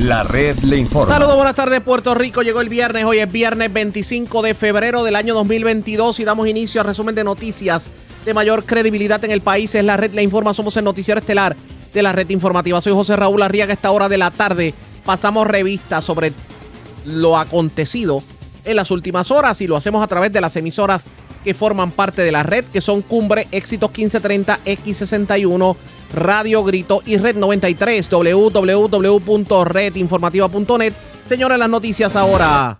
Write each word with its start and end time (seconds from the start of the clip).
La 0.00 0.22
red 0.22 0.58
le 0.60 0.78
informa. 0.78 1.12
Saludos, 1.12 1.36
buenas 1.36 1.54
tardes 1.54 1.82
Puerto 1.82 2.14
Rico. 2.14 2.40
Llegó 2.40 2.62
el 2.62 2.70
viernes, 2.70 3.04
hoy 3.04 3.18
es 3.18 3.30
viernes 3.30 3.70
25 3.70 4.40
de 4.40 4.54
febrero 4.54 5.04
del 5.04 5.14
año 5.14 5.34
2022 5.34 6.20
y 6.20 6.24
damos 6.24 6.48
inicio 6.48 6.80
al 6.80 6.86
resumen 6.86 7.14
de 7.14 7.22
noticias 7.22 7.90
de 8.24 8.32
mayor 8.32 8.64
credibilidad 8.64 9.22
en 9.26 9.30
el 9.30 9.42
país. 9.42 9.74
Es 9.74 9.84
la 9.84 9.98
red 9.98 10.14
le 10.14 10.22
informa, 10.22 10.54
somos 10.54 10.74
el 10.78 10.84
noticiero 10.84 11.20
estelar 11.20 11.54
de 11.92 12.02
la 12.02 12.12
red 12.12 12.30
informativa. 12.30 12.80
Soy 12.80 12.94
José 12.94 13.14
Raúl 13.14 13.42
Arriaga. 13.42 13.72
A 13.72 13.74
esta 13.74 13.90
hora 13.90 14.08
de 14.08 14.16
la 14.16 14.30
tarde 14.30 14.72
pasamos 15.04 15.46
revista 15.46 16.00
sobre 16.00 16.32
lo 17.04 17.36
acontecido 17.36 18.22
en 18.64 18.76
las 18.76 18.90
últimas 18.90 19.30
horas 19.30 19.60
y 19.60 19.66
lo 19.66 19.76
hacemos 19.76 20.02
a 20.02 20.08
través 20.08 20.32
de 20.32 20.40
las 20.40 20.56
emisoras 20.56 21.08
que 21.44 21.52
forman 21.52 21.90
parte 21.90 22.22
de 22.22 22.32
la 22.32 22.42
red, 22.42 22.64
que 22.64 22.80
son 22.80 23.02
Cumbre, 23.02 23.48
Éxitos 23.52 23.90
1530, 23.90 24.60
X61, 24.64 25.76
Radio 26.12 26.64
Grito 26.64 27.00
y 27.06 27.16
Red 27.16 27.36
93, 27.36 28.10
www.redinformativa.net. 28.10 30.92
Señores, 31.28 31.58
las 31.58 31.70
noticias 31.70 32.16
ahora. 32.16 32.79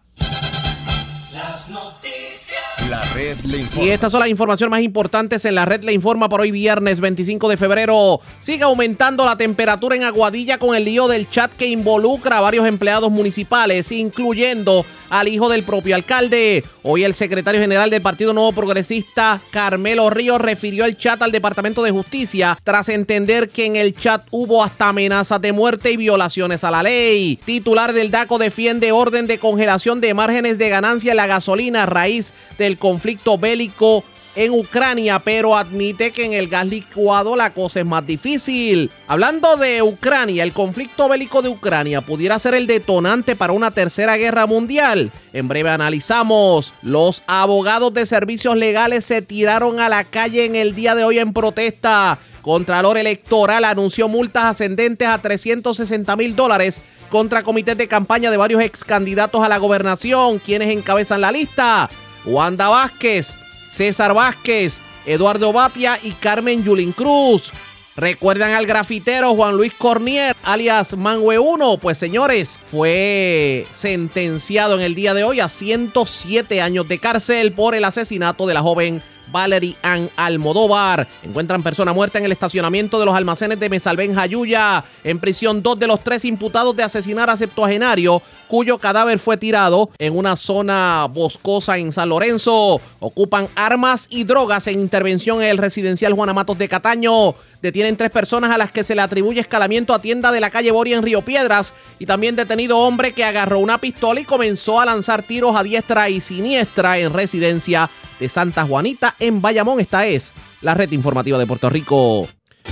Le 3.45 3.59
informa. 3.59 3.87
Y 3.87 3.91
estas 3.91 4.13
son 4.13 4.21
las 4.21 4.29
informaciones 4.29 4.71
más 4.71 4.83
importantes 4.83 5.45
en 5.45 5.55
la 5.55 5.65
red 5.65 5.83
Le 5.83 5.93
Informa 5.93 6.29
por 6.29 6.41
hoy 6.41 6.51
viernes 6.51 7.01
25 7.01 7.49
de 7.49 7.57
febrero. 7.57 8.21
Sigue 8.39 8.65
aumentando 8.65 9.25
la 9.25 9.37
temperatura 9.37 9.97
en 9.97 10.05
Aguadilla 10.05 10.59
con 10.59 10.75
el 10.75 10.85
lío 10.85 11.09
del 11.09 11.29
chat 11.29 11.53
que 11.53 11.67
involucra 11.67 12.39
a 12.39 12.41
varios 12.41 12.67
empleados 12.67 13.11
municipales, 13.11 13.91
incluyendo 13.93 14.85
al 15.11 15.29
hijo 15.29 15.49
del 15.49 15.65
propio 15.65 15.95
alcalde. 15.97 16.65
Hoy 16.83 17.05
el 17.05 17.15
secretario 17.15 17.61
general 17.61 17.91
del 17.91 18.01
Partido 18.01 18.33
Nuevo 18.33 18.53
Progresista, 18.53 19.41
Carmelo 19.51 20.09
Ríos, 20.09 20.41
refirió 20.41 20.85
el 20.85 20.97
chat 20.97 21.21
al 21.21 21.33
Departamento 21.33 21.83
de 21.83 21.91
Justicia 21.91 22.59
tras 22.63 22.89
entender 22.89 23.49
que 23.49 23.67
en 23.67 23.77
el 23.77 23.95
chat 23.95 24.23
hubo 24.31 24.63
hasta 24.65 24.89
amenazas 24.89 25.41
de 25.41 25.53
muerte 25.53 25.91
y 25.91 25.97
violaciones 25.97 26.65
a 26.65 26.71
la 26.71 26.83
ley. 26.83 27.39
Titular 27.45 27.93
del 27.93 28.11
DACO 28.11 28.39
defiende 28.39 28.93
orden 28.93 29.27
de 29.27 29.39
congelación 29.39 30.01
de 30.01 30.15
márgenes 30.15 30.59
de 30.59 30.69
ganancia 30.69 31.11
en 31.11 31.17
la 31.17 31.27
gasolina 31.27 31.83
a 31.83 31.87
raíz 31.87 32.33
del 32.57 32.79
conflicto 32.79 33.30
bélico 33.39 34.05
en 34.37 34.53
Ucrania, 34.53 35.19
pero 35.19 35.57
admite 35.57 36.13
que 36.13 36.25
en 36.25 36.33
el 36.33 36.49
gas 36.49 36.67
licuado 36.67 37.37
la 37.37 37.51
cosa 37.51 37.81
es 37.81 37.87
más 37.87 38.07
difícil. 38.07 38.91
Hablando 39.09 39.57
de 39.57 39.83
Ucrania, 39.83 40.45
el 40.45 40.53
conflicto 40.53 41.09
bélico 41.09 41.43
de 41.43 41.49
Ucrania 41.49 42.01
pudiera 42.01 42.39
ser 42.39 42.55
el 42.55 42.67
detonante 42.67 43.37
para 43.37 43.53
una 43.53 43.71
tercera 43.71 44.17
guerra 44.17 44.47
mundial. 44.47 45.11
En 45.33 45.49
breve 45.49 45.71
analizamos. 45.71 46.73
Los 46.83 47.23
abogados 47.27 47.93
de 47.93 48.07
servicios 48.07 48.57
legales 48.57 49.05
se 49.05 49.23
tiraron 49.23 49.81
a 49.81 49.89
la 49.89 50.05
calle 50.05 50.45
en 50.45 50.55
el 50.55 50.75
día 50.75 50.95
de 50.95 51.05
hoy 51.05 51.19
en 51.19 51.33
protesta. 51.33 52.19
Contralor 52.43 52.97
Electoral 52.97 53.65
anunció 53.65 54.09
multas 54.09 54.45
ascendentes 54.45 55.07
a 55.07 55.19
360 55.19 56.17
mil 56.17 56.35
dólares 56.35 56.81
contra 57.11 57.43
comités 57.43 57.77
de 57.77 57.89
campaña 57.89 58.31
de 58.31 58.37
varios 58.37 58.63
ex 58.63 58.85
candidatos 58.85 59.45
a 59.45 59.49
la 59.49 59.59
gobernación. 59.59 60.39
quienes 60.39 60.71
encabezan 60.71 61.21
la 61.21 61.33
lista? 61.33 61.91
Wanda 62.25 62.69
Vázquez, 62.69 63.35
César 63.71 64.15
Vázquez, 64.15 64.81
Eduardo 65.07 65.53
Batia 65.53 65.99
y 66.03 66.13
Carmen 66.13 66.63
Yulín 66.65 66.93
Cruz. 66.93 67.53
¿Recuerdan 67.97 68.53
al 68.53 68.67
grafitero 68.67 69.35
Juan 69.35 69.57
Luis 69.57 69.75
Cornier, 69.75 70.35
alias 70.45 70.97
Mangue 70.97 71.39
1? 71.39 71.79
Pues 71.79 71.99
señores, 71.99 72.59
fue 72.71 73.67
sentenciado 73.75 74.77
en 74.77 74.81
el 74.81 74.95
día 74.95 75.13
de 75.13 75.25
hoy 75.25 75.41
a 75.41 75.49
107 75.49 76.63
años 76.63 76.89
de 76.89 76.99
cárcel 76.99 77.53
por 77.53 77.75
el 77.75 77.85
asesinato 77.85 78.47
de 78.47 78.55
la 78.55 78.63
joven 78.63 79.03
Valerie 79.31 79.77
Ann 79.83 80.11
Almodóvar. 80.17 81.07
Encuentran 81.23 81.63
persona 81.63 81.93
muerta 81.93 82.19
en 82.19 82.25
el 82.25 82.33
estacionamiento 82.33 82.99
de 82.99 83.07
los 83.07 83.15
almacenes 83.15 83.61
de 83.61 83.69
Mesalben 83.69 84.15
Jayuya. 84.15 84.85
En 85.05 85.19
prisión, 85.19 85.63
dos 85.63 85.79
de 85.79 85.87
los 85.87 86.03
tres 86.03 86.25
imputados 86.25 86.77
de 86.77 86.83
asesinar 86.83 87.31
a 87.31 87.37
septuagenario, 87.37 88.23
cuyo 88.49 88.79
cadáver 88.79 89.19
fue 89.19 89.37
tirado 89.37 89.91
en 89.99 90.17
una 90.17 90.37
zona 90.37 91.07
boscosa 91.11 91.79
en 91.79 91.93
San 91.93 92.09
Lorenzo. 92.09 92.81
Ocupan 92.99 93.49
armas 93.55 94.07
y 94.11 94.25
drogas 94.25 94.67
en 94.67 94.81
intervención 94.81 95.43
en 95.43 95.49
el 95.49 95.59
residencial 95.59 96.15
Juana 96.15 96.33
Matos 96.33 96.59
de 96.59 96.69
Cataño. 96.69 97.35
Detienen 97.63 97.97
tres 97.97 98.11
personas 98.11 98.51
a 98.51 98.59
las 98.59 98.73
que 98.73 98.85
se 98.85 98.95
le 98.95 99.03
atribuye 99.03 99.41
escalamiento 99.41 99.95
a 99.95 100.01
tienda 100.01 100.33
de 100.33 100.41
la 100.41 100.51
calle 100.51 100.71
Boria 100.71 100.97
en 100.97 101.03
Río 101.03 101.23
Piedras. 101.23 101.73
Y 101.99 102.07
también 102.07 102.37
detenido 102.37 102.79
hombre 102.79 103.13
que 103.13 103.25
agarró 103.25 103.59
una 103.59 103.79
pistola 103.79 104.21
y 104.21 104.25
comenzó 104.25 104.81
a 104.81 104.87
lanzar 104.87 105.23
tiros 105.23 105.57
a 105.57 105.63
diestra 105.63 106.09
y 106.09 106.21
siniestra 106.21 106.99
en 106.99 107.13
residencia 107.13 107.91
de 108.21 108.29
Santa 108.29 108.65
Juanita 108.65 109.17
en 109.19 109.43
Bayamón. 109.43 109.81
Esta 109.81 110.07
es 110.07 110.33
la 110.61 110.75
red 110.75 110.93
informativa 110.93 111.39
de 111.39 111.47
Puerto 111.47 111.69
Rico. 111.69 112.29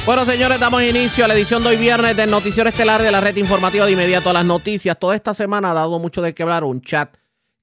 Bueno, 0.06 0.24
señores, 0.24 0.60
damos 0.60 0.82
inicio 0.82 1.24
a 1.24 1.28
la 1.28 1.34
edición 1.34 1.62
de 1.62 1.70
hoy 1.70 1.76
viernes 1.76 2.16
del 2.16 2.30
Noticiero 2.30 2.68
Estelar 2.68 3.02
de 3.02 3.10
la 3.10 3.20
red 3.20 3.34
informativa 3.36 3.86
de 3.86 3.92
inmediato 3.92 4.30
a 4.30 4.34
las 4.34 4.44
noticias. 4.44 4.98
Toda 4.98 5.16
esta 5.16 5.34
semana 5.34 5.70
ha 5.70 5.74
dado 5.74 5.98
mucho 5.98 6.22
de 6.22 6.34
quebrar 6.34 6.62
un 6.62 6.80
chat 6.82 7.16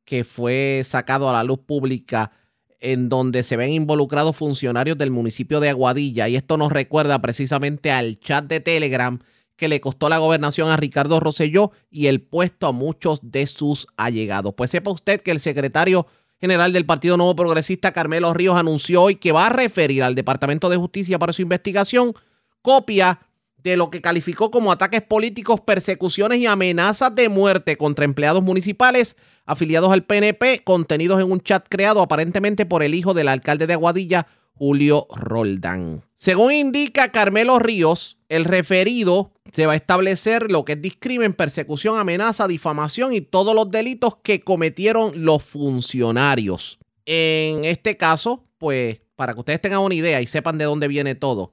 que 0.04 0.24
fue 0.24 0.82
sacado 0.86 1.30
a 1.30 1.34
la 1.34 1.44
luz 1.44 1.60
pública 1.60 2.32
en 2.80 3.10
donde 3.10 3.44
se 3.44 3.58
ven 3.58 3.72
involucrados 3.72 4.36
funcionarios 4.36 4.98
del 4.98 5.12
municipio 5.12 5.60
de 5.60 5.70
Aguadilla. 5.70 6.28
Y 6.28 6.36
esto 6.36 6.58
nos 6.58 6.72
recuerda 6.72 7.20
precisamente 7.20 7.92
al 7.92 8.20
chat 8.20 8.46
de 8.46 8.60
Telegram 8.60 9.20
que 9.56 9.68
le 9.68 9.80
costó 9.80 10.10
la 10.10 10.18
gobernación 10.18 10.70
a 10.70 10.78
Ricardo 10.78 11.20
Rosselló 11.20 11.72
y 11.90 12.08
el 12.08 12.22
puesto 12.22 12.68
a 12.68 12.72
muchos 12.72 13.20
de 13.24 13.48
sus 13.48 13.88
allegados. 13.98 14.54
Pues 14.56 14.72
sepa 14.72 14.92
usted 14.92 15.22
que 15.22 15.32
el 15.32 15.40
secretario 15.40 16.08
general 16.40 16.74
del 16.74 16.86
Partido 16.86 17.18
Nuevo 17.18 17.36
Progresista, 17.36 17.92
Carmelo 17.92 18.34
Ríos, 18.34 18.58
anunció 18.58 19.04
hoy 19.04 19.16
que 19.16 19.32
va 19.32 19.48
a 19.48 19.50
referir 19.50 20.04
al 20.04 20.16
Departamento 20.16 20.70
de 20.70 20.78
Justicia 20.78 21.20
para 21.20 21.34
su 21.34 21.42
investigación 21.42 22.14
copia 22.62 23.20
de 23.66 23.78
lo 23.78 23.90
que 23.90 24.02
calificó 24.02 24.52
como 24.52 24.72
ataques 24.72 25.02
políticos, 25.02 25.60
persecuciones 25.60 26.38
y 26.38 26.46
amenazas 26.46 27.16
de 27.16 27.30
muerte 27.30 27.78
contra 27.78 28.06
empleados 28.06 28.44
municipales 28.44 29.18
afiliados 29.46 29.92
al 29.92 30.04
PNP, 30.04 30.64
contenidos 30.64 31.20
en 31.20 31.32
un 31.32 31.40
chat 31.40 31.66
creado 31.68 32.02
aparentemente 32.02 32.66
por 32.66 32.84
el 32.84 32.94
hijo 32.94 33.14
del 33.14 33.28
alcalde 33.28 33.66
de 33.66 33.74
Aguadilla, 33.74 34.28
Julio 34.54 35.08
Roldán. 35.16 36.04
Según 36.16 36.54
indica 36.54 37.12
Carmelo 37.12 37.60
Ríos, 37.60 38.18
el 38.30 38.46
referido 38.46 39.34
se 39.52 39.66
va 39.66 39.74
a 39.74 39.76
establecer 39.76 40.52
lo 40.52 40.66
que 40.66 40.74
es 40.74 40.82
discrimen, 40.82 41.34
persecución, 41.34 41.98
amenaza, 41.98 42.48
difamación 42.48 43.14
y 43.14 43.22
todos 43.22 43.54
los 43.54 43.70
delitos 43.70 44.18
que 44.24 44.42
cometieron 44.42 45.26
los 45.26 45.44
funcionarios. 45.44 46.80
En 47.06 47.66
este 47.66 47.98
caso, 47.98 48.46
pues, 48.58 49.02
para 49.16 49.34
que 49.34 49.40
ustedes 49.40 49.62
tengan 49.62 49.82
una 49.82 49.96
idea 49.96 50.22
y 50.22 50.28
sepan 50.28 50.58
de 50.58 50.66
dónde 50.66 50.88
viene 50.88 51.16
todo, 51.16 51.52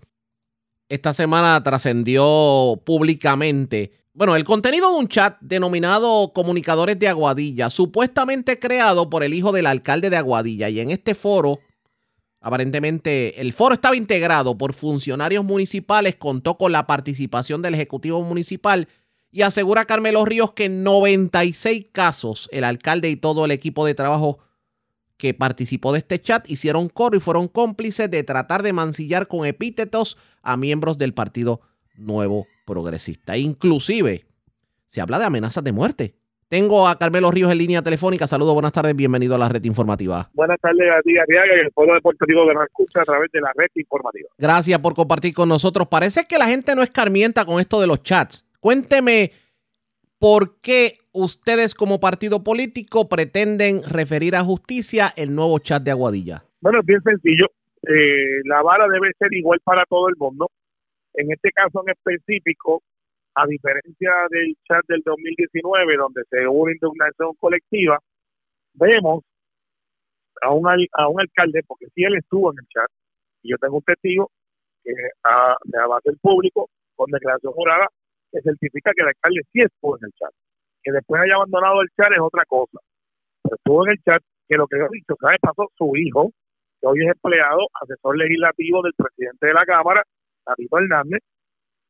esta 0.88 1.12
semana 1.12 1.62
trascendió 1.62 2.80
públicamente 2.84 4.02
bueno, 4.14 4.36
el 4.36 4.44
contenido 4.44 4.90
de 4.90 4.96
un 4.96 5.08
chat 5.08 5.38
denominado 5.40 6.34
Comunicadores 6.34 6.98
de 6.98 7.08
Aguadilla, 7.08 7.70
supuestamente 7.70 8.58
creado 8.58 9.08
por 9.08 9.22
el 9.22 9.32
hijo 9.32 9.52
del 9.52 9.64
alcalde 9.64 10.10
de 10.10 10.18
Aguadilla. 10.18 10.68
Y 10.68 10.80
en 10.80 10.90
este 10.90 11.14
foro, 11.14 11.60
aparentemente, 12.42 13.40
el 13.40 13.52
foro 13.52 13.74
estaba 13.74 13.96
integrado 13.96 14.58
por 14.58 14.74
funcionarios 14.74 15.44
municipales, 15.44 16.16
contó 16.16 16.58
con 16.58 16.72
la 16.72 16.86
participación 16.86 17.62
del 17.62 17.74
Ejecutivo 17.74 18.22
Municipal 18.22 18.88
y 19.30 19.42
asegura 19.42 19.86
Carmelo 19.86 20.24
Ríos 20.24 20.52
que 20.52 20.64
en 20.66 20.82
96 20.82 21.86
casos 21.92 22.48
el 22.52 22.64
alcalde 22.64 23.08
y 23.08 23.16
todo 23.16 23.46
el 23.46 23.50
equipo 23.50 23.86
de 23.86 23.94
trabajo 23.94 24.40
que 25.16 25.34
participó 25.34 25.92
de 25.92 26.00
este 26.00 26.20
chat 26.20 26.50
hicieron 26.50 26.88
coro 26.88 27.16
y 27.16 27.20
fueron 27.20 27.48
cómplices 27.48 28.10
de 28.10 28.24
tratar 28.24 28.62
de 28.62 28.72
mancillar 28.72 29.28
con 29.28 29.46
epítetos 29.46 30.18
a 30.42 30.56
miembros 30.56 30.98
del 30.98 31.14
Partido 31.14 31.60
Nuevo 31.94 32.46
progresista. 32.66 33.36
Inclusive 33.36 34.26
se 34.86 35.00
habla 35.00 35.18
de 35.18 35.24
amenazas 35.26 35.62
de 35.62 35.72
muerte. 35.72 36.16
Tengo 36.52 36.86
a 36.86 36.98
Carmelo 36.98 37.30
Ríos 37.30 37.50
en 37.50 37.56
línea 37.56 37.80
telefónica. 37.80 38.26
Saludos, 38.26 38.52
buenas 38.52 38.72
tardes, 38.72 38.94
bienvenido 38.94 39.34
a 39.34 39.38
la 39.38 39.48
red 39.48 39.64
informativa. 39.64 40.28
Buenas 40.34 40.60
tardes 40.60 40.86
a 40.90 41.00
ti, 41.00 41.16
Arriaga, 41.16 41.56
y 41.56 41.60
el 41.60 41.70
pueblo 41.70 41.94
de 41.94 42.02
Puerto 42.02 42.26
Rico 42.26 42.46
que 42.46 42.52
nos 42.52 42.64
escucha 42.64 43.00
a 43.00 43.04
través 43.04 43.32
de 43.32 43.40
la 43.40 43.50
red 43.56 43.68
informativa. 43.74 44.28
Gracias 44.36 44.78
por 44.80 44.92
compartir 44.92 45.32
con 45.32 45.48
nosotros. 45.48 45.88
Parece 45.88 46.26
que 46.26 46.36
la 46.36 46.44
gente 46.44 46.74
no 46.76 46.82
escarmienta 46.82 47.46
con 47.46 47.58
esto 47.58 47.80
de 47.80 47.86
los 47.86 48.02
chats. 48.02 48.46
Cuénteme 48.60 49.32
por 50.18 50.60
qué 50.60 50.98
ustedes 51.12 51.74
como 51.74 52.00
partido 52.00 52.44
político 52.44 53.08
pretenden 53.08 53.82
referir 53.88 54.36
a 54.36 54.44
justicia 54.44 55.10
el 55.16 55.34
nuevo 55.34 55.58
chat 55.58 55.82
de 55.82 55.92
Aguadilla. 55.92 56.44
Bueno, 56.60 56.80
es 56.80 56.84
bien 56.84 57.00
sencillo. 57.02 57.46
Eh, 57.88 58.42
la 58.44 58.60
vara 58.60 58.86
debe 58.88 59.10
ser 59.18 59.32
igual 59.32 59.58
para 59.64 59.86
todo 59.86 60.06
el 60.10 60.16
mundo. 60.18 60.50
En 61.14 61.32
este 61.32 61.50
caso 61.50 61.82
en 61.86 61.94
específico, 61.94 62.82
a 63.34 63.46
diferencia 63.46 64.12
del 64.30 64.56
chat 64.66 64.84
del 64.88 65.02
2019, 65.04 65.96
donde 65.96 66.22
se 66.28 66.46
hubo 66.46 66.62
una 66.64 67.10
colectiva, 67.38 67.98
vemos 68.74 69.24
a 70.42 70.52
un, 70.52 70.66
a 70.92 71.08
un 71.08 71.20
alcalde, 71.20 71.62
porque 71.66 71.86
si 71.94 72.04
él 72.04 72.16
estuvo 72.16 72.52
en 72.52 72.58
el 72.60 72.66
chat, 72.68 72.90
y 73.42 73.50
yo 73.50 73.56
tengo 73.58 73.76
un 73.76 73.82
testigo 73.82 74.30
que 74.82 74.92
a, 75.24 75.56
de 75.64 75.86
base 75.86 76.10
del 76.10 76.18
público, 76.18 76.68
con 76.94 77.10
declaración 77.10 77.52
jurada, 77.52 77.86
que 78.30 78.40
certifica 78.42 78.92
que 78.94 79.02
el 79.02 79.08
alcalde 79.08 79.40
sí 79.52 79.60
estuvo 79.62 79.96
en 79.98 80.06
el 80.06 80.12
chat. 80.12 80.30
Que 80.82 80.92
después 80.92 81.22
haya 81.22 81.34
abandonado 81.34 81.80
el 81.82 81.88
chat 81.96 82.12
es 82.12 82.20
otra 82.20 82.44
cosa. 82.46 82.78
Pero 83.42 83.56
estuvo 83.56 83.86
en 83.86 83.92
el 83.92 84.02
chat, 84.02 84.22
que 84.48 84.56
lo 84.56 84.66
que 84.66 84.78
yo 84.78 84.86
he 84.86 84.96
dicho, 84.96 85.14
¿sabes? 85.20 85.38
Pasó 85.40 85.70
su 85.76 85.96
hijo, 85.96 86.30
que 86.80 86.86
hoy 86.86 87.00
es 87.04 87.12
empleado, 87.12 87.66
asesor 87.80 88.16
legislativo 88.16 88.82
del 88.82 88.94
presidente 88.94 89.46
de 89.46 89.54
la 89.54 89.64
Cámara, 89.64 90.02
David 90.44 90.68
Hernández, 90.72 91.20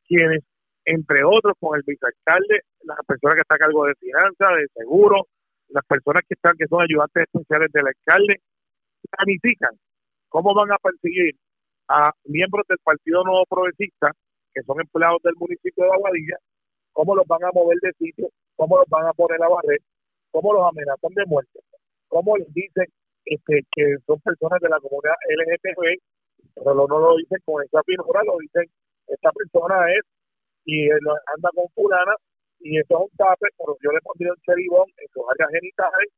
quienes 0.07 0.43
entre 0.85 1.25
otros 1.25 1.55
con 1.61 1.77
el 1.77 1.83
vicealcalde, 1.87 2.63
la 2.85 2.97
persona 3.07 3.35
que 3.35 3.43
está 3.43 3.55
a 3.55 3.59
cargo 3.59 3.87
de 3.87 3.95
finanzas, 3.97 4.49
de 4.57 4.67
seguro, 4.75 5.27
las 5.69 5.85
personas 5.87 6.23
que 6.29 6.35
están 6.35 6.57
que 6.57 6.67
son 6.67 6.83
ayudantes 6.83 7.25
especiales 7.25 7.71
del 7.73 7.87
alcalde, 7.87 8.41
planifican 9.11 9.73
cómo 10.29 10.55
van 10.55 10.73
a 10.73 10.79
perseguir 10.79 11.35
a 11.89 12.13
miembros 12.25 12.67
del 12.69 12.79
Partido 12.83 13.25
Nuevo 13.25 13.45
Progresista, 13.49 14.13
que 14.55 14.63
son 14.63 14.81
empleados 14.81 15.23
del 15.23 15.35
municipio 15.37 15.85
de 15.85 15.93
Aguadilla, 15.93 16.37
cómo 16.93 17.15
los 17.15 17.27
van 17.27 17.45
a 17.45 17.51
mover 17.53 17.79
de 17.81 17.93
sitio, 17.99 18.29
cómo 18.57 18.79
los 18.79 18.89
van 18.89 19.07
a 19.07 19.13
poner 19.13 19.43
a 19.43 19.49
barrer, 19.49 19.81
cómo 20.31 20.53
los 20.53 20.63
amenazan 20.69 21.13
de 21.15 21.25
muerte, 21.27 21.61
cómo 22.09 22.37
les 22.37 22.53
dicen 22.53 22.87
este, 23.25 23.63
que 23.73 23.97
son 24.07 24.21
personas 24.21 24.61
de 24.61 24.69
la 24.69 24.81
comunidad 24.81 25.15
LGTB, 25.29 26.01
pero 26.55 26.75
no 26.75 26.99
lo 26.99 27.17
dicen 27.17 27.39
con 27.45 27.63
esa 27.65 27.83
finura, 27.85 28.23
lo 28.25 28.37
dicen, 28.39 28.65
esta 29.07 29.31
persona 29.33 29.93
es 29.93 30.03
y 30.65 30.89
él 30.89 31.01
anda 31.37 31.51
con 31.55 31.69
fulana 31.75 32.15
y 32.61 32.79
eso 32.79 32.95
es 32.95 33.11
un 33.11 33.17
tape, 33.17 33.47
pero 33.59 33.77
yo 33.83 33.91
le 33.91 34.01
pondría 34.03 34.33
un 34.33 34.43
cheribón 34.43 34.89
en 34.97 35.09
sus 35.13 35.25
áreas 35.35 35.51
genitales 35.51 36.09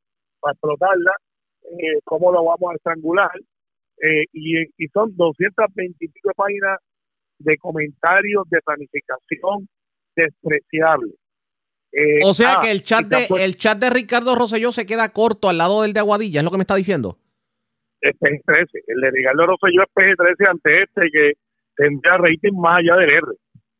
para 0.40 0.52
explotarla, 0.52 1.12
eh, 1.64 1.98
cómo 2.04 2.30
lo 2.30 2.44
vamos 2.44 2.72
a 2.72 2.76
estrangular, 2.76 3.32
eh, 4.02 4.24
y, 4.32 4.60
y 4.76 4.88
son 4.92 5.16
220 5.16 6.04
y 6.04 6.08
pico 6.08 6.28
de 6.28 6.34
páginas 6.34 6.78
de 7.38 7.56
comentarios 7.58 8.44
de 8.50 8.60
planificación 8.62 9.68
despreciable. 10.14 11.12
Eh, 11.92 12.20
O 12.24 12.34
sea 12.34 12.54
ah, 12.54 12.60
que 12.60 12.70
el 12.70 12.82
chat 12.82 13.06
de 13.06 13.26
el 13.42 13.56
chat 13.56 13.78
de 13.78 13.88
Ricardo 13.88 14.34
Rosselló 14.34 14.72
se 14.72 14.84
queda 14.84 15.12
corto 15.12 15.48
al 15.48 15.58
lado 15.58 15.82
del 15.82 15.92
de 15.92 16.00
Aguadilla, 16.00 16.40
es 16.40 16.44
lo 16.44 16.50
que 16.50 16.56
me 16.58 16.62
está 16.62 16.74
diciendo. 16.74 17.18
es 18.00 18.14
PG-13. 18.18 18.66
El 18.88 19.00
de 19.00 19.10
Ricardo 19.12 19.46
Rosselló 19.46 19.82
es 19.82 19.88
PG-13 19.94 20.50
ante 20.50 20.82
este 20.82 21.10
que 21.10 21.32
tendría 21.76 22.18
rating 22.18 22.52
más 22.60 22.78
allá 22.78 22.96
del 22.96 23.12
R. 23.12 23.26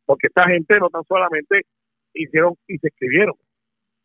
Porque 0.05 0.27
esta 0.27 0.45
gente 0.45 0.79
no 0.79 0.89
tan 0.89 1.03
solamente 1.05 1.61
hicieron 2.13 2.53
y 2.67 2.77
se 2.77 2.87
escribieron, 2.87 3.35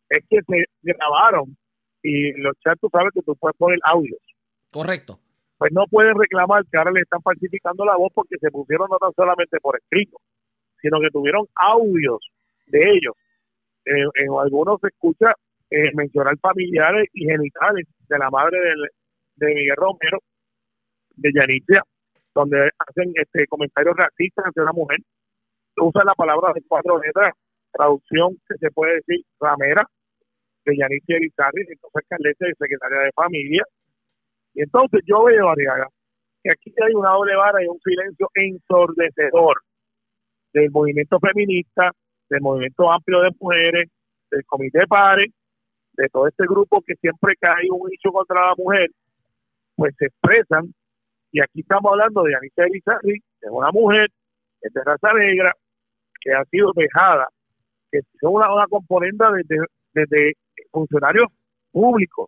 es 0.09 0.23
que 0.29 0.39
se 0.47 0.65
grabaron 0.81 1.55
y 2.03 2.33
los 2.33 2.57
chats 2.59 2.79
tú 2.81 2.89
sabes 2.91 3.11
que 3.13 3.21
tú 3.21 3.35
puedes 3.35 3.55
poner 3.57 3.79
audios. 3.83 4.19
Correcto. 4.71 5.19
Pues 5.57 5.71
no 5.73 5.85
pueden 5.89 6.17
reclamar 6.17 6.63
que 6.71 6.77
ahora 6.77 6.91
le 6.91 7.01
están 7.01 7.21
falsificando 7.21 7.85
la 7.85 7.95
voz 7.95 8.11
porque 8.15 8.35
se 8.39 8.49
pusieron 8.49 8.87
no 8.89 8.97
tan 8.97 9.11
solamente 9.13 9.59
por 9.59 9.77
escrito, 9.77 10.17
sino 10.81 10.99
que 10.99 11.09
tuvieron 11.11 11.45
audios 11.55 12.17
de 12.65 12.79
ellos. 12.79 13.13
Eh, 13.85 14.05
en 14.15 14.33
algunos 14.39 14.79
se 14.81 14.87
escucha 14.87 15.33
eh, 15.69 15.91
mencionar 15.93 16.37
familiares 16.39 17.07
y 17.13 17.25
genitales 17.25 17.85
de 18.09 18.17
la 18.17 18.29
madre 18.29 18.59
del- 18.59 18.89
de 19.35 19.53
Miguel 19.55 19.75
Romero, 19.77 20.19
de 21.15 21.31
Yanicia, 21.33 21.83
donde 22.35 22.69
hacen 22.79 23.11
este 23.15 23.47
comentarios 23.47 23.95
racistas 23.95 24.45
hacia 24.45 24.63
una 24.63 24.73
mujer. 24.73 24.99
Usan 25.77 26.05
la 26.05 26.13
palabra 26.15 26.53
de 26.53 26.61
cuatro 26.67 26.99
letras, 26.99 27.33
traducción 27.71 28.35
que 28.47 28.57
se 28.57 28.71
puede 28.71 28.95
decir 28.95 29.21
ramera, 29.39 29.85
de 30.65 30.77
Yanicia 30.77 31.17
Elizarri, 31.17 31.61
entonces 31.61 31.95
alcaldesa 31.95 32.49
y 32.49 32.53
secretaria 32.55 32.99
de 32.99 33.11
familia. 33.13 33.63
Y 34.53 34.61
entonces 34.61 35.01
yo 35.05 35.23
veo, 35.23 35.49
Arriaga, 35.49 35.87
que 36.43 36.49
aquí 36.51 36.73
hay 36.85 36.93
una 36.93 37.11
doble 37.11 37.35
vara 37.35 37.63
y 37.63 37.67
un 37.67 37.79
silencio 37.79 38.29
ensordecedor 38.35 39.55
del 40.53 40.69
movimiento 40.71 41.19
feminista, 41.19 41.91
del 42.29 42.41
movimiento 42.41 42.91
amplio 42.91 43.21
de 43.21 43.29
mujeres, 43.39 43.89
del 44.29 44.45
comité 44.45 44.79
de 44.79 44.87
pares, 44.87 45.31
de 45.93 46.07
todo 46.09 46.27
este 46.27 46.45
grupo 46.45 46.81
que 46.85 46.95
siempre 46.95 47.33
que 47.39 47.47
hay 47.47 47.69
un 47.69 47.89
hecho 47.91 48.11
contra 48.11 48.47
la 48.47 48.55
mujer, 48.57 48.89
pues 49.75 49.95
se 49.97 50.05
expresan. 50.05 50.73
Y 51.31 51.39
aquí 51.39 51.61
estamos 51.61 51.91
hablando 51.91 52.23
de 52.23 52.35
Anita 52.35 52.65
Elizarri, 52.65 53.19
que 53.19 53.47
es 53.47 53.51
una 53.51 53.71
mujer, 53.71 54.09
de 54.61 54.83
raza 54.83 55.13
negra, 55.13 55.55
que 56.21 56.33
ha 56.33 56.45
sido 56.45 56.71
dejada, 56.75 57.27
que 57.91 57.99
es 57.99 58.05
una, 58.21 58.53
una 58.53 58.67
componente 58.67 59.25
desde, 59.33 59.65
desde 59.93 60.33
funcionarios 60.71 61.27
públicos. 61.71 62.27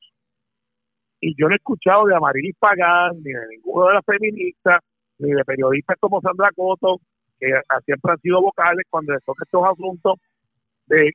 Y 1.21 1.35
yo 1.37 1.47
no 1.47 1.53
he 1.53 1.57
escuchado 1.57 2.05
de 2.05 2.15
Amarilis 2.15 2.55
Pagán, 2.59 3.15
ni 3.23 3.31
de 3.31 3.47
ninguno 3.49 3.87
de 3.87 3.93
las 3.93 4.05
feministas, 4.05 4.81
ni 5.19 5.31
de 5.31 5.45
periodistas 5.45 5.95
como 5.99 6.19
Sandra 6.19 6.49
Coto, 6.55 6.97
que 7.39 7.47
siempre 7.85 8.11
han 8.11 8.19
sido 8.19 8.41
vocales 8.41 8.85
cuando 8.89 9.13
les 9.13 9.23
toca 9.23 9.45
estos 9.45 9.63
asuntos 9.65 10.19
de 10.87 11.11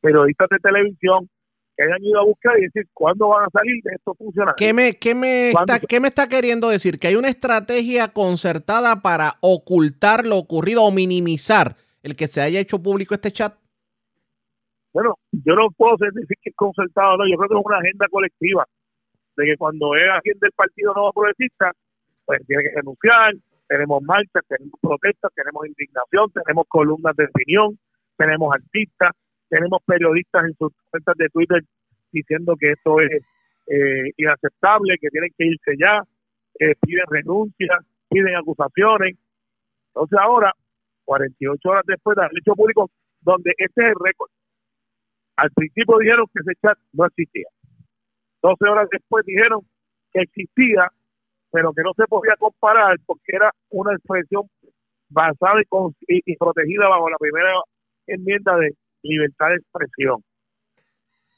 periodistas 0.00 0.48
de 0.50 0.58
televisión 0.58 1.28
que 1.76 1.84
hayan 1.84 2.02
ido 2.02 2.20
a 2.20 2.24
buscar 2.24 2.58
y 2.58 2.62
decir 2.62 2.88
cuándo 2.94 3.28
van 3.28 3.44
a 3.44 3.50
salir 3.50 3.82
de 3.82 3.94
estos 3.94 4.16
funcionarios. 4.16 4.56
¿Qué 4.56 4.72
me, 4.72 4.94
qué, 4.94 5.14
me 5.14 5.50
está, 5.50 5.78
qué 5.78 6.00
me 6.00 6.08
está 6.08 6.28
queriendo 6.28 6.68
decir? 6.68 6.98
Que 6.98 7.08
hay 7.08 7.16
una 7.16 7.28
estrategia 7.28 8.08
concertada 8.08 9.02
para 9.02 9.34
ocultar 9.40 10.26
lo 10.26 10.38
ocurrido 10.38 10.84
o 10.84 10.90
minimizar 10.90 11.76
el 12.02 12.16
que 12.16 12.26
se 12.28 12.40
haya 12.40 12.60
hecho 12.60 12.82
público 12.82 13.14
este 13.14 13.32
chat. 13.32 13.54
Bueno, 14.92 15.14
yo 15.30 15.54
no 15.54 15.68
puedo 15.76 15.96
decir 15.98 16.24
que 16.42 16.50
es 16.50 16.56
concertado, 16.56 17.18
no, 17.18 17.28
yo 17.28 17.36
creo 17.36 17.50
que 17.50 17.58
es 17.58 17.66
una 17.66 17.78
agenda 17.78 18.06
colectiva, 18.10 18.64
de 19.36 19.44
que 19.44 19.56
cuando 19.58 19.94
es 19.94 20.08
alguien 20.08 20.38
del 20.40 20.52
Partido 20.52 20.94
Nuevo 20.94 21.12
Progresista, 21.12 21.72
pues 22.24 22.40
tiene 22.46 22.62
que 22.62 22.76
renunciar, 22.76 23.34
tenemos 23.68 24.02
marchas, 24.02 24.42
tenemos 24.48 24.80
protestas, 24.80 25.30
tenemos 25.34 25.66
indignación, 25.66 26.30
tenemos 26.32 26.64
columnas 26.68 27.14
de 27.16 27.26
opinión, 27.26 27.78
tenemos 28.16 28.54
artistas, 28.54 29.10
tenemos 29.48 29.80
periodistas 29.86 30.44
en 30.46 30.54
sus 30.56 30.72
cuentas 30.90 31.14
de 31.16 31.28
Twitter 31.30 31.62
diciendo 32.12 32.54
que 32.58 32.72
esto 32.72 33.00
es 33.00 33.10
eh, 33.68 34.10
inaceptable, 34.16 34.96
que 35.00 35.08
tienen 35.10 35.30
que 35.36 35.46
irse 35.46 35.72
ya, 35.78 36.02
eh, 36.60 36.74
piden 36.80 37.04
renuncias, 37.08 37.84
piden 38.08 38.36
acusaciones. 38.36 39.16
Entonces 39.88 40.18
ahora, 40.20 40.52
48 41.04 41.68
horas 41.68 41.84
después 41.86 42.16
de 42.16 42.24
haber 42.24 42.38
hecho 42.38 42.54
público, 42.54 42.90
donde 43.20 43.52
este 43.58 43.82
es 43.82 43.88
el 43.88 43.94
récord. 44.04 44.30
Al 45.36 45.50
principio 45.50 45.98
dijeron 45.98 46.26
que 46.32 46.40
ese 46.40 46.58
chat 46.62 46.78
no 46.92 47.06
existía. 47.06 47.46
12 48.42 48.64
horas 48.68 48.88
después 48.90 49.24
dijeron 49.26 49.60
que 50.12 50.22
existía, 50.22 50.88
pero 51.50 51.72
que 51.72 51.82
no 51.82 51.92
se 51.96 52.06
podía 52.06 52.36
comparar 52.38 52.96
porque 53.06 53.24
era 53.34 53.52
una 53.70 53.92
expresión 53.94 54.44
basada 55.08 55.60
y- 56.08 56.22
y 56.24 56.36
protegida 56.36 56.88
bajo 56.88 57.10
la 57.10 57.18
primera 57.18 57.52
enmienda 58.06 58.56
de 58.56 58.74
libertad 59.06 59.48
de 59.48 59.56
expresión. 59.56 60.22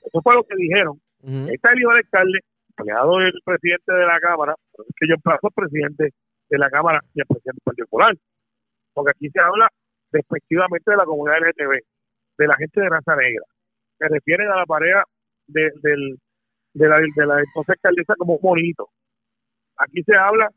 Eso 0.03 0.23
fue 0.23 0.35
lo 0.35 0.45
que 0.45 0.57
dijeron. 0.57 1.01
Ujú. 1.23 1.49
Está 1.53 1.73
el 1.73 1.87
alcalde, 1.87 2.39
empleado 2.77 3.19
del 3.19 3.41
presidente 3.45 3.93
de 3.93 4.07
la 4.07 4.21
Cámara, 4.21 4.55
que 4.97 5.09
yo 5.09 5.15
emplazo 5.15 5.49
al 5.49 5.53
presidente 5.53 6.11
de 6.49 6.59
la 6.59 6.71
Cámara 6.71 7.01
y 7.15 7.21
al 7.21 7.27
presidente 7.27 7.59
del 7.59 7.65
Partido 7.65 7.87
Popular. 7.87 8.15
Porque 8.95 9.11
aquí 9.11 9.31
se 9.31 9.41
habla 9.41 9.69
despectivamente 10.11 10.91
de 10.91 10.97
la 10.97 11.05
comunidad 11.05 11.39
LGTB, 11.41 11.83
de 12.39 12.47
la 12.47 12.57
gente 12.57 12.81
de 12.81 12.89
raza 12.89 13.17
negra. 13.17 13.45
Se 13.99 14.09
refieren 14.09 14.49
a 14.49 14.57
la 14.57 14.67
pareja 14.67 15.03
de, 15.47 15.71
del, 15.83 16.19
de, 16.75 16.89
la, 16.89 16.97
de 16.99 17.27
la 17.27 17.41
entonces 17.41 17.75
alcaldesa 17.77 18.15
como 18.17 18.35
un 18.35 18.43
bonito. 18.43 18.89
Aquí 19.77 20.03
se 20.03 20.17
habla 20.17 20.49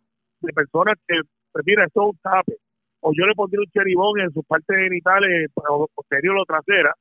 de 0.41 0.53
personas 0.53 0.97
que, 1.07 1.21
pues 1.51 1.65
mira, 1.65 1.85
esto 1.85 2.01
es 2.01 2.07
un 2.09 2.17
tape. 2.19 2.55
O 3.01 3.11
yo 3.13 3.25
le 3.25 3.33
pondré 3.35 3.59
un 3.59 3.71
cheribón 3.71 4.19
en 4.19 4.31
sus 4.31 4.45
partes 4.45 4.77
genitales, 4.77 5.51
posterior 5.93 6.37
o 6.37 6.45
trasera, 6.45 6.93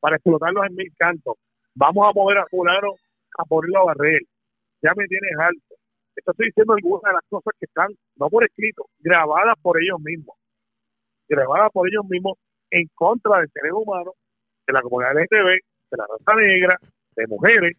para 0.00 0.16
explotarlos 0.16 0.66
en 0.66 0.76
mil 0.76 0.92
cantos. 0.96 1.34
Vamos 1.74 2.08
a 2.08 2.12
mover 2.12 2.38
a 2.38 2.46
fulano 2.46 2.94
a 3.38 3.44
ponerlo 3.44 3.80
a 3.80 3.84
barrer. 3.94 4.20
Ya 4.82 4.92
me 4.96 5.06
tienes 5.06 5.32
alto. 5.38 5.74
Esto 6.16 6.32
estoy 6.32 6.46
diciendo 6.46 6.74
algunas 6.74 7.02
de 7.02 7.12
las 7.12 7.24
cosas 7.28 7.54
que 7.58 7.66
están, 7.66 7.88
no 8.16 8.28
por 8.28 8.44
escrito, 8.44 8.86
grabadas 8.98 9.54
por 9.62 9.80
ellos 9.80 10.00
mismos. 10.00 10.36
Grabadas 11.28 11.70
por 11.72 11.88
ellos 11.88 12.04
mismos 12.08 12.36
en 12.70 12.88
contra 12.94 13.38
del 13.38 13.50
seres 13.50 13.72
humanos, 13.72 14.14
de 14.66 14.72
la 14.72 14.82
comunidad 14.82 15.14
LGTB, 15.14 15.48
de 15.90 15.96
la 15.96 16.06
raza 16.06 16.40
negra, 16.40 16.78
de 17.16 17.26
mujeres. 17.26 17.76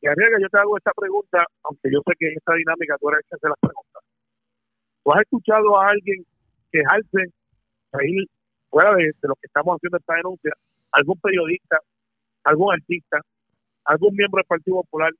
Y 0.00 0.06
Arriaga, 0.06 0.38
yo 0.40 0.48
te 0.48 0.58
hago 0.58 0.76
esta 0.76 0.92
pregunta, 0.92 1.44
aunque 1.64 1.90
yo 1.92 2.00
sé 2.06 2.12
que 2.18 2.28
en 2.28 2.36
esta 2.38 2.54
dinámica 2.54 2.96
tú 2.98 3.08
eres 3.10 3.20
el 3.20 3.28
que 3.28 3.36
hace 3.36 3.48
las 3.48 3.58
preguntas. 3.60 4.02
¿Tú 5.02 5.12
has 5.12 5.20
escuchado 5.22 5.78
a 5.78 5.88
alguien 5.88 6.24
quejarse, 6.70 7.32
ahí, 7.92 8.26
fuera 8.70 8.94
de, 8.94 9.04
de 9.04 9.28
lo 9.28 9.34
que 9.36 9.46
estamos 9.46 9.76
haciendo 9.76 9.98
esta 9.98 10.14
denuncia, 10.14 10.52
algún 10.92 11.18
periodista, 11.20 11.78
algún 12.44 12.72
artista, 12.74 13.20
algún 13.84 14.14
miembro 14.14 14.38
del 14.38 14.46
Partido 14.46 14.76
Popular, 14.82 15.12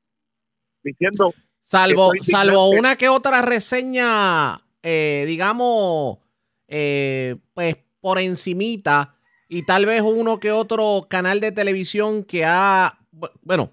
diciendo 0.82 1.32
Salvo, 1.62 2.12
salvo 2.22 2.70
una 2.70 2.96
que 2.96 3.08
otra 3.08 3.42
reseña, 3.42 4.60
eh, 4.82 5.24
digamos, 5.26 6.18
eh, 6.66 7.36
pues 7.52 7.76
por 8.00 8.18
encimita 8.18 9.16
y 9.48 9.64
tal 9.64 9.84
vez 9.86 10.00
uno 10.02 10.40
que 10.40 10.50
otro 10.52 11.06
canal 11.10 11.40
de 11.40 11.52
televisión 11.52 12.24
que 12.24 12.44
ha, 12.46 12.98
bu- 13.12 13.30
bueno, 13.42 13.70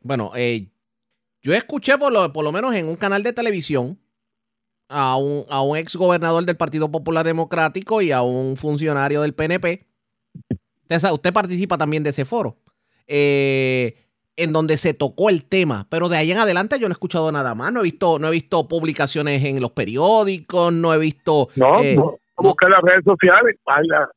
bueno, 0.00 0.32
eh, 0.34 0.66
yo 1.42 1.52
escuché 1.54 1.96
por 1.98 2.12
lo, 2.12 2.32
por 2.32 2.42
lo 2.44 2.50
menos 2.50 2.74
en 2.74 2.88
un 2.88 2.96
canal 2.96 3.22
de 3.22 3.32
televisión 3.32 3.98
a 4.88 5.16
un, 5.16 5.44
a 5.48 5.62
un 5.62 5.76
ex 5.76 5.96
gobernador 5.96 6.44
del 6.44 6.56
Partido 6.56 6.90
Popular 6.90 7.24
Democrático 7.24 8.02
y 8.02 8.12
a 8.12 8.22
un 8.22 8.56
funcionario 8.56 9.22
del 9.22 9.34
PNP. 9.34 9.86
Usted, 10.88 11.32
participa 11.32 11.76
también 11.76 12.02
de 12.02 12.10
ese 12.10 12.24
foro. 12.24 12.56
Eh, 13.06 13.96
en 14.36 14.52
donde 14.52 14.76
se 14.76 14.94
tocó 14.94 15.30
el 15.30 15.44
tema, 15.44 15.86
pero 15.88 16.08
de 16.08 16.18
ahí 16.18 16.30
en 16.30 16.38
adelante 16.38 16.78
yo 16.78 16.88
no 16.88 16.92
he 16.92 16.96
escuchado 16.98 17.32
nada 17.32 17.54
más, 17.54 17.72
no 17.72 17.80
he 17.80 17.84
visto, 17.84 18.18
no 18.18 18.28
he 18.28 18.32
visto 18.32 18.68
publicaciones 18.68 19.42
en 19.42 19.60
los 19.60 19.70
periódicos, 19.70 20.72
no 20.72 20.92
he 20.92 20.98
visto 20.98 21.48
no, 21.56 21.82
eh, 21.82 21.96
no, 21.96 22.18
busca 22.36 22.68
las 22.68 22.82
redes 22.82 23.02
sociales, 23.04 23.56
vaya, 23.64 24.08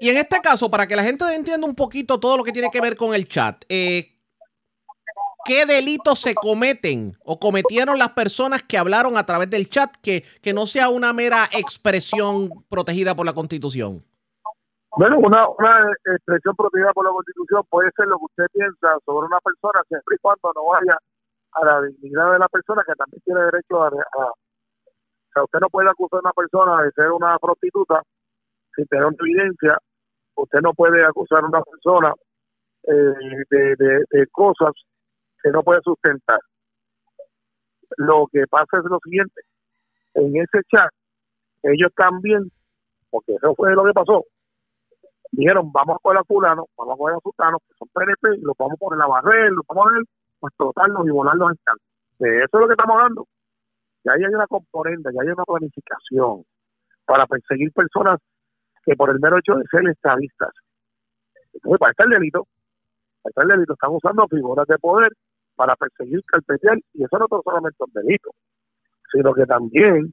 Y 0.00 0.08
en 0.08 0.16
este 0.16 0.40
caso, 0.40 0.70
para 0.70 0.86
que 0.86 0.96
la 0.96 1.04
gente 1.04 1.24
entienda 1.34 1.66
un 1.66 1.74
poquito 1.74 2.18
todo 2.18 2.38
lo 2.38 2.44
que 2.44 2.52
tiene 2.52 2.70
que 2.72 2.80
ver 2.80 2.96
con 2.96 3.14
el 3.14 3.28
chat, 3.28 3.64
eh, 3.68 4.11
¿qué 5.44 5.66
delitos 5.66 6.20
se 6.20 6.34
cometen 6.34 7.16
o 7.24 7.38
cometieron 7.38 7.98
las 7.98 8.10
personas 8.10 8.62
que 8.62 8.78
hablaron 8.78 9.16
a 9.16 9.26
través 9.26 9.50
del 9.50 9.68
chat 9.68 9.94
que, 10.02 10.24
que 10.40 10.52
no 10.52 10.66
sea 10.66 10.88
una 10.88 11.12
mera 11.12 11.44
expresión 11.52 12.50
protegida 12.68 13.14
por 13.14 13.26
la 13.26 13.32
Constitución? 13.32 14.04
Bueno, 14.96 15.18
una, 15.18 15.48
una 15.48 15.90
expresión 16.14 16.54
protegida 16.54 16.92
por 16.92 17.06
la 17.06 17.12
Constitución 17.12 17.62
puede 17.70 17.90
ser 17.96 18.06
lo 18.06 18.18
que 18.18 18.24
usted 18.26 18.46
piensa 18.52 18.98
sobre 19.06 19.26
una 19.26 19.40
persona 19.40 19.80
siempre 19.88 20.16
y 20.16 20.18
cuando 20.20 20.52
no 20.54 20.66
vaya 20.66 20.98
a 21.52 21.64
la 21.64 21.82
dignidad 21.82 22.32
de 22.32 22.38
la 22.38 22.48
persona 22.48 22.82
que 22.86 22.94
también 22.94 23.22
tiene 23.24 23.40
derecho 23.40 23.82
a, 23.82 23.88
a 23.88 24.26
o 24.26 25.32
sea, 25.32 25.44
usted 25.44 25.60
no 25.60 25.68
puede 25.70 25.88
acusar 25.88 26.18
a 26.18 26.28
una 26.28 26.32
persona 26.32 26.82
de 26.82 26.90
ser 26.92 27.10
una 27.10 27.38
prostituta 27.38 28.02
sin 28.76 28.86
tener 28.86 29.06
una 29.06 29.16
evidencia. 29.18 29.78
Usted 30.34 30.60
no 30.60 30.74
puede 30.74 31.04
acusar 31.04 31.42
a 31.42 31.46
una 31.46 31.62
persona 31.62 32.12
eh, 32.84 33.44
de, 33.50 33.76
de, 33.76 34.04
de 34.10 34.26
cosas 34.30 34.72
que 35.42 35.50
no 35.50 35.62
puede 35.62 35.80
sustentar. 35.82 36.40
Lo 37.96 38.26
que 38.32 38.46
pasa 38.48 38.78
es 38.78 38.84
lo 38.84 38.98
siguiente, 39.04 39.42
en 40.14 40.36
ese 40.36 40.62
chat, 40.70 40.90
ellos 41.62 41.92
también, 41.94 42.50
porque 43.10 43.34
eso 43.34 43.54
fue 43.54 43.74
lo 43.74 43.84
que 43.84 43.92
pasó, 43.92 44.24
dijeron, 45.32 45.72
vamos 45.72 45.96
a 45.96 45.98
coger 46.02 46.18
a 46.18 46.24
fulano, 46.24 46.66
vamos 46.76 46.94
a 46.94 46.98
coger 46.98 47.16
a 47.16 47.20
sultanos, 47.20 47.60
que 47.68 47.74
son 47.78 47.88
PNP, 47.92 48.36
y 48.36 48.40
los 48.42 48.56
vamos 48.56 48.74
a 48.74 48.76
poner 48.76 49.02
a 49.02 49.06
barrer, 49.06 49.52
los 49.52 49.66
vamos 49.66 49.86
a 49.88 49.92
ver, 49.94 50.04
pues 50.40 50.52
explotarlos 50.52 51.06
y 51.06 51.10
volarlos 51.10 51.50
en 51.50 51.58
canto. 51.64 51.84
De 52.18 52.38
eso 52.38 52.50
es 52.52 52.60
lo 52.60 52.66
que 52.66 52.72
estamos 52.72 52.96
hablando. 52.96 53.26
Y 54.04 54.10
ahí 54.10 54.24
hay 54.24 54.34
una 54.34 54.46
componente, 54.46 55.10
ya 55.14 55.22
hay 55.22 55.28
una 55.28 55.44
planificación 55.44 56.44
para 57.04 57.26
perseguir 57.26 57.72
personas 57.72 58.18
que 58.84 58.96
por 58.96 59.10
el 59.10 59.20
mero 59.20 59.38
hecho 59.38 59.54
de 59.54 59.64
ser 59.70 59.88
estadistas. 59.88 60.50
Entonces, 61.54 61.78
para 61.78 61.90
estar 61.90 62.06
el 62.06 62.12
delito, 62.12 62.46
para 63.22 63.30
estar 63.30 63.44
el 63.44 63.50
delito, 63.50 63.72
están 63.74 63.90
usando 63.92 64.26
figuras 64.28 64.66
de 64.66 64.78
poder 64.78 65.12
para 65.56 65.76
perseguir, 65.76 66.22
carpetear, 66.24 66.78
y 66.94 67.04
eso 67.04 67.18
no 67.18 67.24
es 67.24 67.44
solamente 67.44 67.76
un 67.78 67.92
delito, 67.92 68.30
sino 69.12 69.32
que 69.34 69.46
también 69.46 70.12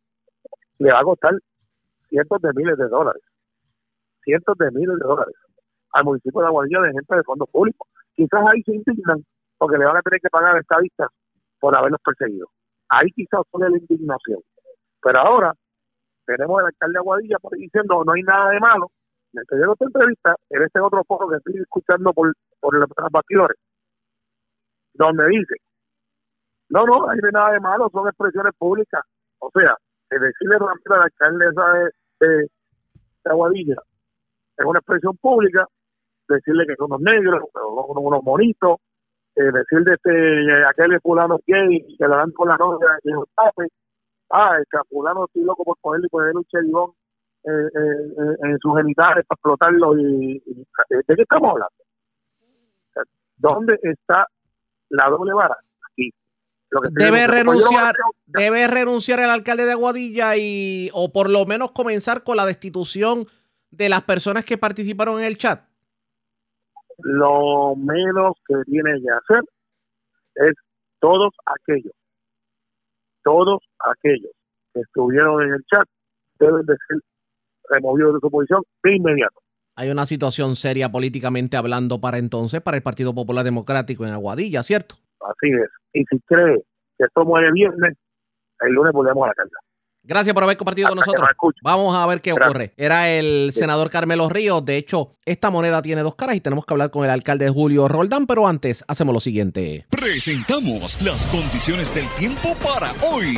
le 0.79 0.91
va 0.91 1.00
a 1.00 1.03
costar 1.03 1.34
cientos 2.10 2.41
de 2.41 2.53
miles 2.53 2.77
de 2.77 2.88
dólares, 2.88 3.24
cientos 4.24 4.58
de 4.58 4.72
miles 4.72 4.98
de 5.00 5.08
dólares 5.08 5.36
al 5.93 6.05
municipio 6.05 6.41
de 6.41 6.48
Aguadilla 6.48 6.81
de 6.81 6.91
gente 6.93 7.15
de 7.15 7.24
fondos 7.24 7.50
públicos. 7.50 7.88
Quizás 8.15 8.41
ahí 8.51 8.62
se 8.63 8.75
indignan 8.75 9.24
porque 9.58 9.77
le 9.77 9.86
van 9.86 9.98
a 9.98 10.01
tener 10.01 10.19
que 10.22 10.29
pagar 10.29 10.58
estadistas 10.58 11.10
por 11.60 11.75
haberlos 11.75 12.01
perseguido. 12.03 12.48
Ahí 12.89 13.10
quizás 13.12 13.41
fue 13.51 13.69
la 13.69 13.77
indignación. 13.77 14.39
Pero 15.01 15.19
ahora 15.19 15.53
tenemos 16.25 16.60
al 16.60 16.67
alcalde 16.67 16.93
de 16.93 17.00
Aguadilla 17.00 17.39
por 17.39 17.58
diciendo 17.58 18.03
no 18.05 18.13
hay 18.13 18.24
nada 18.24 18.51
de 18.51 18.60
malo. 18.60 18.91
Me 19.31 19.41
estoy 19.41 19.60
esta 19.62 19.86
entrevista 19.86 20.36
en 20.50 20.63
este 20.63 20.79
otro 20.79 21.03
foro 21.03 21.29
que 21.29 21.38
estoy 21.38 21.62
escuchando 21.62 22.13
por, 22.13 22.34
por 22.60 22.75
los 22.75 22.89
bastidores, 23.12 23.58
donde 24.93 25.27
dice, 25.27 25.55
no, 26.69 26.86
no, 26.86 27.05
no 27.05 27.10
hay 27.10 27.19
nada 27.31 27.51
de 27.51 27.60
malo, 27.60 27.89
son 27.91 28.08
expresiones 28.08 28.53
públicas. 28.58 29.01
O 29.39 29.50
sea, 29.51 29.75
decirle 30.10 30.55
a 30.55 30.96
la 30.98 31.03
alcaldesa 31.03 31.74
de, 31.74 32.27
de, 32.27 32.38
de 33.24 33.31
Aguadilla 33.31 33.75
es 34.60 34.65
una 34.65 34.79
expresión 34.79 35.15
pública, 35.17 35.65
decirle 36.27 36.65
que 36.67 36.75
son 36.75 36.91
unos 36.91 37.01
negros, 37.01 37.43
unos, 37.53 37.86
unos 37.98 38.24
bonitos, 38.24 38.77
eh, 39.36 39.43
decir 39.43 39.79
de 39.86 39.93
este, 39.93 40.65
aquel 40.65 41.00
fulano 41.01 41.39
gay 41.48 41.96
que 41.98 42.08
le 42.08 42.15
dan 42.15 42.31
con 42.31 42.50
la 42.50 42.58
novia 42.58 43.00
y 43.03 43.12
los 43.12 43.25
tape, 43.36 43.67
ah, 44.31 44.58
el 44.58 44.65
fulano 44.89 45.25
estoy 45.25 45.43
loco 45.43 45.63
por 45.63 45.77
ponerle 45.79 46.08
y 46.08 46.10
ponerle 46.10 46.38
un 46.39 46.46
cheribón 46.46 46.91
eh, 47.46 47.51
eh, 47.51 48.36
en 48.43 48.60
sus 48.60 48.75
genitales 48.75 49.25
para 49.25 49.38
explotarlo 49.38 49.98
y, 49.98 50.43
¿de 50.89 51.15
qué 51.15 51.22
estamos 51.22 51.51
hablando? 51.51 51.75
¿Dónde 53.38 53.79
está 53.81 54.27
la 54.89 55.10
doble 55.10 55.34
vara? 55.34 55.58
Aquí. 55.91 56.12
Lo 56.69 56.81
que 56.81 56.89
debe 56.91 57.27
renunciar, 57.27 57.96
debe 58.25 58.67
renunciar 58.67 59.19
el 59.19 59.29
alcalde 59.29 59.65
de 59.65 59.72
Aguadilla 59.72 60.36
y 60.38 60.89
o 60.93 61.12
por 61.12 61.29
lo 61.29 61.46
menos 61.46 61.72
comenzar 61.72 62.24
con 62.24 62.38
la 62.38 62.46
destitución 62.46 63.25
de 63.72 63.89
las 63.89 64.03
personas 64.03 64.46
que 64.46 64.58
participaron 64.58 65.19
en 65.19 65.25
el 65.25 65.38
chat 65.38 65.69
lo 67.03 67.75
menos 67.75 68.36
que 68.48 68.55
tiene 68.65 69.01
que 69.01 69.10
hacer 69.10 69.43
es 70.36 70.55
todos 71.00 71.34
aquellos, 71.46 71.93
todos 73.24 73.62
aquellos 73.79 74.31
que 74.74 74.81
estuvieron 74.81 75.43
en 75.43 75.53
el 75.53 75.63
chat 75.65 75.88
deben 76.39 76.65
de 76.65 76.75
ser 76.88 76.98
removidos 77.69 78.15
de 78.15 78.19
su 78.19 78.31
posición 78.31 78.63
de 78.84 78.96
inmediato. 78.96 79.39
Hay 79.79 79.89
una 79.89 80.05
situación 80.05 80.57
seria 80.57 80.91
políticamente 80.91 81.55
hablando 81.55 82.01
para 82.01 82.17
entonces 82.17 82.59
para 82.59 82.75
el 82.75 82.83
Partido 82.83 83.15
Popular 83.15 83.45
Democrático 83.45 84.05
en 84.05 84.12
Aguadilla, 84.12 84.62
¿cierto? 84.62 84.95
Así 85.21 85.48
es. 85.53 85.69
Y 85.93 86.03
si 86.03 86.19
cree 86.25 86.63
que 86.98 87.05
esto 87.05 87.24
muere 87.24 87.50
viernes, 87.53 87.95
el 88.59 88.74
lunes 88.74 88.91
volvemos 88.91 89.24
a 89.24 89.27
la 89.27 89.33
carga. 89.36 89.57
Gracias 90.03 90.33
por 90.33 90.43
haber 90.43 90.57
compartido 90.57 90.89
con 90.89 90.98
nosotros. 90.98 91.25
Vamos 91.63 91.95
a 91.95 92.05
ver 92.07 92.19
qué 92.19 92.33
ocurre. 92.33 92.74
Era 92.75 93.09
el 93.09 93.51
senador 93.53 93.89
Carmelo 93.89 94.27
Ríos. 94.27 94.65
De 94.65 94.75
hecho, 94.75 95.12
esta 95.24 95.50
moneda 95.50 95.81
tiene 95.81 96.01
dos 96.01 96.15
caras 96.15 96.36
y 96.36 96.41
tenemos 96.41 96.65
que 96.65 96.74
hablar 96.74 96.91
con 96.91 97.05
el 97.05 97.09
alcalde 97.09 97.48
Julio 97.48 97.88
Roldán, 97.88 98.27
pero 98.27 98.48
antes 98.48 98.83
hacemos 98.86 99.13
lo 99.13 99.21
siguiente. 99.21 99.86
Presentamos 99.89 101.01
las 101.01 101.25
condiciones 101.27 101.95
del 101.95 102.07
tiempo 102.17 102.53
para 102.62 102.91
hoy. 103.09 103.38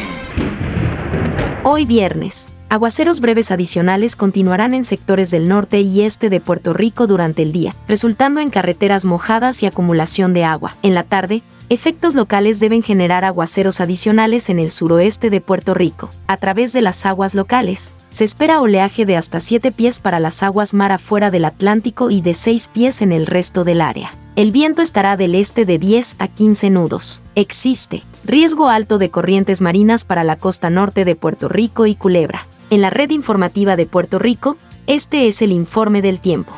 Hoy 1.64 1.86
viernes. 1.86 2.50
Aguaceros 2.70 3.20
breves 3.20 3.52
adicionales 3.52 4.16
continuarán 4.16 4.74
en 4.74 4.84
sectores 4.84 5.30
del 5.30 5.48
norte 5.48 5.82
y 5.82 6.02
este 6.02 6.32
de 6.32 6.42
Puerto 6.42 6.74
Rico 6.74 7.06
durante 7.06 7.44
el 7.44 7.52
día, 7.52 7.76
resultando 7.88 8.42
en 8.42 8.50
carreteras 8.50 9.06
mojadas 9.06 9.62
y 9.62 9.68
acumulación 9.68 10.34
de 10.34 10.44
agua. 10.44 10.76
En 10.82 10.96
la 10.96 11.04
tarde, 11.04 11.44
Efectos 11.70 12.16
locales 12.16 12.60
deben 12.60 12.84
generar 12.84 13.24
aguaceros 13.24 13.80
adicionales 13.80 14.50
en 14.50 14.60
el 14.60 14.72
suroeste 14.72 15.30
de 15.30 15.40
Puerto 15.40 15.74
Rico. 15.74 16.10
A 16.28 16.36
través 16.36 16.74
de 16.74 16.82
las 16.82 17.06
aguas 17.06 17.34
locales, 17.34 17.94
se 18.10 18.26
espera 18.26 18.60
oleaje 18.60 19.06
de 19.06 19.16
hasta 19.16 19.40
7 19.40 19.72
pies 19.72 20.02
para 20.02 20.20
las 20.20 20.44
aguas 20.44 20.74
mar 20.74 20.92
afuera 20.92 21.32
del 21.32 21.46
Atlántico 21.46 22.10
y 22.10 22.20
de 22.20 22.34
6 22.34 22.72
pies 22.74 23.02
en 23.02 23.14
el 23.14 23.26
resto 23.26 23.64
del 23.64 23.80
área. 23.80 24.12
El 24.38 24.54
viento 24.54 24.82
estará 24.82 25.18
del 25.18 25.36
este 25.36 25.66
de 25.66 25.78
10 25.78 26.16
a 26.20 26.30
15 26.30 26.70
nudos. 26.70 27.22
Existe 27.36 28.04
riesgo 28.24 28.70
alto 28.70 28.98
de 28.98 29.12
corrientes 29.12 29.60
marinas 29.60 30.06
para 30.06 30.24
la 30.24 30.38
costa 30.38 30.70
norte 30.70 31.04
de 31.04 31.18
Puerto 31.18 31.50
Rico 31.50 31.86
y 31.86 31.96
Culebra. 31.96 32.48
En 32.70 32.80
la 32.80 32.90
red 32.90 33.10
informativa 33.10 33.76
de 33.76 33.86
Puerto 33.88 34.20
Rico, 34.20 34.56
este 34.88 35.28
es 35.28 35.42
el 35.42 35.52
informe 35.52 36.02
del 36.02 36.22
tiempo. 36.22 36.54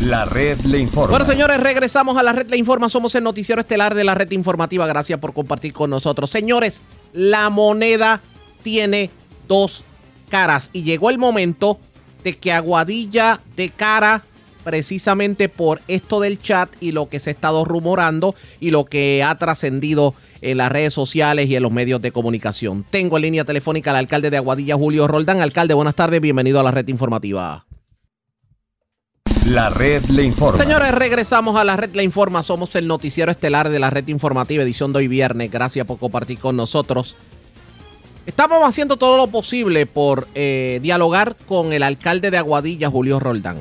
La 0.00 0.24
red 0.24 0.58
le 0.62 0.78
informa. 0.78 1.10
Bueno, 1.10 1.26
señores, 1.26 1.60
regresamos 1.60 2.16
a 2.16 2.22
la 2.22 2.32
red 2.32 2.48
le 2.48 2.56
informa. 2.56 2.88
Somos 2.88 3.14
el 3.14 3.24
noticiero 3.24 3.60
estelar 3.60 3.94
de 3.94 4.04
la 4.04 4.14
red 4.14 4.30
informativa. 4.30 4.86
Gracias 4.86 5.20
por 5.20 5.34
compartir 5.34 5.74
con 5.74 5.90
nosotros. 5.90 6.30
Señores, 6.30 6.82
la 7.12 7.50
moneda 7.50 8.22
tiene 8.62 9.10
dos 9.46 9.84
caras 10.30 10.70
y 10.72 10.84
llegó 10.84 11.10
el 11.10 11.18
momento 11.18 11.78
de 12.24 12.38
que 12.38 12.50
Aguadilla 12.50 13.40
de 13.56 13.68
cara 13.68 14.22
precisamente 14.62 15.48
por 15.48 15.80
esto 15.88 16.20
del 16.20 16.40
chat 16.40 16.70
y 16.80 16.92
lo 16.92 17.08
que 17.08 17.20
se 17.20 17.30
ha 17.30 17.32
estado 17.32 17.64
rumorando 17.64 18.34
y 18.60 18.70
lo 18.70 18.84
que 18.84 19.22
ha 19.22 19.36
trascendido 19.36 20.14
en 20.40 20.58
las 20.58 20.72
redes 20.72 20.92
sociales 20.92 21.48
y 21.48 21.56
en 21.56 21.62
los 21.62 21.72
medios 21.72 22.02
de 22.02 22.12
comunicación. 22.12 22.84
Tengo 22.90 23.16
en 23.16 23.22
línea 23.22 23.44
telefónica 23.44 23.90
al 23.90 23.96
alcalde 23.96 24.30
de 24.30 24.36
Aguadilla, 24.36 24.76
Julio 24.76 25.06
Roldán. 25.06 25.40
Alcalde, 25.40 25.74
buenas 25.74 25.94
tardes, 25.94 26.20
bienvenido 26.20 26.60
a 26.60 26.62
la 26.62 26.70
red 26.70 26.88
informativa. 26.88 27.64
La 29.46 29.70
red 29.70 30.04
le 30.04 30.22
informa. 30.22 30.62
Señores, 30.62 30.94
regresamos 30.94 31.56
a 31.56 31.64
la 31.64 31.76
red 31.76 31.94
le 31.94 32.04
informa. 32.04 32.42
Somos 32.42 32.74
el 32.76 32.86
noticiero 32.86 33.30
estelar 33.30 33.70
de 33.70 33.78
la 33.78 33.90
red 33.90 34.06
informativa, 34.08 34.62
edición 34.62 34.92
de 34.92 34.98
hoy 34.98 35.08
viernes. 35.08 35.50
Gracias 35.50 35.84
por 35.84 35.98
compartir 35.98 36.38
con 36.38 36.56
nosotros. 36.56 37.16
Estamos 38.24 38.62
haciendo 38.62 38.96
todo 38.96 39.16
lo 39.16 39.26
posible 39.26 39.84
por 39.84 40.28
eh, 40.36 40.78
dialogar 40.80 41.34
con 41.48 41.72
el 41.72 41.82
alcalde 41.82 42.30
de 42.30 42.38
Aguadilla, 42.38 42.88
Julio 42.88 43.18
Roldán. 43.18 43.58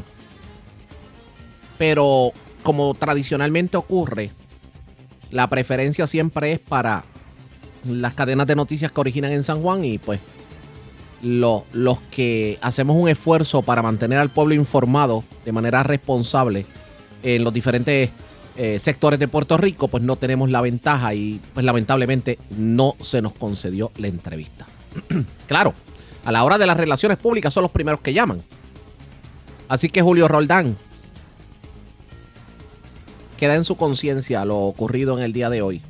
Pero 1.81 2.31
como 2.61 2.93
tradicionalmente 2.93 3.75
ocurre, 3.75 4.29
la 5.31 5.47
preferencia 5.47 6.05
siempre 6.05 6.51
es 6.51 6.59
para 6.59 7.05
las 7.89 8.13
cadenas 8.13 8.45
de 8.45 8.55
noticias 8.55 8.91
que 8.91 8.99
originan 8.99 9.31
en 9.31 9.41
San 9.41 9.63
Juan 9.63 9.83
y 9.83 9.97
pues 9.97 10.19
los 11.23 11.99
que 12.11 12.59
hacemos 12.61 12.95
un 12.97 13.09
esfuerzo 13.09 13.63
para 13.63 13.81
mantener 13.81 14.19
al 14.19 14.29
pueblo 14.29 14.53
informado 14.53 15.23
de 15.43 15.53
manera 15.53 15.81
responsable 15.81 16.67
en 17.23 17.43
los 17.43 17.51
diferentes 17.51 18.11
eh, 18.57 18.79
sectores 18.79 19.19
de 19.19 19.27
Puerto 19.27 19.57
Rico, 19.57 19.87
pues 19.87 20.03
no 20.03 20.17
tenemos 20.17 20.51
la 20.51 20.61
ventaja 20.61 21.15
y 21.15 21.41
pues 21.51 21.65
lamentablemente 21.65 22.37
no 22.59 22.93
se 23.01 23.23
nos 23.23 23.33
concedió 23.33 23.91
la 23.97 24.05
entrevista. 24.05 24.67
claro, 25.47 25.73
a 26.25 26.31
la 26.31 26.43
hora 26.43 26.59
de 26.59 26.67
las 26.67 26.77
relaciones 26.77 27.17
públicas 27.17 27.51
son 27.51 27.63
los 27.63 27.71
primeros 27.71 28.01
que 28.01 28.13
llaman. 28.13 28.43
Así 29.67 29.89
que 29.89 30.03
Julio 30.03 30.27
Roldán, 30.27 30.77
queda 33.41 33.55
en 33.55 33.63
su 33.63 33.75
conciencia 33.75 34.45
lo 34.45 34.59
ocurrido 34.59 35.17
en 35.17 35.23
el 35.23 35.33
día 35.33 35.49
de 35.49 35.63
hoy. 35.63 35.81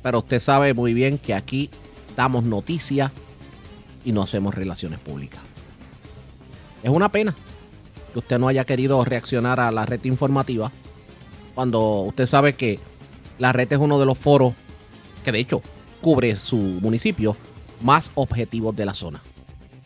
Pero 0.00 0.20
usted 0.20 0.38
sabe 0.38 0.74
muy 0.74 0.94
bien 0.94 1.18
que 1.18 1.34
aquí 1.34 1.70
damos 2.14 2.44
noticias 2.44 3.10
y 4.04 4.12
no 4.12 4.22
hacemos 4.22 4.54
relaciones 4.54 5.00
públicas. 5.00 5.40
Es 6.84 6.90
una 6.90 7.08
pena 7.08 7.34
que 8.12 8.20
usted 8.20 8.38
no 8.38 8.46
haya 8.46 8.64
querido 8.64 9.04
reaccionar 9.04 9.58
a 9.58 9.72
la 9.72 9.84
red 9.86 10.04
informativa 10.04 10.70
cuando 11.56 12.02
usted 12.02 12.28
sabe 12.28 12.54
que 12.54 12.78
la 13.40 13.50
red 13.50 13.72
es 13.72 13.78
uno 13.80 13.98
de 13.98 14.06
los 14.06 14.18
foros 14.18 14.54
que 15.24 15.32
de 15.32 15.40
hecho 15.40 15.62
cubre 16.00 16.36
su 16.36 16.56
municipio 16.56 17.36
más 17.82 18.12
objetivos 18.14 18.76
de 18.76 18.86
la 18.86 18.94
zona. 18.94 19.20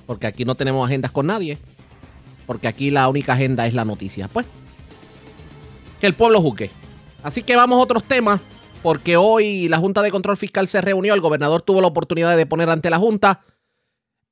Porque 0.04 0.26
aquí 0.26 0.44
no 0.44 0.56
tenemos 0.56 0.86
agendas 0.86 1.10
con 1.10 1.28
nadie. 1.28 1.56
Porque 2.46 2.68
aquí 2.68 2.90
la 2.90 3.08
única 3.08 3.34
agenda 3.34 3.66
es 3.66 3.74
la 3.74 3.84
noticia. 3.84 4.28
Pues, 4.28 4.46
que 6.00 6.06
el 6.06 6.14
pueblo 6.14 6.40
juzgue. 6.40 6.70
Así 7.22 7.42
que 7.42 7.56
vamos 7.56 7.78
a 7.78 7.82
otros 7.82 8.04
temas. 8.04 8.40
Porque 8.82 9.16
hoy 9.16 9.68
la 9.68 9.78
Junta 9.78 10.02
de 10.02 10.10
Control 10.10 10.36
Fiscal 10.36 10.66
se 10.66 10.80
reunió. 10.80 11.14
El 11.14 11.20
gobernador 11.20 11.62
tuvo 11.62 11.80
la 11.80 11.86
oportunidad 11.86 12.36
de 12.36 12.46
poner 12.46 12.68
ante 12.68 12.90
la 12.90 12.98
Junta 12.98 13.40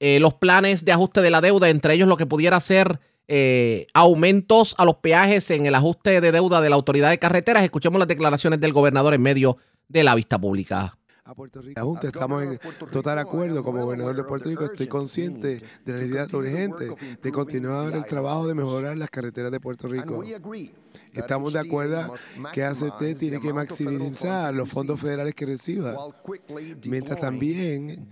eh, 0.00 0.18
los 0.18 0.34
planes 0.34 0.84
de 0.84 0.92
ajuste 0.92 1.22
de 1.22 1.30
la 1.30 1.40
deuda. 1.40 1.68
Entre 1.68 1.94
ellos 1.94 2.08
lo 2.08 2.16
que 2.16 2.26
pudiera 2.26 2.60
ser 2.60 2.98
eh, 3.28 3.86
aumentos 3.94 4.74
a 4.78 4.84
los 4.84 4.96
peajes 4.96 5.50
en 5.52 5.66
el 5.66 5.74
ajuste 5.76 6.20
de 6.20 6.32
deuda 6.32 6.60
de 6.60 6.70
la 6.70 6.76
autoridad 6.76 7.10
de 7.10 7.18
carreteras. 7.20 7.62
Escuchemos 7.62 8.00
las 8.00 8.08
declaraciones 8.08 8.60
del 8.60 8.72
gobernador 8.72 9.14
en 9.14 9.22
medio 9.22 9.56
de 9.86 10.02
la 10.02 10.16
vista 10.16 10.38
pública 10.38 10.96
a 11.24 11.34
Puerto 11.34 11.60
Rico. 11.60 11.78
La 11.78 11.84
Junta 11.84 12.06
estamos 12.08 12.42
en 12.42 12.58
total 12.90 13.18
acuerdo. 13.18 13.62
Como 13.62 13.84
gobernador 13.84 14.16
de 14.16 14.24
Puerto 14.24 14.48
Rico 14.48 14.64
estoy 14.64 14.86
consciente 14.86 15.62
de 15.84 15.92
la 15.92 15.94
necesidad 15.94 16.34
urgente 16.34 16.94
de 17.22 17.32
continuar 17.32 17.94
el 17.94 18.04
trabajo 18.04 18.46
de 18.46 18.54
mejorar 18.54 18.96
las 18.96 19.10
carreteras 19.10 19.50
de 19.52 19.60
Puerto 19.60 19.88
Rico. 19.88 20.22
Estamos 21.12 21.52
de 21.52 21.58
acuerdo 21.58 22.14
que 22.52 22.62
ACT 22.62 23.18
tiene 23.18 23.40
que 23.40 23.52
maximizar 23.52 24.54
los 24.54 24.68
fondos 24.68 25.00
federales 25.00 25.34
que 25.34 25.46
reciba, 25.46 25.96
mientras 26.86 27.18
también 27.18 28.08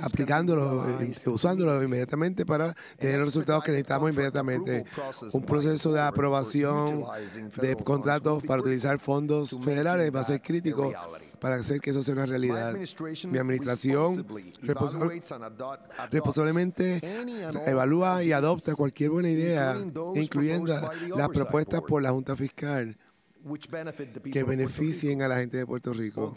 aplicándolos, 0.00 1.00
eh, 1.00 1.12
usándolos 1.26 1.82
inmediatamente 1.82 2.44
para 2.44 2.74
tener 2.98 3.18
los 3.18 3.28
resultados 3.28 3.62
que 3.62 3.72
necesitamos 3.72 4.10
inmediatamente. 4.10 4.84
Un 5.32 5.44
proceso 5.44 5.92
de 5.92 6.00
aprobación 6.00 7.04
de 7.60 7.76
contratos 7.76 8.42
para 8.42 8.62
utilizar 8.62 8.98
fondos 8.98 9.58
federales 9.62 10.12
va 10.14 10.20
a 10.20 10.24
ser 10.24 10.42
crítico 10.42 10.92
para 11.40 11.56
hacer 11.56 11.80
que 11.80 11.90
eso 11.90 12.02
sea 12.02 12.14
una 12.14 12.26
realidad. 12.26 12.76
Mi 13.28 13.38
administración 13.38 14.26
responsablemente 16.10 17.00
evalúa 17.66 18.22
y 18.22 18.32
adopta 18.32 18.74
cualquier 18.74 19.10
buena 19.10 19.30
idea, 19.30 19.76
incluyendo 20.14 20.92
las 21.16 21.28
propuestas 21.30 21.82
por 21.82 22.02
la 22.02 22.10
Junta 22.10 22.36
Fiscal 22.36 22.96
que 24.32 24.44
beneficien 24.44 25.22
a 25.22 25.28
la 25.28 25.38
gente 25.38 25.56
de 25.56 25.66
Puerto 25.66 25.92
Rico. 25.92 26.32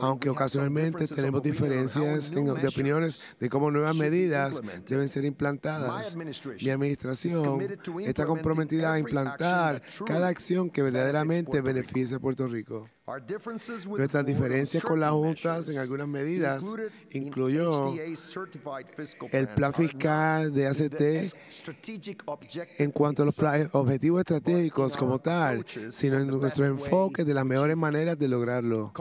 Aunque 0.00 0.30
ocasionalmente 0.30 1.06
tenemos 1.08 1.42
diferencias 1.42 2.30
de 2.30 2.68
opiniones 2.68 3.20
de 3.40 3.48
cómo 3.48 3.70
nuevas 3.70 3.96
medidas 3.96 4.60
deben 4.86 5.08
ser 5.08 5.24
implantadas, 5.24 6.16
mi 6.16 6.70
administración 6.70 7.78
está 8.00 8.26
comprometida 8.26 8.92
a 8.92 8.98
implantar 8.98 9.82
cada 10.06 10.28
acción 10.28 10.70
que 10.70 10.82
verdaderamente 10.82 11.60
beneficie 11.60 12.16
a 12.16 12.20
Puerto 12.20 12.46
Rico. 12.46 12.88
Nuestras 13.04 14.24
diferencias 14.24 14.84
con 14.84 15.00
las 15.00 15.10
juntas 15.10 15.68
en 15.68 15.76
algunas 15.76 16.06
medidas 16.06 16.62
incluyó 17.10 17.92
el 19.32 19.48
plan 19.48 19.74
fiscal 19.74 20.54
de 20.54 20.68
ACT 20.68 21.34
en 22.78 22.92
cuanto 22.92 23.24
a 23.24 23.26
los 23.26 23.36
objetivos 23.72 24.20
estratégicos 24.20 24.96
como 24.96 25.18
tal, 25.18 25.64
sino 25.90 26.18
en 26.18 26.28
nuestro 26.28 26.64
enfoque 26.64 27.24
de 27.24 27.34
las 27.34 27.44
mejores 27.44 27.76
maneras 27.76 28.16
de 28.16 28.28
lograrlo. 28.28 28.92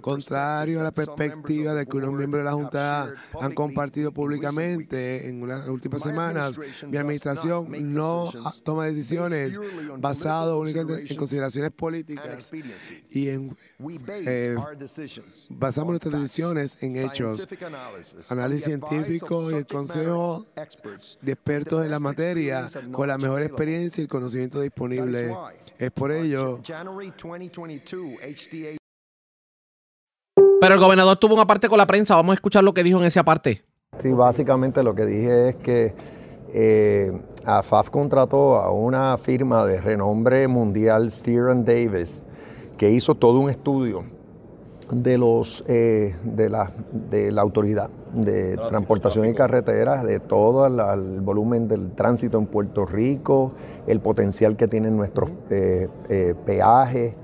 Contrario 0.00 0.80
a 0.80 0.82
la 0.82 0.90
perspectiva 0.90 1.74
de 1.74 1.86
que 1.86 1.96
unos 1.96 2.14
miembros 2.14 2.40
de 2.40 2.44
la 2.44 2.54
Junta 2.54 3.14
han 3.40 3.54
compartido 3.54 4.10
públicamente 4.10 5.28
en 5.28 5.46
las 5.46 5.68
últimas 5.68 6.02
semanas, 6.02 6.58
mi 6.88 6.96
administración 6.96 7.94
no 7.94 8.32
toma 8.64 8.86
decisiones 8.86 9.60
basadas 9.98 10.56
únicamente 10.56 11.06
en 11.08 11.16
consideraciones 11.16 11.70
políticas 11.70 12.50
y 13.10 13.27
eh, 13.30 14.56
basamos 15.50 15.90
nuestras 15.90 16.20
decisiones 16.20 16.78
en 16.80 16.96
hechos, 16.96 17.48
análisis 18.28 18.64
científico 18.64 19.50
y 19.50 19.54
el 19.54 19.66
consejo 19.66 20.46
de 21.22 21.32
expertos 21.32 21.84
en 21.84 21.90
la 21.90 21.98
materia 21.98 22.66
con 22.92 23.08
la 23.08 23.18
mejor 23.18 23.42
experiencia 23.42 24.00
y 24.00 24.04
el 24.04 24.08
conocimiento 24.08 24.60
disponible. 24.60 25.34
Es 25.78 25.90
por 25.92 26.10
ello 26.10 26.60
pero 30.60 30.74
el 30.74 30.80
gobernador 30.80 31.16
tuvo 31.16 31.34
una 31.34 31.46
parte 31.46 31.68
con 31.68 31.78
la 31.78 31.86
prensa. 31.86 32.16
Vamos 32.16 32.32
a 32.32 32.34
escuchar 32.34 32.64
lo 32.64 32.74
que 32.74 32.82
dijo 32.82 32.98
en 32.98 33.04
esa 33.04 33.22
parte. 33.22 33.64
Sí, 33.98 34.10
básicamente 34.10 34.82
lo 34.82 34.94
que 34.94 35.06
dije 35.06 35.50
es 35.50 35.56
que 35.56 35.94
eh, 36.52 37.12
AFAF 37.44 37.90
contrató 37.90 38.56
a 38.56 38.72
una 38.72 39.16
firma 39.18 39.64
de 39.64 39.80
renombre 39.80 40.48
mundial, 40.48 41.10
Steer 41.10 41.64
Davis, 41.64 42.24
que 42.78 42.90
hizo 42.90 43.16
todo 43.16 43.40
un 43.40 43.50
estudio 43.50 44.04
de 44.90 45.18
los 45.18 45.62
eh, 45.68 46.14
de, 46.24 46.48
la, 46.48 46.72
de 47.10 47.30
la 47.30 47.42
autoridad 47.42 47.90
de 48.14 48.56
transportación 48.56 49.26
y 49.26 49.34
carreteras, 49.34 50.02
de 50.04 50.18
todo 50.18 50.66
el, 50.66 51.20
volumen 51.20 51.68
del 51.68 51.90
tránsito 51.90 52.38
en 52.38 52.46
Puerto 52.46 52.86
Rico, 52.86 53.52
el 53.86 54.00
potencial 54.00 54.56
que 54.56 54.66
tienen 54.66 54.96
nuestros 54.96 55.30
eh, 55.50 55.88
eh, 56.08 56.34
peajes, 56.46 57.16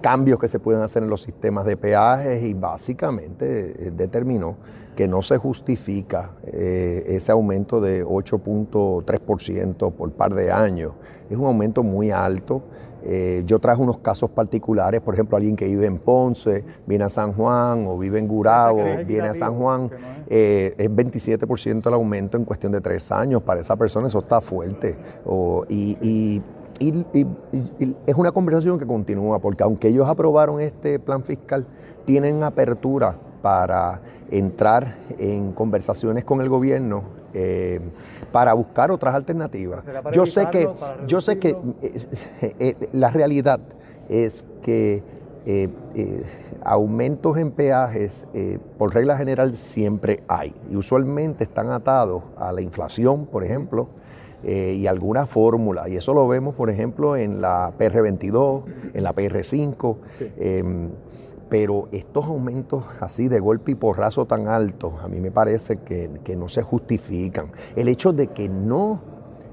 cambios 0.00 0.40
que 0.40 0.48
se 0.48 0.58
pueden 0.58 0.82
hacer 0.82 1.04
en 1.04 1.10
los 1.10 1.22
sistemas 1.22 1.64
de 1.66 1.76
peajes 1.76 2.42
y 2.42 2.52
básicamente 2.52 3.92
determinó 3.92 4.56
que 4.96 5.06
no 5.06 5.22
se 5.22 5.36
justifica 5.36 6.32
ese 6.42 7.30
aumento 7.30 7.80
de 7.80 8.04
8.3% 8.04 9.92
por 9.92 10.12
par 10.14 10.34
de 10.34 10.50
años. 10.50 10.94
Es 11.30 11.36
un 11.36 11.44
aumento 11.44 11.84
muy 11.84 12.10
alto. 12.10 12.62
Eh, 13.04 13.42
yo 13.46 13.58
traje 13.58 13.80
unos 13.80 13.98
casos 13.98 14.30
particulares, 14.30 15.00
por 15.00 15.14
ejemplo, 15.14 15.36
alguien 15.36 15.56
que 15.56 15.66
vive 15.66 15.86
en 15.86 15.98
Ponce, 15.98 16.64
viene 16.86 17.04
a 17.04 17.08
San 17.08 17.32
Juan 17.32 17.86
o 17.86 17.96
vive 17.98 18.18
en 18.18 18.26
Gurabo, 18.26 18.82
viene 19.06 19.28
a 19.28 19.34
San 19.34 19.54
Juan, 19.54 19.90
eh, 20.28 20.74
es 20.76 20.90
27% 20.90 21.86
el 21.86 21.94
aumento 21.94 22.36
en 22.36 22.44
cuestión 22.44 22.72
de 22.72 22.80
tres 22.80 23.12
años. 23.12 23.42
Para 23.42 23.60
esa 23.60 23.76
persona 23.76 24.08
eso 24.08 24.18
está 24.18 24.40
fuerte. 24.40 24.96
y, 25.68 26.42
es 26.78 28.14
una 28.16 28.32
conversación 28.32 28.78
que 28.78 28.86
continúa, 28.86 29.38
porque 29.38 29.62
aunque 29.62 29.88
ellos 29.88 30.06
aprobaron 30.08 30.60
este 30.60 30.98
plan 30.98 31.22
fiscal, 31.22 31.66
tienen 32.04 32.42
apertura 32.42 33.16
para 33.40 34.02
entrar 34.30 34.94
en 35.18 35.52
conversaciones 35.52 36.24
con 36.24 36.40
el 36.40 36.48
gobierno 36.48 37.04
eh, 37.38 37.80
para 38.36 38.52
buscar 38.52 38.90
otras 38.90 39.14
alternativas. 39.14 39.82
Yo 40.12 40.26
sé 40.26 40.46
que, 40.50 40.68
yo 41.06 41.22
sé 41.22 41.38
que 41.38 41.56
eh, 41.80 41.94
eh, 42.58 42.74
la 42.92 43.10
realidad 43.10 43.60
es 44.10 44.44
que 44.60 45.02
aumentos 46.62 47.38
en 47.38 47.50
peajes, 47.50 48.26
por 48.76 48.92
regla 48.92 49.16
general, 49.16 49.56
siempre 49.56 50.22
hay. 50.28 50.54
Y 50.70 50.76
usualmente 50.76 51.44
están 51.44 51.70
atados 51.70 52.24
a 52.36 52.52
la 52.52 52.60
inflación, 52.60 53.24
por 53.24 53.42
ejemplo, 53.42 53.88
y 54.44 54.86
alguna 54.86 55.24
fórmula. 55.24 55.88
Y 55.88 55.96
eso 55.96 56.12
lo 56.12 56.28
vemos, 56.28 56.54
por 56.56 56.68
ejemplo, 56.68 57.16
en 57.16 57.40
la 57.40 57.72
PR22, 57.78 58.64
en 58.92 59.02
la 59.02 59.14
PR5. 59.14 59.96
Pero 61.48 61.88
estos 61.92 62.26
aumentos 62.26 62.84
así 63.00 63.28
de 63.28 63.38
golpe 63.38 63.72
y 63.72 63.74
porrazo 63.74 64.26
tan 64.26 64.48
altos, 64.48 64.94
a 65.02 65.08
mí 65.08 65.20
me 65.20 65.30
parece 65.30 65.76
que, 65.78 66.36
no 66.36 66.48
se 66.48 66.62
justifican. 66.62 67.52
El 67.76 67.88
hecho 67.88 68.12
de 68.12 68.28
que 68.28 68.48
no 68.48 69.00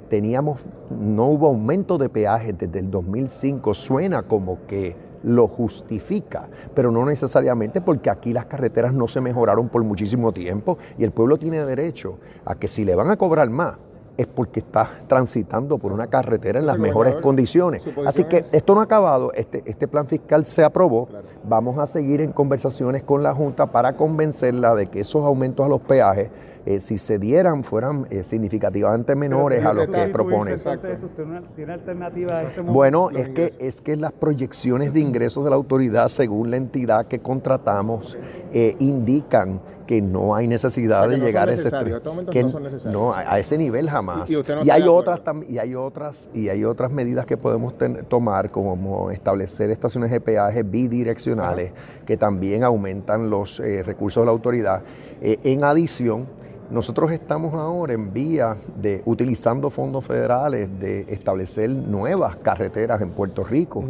teníamos, 0.09 0.59
no 0.89 1.27
hubo 1.27 1.47
aumento 1.47 1.97
de 1.97 2.09
peajes 2.09 2.57
desde 2.57 2.79
el 2.79 2.89
2005 2.89 3.73
suena 3.73 4.23
como 4.23 4.65
que 4.67 4.95
lo 5.23 5.47
justifica, 5.47 6.49
pero 6.75 6.91
no 6.91 7.05
necesariamente 7.05 7.79
porque 7.79 8.09
aquí 8.09 8.33
las 8.33 8.45
carreteras 8.45 8.93
no 8.93 9.07
se 9.07 9.21
mejoraron 9.21 9.69
por 9.69 9.83
muchísimo 9.83 10.33
tiempo 10.33 10.77
y 10.97 11.03
el 11.03 11.11
pueblo 11.11 11.37
tiene 11.37 11.63
derecho 11.63 12.19
a 12.43 12.55
que 12.55 12.67
si 12.67 12.83
le 12.83 12.95
van 12.95 13.09
a 13.09 13.17
cobrar 13.17 13.49
más, 13.49 13.77
es 14.17 14.27
porque 14.27 14.59
está 14.59 14.89
transitando 15.07 15.77
por 15.77 15.91
una 15.91 16.07
carretera 16.07 16.59
en 16.59 16.65
las 16.65 16.77
mejores 16.77 17.15
condiciones. 17.15 17.87
Así 18.05 18.25
que 18.25 18.45
esto 18.51 18.75
no 18.75 18.81
ha 18.81 18.83
acabado, 18.83 19.31
este, 19.33 19.63
este 19.65 19.87
plan 19.87 20.07
fiscal 20.07 20.45
se 20.45 20.63
aprobó, 20.63 21.07
vamos 21.43 21.79
a 21.79 21.87
seguir 21.87 22.21
en 22.21 22.31
conversaciones 22.31 23.03
con 23.03 23.23
la 23.23 23.33
Junta 23.33 23.67
para 23.67 23.95
convencerla 23.95 24.75
de 24.75 24.87
que 24.87 24.99
esos 24.99 25.25
aumentos 25.25 25.65
a 25.65 25.69
los 25.69 25.81
peajes 25.81 26.29
eh, 26.65 26.79
si 26.79 26.97
se 26.97 27.19
dieran, 27.19 27.63
fueran 27.63 28.07
eh, 28.09 28.23
significativamente 28.23 29.15
menores 29.15 29.65
a 29.65 29.73
los 29.73 29.87
que 29.87 30.05
propone. 30.07 30.53
Entonces, 30.53 31.03
¿usted 31.03 31.23
una- 31.23 31.41
tiene 31.55 31.73
alternativa 31.73 32.37
a 32.37 32.43
este 32.43 32.61
momento? 32.61 32.73
Bueno, 32.73 33.09
es 33.11 33.29
que, 33.29 33.53
es 33.59 33.81
que 33.81 33.95
las 33.97 34.11
proyecciones 34.13 34.93
de 34.93 34.99
ingresos 35.01 35.43
de 35.43 35.49
la 35.49 35.55
autoridad, 35.57 36.07
según 36.07 36.51
la 36.51 36.57
entidad 36.57 37.05
que 37.07 37.19
contratamos, 37.19 38.17
eh, 38.53 38.75
indican 38.79 39.59
que 39.85 40.01
no 40.01 40.33
hay 40.33 40.47
necesidad 40.47 40.99
O 40.99 41.01
sea, 41.01 41.09
que 41.09 41.15
de 41.15 41.19
no 41.19 41.25
llegar 41.25 41.43
son 41.43 41.49
a 41.49 41.53
ese 41.53 41.67
este 41.67 42.31
que 42.31 42.43
no 42.43 42.49
son 42.49 42.63
necesarios. 42.63 42.93
no, 42.93 43.11
a 43.11 43.19
a 43.33 43.39
ese 43.39 43.57
nivel 43.57 43.89
jamás. 43.89 44.29
Y- 44.29 44.35
y 44.35 44.37
usted 44.37 44.55
no 44.55 44.59
y 44.61 44.63
está 44.69 44.73
hay 44.75 44.83
otras 44.87 45.19
tam- 45.25 45.45
y 45.49 45.57
hay 45.57 45.75
otras 45.75 46.29
y 46.33 46.47
hay 46.47 46.63
otras 46.63 46.89
medidas 46.89 47.25
que 47.25 47.35
podemos 47.35 47.77
ten- 47.77 48.05
tomar 48.07 48.49
como 48.49 49.11
establecer 49.11 49.71
estaciones 49.71 50.09
de 50.09 50.21
peaje 50.21 50.63
bidireccionales 50.63 51.73
que 52.05 52.15
también 52.15 52.63
aumentan 52.63 53.29
los 53.29 53.59
eh, 53.59 53.83
recursos 53.83 54.21
de 54.21 54.25
la 54.25 54.31
autoridad. 54.31 54.83
Eh, 55.21 55.37
en 55.43 55.65
adición, 55.65 56.27
nosotros 56.73 57.11
estamos 57.11 57.53
ahora 57.53 57.93
en 57.93 58.11
vía 58.11 58.57
de, 58.81 59.01
utilizando 59.05 59.69
fondos 59.69 60.05
federales, 60.05 60.67
de 60.79 61.05
establecer 61.09 61.69
nuevas 61.69 62.35
carreteras 62.35 62.99
en 63.01 63.11
Puerto 63.11 63.43
Rico. 63.43 63.83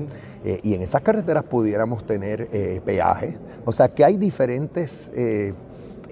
Eh, 0.46 0.60
y 0.62 0.74
en 0.74 0.82
esas 0.82 1.02
carreteras 1.02 1.46
pudiéramos 1.46 2.06
tener 2.06 2.50
eh, 2.52 2.82
peajes. 2.86 3.38
O 3.65 3.72
sea 3.72 3.88
que 3.88 4.04
hay 4.04 4.17
diferentes 4.17 5.10
eh, 5.15 5.54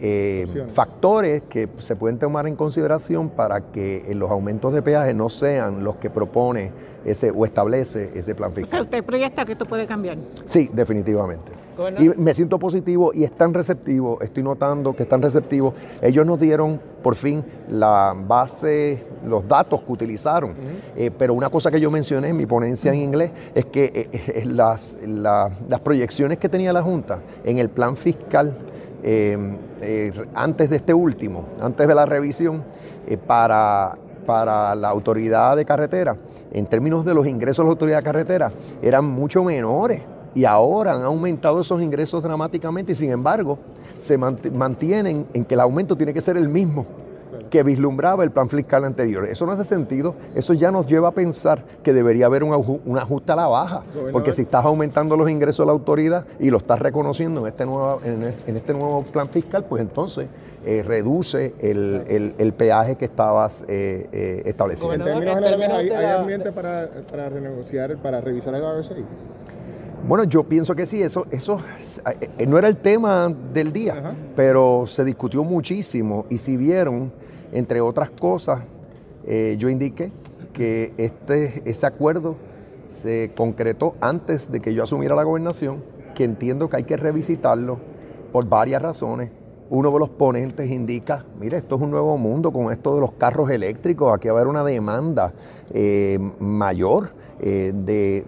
eh, 0.04 0.48
factores 0.74 1.44
que 1.44 1.68
se 1.80 1.96
pueden 1.96 2.18
tomar 2.18 2.48
en 2.48 2.56
consideración 2.56 3.30
para 3.30 3.72
que 3.72 4.10
eh, 4.10 4.16
los 4.16 4.32
aumentos 4.32 4.74
de 4.74 4.82
peaje 4.82 5.14
no 5.14 5.30
sean 5.30 5.84
los 5.84 5.98
que 5.98 6.10
propone 6.10 6.72
ese 7.06 7.30
o 7.32 7.46
establece 7.46 8.12
ese 8.16 8.34
plan 8.34 8.52
O 8.52 8.56
sea, 8.56 8.64
fiscal. 8.64 8.82
usted 8.82 9.04
proyecta 9.04 9.44
que 9.46 9.52
esto 9.52 9.66
puede 9.66 9.86
cambiar. 9.86 10.18
Sí, 10.46 10.70
definitivamente. 10.74 11.52
Y 12.04 12.10
me 12.18 12.34
siento 12.34 12.60
positivo 12.60 13.12
y 13.14 13.24
están 13.24 13.54
receptivos, 13.54 14.22
estoy 14.22 14.44
notando 14.44 14.96
que 14.96 15.04
están 15.04 15.22
receptivos. 15.22 15.74
Ellos 16.02 16.26
nos 16.26 16.40
dieron 16.40 16.80
por 17.02 17.16
fin 17.16 17.44
la 17.70 18.16
base, 18.16 19.04
los 19.26 19.48
datos 19.48 19.82
que 19.82 19.92
utilizaron. 19.92 20.54
Eh, 20.96 21.12
pero 21.18 21.34
una 21.34 21.50
cosa 21.50 21.72
que 21.72 21.80
yo 21.80 21.90
mencioné 21.92 22.30
en 22.30 22.38
mi 22.38 22.46
ponencia 22.46 22.94
en 22.94 23.02
inglés 23.02 23.32
es 23.56 23.66
que 23.66 23.86
eh, 23.86 24.10
eh, 24.14 24.44
las, 24.46 24.98
la- 25.06 25.50
las 25.68 25.80
proyecciones 25.80 26.38
que 26.38 26.50
tenía 26.50 26.72
la 26.74 26.82
Junta 26.84 27.20
en 27.44 27.58
el 27.58 27.70
plan 27.70 27.96
fiscal 27.98 28.54
eh, 29.04 29.58
eh, 29.82 30.12
antes 30.36 30.70
de 30.70 30.76
este 30.76 30.94
último, 30.94 31.46
antes 31.60 31.88
de 31.88 31.96
la 31.96 32.06
revisión, 32.06 32.64
para, 33.26 33.98
para 34.26 34.76
la 34.76 34.90
autoridad 34.90 35.56
de 35.58 35.66
carretera, 35.66 36.16
en 36.54 36.66
términos 36.68 37.04
de 37.04 37.14
los 37.16 37.26
ingresos 37.28 37.64
de 37.64 37.68
la 37.68 37.72
autoridad 37.72 37.98
de 37.98 38.04
carretera, 38.04 38.52
eran 38.82 39.06
mucho 39.06 39.44
menores. 39.44 40.02
Y 40.34 40.46
ahora 40.46 40.94
han 40.96 41.04
aumentado 41.04 41.62
esos 41.62 41.82
ingresos 41.82 42.24
dramáticamente 42.24 42.94
y 42.94 42.96
sin 42.96 43.12
embargo 43.12 43.60
se 43.98 44.18
mant- 44.18 44.50
mantienen 44.52 45.26
en 45.34 45.44
que 45.46 45.54
el 45.56 45.60
aumento 45.60 45.96
tiene 45.98 46.14
que 46.14 46.22
ser 46.22 46.38
el 46.38 46.48
mismo 46.50 46.86
que 47.50 47.64
vislumbraba 47.64 48.24
el 48.24 48.32
plan 48.32 48.48
fiscal 48.48 48.86
anterior. 48.86 49.26
Eso 49.26 49.46
no 49.46 49.52
hace 49.52 49.66
sentido. 49.66 50.16
Eso 50.36 50.54
ya 50.54 50.72
nos 50.72 50.88
lleva 50.88 51.10
a 51.10 51.12
pensar 51.12 51.66
que 51.84 51.92
debería 51.92 52.28
haber 52.28 52.44
un, 52.46 52.80
un 52.86 52.98
ajuste 52.98 53.34
a 53.34 53.36
la 53.36 53.48
baja. 53.48 53.84
Porque 54.14 54.32
si 54.32 54.44
estás 54.44 54.64
aumentando 54.64 55.18
los 55.18 55.30
ingresos 55.30 55.66
de 55.66 55.68
la 55.68 55.74
autoridad 55.74 56.26
y 56.40 56.50
lo 56.50 56.58
estás 56.58 56.80
reconociendo 56.80 57.42
en 57.42 57.48
este 57.48 57.66
nuevo, 57.66 58.00
en 58.06 58.24
el- 58.24 58.36
en 58.48 58.56
este 58.56 58.74
nuevo 58.74 59.04
plan 59.04 59.28
fiscal, 59.28 59.66
pues 59.66 59.82
entonces 59.82 60.28
eh, 60.66 60.82
reduce 60.88 61.54
el, 61.60 62.04
el- 62.08 62.36
el 62.38 62.54
peaje 62.54 62.96
que 62.96 63.04
estabas 63.06 63.66
eh, 63.68 64.08
eh, 64.14 64.44
estableciendo. 64.46 64.94
En 64.94 65.02
Gobernador, 65.02 65.44
términos 65.44 65.74
en 65.80 65.84
generales, 65.88 66.10
¿hay, 66.16 66.20
ambiente 66.22 66.52
para, 66.54 66.90
para 67.12 67.28
renegociar, 67.30 67.98
para 67.98 68.22
revisar 68.22 68.56
el 68.56 68.62
RSA? 68.64 68.96
Bueno, 70.08 70.24
yo 70.24 70.44
pienso 70.44 70.76
que 70.76 70.86
sí, 70.86 71.02
eso, 71.02 71.28
eso 71.32 71.60
eh, 72.20 72.46
no 72.48 72.58
era 72.58 72.68
el 72.68 72.78
tema 72.78 73.34
del 73.54 73.72
día, 73.72 73.94
Ajá. 73.94 74.16
pero 74.36 74.86
se 74.88 75.06
discutió 75.06 75.44
muchísimo 75.44 76.26
y 76.30 76.40
si 76.40 76.58
vieron, 76.58 77.12
entre 77.52 77.82
otras 77.82 78.10
cosas, 78.10 78.62
eh, 79.26 79.56
yo 79.60 79.70
indiqué 79.70 80.12
que 80.54 80.94
este, 80.98 81.62
ese 81.66 81.86
acuerdo 81.86 82.36
se 82.90 83.32
concretó 83.36 83.96
antes 84.02 84.52
de 84.52 84.60
que 84.60 84.74
yo 84.74 84.84
asumiera 84.84 85.16
la 85.16 85.24
gobernación, 85.24 85.84
que 86.16 86.24
entiendo 86.24 86.68
que 86.68 86.78
hay 86.78 86.84
que 86.84 86.98
revisitarlo 86.98 87.80
por 88.32 88.50
varias 88.50 88.82
razones. 88.82 89.30
Uno 89.70 89.92
de 89.92 90.00
los 90.00 90.10
ponentes 90.10 90.70
indica, 90.70 91.26
mire, 91.40 91.58
esto 91.58 91.76
es 91.76 91.82
un 91.82 91.92
nuevo 91.92 92.18
mundo 92.18 92.52
con 92.52 92.74
esto 92.74 92.96
de 92.96 93.02
los 93.02 93.12
carros 93.14 93.50
eléctricos, 93.52 94.14
aquí 94.14 94.28
va 94.28 94.34
a 94.34 94.38
haber 94.38 94.48
una 94.48 94.64
demanda 94.64 95.32
eh, 95.74 96.20
mayor 96.40 97.21
eh, 97.42 97.72
de, 97.74 98.24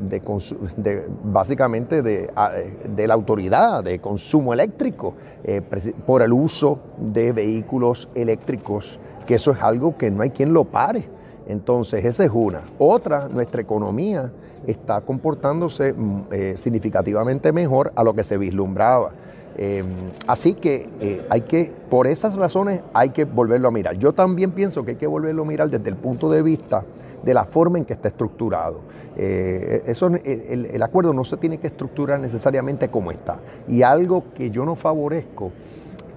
básicamente 1.24 2.02
de, 2.02 2.30
a- 2.36 2.52
de 2.52 3.08
la 3.08 3.14
autoridad 3.14 3.84
de 3.84 4.00
consumo 4.00 4.54
eléctrico 4.54 5.14
eh, 5.44 5.62
por 6.06 6.22
el 6.22 6.34
uso 6.34 6.80
de 6.98 7.32
vehículos 7.34 8.10
eléctricos, 8.16 9.00
que 9.26 9.36
eso 9.36 9.52
es 9.52 9.62
algo 9.62 9.98
que 9.98 10.12
no 10.12 10.24
hay 10.24 10.32
quien 10.32 10.54
lo 10.54 10.66
pare. 10.66 11.08
Entonces, 11.48 12.04
esa 12.06 12.24
es 12.24 12.32
una. 12.34 12.62
Otra, 12.80 13.28
nuestra 13.28 13.62
economía 13.62 14.32
está 14.66 15.02
comportándose 15.02 15.94
mm, 15.94 16.22
eh, 16.32 16.56
significativamente 16.58 17.52
mejor 17.52 17.92
a 17.96 18.04
lo 18.04 18.14
que 18.14 18.24
se 18.24 18.38
vislumbraba. 18.38 19.12
Eh, 19.56 19.84
así 20.28 20.54
que 20.56 20.90
eh, 21.00 21.26
hay 21.30 21.42
que, 21.42 21.72
por 21.90 22.08
esas 22.08 22.36
razones, 22.36 22.82
hay 22.94 23.10
que 23.12 23.26
volverlo 23.26 23.68
a 23.68 23.72
mirar. 23.72 23.96
Yo 23.98 24.12
también 24.14 24.52
pienso 24.52 24.84
que 24.84 24.92
hay 24.92 24.98
que 24.98 25.06
volverlo 25.08 25.44
a 25.44 25.46
mirar 25.46 25.70
desde 25.70 25.90
el 25.90 25.96
punto 25.96 26.30
de 26.30 26.42
vista 26.42 26.84
de 27.24 27.34
la 27.34 27.46
forma 27.46 27.78
en 27.78 27.86
que 27.86 27.94
está 27.94 28.08
estructurado. 28.08 28.82
Eh, 29.16 29.84
eso, 29.86 30.08
el, 30.08 30.22
el- 30.26 30.66
el 30.66 30.82
acuerdo 30.82 31.14
no 31.14 31.24
se 31.24 31.38
tiene 31.38 31.60
que 31.60 31.68
estructurar 31.68 32.20
necesariamente 32.20 32.90
como 32.90 33.12
está. 33.12 33.38
Y 33.68 33.84
algo 33.84 34.24
que 34.36 34.50
yo 34.50 34.66
no 34.66 34.76
favorezco 34.76 35.52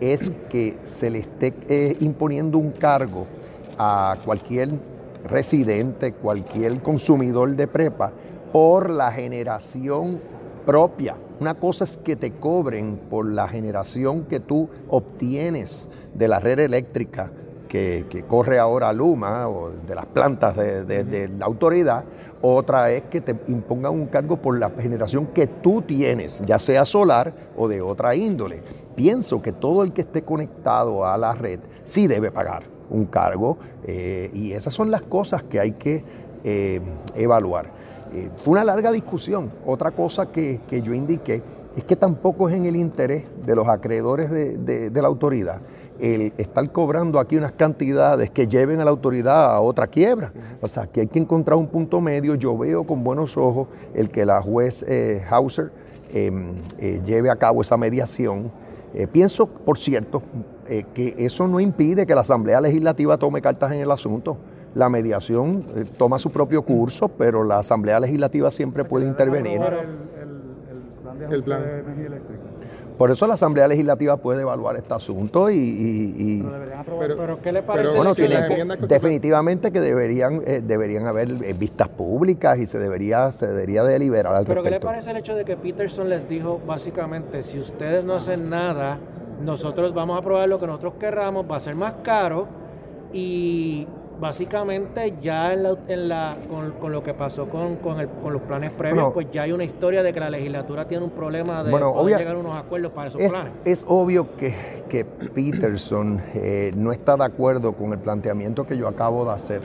es 0.01 0.31
que 0.51 0.77
se 0.85 1.11
le 1.11 1.19
esté 1.21 1.53
eh, 1.69 1.97
imponiendo 2.01 2.59
un 2.59 2.71
cargo 2.73 3.27
a 3.79 4.17
cualquier 4.25 4.71
residente, 5.29 6.13
cualquier 6.13 6.81
consumidor 6.83 7.55
de 7.57 7.67
prepa 7.67 8.13
por 8.53 8.89
la 8.91 9.13
generación 9.13 10.21
propia. 10.67 11.15
Una 11.41 11.55
cosa 11.55 11.85
es 11.85 11.97
que 11.97 12.17
te 12.17 12.33
cobren 12.33 12.97
por 13.09 13.25
la 13.27 13.49
generación 13.49 14.25
que 14.25 14.41
tú 14.41 14.69
obtienes 14.89 15.89
de 16.15 16.29
la 16.29 16.41
red 16.41 16.59
eléctrica 16.59 17.31
que, 17.69 18.07
que 18.11 18.23
corre 18.25 18.59
ahora 18.59 18.93
Luma 18.93 19.49
o 19.49 19.71
de 19.71 19.95
las 19.95 20.07
plantas 20.07 20.57
de, 20.57 20.85
de- 20.85 21.05
de 21.05 21.29
la 21.29 21.47
autoridad. 21.47 22.05
Otra 22.43 22.91
es 22.91 23.03
que 23.03 23.21
te 23.23 23.35
impongan 23.49 23.93
un 23.93 24.07
cargo 24.07 24.37
por 24.37 24.59
la 24.59 24.71
generación 24.71 25.27
que 25.29 25.47
tú 25.47 25.83
tienes, 25.83 26.43
ya 26.45 26.59
sea 26.59 26.85
solar 26.85 27.33
o 27.57 27.67
de 27.67 27.81
otra 27.81 28.15
índole. 28.15 28.63
Pienso 28.95 29.41
que 29.43 29.53
todo 29.53 29.83
el 29.83 29.93
que 29.93 30.03
esté 30.03 30.23
conectado 30.23 31.07
a 31.07 31.17
la 31.17 31.33
red 31.33 31.61
sí 31.85 32.07
debe 32.07 32.31
pagar 32.31 32.65
un 32.91 33.07
cargo 33.07 33.59
eh, 33.85 34.31
y 34.33 34.53
esas 34.53 34.73
son 34.75 34.91
las 34.91 35.03
cosas 35.03 35.43
que 35.43 35.59
hay 35.61 35.73
que 35.73 36.05
eh, 36.45 36.81
evaluar. 37.17 37.73
Eh, 38.17 38.31
fue 38.43 38.53
una 38.53 38.65
larga 38.65 38.91
discusión. 38.93 39.51
Otra 39.67 39.91
cosa 39.91 40.33
que, 40.33 40.61
que 40.69 40.81
yo 40.81 40.95
indiqué 40.95 41.43
es 41.77 41.85
que 41.85 41.97
tampoco 41.97 42.49
es 42.49 42.55
en 42.55 42.65
el 42.65 42.75
interés 42.77 43.25
de 43.45 43.55
los 43.55 43.69
acreedores 43.69 44.31
de, 44.31 44.57
de- 44.57 44.89
de 44.91 45.03
la 45.03 45.09
autoridad 45.09 45.61
el 45.99 46.33
estar 46.37 46.71
cobrando 46.73 47.19
aquí 47.19 47.37
unas 47.37 47.53
cantidades 47.53 48.29
que 48.31 48.47
lleven 48.47 48.81
a 48.81 48.85
la 48.85 48.91
autoridad 48.91 49.55
a 49.55 49.61
otra 49.61 49.87
quiebra. 49.87 50.31
O 50.61 50.69
sea, 50.69 50.87
que 50.87 51.01
hay 51.01 51.07
que 51.07 51.19
encontrar 51.19 51.59
un 51.59 51.69
punto 51.69 52.03
medio. 52.03 52.35
Yo 52.35 52.57
veo 52.57 52.85
con 52.85 53.03
buenos 53.03 53.37
ojos 53.39 53.69
el 53.95 54.11
que 54.11 54.27
la 54.27 54.41
juez 54.43 54.85
eh, 54.87 55.23
Hauser 55.31 55.73
eh, 56.13 56.31
eh, 56.79 57.01
lleve 57.07 57.31
a 57.31 57.37
cabo 57.37 57.63
esa 57.63 57.77
mediación. 57.79 58.51
Pienso, 59.13 59.47
por 59.47 59.77
cierto, 59.77 60.23
que 60.95 61.15
eso 61.19 61.47
no 61.47 61.61
impide 61.61 62.07
que 62.07 62.15
la 62.15 62.23
Asamblea 62.23 62.63
Legislativa 62.63 63.19
tome 63.19 63.43
cartas 63.43 63.73
en 63.73 63.81
el 63.81 63.91
asunto. 63.91 64.39
La 64.77 64.91
mediación 64.91 65.65
eh, 65.75 65.85
toma 65.97 66.19
su 66.19 66.31
propio 66.31 66.61
curso, 66.61 67.09
pero 67.09 67.43
la 67.45 67.61
Asamblea 67.61 67.99
Legislativa 67.99 68.51
siempre 68.51 68.85
puede 68.85 69.07
intervenir. 69.07 69.59
Aprobar 69.63 69.85
El, 69.87 69.91
el- 71.29 71.33
el 71.33 71.43
plan 71.43 71.63
de 71.63 71.79
energía 71.81 72.07
eléctrica. 72.09 72.43
Por 72.99 73.11
eso 73.11 73.27
la 73.27 73.35
Asamblea 73.35 73.67
Legislativa 73.69 74.19
puede 74.19 74.43
evaluar 74.43 74.77
este 74.77 74.93
asunto 74.93 75.49
y- 75.51 75.55
y- 75.57 76.15
y 76.19 76.41
aprobar. 76.75 77.07
Pero- 77.09 77.17
Pero, 77.17 77.41
¿qué 77.43 77.53
le 77.53 77.63
pero 77.63 77.73
parece? 77.75 77.97
Bueno, 77.97 78.15
si 78.15 78.21
tiene 78.27 78.65
las 78.67 78.77
que- 78.79 78.87
definitivamente 78.87 79.73
que 79.73 79.81
deberían, 79.81 80.43
eh, 80.47 80.63
deberían 80.63 81.07
haber 81.07 81.31
eh, 81.43 81.55
vistas 81.59 81.89
públicas 81.89 82.59
y 82.59 82.67
se 82.67 82.79
debería, 82.79 83.33
se 83.33 83.47
debería 83.47 83.83
deliberar 83.83 84.35
al 84.35 84.45
Pero 84.45 84.63
¿qué 84.63 84.69
le 84.71 84.77
respecto. 84.77 84.87
parece 84.89 85.11
el 85.11 85.17
hecho 85.17 85.35
de 85.35 85.45
que 85.47 85.57
Peterson 85.57 86.11
les 86.11 86.29
dijo 86.29 86.61
básicamente, 86.67 87.45
si 87.45 87.59
ustedes 87.61 88.05
no 88.05 88.15
hacen 88.17 88.51
nada, 88.51 88.99
nosotros 89.43 89.95
vamos 89.95 90.19
a 90.19 90.23
probar 90.23 90.49
lo 90.51 90.59
que 90.61 90.67
nosotros 90.67 90.95
querramos, 91.01 91.47
va 91.51 91.57
a 91.57 91.61
ser 91.61 91.75
más 91.77 91.95
caro 92.03 92.47
y 93.13 93.87
básicamente 94.21 95.15
ya 95.23 95.53
en 95.53 95.63
la, 95.63 95.77
en 95.89 96.09
la- 96.09 96.37
con, 96.49 96.73
con 96.73 96.93
lo 96.93 97.03
que 97.03 97.15
pasó 97.15 97.49
con, 97.49 97.77
con, 97.77 98.01
el- 98.01 98.09
con 98.09 98.33
los 98.33 98.43
planes 98.43 98.71
previos, 98.71 98.97
Bueno. 99.05 99.13
pues 99.15 99.27
ya 99.33 99.43
hay 99.43 99.53
una 99.53 99.65
historia 99.65 100.03
de 100.03 100.13
que 100.13 100.21
la 100.21 100.31
legislatura 100.31 100.87
tiene 100.89 101.05
un 101.05 101.11
problema 101.11 101.63
de 101.63 101.71
Bueno, 101.71 101.93
poder 101.93 102.05
obvia- 102.07 102.19
llegar 102.19 102.37
a 102.37 102.39
unos 102.39 102.57
acuerdos 102.57 102.93
para 102.93 103.09
esos 103.09 103.21
Es, 103.21 103.33
planes. 103.33 103.53
es 103.65 103.85
obvio 103.89 104.37
que, 104.37 104.55
que 104.89 105.05
Peterson 105.05 106.21
eh, 106.35 106.73
no 106.77 106.93
está 106.93 107.17
de 107.17 107.25
acuerdo 107.25 107.73
con 107.73 107.93
el 107.93 107.99
planteamiento 107.99 108.67
que 108.67 108.77
yo 108.77 108.89
acabo 108.89 109.25
de 109.25 109.33
hacer, 109.33 109.61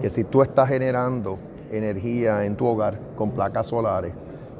que 0.00 0.10
si 0.10 0.24
tú 0.24 0.42
estás 0.42 0.68
generando 0.68 1.38
energía 1.72 2.44
en 2.44 2.56
tu 2.56 2.66
hogar 2.66 2.98
con 3.16 3.32
placas 3.32 3.66
solares, 3.68 4.12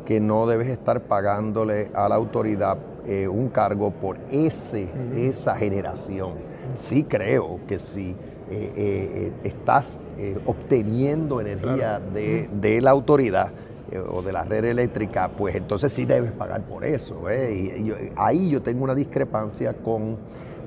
que 0.05 0.21
no 0.21 0.47
debes 0.47 0.69
estar 0.69 1.01
pagándole 1.03 1.91
a 1.95 2.09
la 2.09 2.15
autoridad 2.15 2.79
eh, 3.07 3.29
un 3.29 3.49
cargo 3.49 3.91
por 3.93 4.17
ese, 4.31 4.89
esa 5.17 5.55
generación. 5.57 6.33
sí 6.75 7.05
creo 7.05 7.61
que 7.69 7.79
si 7.79 8.17
eh, 8.51 8.73
eh, 8.77 9.33
estás 9.45 9.99
eh, 10.19 10.39
obteniendo 10.47 11.41
energía 11.41 11.99
de, 11.99 12.49
de 12.53 12.81
la 12.81 12.91
autoridad 12.91 13.51
o 14.11 14.21
de 14.21 14.33
la 14.33 14.43
red 14.45 14.65
eléctrica, 14.65 15.29
pues 15.29 15.55
entonces 15.55 15.93
sí 15.93 16.05
debes 16.05 16.33
pagar 16.33 16.63
por 16.63 16.85
eso. 16.85 17.23
Y, 17.31 17.73
y 17.77 17.85
yo- 17.85 17.95
ahí 18.17 18.51
yo 18.51 18.61
tengo 18.61 18.83
una 18.85 18.95
discrepancia 18.97 19.73
con 19.75 20.17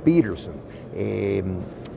Peterson. 0.05 0.53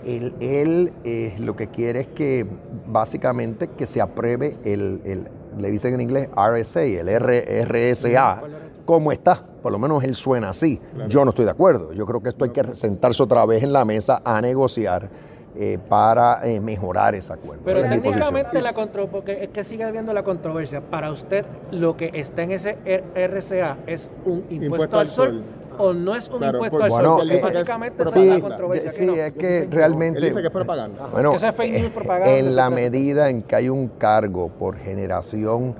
Él 0.05 0.35
él, 0.41 0.93
lo 1.39 1.55
que 1.55 1.69
quiere 1.69 2.01
es 2.01 2.07
que 2.09 2.45
básicamente 2.89 3.69
que 3.69 3.87
se 3.87 4.01
apruebe 4.01 4.57
el, 4.65 5.01
el- 5.05 5.29
le 5.59 5.71
dicen 5.71 5.95
en 5.95 6.01
inglés 6.01 6.29
RSA, 6.35 6.83
el 6.83 7.09
R- 7.09 7.65
RSA, 7.67 8.41
como 8.85 9.13
está. 9.13 9.37
Por 9.63 9.71
lo 9.71 9.79
menos 9.79 10.03
él 10.03 10.15
suena 10.17 10.49
así. 10.49 10.81
Yo 11.09 11.25
no 11.25 11.31
estoy 11.31 11.45
de 11.45 11.53
acuerdo. 11.53 11.93
Yo 11.93 12.05
creo 12.05 12.21
que 12.21 12.31
esto 12.31 12.45
hay 12.45 12.51
que 12.51 12.75
sentarse 12.75 13.23
otra 13.23 13.47
vez 13.47 13.63
en 13.63 13.73
la 13.73 13.85
mesa 13.85 14.23
a 14.25 14.41
negociar 14.41 15.09
eh, 15.55 15.79
para 15.89 16.41
eh, 16.49 16.61
mejorar 16.61 17.15
ese 17.15 17.33
acuerdo. 17.33 17.63
Pero 17.65 17.81
es 17.81 17.89
técnicamente 17.91 18.63
la 18.63 18.73
contro 18.73 19.09
porque 19.09 19.45
es 19.45 19.51
que 19.51 19.65
sigue 19.65 19.85
habiendo 19.85 20.13
la 20.13 20.23
controversia. 20.23 20.81
Para 20.81 21.11
usted, 21.11 21.45
lo 21.71 21.97
que 21.97 22.11
está 22.15 22.43
en 22.43 22.53
ese 22.53 22.79
R- 22.85 23.05
RCA 23.15 23.77
es 23.87 24.09
un 24.25 24.45
impuesto, 24.49 24.65
Impuesto 24.65 24.97
al 24.99 25.03
al 25.07 25.09
sol, 25.13 25.29
sol. 25.29 25.43
o 25.79 25.93
no 25.93 26.15
es 26.15 26.29
un 26.31 26.39
Claro, 26.39 26.59
impuesto 26.59 26.79
porque- 26.79 26.85
al 26.85 26.91
Bueno, 26.91 27.09
sol. 27.19 27.29
Porque 27.29 27.37
eh, 27.37 27.43
básicamente 27.43 28.03
esa 28.03 28.11
sí, 28.13 28.21
es 28.21 28.27
la 28.35 28.41
controversia. 28.41 28.91
sí, 28.91 29.01
que 29.01 29.07
no. 29.07 29.15
es 29.15 29.33
que 29.33 29.69
realmente... 29.71 30.19
Él 30.21 30.25
dice 30.27 30.41
que 30.41 30.47
es 30.47 30.53
propaganda. 30.53 31.07
Bueno, 31.13 31.35
es 31.35 31.43
eh, 31.43 31.91
propaganda, 31.95 32.31
en 32.35 32.57
la 32.57 32.71
medida 32.71 33.29
en 33.29 33.43
que 33.43 33.57
hay 33.57 33.69
un 33.69 33.89
cargo 33.89 34.49
por 34.49 34.77
generación 34.79 35.75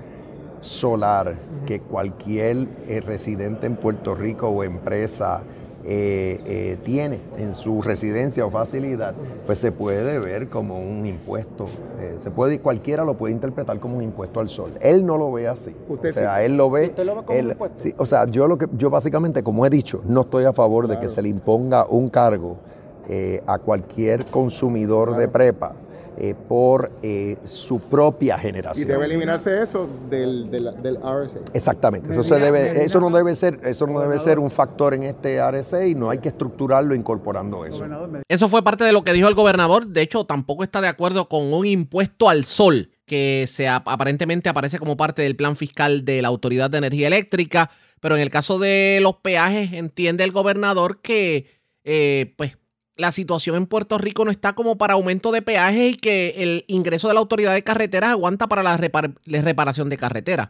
solar 0.61 1.35
que 1.67 1.81
cualquier 1.81 2.69
eh, 2.89 3.01
residente 3.01 3.67
en 3.67 3.77
Puerto 3.77 4.15
Rico 4.15 4.49
o 4.49 4.63
empresa 4.65 5.43
eh, 5.85 6.41
eh, 6.47 6.79
tiene 6.85 7.19
en 7.39 7.55
su 7.55 7.83
residencia 7.83 8.47
o 8.47 8.51
facilidad, 8.51 9.15
pues 9.47 9.59
se 9.59 9.73
puede 9.73 10.19
ver 10.19 10.49
como 10.49 10.79
un 10.79 11.07
impuesto. 11.07 11.67
eh, 12.01 12.17
se 12.19 12.31
puede, 12.31 12.61
cualquiera 12.61 13.05
lo 13.05 13.15
puede 13.15 13.35
interpretar 13.35 13.81
como 13.81 13.97
un 13.97 14.03
impuesto 14.03 14.39
al 14.39 14.49
sol. 14.49 14.73
Él 14.81 15.05
no 15.05 15.19
lo 15.19 15.33
ve 15.33 15.49
así. 15.49 15.75
Usted 15.89 16.11
o 16.11 16.13
sea, 16.13 16.37
sí. 16.37 16.45
él 16.45 16.57
lo 16.57 16.71
ve. 16.71 16.87
¿Usted 16.87 17.05
lo 17.05 17.17
ve 17.17 17.25
como 17.25 17.39
un 17.39 17.49
impuesto? 17.49 17.81
sí, 17.81 17.95
o 17.99 18.07
sea, 18.07 18.27
yo 18.27 18.47
lo 18.47 18.59
que 18.59 18.67
yo 18.77 18.91
básicamente, 18.91 19.43
como 19.43 19.67
he 19.67 19.71
dicho, 19.71 20.03
no 20.07 20.21
estoy 20.21 20.45
a 20.45 20.53
favor 20.53 20.87
de 20.87 21.01
que 21.01 21.09
se 21.09 21.21
le 21.21 21.29
imponga 21.29 21.87
un 21.87 22.09
cargo 22.09 22.59
a 23.47 23.59
cualquier 23.59 24.25
consumidor 24.25 25.17
de 25.17 25.29
prepa 25.29 25.75
eh, 26.19 26.35
por 26.49 26.93
eh, 27.03 27.37
su 27.45 27.81
propia 27.81 28.37
Y 28.37 28.41
generación. 28.41 28.89
debe 28.89 29.07
eliminarse 29.07 29.63
eso 29.63 29.89
del, 30.11 30.51
del, 30.51 30.83
del 30.83 30.97
RSA. 30.97 31.41
Exactamente, 31.55 32.11
eso 32.11 32.23
se 32.23 32.39
debe, 32.39 32.85
eso 32.85 33.01
no 33.01 33.11
debe 33.11 33.35
ser, 33.35 33.59
eso 33.65 33.87
no 33.87 34.01
debe 34.01 34.19
ser 34.19 34.39
un 34.39 34.51
factor 34.51 34.95
en 34.95 35.03
este 35.05 35.39
RSA 35.41 35.87
y 35.87 35.95
no 35.95 36.11
hay 36.11 36.19
que 36.19 36.29
estructurarlo 36.29 36.95
incorporando 36.95 37.65
eso. 37.65 37.85
Eso 38.29 38.49
fue 38.49 38.63
parte 38.63 38.85
de 38.85 38.93
lo 38.93 39.05
que 39.05 39.13
dijo 39.13 39.29
el 39.29 39.35
gobernador. 39.35 39.87
De 39.87 40.03
hecho, 40.03 40.25
tampoco 40.25 40.63
está 40.65 40.81
de 40.81 40.89
acuerdo 40.89 41.29
con 41.29 41.53
un 41.53 41.67
impuesto 41.67 42.29
al 42.29 42.45
sol 42.45 42.91
que 43.07 43.47
se 43.49 43.69
ap- 43.69 43.89
aparentemente 43.89 44.49
aparece 44.49 44.79
como 44.79 44.97
parte 44.97 45.23
del 45.23 45.37
plan 45.37 45.57
fiscal 45.57 46.05
de 46.05 46.23
la 46.23 46.29
Autoridad 46.29 46.71
de 46.71 46.79
Energía 46.79 47.07
Eléctrica. 47.09 47.71
Pero 48.01 48.17
en 48.17 48.23
el 48.23 48.31
caso 48.31 48.59
de 48.59 48.99
los 49.01 49.17
peajes, 49.17 49.73
entiende 49.75 50.25
el 50.25 50.33
gobernador 50.33 51.01
que 51.03 51.47
eh, 51.85 52.35
pues, 52.37 52.57
la 53.03 53.13
situación 53.13 53.57
en 53.57 53.67
Puerto 53.67 53.99
Rico 53.99 54.25
no 54.25 54.31
está 54.31 54.55
como 54.55 54.79
para 54.79 54.95
aumento 54.95 55.31
de 55.33 55.43
peajes 55.43 55.93
y 55.93 55.97
que 55.97 56.35
el 56.39 56.65
ingreso 56.69 57.09
de 57.09 57.15
la 57.15 57.21
Autoridad 57.21 57.53
de 57.53 57.63
Carreteras 57.63 58.11
aguanta 58.11 58.47
para 58.47 58.63
la, 58.63 58.79
repar- 58.79 59.15
la 59.27 59.43
reparación 59.43 59.91
de 59.91 59.99
carreteras. 59.99 60.49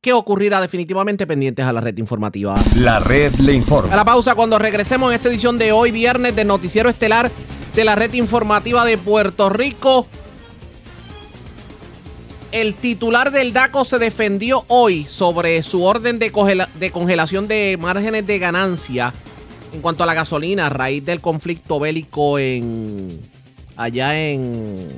¿Qué 0.00 0.12
ocurrirá 0.12 0.60
definitivamente 0.60 1.26
pendientes 1.26 1.64
a 1.64 1.72
la 1.72 1.80
red 1.80 1.96
informativa? 1.98 2.54
La 2.76 2.98
red 3.00 3.32
le 3.36 3.52
A 3.52 3.54
informa. 3.54 3.94
la 3.96 4.04
pausa 4.04 4.34
cuando 4.34 4.58
regresemos 4.58 5.10
en 5.10 5.16
esta 5.16 5.28
edición 5.28 5.56
de 5.58 5.72
hoy, 5.72 5.90
viernes, 5.92 6.34
del 6.36 6.46
Noticiero 6.48 6.90
Estelar 6.90 7.30
de 7.74 7.84
la 7.84 7.94
Red 7.94 8.12
Informativa 8.14 8.84
de 8.84 8.98
Puerto 8.98 9.48
Rico. 9.48 10.06
El 12.52 12.74
titular 12.74 13.30
del 13.32 13.52
DACO 13.52 13.84
se 13.84 13.98
defendió 13.98 14.64
hoy 14.68 15.04
sobre 15.06 15.62
su 15.62 15.82
orden 15.84 16.18
de, 16.18 16.30
de 16.78 16.90
congelación 16.90 17.48
de 17.48 17.76
márgenes 17.80 18.26
de 18.26 18.38
ganancia 18.38 19.12
en 19.74 19.80
cuanto 19.80 20.04
a 20.04 20.06
la 20.06 20.14
gasolina 20.14 20.66
a 20.66 20.70
raíz 20.70 21.04
del 21.04 21.20
conflicto 21.20 21.80
bélico 21.80 22.38
en 22.38 23.08
allá 23.76 24.18
en 24.18 24.96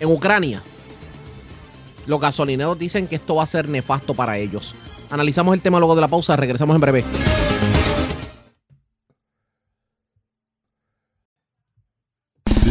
en 0.00 0.08
Ucrania. 0.08 0.62
Los 2.06 2.20
gasolineros 2.20 2.78
dicen 2.78 3.08
que 3.08 3.16
esto 3.16 3.34
va 3.34 3.42
a 3.42 3.46
ser 3.46 3.68
nefasto 3.68 4.14
para 4.14 4.38
ellos. 4.38 4.74
Analizamos 5.10 5.54
el 5.54 5.60
tema 5.60 5.78
luego 5.78 5.94
de 5.94 6.00
la 6.02 6.08
pausa, 6.08 6.36
regresamos 6.36 6.74
en 6.74 6.80
breve. 6.80 7.04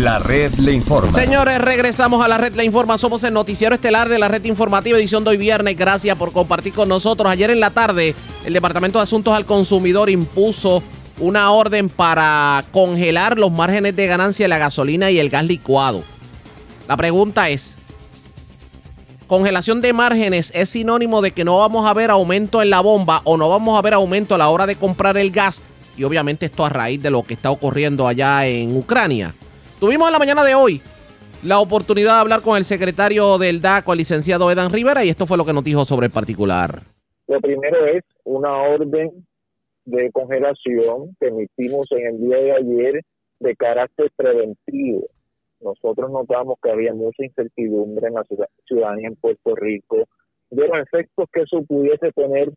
La 0.04 0.20
red 0.20 0.54
le 0.56 0.74
informa. 0.74 1.14
Señores, 1.14 1.60
regresamos 1.60 2.26
a 2.26 2.28
la 2.28 2.38
red 2.38 2.54
La 2.56 2.66
Informa. 2.66 2.98
Somos 2.98 3.24
el 3.24 3.34
noticiero 3.34 3.74
estelar 3.74 4.10
de 4.10 4.20
la 4.20 4.28
red 4.28 4.44
informativa 4.44 4.98
edición 4.98 5.24
de 5.24 5.30
hoy 5.30 5.38
viernes. 5.38 5.78
Gracias 5.78 6.18
por 6.18 6.34
compartir 6.34 6.74
con 6.74 6.90
nosotros. 6.90 7.32
Ayer 7.32 7.50
en 7.52 7.62
la 7.62 7.70
tarde, 7.70 8.14
el 8.44 8.52
Departamento 8.52 9.00
de 9.00 9.04
Asuntos 9.04 9.34
al 9.34 9.46
Consumidor 9.46 10.10
impuso 10.10 10.84
una 11.22 11.50
orden 11.52 11.88
para 11.88 12.66
congelar 12.74 13.38
los 13.38 13.50
márgenes 13.50 13.96
de 13.96 14.06
ganancia 14.08 14.44
de 14.44 14.50
la 14.50 14.58
gasolina 14.58 15.10
y 15.10 15.20
el 15.20 15.30
gas 15.30 15.46
licuado. 15.46 16.04
La 16.90 16.98
pregunta 16.98 17.48
es, 17.48 17.78
¿congelación 19.28 19.80
de 19.80 19.94
márgenes 19.94 20.52
es 20.54 20.72
sinónimo 20.72 21.22
de 21.22 21.32
que 21.32 21.46
no 21.46 21.60
vamos 21.60 21.90
a 21.90 21.94
ver 21.94 22.12
aumento 22.12 22.62
en 22.62 22.72
la 22.72 22.82
bomba 22.82 23.22
o 23.24 23.38
no 23.38 23.48
vamos 23.48 23.80
a 23.80 23.82
ver 23.82 23.94
aumento 23.94 24.36
a 24.36 24.38
la 24.38 24.50
hora 24.50 24.66
de 24.66 24.76
comprar 24.76 25.16
el 25.16 25.32
gas? 25.32 25.62
Y 25.96 26.04
obviamente 26.04 26.48
esto 26.48 26.66
a 26.66 26.70
raíz 26.70 27.02
de 27.02 27.10
lo 27.10 27.24
que 27.24 27.36
está 27.36 27.52
ocurriendo 27.52 28.06
allá 28.06 28.46
en 28.46 28.76
Ucrania. 28.76 29.34
Tuvimos 29.84 30.08
en 30.08 30.14
la 30.14 30.20
mañana 30.20 30.46
de 30.46 30.56
hoy 30.56 30.82
la 31.44 31.60
oportunidad 31.60 32.14
de 32.14 32.20
hablar 32.22 32.42
con 32.42 32.56
el 32.56 32.64
secretario 32.64 33.38
del 33.38 33.60
DACO, 33.60 33.92
el 33.92 33.98
licenciado 33.98 34.50
Edan 34.50 34.72
Rivera, 34.72 35.04
y 35.04 35.10
esto 35.10 35.28
fue 35.28 35.36
lo 35.36 35.44
que 35.44 35.52
nos 35.52 35.66
dijo 35.66 35.84
sobre 35.84 36.06
el 36.06 36.12
particular. 36.14 36.84
Lo 37.28 37.42
primero 37.42 37.86
es 37.88 38.02
una 38.24 38.54
orden 38.62 39.12
de 39.84 40.10
congelación 40.14 41.14
que 41.20 41.28
emitimos 41.28 41.92
en 41.92 42.16
el 42.16 42.22
día 42.22 42.38
de 42.38 42.52
ayer 42.54 43.02
de 43.42 43.56
carácter 43.58 44.10
preventivo. 44.16 45.04
Nosotros 45.60 46.10
notamos 46.12 46.56
que 46.64 46.72
había 46.72 46.94
mucha 46.94 47.26
incertidumbre 47.26 48.08
en 48.08 48.14
la 48.14 48.24
ciudad- 48.24 48.48
ciudadanía 48.66 49.10
en 49.10 49.18
Puerto 49.18 49.54
Rico 49.54 50.08
de 50.50 50.66
los 50.66 50.78
efectos 50.78 51.28
que 51.30 51.42
eso 51.42 51.62
pudiese 51.64 52.10
tener, 52.14 52.54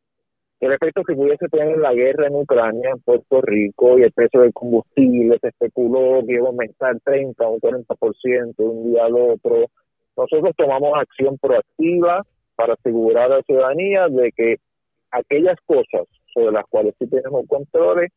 el 0.61 0.73
efecto 0.73 1.03
que 1.05 1.15
pudiese 1.15 1.49
tener 1.49 1.79
la 1.79 1.93
guerra 1.93 2.29
en 2.29 2.37
Ucrania, 2.37 2.91
en 2.91 3.01
Puerto 3.01 3.43
Rico 3.43 3.99
y 3.99 4.03
el 4.03 4.13
precio 4.13 4.41
del 4.41 4.55
combustible. 4.55 5.39
Se 5.41 5.49
especuló 5.49 6.25
que 6.27 6.35
iba 6.35 6.47
a 6.47 6.51
aumentar 6.51 6.99
30 7.05 7.47
o 7.47 7.59
40% 7.59 8.57
de 8.57 8.65
un 8.65 8.91
día 8.91 9.05
al 9.05 9.17
otro. 9.17 9.67
Nosotros 10.17 10.55
tomamos 10.57 10.93
acción 10.97 11.37
proactiva 11.39 12.25
para 12.55 12.73
asegurar 12.73 13.33
a 13.33 13.37
la 13.37 13.43
ciudadanía 13.43 14.09
de 14.09 14.33
que 14.33 14.57
aquellas 15.11 15.57
cosas 15.67 16.07
sobre 16.33 16.53
las 16.53 16.65
cuales 16.69 16.95
sí 16.99 17.07
tenemos 17.07 17.47
controles, 17.47 18.11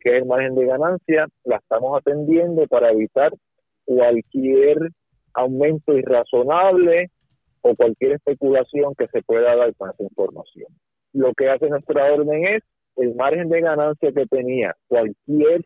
que 0.00 0.10
es 0.10 0.22
el 0.22 0.26
margen 0.26 0.54
de 0.56 0.66
ganancia, 0.66 1.26
la 1.44 1.56
estamos 1.56 1.96
atendiendo 1.98 2.66
para 2.66 2.90
evitar 2.90 3.32
cualquier 3.84 4.78
aumento 5.32 5.96
irrazonable 5.96 7.10
o 7.62 7.74
cualquier 7.74 8.12
especulación 8.12 8.94
que 8.96 9.06
se 9.08 9.22
pueda 9.22 9.56
dar 9.56 9.74
con 9.76 9.90
esa 9.90 10.02
información. 10.02 10.68
Lo 11.14 11.32
que 11.32 11.48
hace 11.48 11.68
nuestra 11.68 12.12
orden 12.12 12.46
es 12.46 12.62
el 12.96 13.14
margen 13.14 13.48
de 13.48 13.60
ganancia 13.60 14.12
que 14.12 14.26
tenía 14.26 14.74
cualquier 14.88 15.64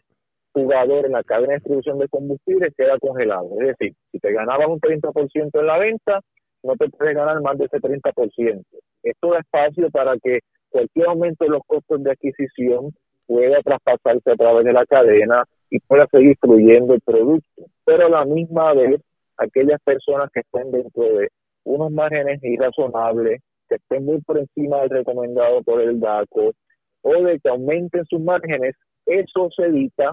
jugador 0.53 1.07
en 1.07 1.13
la 1.13 1.23
cadena 1.25 1.55
de 1.55 1.55
distribución 1.57 1.99
de 1.99 2.09
combustible 2.09 2.73
queda 2.77 2.99
congelado. 2.99 3.49
Es 3.61 3.69
decir, 3.69 3.95
si 4.13 4.19
te 4.19 4.33
ganabas 4.33 4.69
un 4.69 4.81
30% 4.81 5.51
en 5.61 5.67
la 5.67 5.79
venta, 5.79 6.21
no 6.63 6.75
te 6.77 6.89
puedes 6.89 7.17
ganar 7.17 7.41
más 7.41 7.57
de 7.59 7.65
ese 7.65 7.79
30%. 7.79 8.63
Esto 9.03 9.31
da 9.31 9.41
espacio 9.41 9.91
para 9.91 10.17
que 10.23 10.41
cualquier 10.69 11.07
aumento 11.07 11.45
de 11.45 11.51
los 11.51 11.63
costos 11.67 12.03
de 12.03 12.13
adquisición 12.13 12.93
pueda 13.27 13.61
traspasarse 13.63 14.31
a 14.31 14.37
través 14.37 14.65
de 14.65 14.73
la 14.73 14.87
cadena 14.87 15.45
y 15.71 15.81
pueda 15.81 16.07
seguir 16.11 16.37
fluyendo 16.41 16.95
el 16.95 17.01
producto. 17.01 17.65
Pero 17.85 18.07
a 18.07 18.11
la 18.11 18.25
misma 18.25 18.75
vez, 18.75 19.01
aquellas 19.37 19.81
personas 19.83 20.31
que 20.33 20.41
estén 20.41 20.71
dentro 20.71 21.05
de 21.05 21.29
unos 21.65 21.91
márgenes 21.93 22.43
irrazonables, 22.43 23.41
que 23.69 23.77
estén 23.77 24.05
muy 24.05 24.21
por 24.23 24.39
encima 24.39 24.81
del 24.81 24.91
recomendado 24.91 25.63
por 25.63 25.81
el 25.81 26.01
DACO, 26.01 26.53
o 27.03 27.23
de 27.23 27.39
que 27.41 27.49
aumenten 27.49 28.05
sus 28.07 28.21
márgenes, 28.21 28.75
eso 29.07 29.49
se 29.55 29.65
evita. 29.65 30.13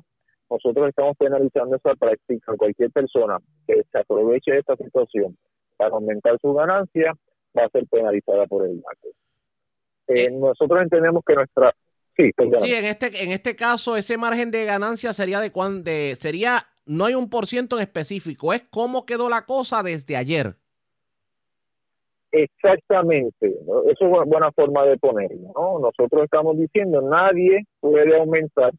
Nosotros 0.49 0.89
estamos 0.89 1.17
penalizando 1.17 1.75
esa 1.75 1.95
práctica. 1.95 2.53
Cualquier 2.57 2.91
persona 2.91 3.37
que 3.67 3.81
se 3.91 3.97
aproveche 3.97 4.51
de 4.51 4.59
esta 4.59 4.75
situación 4.75 5.37
para 5.77 5.95
aumentar 5.95 6.37
su 6.39 6.53
ganancia 6.53 7.13
va 7.57 7.65
a 7.65 7.69
ser 7.69 7.85
penalizada 7.87 8.45
por 8.45 8.65
el 8.65 8.81
DACO. 8.81 9.09
Eh, 10.07 10.31
nosotros 10.31 10.81
entendemos 10.81 11.23
que 11.25 11.35
nuestra... 11.35 11.73
Sí, 12.17 12.31
en 12.37 12.85
este, 12.85 13.23
en 13.23 13.31
este 13.31 13.57
caso, 13.57 13.97
ese 13.97 14.17
margen 14.17 14.49
de 14.49 14.63
ganancia 14.63 15.11
sería 15.13 15.41
de 15.41 15.51
cuán, 15.51 15.83
de, 15.83 16.15
sería, 16.17 16.59
no 16.85 17.03
hay 17.03 17.13
un 17.13 17.29
por 17.29 17.45
ciento 17.45 17.75
en 17.75 17.81
específico, 17.81 18.53
es 18.53 18.63
cómo 18.69 19.05
quedó 19.05 19.27
la 19.27 19.45
cosa 19.45 19.83
desde 19.83 20.15
ayer. 20.15 20.55
Exactamente, 22.37 23.47
eso 23.47 23.83
es 23.87 24.01
una 24.01 24.25
buena 24.25 24.51
forma 24.51 24.85
de 24.85 24.97
ponerlo. 24.97 25.53
¿no? 25.55 25.79
Nosotros 25.79 26.25
estamos 26.25 26.57
diciendo 26.57 27.01
nadie 27.01 27.63
puede 27.79 28.13
aumentar 28.17 28.73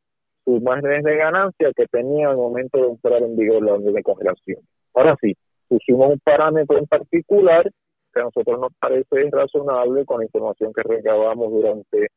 sus 0.45 0.61
márgenes 0.61 1.03
de 1.05 1.17
ganancia 1.17 1.73
que 1.75 1.87
tenían 1.87 2.33
al 2.33 2.37
momento 2.37 2.77
de 2.79 2.89
entrar 2.89 3.23
en 3.23 3.35
vigor 3.35 3.65
la 3.65 3.73
orden 3.73 3.95
de 3.95 4.03
congelación. 4.03 4.59
Ahora 4.93 5.17
sí, 5.23 5.35
pusimos 5.69 6.13
un 6.13 6.21
parámetro 6.21 6.77
en 6.77 6.87
particular 6.87 7.65
que 8.13 8.21
a 8.21 8.25
nosotros 8.25 8.61
nos 8.61 8.73
parece 8.79 9.31
razonable 9.31 10.05
con 10.05 10.19
la 10.19 10.27
información 10.27 10.75
que 10.75 10.83
recabamos 10.83 11.51
durante 11.51 12.09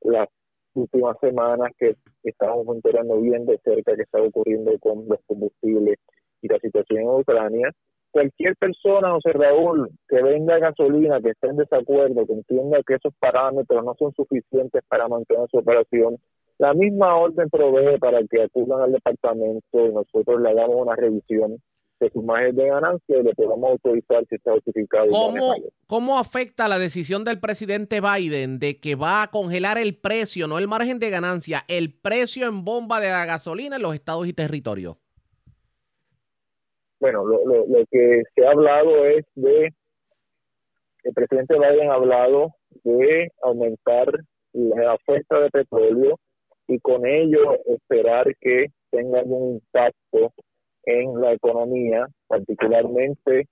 las 0.00 0.28
últimas 0.74 1.16
semanas 1.20 1.70
que 1.78 1.94
estamos 2.24 2.66
enterando 2.74 3.20
bien 3.20 3.46
de 3.46 3.56
cerca 3.58 3.94
que 3.94 4.02
está 4.02 4.20
ocurriendo 4.20 4.76
con 4.80 5.06
los 5.06 5.20
combustibles 5.28 5.96
y 6.42 6.48
la 6.48 6.58
situación 6.58 7.02
en 7.02 7.08
Ucrania. 7.08 7.70
Cualquier 8.10 8.56
persona, 8.56 9.16
Raúl, 9.22 9.90
que 10.08 10.22
venda 10.22 10.58
gasolina, 10.58 11.20
que 11.20 11.30
esté 11.30 11.48
en 11.48 11.56
desacuerdo, 11.56 12.26
que 12.26 12.32
entienda 12.32 12.82
que 12.86 12.94
esos 12.94 13.12
parámetros 13.18 13.84
no 13.84 13.94
son 13.98 14.12
suficientes 14.14 14.82
para 14.88 15.08
mantener 15.08 15.46
su 15.50 15.58
operación, 15.58 16.16
la 16.58 16.74
misma 16.74 17.16
orden 17.16 17.48
provee 17.50 17.98
para 17.98 18.20
que 18.28 18.42
acudan 18.42 18.82
al 18.82 18.92
departamento 18.92 19.86
y 19.86 19.92
nosotros 19.92 20.40
le 20.40 20.50
hagamos 20.50 20.76
una 20.76 20.96
revisión 20.96 21.62
de 22.00 22.10
sus 22.10 22.24
margen 22.24 22.56
de 22.56 22.68
ganancia 22.68 23.18
y 23.18 23.22
le 23.22 23.34
podamos 23.34 23.70
autorizar 23.70 24.24
si 24.28 24.36
está 24.36 24.52
justificado. 24.52 25.08
¿Cómo. 25.08 25.54
¿Cómo 25.86 26.18
afecta 26.18 26.68
la 26.68 26.78
decisión 26.78 27.24
del 27.24 27.40
presidente 27.40 28.00
Biden 28.00 28.58
de 28.58 28.78
que 28.78 28.94
va 28.94 29.22
a 29.22 29.30
congelar 29.30 29.78
el 29.78 29.96
precio, 29.96 30.46
no 30.46 30.58
el 30.58 30.68
margen 30.68 30.98
de 30.98 31.10
ganancia, 31.10 31.64
el 31.68 31.94
precio 31.94 32.46
en 32.46 32.64
bomba 32.64 33.00
de 33.00 33.10
la 33.10 33.24
gasolina 33.24 33.76
en 33.76 33.82
los 33.82 33.94
estados 33.94 34.26
y 34.26 34.32
territorios? 34.32 34.96
Bueno, 37.00 37.24
lo, 37.24 37.44
lo, 37.46 37.66
lo 37.66 37.84
que 37.90 38.22
se 38.34 38.46
ha 38.46 38.50
hablado 38.50 39.04
es 39.06 39.24
de, 39.34 39.72
el 41.04 41.14
presidente 41.14 41.54
Biden 41.54 41.90
ha 41.90 41.94
hablado 41.94 42.54
de 42.84 43.30
aumentar 43.42 44.08
la 44.52 44.94
oferta 44.94 45.40
de 45.40 45.50
petróleo 45.50 46.18
y 46.66 46.78
con 46.80 47.06
ello 47.06 47.56
esperar 47.66 48.26
que 48.40 48.66
tenga 48.90 49.20
algún 49.20 49.54
impacto 49.54 50.32
en 50.84 51.20
la 51.20 51.32
economía, 51.32 52.06
particularmente 52.26 53.46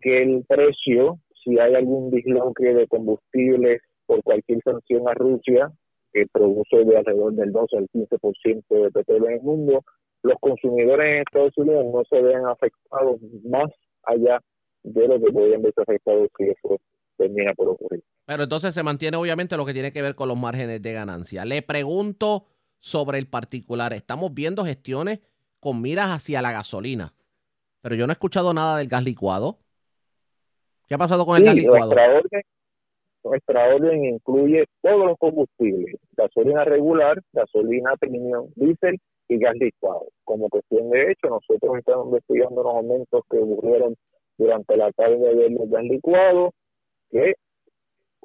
que 0.00 0.22
el 0.22 0.44
precio, 0.46 1.18
si 1.42 1.58
hay 1.58 1.74
algún 1.74 2.10
disloque 2.10 2.74
de 2.74 2.86
combustibles 2.86 3.80
por 4.06 4.22
cualquier 4.22 4.60
sanción 4.62 5.08
a 5.08 5.14
Rusia, 5.14 5.70
que 6.12 6.26
produce 6.32 6.84
de 6.84 6.96
alrededor 6.96 7.34
del 7.34 7.52
12 7.52 7.76
al 7.78 7.88
15% 7.88 8.64
de 8.68 8.90
petróleo 8.90 9.28
en 9.28 9.34
el 9.34 9.42
mundo, 9.42 9.82
los 10.26 10.38
consumidores 10.40 11.06
en 11.06 11.22
Estados 11.22 11.56
Unidos 11.56 11.84
no 11.92 12.02
se 12.08 12.20
vean 12.20 12.46
afectados 12.46 13.20
más 13.44 13.70
allá 14.02 14.40
de 14.82 15.08
lo 15.08 15.20
que 15.20 15.32
podrían 15.32 15.62
verse 15.62 15.80
afectados 15.80 16.28
si 16.36 16.44
eso 16.44 16.78
termina 17.16 17.54
por 17.54 17.68
ocurrir. 17.68 18.02
Pero 18.24 18.42
entonces 18.42 18.74
se 18.74 18.82
mantiene 18.82 19.16
obviamente 19.16 19.56
lo 19.56 19.64
que 19.64 19.72
tiene 19.72 19.92
que 19.92 20.02
ver 20.02 20.14
con 20.14 20.28
los 20.28 20.38
márgenes 20.38 20.82
de 20.82 20.92
ganancia. 20.92 21.44
Le 21.44 21.62
pregunto 21.62 22.46
sobre 22.78 23.18
el 23.18 23.28
particular. 23.28 23.92
Estamos 23.92 24.34
viendo 24.34 24.64
gestiones 24.64 25.20
con 25.60 25.80
miras 25.80 26.06
hacia 26.06 26.42
la 26.42 26.52
gasolina, 26.52 27.14
pero 27.80 27.94
yo 27.94 28.06
no 28.06 28.12
he 28.12 28.14
escuchado 28.14 28.52
nada 28.52 28.78
del 28.78 28.88
gas 28.88 29.04
licuado. 29.04 29.58
¿Qué 30.86 30.94
ha 30.94 30.98
pasado 30.98 31.24
con 31.24 31.36
el 31.36 31.44
gas 31.44 31.54
licuado? 31.54 31.86
nuestra 31.86 32.18
orden, 32.18 32.42
nuestra 33.24 33.74
orden 33.74 34.04
incluye 34.04 34.64
todos 34.82 35.06
los 35.06 35.18
combustibles, 35.18 35.96
gasolina 36.16 36.64
regular, 36.64 37.20
gasolina 37.32 37.96
premium, 37.96 38.50
diésel 38.54 39.00
y 39.28 39.38
gas 39.38 39.54
licuado. 39.56 40.06
Como 40.24 40.48
cuestión 40.48 40.90
de 40.90 41.10
hecho, 41.10 41.28
nosotros 41.28 41.78
estamos 41.78 42.06
investigando 42.06 42.62
los 42.62 42.74
aumentos 42.74 43.22
que 43.30 43.38
ocurrieron 43.38 43.96
durante 44.38 44.76
la 44.76 44.92
tarde 44.92 45.18
de 45.18 45.34
del 45.34 45.58
gas 45.68 45.84
licuado, 45.84 46.52
que 47.10 47.34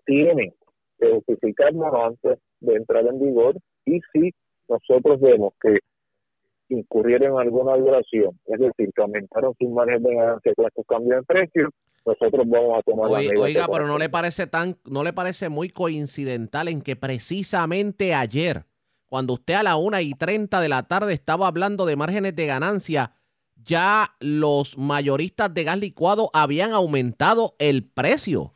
tienen 0.06 0.54
que 1.00 1.12
justificarnos 1.12 1.94
antes 1.94 2.40
de 2.60 2.76
entrar 2.76 3.06
en 3.08 3.20
vigor 3.20 3.56
y 3.86 4.00
si 4.14 4.32
nosotros 4.68 5.20
vemos 5.20 5.54
que 5.62 5.80
incurrieron 6.70 7.34
en 7.34 7.40
alguna 7.40 7.76
violación, 7.76 8.40
es 8.46 8.60
decir, 8.60 8.92
que 8.96 9.02
aumentaron 9.02 9.54
sus 9.60 9.70
margen 9.70 10.04
de 10.04 10.16
ganancia 10.16 10.54
con 10.56 10.66
estos 10.68 10.86
cambios 10.88 11.20
de 11.20 11.24
precio, 11.24 11.70
nosotros 12.06 12.46
vamos 12.48 12.80
a 12.80 12.82
tomar 12.84 13.12
la 13.12 13.18
Oye, 13.18 13.28
medida 13.30 13.44
oiga, 13.44 13.68
pero 13.68 13.88
no 13.88 13.98
le 13.98 14.10
parece 14.10 14.48
tan, 14.48 14.78
no 14.86 15.04
le 15.04 15.14
parece 15.14 15.50
muy 15.50 15.70
coincidental 15.70 16.68
en 16.68 16.82
que 16.82 16.96
precisamente 16.96 18.14
ayer, 18.14 18.64
cuando 19.12 19.34
usted 19.34 19.56
a 19.56 19.64
la 19.64 19.76
una 19.76 20.02
y 20.02 20.14
30 20.14 20.62
de 20.62 20.70
la 20.70 20.84
tarde 20.84 21.12
estaba 21.12 21.46
hablando 21.46 21.86
de 21.86 21.98
márgenes 21.98 22.34
de 22.34 22.46
ganancia, 22.46 23.12
ya 23.58 24.16
los 24.22 24.78
mayoristas 24.78 25.54
de 25.54 25.66
gas 25.66 25.78
licuado 25.78 26.30
habían 26.32 26.72
aumentado 26.72 27.54
el 27.60 27.84
precio. 27.84 28.54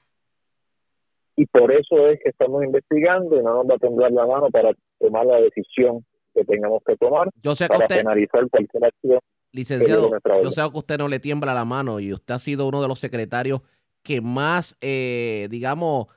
y 1.36 1.46
por 1.48 1.74
eso 1.74 2.08
es 2.08 2.22
que 2.24 2.30
estamos 2.30 2.64
investigando 2.64 3.38
y 3.38 3.44
no 3.44 3.54
nos 3.54 3.66
va 3.66 3.76
a 3.76 3.80
temblar 3.80 4.14
la 4.14 4.26
mano 4.26 4.48
para 4.50 4.72
tomar 4.98 5.26
la 5.26 5.42
decisión 5.42 6.06
que 6.34 6.46
tengamos 6.46 6.82
que 6.86 6.96
tomar 6.96 7.28
Yo 7.44 7.54
sé 7.54 7.66
que 7.66 7.74
para 7.74 7.86
usted, 7.88 7.98
penalizar 7.98 8.50
cualquier 8.50 8.86
acción. 8.86 9.20
licenciado, 9.52 10.10
yo 10.42 10.52
sé 10.52 10.62
que 10.72 10.78
usted 10.80 10.98
no 10.98 11.10
le 11.10 11.20
tiembla 11.20 11.54
la 11.54 11.66
mano 11.66 12.00
y 12.00 12.14
usted 12.14 12.34
ha 12.34 12.40
sido 12.40 12.66
uno 12.66 12.82
de 12.82 12.88
los 12.88 13.00
secretarios 13.00 13.60
que 14.04 14.22
más, 14.22 14.78
eh, 14.80 15.50
digamos, 15.50 16.08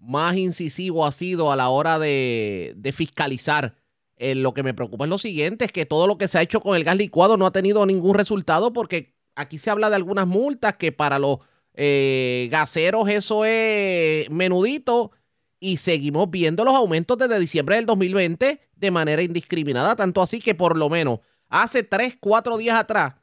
más 0.00 0.34
incisivo 0.34 1.06
ha 1.06 1.12
sido 1.12 1.52
a 1.52 1.56
la 1.56 1.68
hora 1.68 2.00
de, 2.00 2.72
de 2.74 2.90
fiscalizar. 2.90 3.83
Eh, 4.16 4.34
lo 4.34 4.54
que 4.54 4.62
me 4.62 4.74
preocupa 4.74 5.04
es 5.04 5.10
lo 5.10 5.18
siguiente, 5.18 5.64
es 5.64 5.72
que 5.72 5.86
todo 5.86 6.06
lo 6.06 6.18
que 6.18 6.28
se 6.28 6.38
ha 6.38 6.42
hecho 6.42 6.60
con 6.60 6.76
el 6.76 6.84
gas 6.84 6.96
licuado 6.96 7.36
no 7.36 7.46
ha 7.46 7.52
tenido 7.52 7.84
ningún 7.84 8.14
resultado 8.14 8.72
porque 8.72 9.14
aquí 9.34 9.58
se 9.58 9.70
habla 9.70 9.90
de 9.90 9.96
algunas 9.96 10.26
multas 10.26 10.76
que 10.76 10.92
para 10.92 11.18
los 11.18 11.38
eh, 11.74 12.48
gaseros 12.50 13.08
eso 13.08 13.44
es 13.44 14.30
menudito 14.30 15.10
y 15.58 15.78
seguimos 15.78 16.30
viendo 16.30 16.64
los 16.64 16.74
aumentos 16.74 17.18
desde 17.18 17.40
diciembre 17.40 17.76
del 17.76 17.86
2020 17.86 18.60
de 18.76 18.90
manera 18.90 19.22
indiscriminada, 19.22 19.96
tanto 19.96 20.22
así 20.22 20.38
que 20.38 20.54
por 20.54 20.76
lo 20.76 20.88
menos 20.88 21.18
hace 21.48 21.82
3, 21.82 22.16
4 22.20 22.56
días 22.56 22.78
atrás 22.78 23.14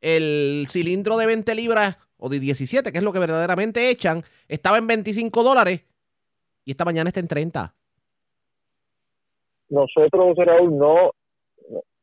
el 0.00 0.68
cilindro 0.70 1.16
de 1.16 1.26
20 1.26 1.54
libras 1.56 1.96
o 2.16 2.28
de 2.28 2.38
17, 2.38 2.92
que 2.92 2.98
es 2.98 3.04
lo 3.04 3.12
que 3.12 3.18
verdaderamente 3.18 3.90
echan, 3.90 4.24
estaba 4.46 4.78
en 4.78 4.86
25 4.86 5.42
dólares 5.42 5.82
y 6.64 6.70
esta 6.70 6.84
mañana 6.84 7.08
está 7.08 7.20
en 7.20 7.28
30. 7.28 7.74
Nosotros, 9.68 10.36
Raúl, 10.36 10.76
no 10.76 11.10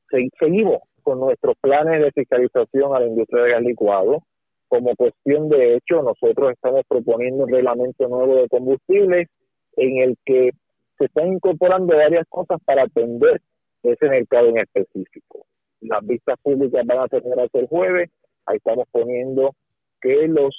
se- 0.10 0.30
seguimos 0.40 0.80
con 1.04 1.20
nuestros 1.20 1.56
planes 1.62 2.02
de 2.02 2.12
fiscalización 2.12 2.96
a 2.96 3.00
la 3.00 3.08
industria 3.08 3.44
de 3.44 3.52
gas 3.52 3.62
licuado. 3.62 4.20
Como 4.68 4.96
cuestión 4.96 5.50
de 5.50 5.76
hecho, 5.76 6.02
nosotros 6.02 6.52
estamos 6.52 6.82
proponiendo 6.88 7.44
un 7.44 7.52
reglamento 7.52 8.08
nuevo 8.08 8.36
de 8.36 8.48
combustibles 8.50 9.28
en 9.76 9.98
el 9.98 10.18
que 10.26 10.52
se 10.98 11.06
están 11.06 11.34
incorporando 11.34 11.96
varias 11.96 12.26
cosas 12.30 12.60
para 12.66 12.84
atender 12.84 13.42
ese 13.84 14.08
mercado 14.10 14.48
en 14.48 14.60
específico. 14.60 15.46
Las 15.82 16.06
vistas 16.06 16.38
públicas 16.42 16.86
van 16.86 17.00
a 17.00 17.08
tener 17.08 17.40
hasta 17.40 17.60
el 17.60 17.68
jueves. 17.68 18.10
Ahí 18.46 18.58
estamos 18.58 18.86
poniendo 18.92 19.54
que 20.02 20.28
los 20.28 20.56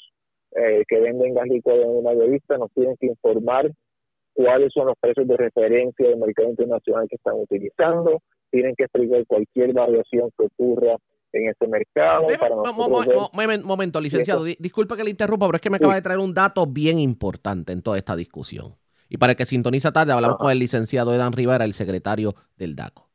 eh, 0.56 0.84
que 0.86 1.00
venden 1.00 1.34
gas 1.34 1.48
licuado 1.48 1.82
en 1.82 1.88
una 1.90 2.10
mayorista 2.12 2.56
nos 2.58 2.70
tienen 2.72 2.96
que 3.00 3.06
informar 3.06 3.70
cuáles 4.34 4.72
son 4.74 4.86
los 4.86 4.96
precios 5.00 5.26
de 5.26 5.36
referencia 5.36 6.08
del 6.08 6.18
mercado 6.18 6.50
internacional 6.50 7.06
que 7.08 7.16
están 7.16 7.34
utilizando, 7.34 8.22
tienen 8.50 8.74
que 8.76 8.84
explicar 8.84 9.24
cualquier 9.26 9.72
variación 9.72 10.30
que 10.36 10.44
ocurra 10.44 10.96
en 11.32 11.48
ese 11.48 11.66
mercado. 11.66 12.26
Para 12.38 12.54
nosotros 12.54 13.30
momento, 13.64 14.00
licenciado, 14.00 14.44
di- 14.44 14.56
disculpe 14.60 14.96
que 14.96 15.04
le 15.04 15.10
interrumpa, 15.10 15.46
pero 15.46 15.56
es 15.56 15.62
que 15.62 15.70
me 15.70 15.78
acaba 15.78 15.94
de 15.94 16.02
traer 16.02 16.18
un 16.18 16.34
dato 16.34 16.66
bien 16.66 16.98
importante 16.98 17.72
en 17.72 17.82
toda 17.82 17.96
esta 17.98 18.14
discusión. 18.14 18.76
Y 19.08 19.16
para 19.16 19.32
el 19.32 19.36
que 19.36 19.44
sintoniza 19.44 19.92
tarde, 19.92 20.12
hablamos 20.12 20.36
con 20.38 20.50
el 20.50 20.58
licenciado 20.58 21.14
Edan 21.14 21.32
Rivera, 21.32 21.64
el 21.64 21.74
secretario 21.74 22.34
del 22.56 22.74
DACO. 22.76 23.08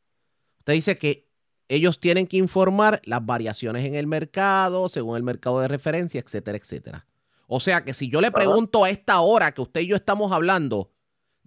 Usted 0.59 0.73
dice 0.73 0.97
que 0.97 1.29
ellos 1.67 1.99
tienen 1.99 2.27
que 2.27 2.37
informar 2.37 3.01
las 3.05 3.25
variaciones 3.25 3.85
en 3.85 3.95
el 3.95 4.07
mercado, 4.07 4.89
según 4.89 5.17
el 5.17 5.23
mercado 5.23 5.59
de 5.61 5.67
referencia, 5.67 6.19
etcétera, 6.19 6.57
etcétera. 6.57 7.05
O 7.47 7.59
sea 7.59 7.83
que 7.83 7.93
si 7.93 8.09
yo 8.09 8.21
le 8.21 8.31
pregunto 8.31 8.83
a 8.83 8.89
esta 8.89 9.21
hora 9.21 9.51
que 9.53 9.61
usted 9.61 9.81
y 9.81 9.87
yo 9.87 9.95
estamos 9.95 10.31
hablando, 10.31 10.91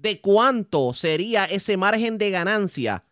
¿de 0.03 0.21
cuánto 0.21 0.93
sería 0.93 1.45
ese 1.45 1.77
margen 1.77 2.19
de 2.19 2.31
ganancia 2.31 3.05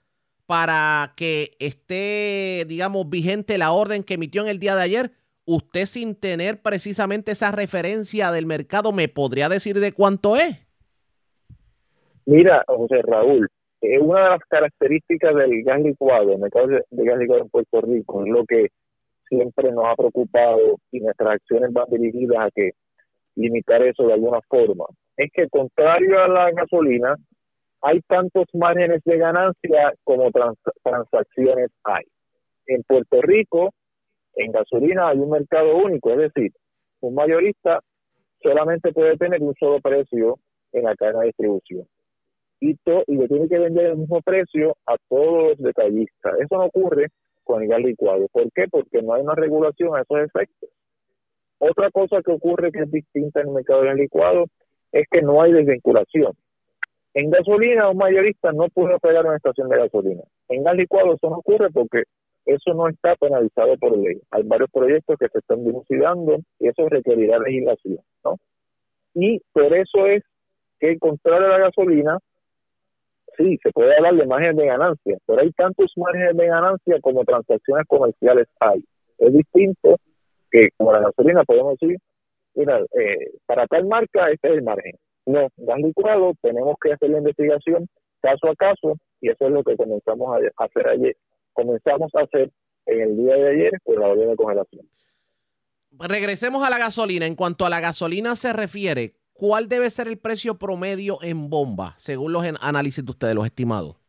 para 0.46 1.12
que 1.16 1.52
esté, 1.60 2.64
digamos, 2.66 3.08
vigente 3.08 3.58
la 3.58 3.70
orden 3.70 4.02
que 4.02 4.14
emitió 4.14 4.42
en 4.42 4.48
el 4.48 4.58
día 4.58 4.74
de 4.74 4.82
ayer? 4.82 5.10
Usted 5.44 5.86
sin 5.86 6.16
tener 6.16 6.60
precisamente 6.60 7.32
esa 7.32 7.52
referencia 7.52 8.32
del 8.32 8.46
mercado, 8.46 8.90
¿me 8.92 9.08
podría 9.08 9.48
decir 9.48 9.78
de 9.78 9.92
cuánto 9.92 10.34
es? 10.34 10.66
Mira, 12.26 12.64
José 12.66 13.02
Raúl, 13.02 13.48
eh, 13.80 13.98
una 13.98 14.24
de 14.24 14.30
las 14.30 14.40
características 14.48 15.34
del 15.34 15.62
gas 15.62 15.80
licuado, 15.80 16.32
el 16.32 16.38
mercado 16.38 16.66
de 16.66 17.04
gas 17.04 17.18
licuado 17.18 17.42
en 17.42 17.48
Puerto 17.48 17.80
Rico, 17.82 18.24
es 18.24 18.32
lo 18.32 18.44
que 18.44 18.68
siempre 19.28 19.70
nos 19.70 19.86
ha 19.86 19.94
preocupado 19.94 20.76
y 20.90 21.00
nuestras 21.00 21.34
acciones 21.34 21.72
van 21.72 21.86
dirigidas 21.88 22.46
a 22.46 22.50
que 22.50 22.72
limitar 23.36 23.80
eso 23.82 24.06
de 24.06 24.12
alguna 24.12 24.40
forma. 24.48 24.84
Es 25.20 25.30
que 25.34 25.48
contrario 25.50 26.18
a 26.18 26.28
la 26.28 26.50
gasolina, 26.50 27.14
hay 27.82 28.00
tantos 28.08 28.46
márgenes 28.54 29.02
de 29.04 29.18
ganancia 29.18 29.92
como 30.02 30.30
trans- 30.30 30.56
transacciones 30.82 31.70
hay. 31.84 32.04
En 32.66 32.82
Puerto 32.84 33.20
Rico, 33.20 33.70
en 34.36 34.50
gasolina 34.52 35.08
hay 35.08 35.18
un 35.18 35.28
mercado 35.30 35.76
único, 35.76 36.10
es 36.12 36.32
decir, 36.32 36.52
un 37.00 37.14
mayorista 37.14 37.80
solamente 38.42 38.92
puede 38.94 39.18
tener 39.18 39.42
un 39.42 39.54
solo 39.60 39.78
precio 39.80 40.38
en 40.72 40.84
la 40.84 40.94
cadena 40.96 41.20
de 41.20 41.26
distribución. 41.26 41.86
y, 42.62 42.74
to- 42.84 43.04
le 43.06 43.28
tiene 43.28 43.48
que 43.48 43.58
vender 43.58 43.86
el 43.86 43.96
mismo 43.98 44.20
precio 44.22 44.76
a 44.86 44.94
todos 45.08 45.48
los 45.50 45.58
detallistas. 45.58 46.34
Eso 46.40 46.56
no 46.56 46.66
ocurre 46.66 47.08
con 47.44 47.62
el 47.62 47.68
gas 47.68 47.80
licuado. 47.80 48.26
¿Por 48.32 48.52
qué? 48.54 48.66
Porque 48.70 49.02
no 49.02 49.14
hay 49.14 49.22
una 49.22 49.34
regulación 49.34 49.96
a 49.96 50.02
esos 50.02 50.18
efectos. 50.26 50.68
Otra 51.58 51.90
cosa 51.90 52.22
que 52.22 52.32
ocurre 52.32 52.70
que 52.72 52.80
es 52.80 52.90
distinta 52.90 53.40
en 53.40 53.48
el 53.48 53.54
mercado 53.54 53.82
del 53.84 53.96
licuado 53.96 54.44
es 54.92 55.06
que 55.10 55.22
no 55.22 55.42
hay 55.42 55.52
desvinculación. 55.52 56.32
En 57.14 57.30
gasolina, 57.30 57.90
un 57.90 57.96
mayorista 57.96 58.52
no 58.52 58.68
puede 58.68 58.94
operar 58.94 59.26
una 59.26 59.36
estación 59.36 59.68
de 59.68 59.78
gasolina. 59.78 60.22
En 60.48 60.62
gas 60.62 60.76
licuado 60.76 61.14
eso 61.14 61.28
no 61.28 61.38
ocurre 61.38 61.70
porque 61.70 62.04
eso 62.46 62.74
no 62.74 62.88
está 62.88 63.16
penalizado 63.16 63.76
por 63.78 63.96
ley. 63.98 64.20
Hay 64.30 64.42
varios 64.44 64.70
proyectos 64.70 65.16
que 65.18 65.28
se 65.28 65.38
están 65.38 65.64
dilucidando 65.64 66.38
y 66.58 66.68
eso 66.68 66.88
requerirá 66.88 67.38
legislación, 67.38 67.98
¿no? 68.24 68.36
Y 69.14 69.40
por 69.52 69.74
eso 69.74 70.06
es 70.06 70.22
que, 70.78 70.98
contrario 70.98 71.46
a 71.46 71.58
la 71.58 71.66
gasolina, 71.66 72.18
sí, 73.36 73.58
se 73.62 73.70
puede 73.70 73.96
hablar 73.96 74.14
de 74.14 74.26
margen 74.26 74.56
de 74.56 74.66
ganancia, 74.66 75.18
pero 75.26 75.40
hay 75.40 75.50
tantos 75.52 75.92
márgenes 75.96 76.36
de 76.36 76.46
ganancia 76.46 77.00
como 77.00 77.24
transacciones 77.24 77.86
comerciales 77.86 78.46
hay. 78.60 78.84
Es 79.18 79.32
distinto 79.32 79.96
que, 80.50 80.68
como 80.76 80.92
la 80.92 81.00
gasolina, 81.00 81.44
podemos 81.44 81.78
decir, 81.78 81.98
mira, 82.54 82.80
eh, 82.80 83.32
para 83.46 83.66
tal 83.66 83.86
marca 83.86 84.30
este 84.30 84.48
es 84.48 84.54
el 84.54 84.62
margen. 84.62 84.94
No, 85.26 85.48
gas 85.56 85.78
licuado, 85.78 86.32
tenemos 86.42 86.76
que 86.82 86.92
hacer 86.92 87.10
la 87.10 87.18
investigación 87.18 87.86
caso 88.20 88.48
a 88.48 88.54
caso 88.54 88.96
y 89.20 89.30
eso 89.30 89.46
es 89.46 89.52
lo 89.52 89.62
que 89.62 89.76
comenzamos 89.76 90.36
a 90.36 90.64
hacer 90.64 90.88
ayer. 90.88 91.16
Comenzamos 91.52 92.10
a 92.14 92.22
hacer 92.22 92.50
en 92.86 93.00
el 93.00 93.16
día 93.16 93.34
de 93.34 93.50
ayer 93.50 93.72
con 93.84 94.00
la 94.00 94.08
orden 94.08 94.30
de 94.30 94.36
congelación. 94.36 94.86
Regresemos 95.98 96.64
a 96.64 96.70
la 96.70 96.78
gasolina. 96.78 97.26
En 97.26 97.34
cuanto 97.34 97.66
a 97.66 97.70
la 97.70 97.80
gasolina 97.80 98.36
se 98.36 98.52
refiere, 98.52 99.14
¿cuál 99.32 99.68
debe 99.68 99.90
ser 99.90 100.08
el 100.08 100.18
precio 100.18 100.58
promedio 100.58 101.18
en 101.22 101.50
bomba, 101.50 101.94
según 101.98 102.32
los 102.32 102.44
análisis 102.60 103.04
de 103.04 103.10
ustedes, 103.10 103.34
los 103.34 103.46
estimados? 103.46 103.99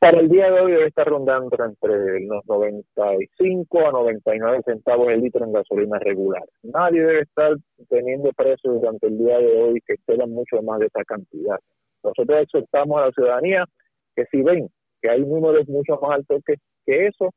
Para 0.00 0.18
el 0.18 0.30
día 0.30 0.50
de 0.50 0.60
hoy 0.60 0.72
debe 0.72 0.86
estar 0.86 1.06
rondando 1.06 1.54
entre 1.62 2.20
los 2.24 2.42
95 2.46 3.86
a 3.86 3.92
99 3.92 4.62
centavos 4.64 5.08
el 5.10 5.20
litro 5.20 5.44
en 5.44 5.52
gasolina 5.52 5.98
regular. 5.98 6.42
Nadie 6.62 7.02
debe 7.02 7.20
estar 7.20 7.54
teniendo 7.90 8.30
precios 8.32 8.80
durante 8.80 9.08
el 9.08 9.18
día 9.18 9.36
de 9.36 9.62
hoy 9.62 9.80
que 9.86 9.92
exceden 9.92 10.30
mucho 10.32 10.62
más 10.62 10.80
de 10.80 10.86
esa 10.86 11.04
cantidad. 11.04 11.58
Nosotros 12.02 12.40
exhortamos 12.40 12.98
a 12.98 13.06
la 13.06 13.12
ciudadanía 13.12 13.66
que 14.16 14.24
si 14.30 14.40
ven 14.40 14.70
que 15.02 15.10
hay 15.10 15.20
números 15.20 15.68
mucho 15.68 15.98
más 16.00 16.12
altos 16.16 16.42
que, 16.46 16.54
que 16.86 17.06
eso, 17.06 17.34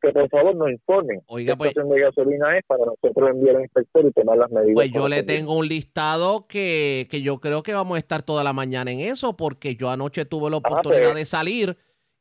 que 0.00 0.12
por 0.12 0.28
favor 0.30 0.54
nos 0.54 0.70
informen 0.70 1.20
Oiga, 1.26 1.54
qué 1.54 1.58
pues- 1.58 1.74
de 1.74 2.00
gasolina 2.00 2.56
es 2.56 2.64
para 2.68 2.84
nosotros 2.84 3.30
enviar 3.30 3.56
al 3.56 3.62
inspector 3.62 4.06
y 4.06 4.12
tomar 4.12 4.38
las 4.38 4.50
medidas. 4.52 4.74
Pues 4.74 4.92
yo 4.92 5.08
le 5.08 5.24
tengo 5.24 5.58
un 5.58 5.66
listado 5.66 6.46
que, 6.46 7.08
que 7.10 7.20
yo 7.20 7.40
creo 7.40 7.64
que 7.64 7.74
vamos 7.74 7.96
a 7.96 7.98
estar 7.98 8.22
toda 8.22 8.44
la 8.44 8.52
mañana 8.52 8.92
en 8.92 9.00
eso, 9.00 9.36
porque 9.36 9.74
yo 9.74 9.90
anoche 9.90 10.24
tuve 10.24 10.50
la 10.50 10.58
oportunidad 10.58 11.00
pero- 11.02 11.14
de 11.14 11.24
salir 11.24 11.76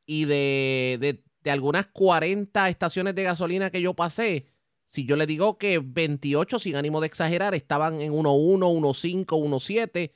y 0.06 0.26
de, 0.26 0.98
de, 1.00 1.24
de 1.44 1.52
algunas 1.52 1.88
40 1.88 2.70
estaciones 2.70 3.16
de 3.16 3.24
gasolina 3.24 3.70
que 3.70 3.82
yo 3.82 3.94
pasé, 3.94 4.46
si 4.86 5.06
yo 5.06 5.16
le 5.16 5.26
digo 5.26 5.58
que 5.58 5.82
28, 5.84 6.60
sin 6.60 6.76
ánimo 6.76 7.02
de 7.02 7.08
exagerar, 7.08 7.54
estaban 7.54 8.02
en 8.02 8.14
1.1, 8.14 8.60
1.5, 8.60 9.26
1.7, 9.26 10.12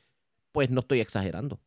pues 0.52 0.70
no 0.70 0.82
estoy 0.82 1.02
exagerando. 1.02 1.60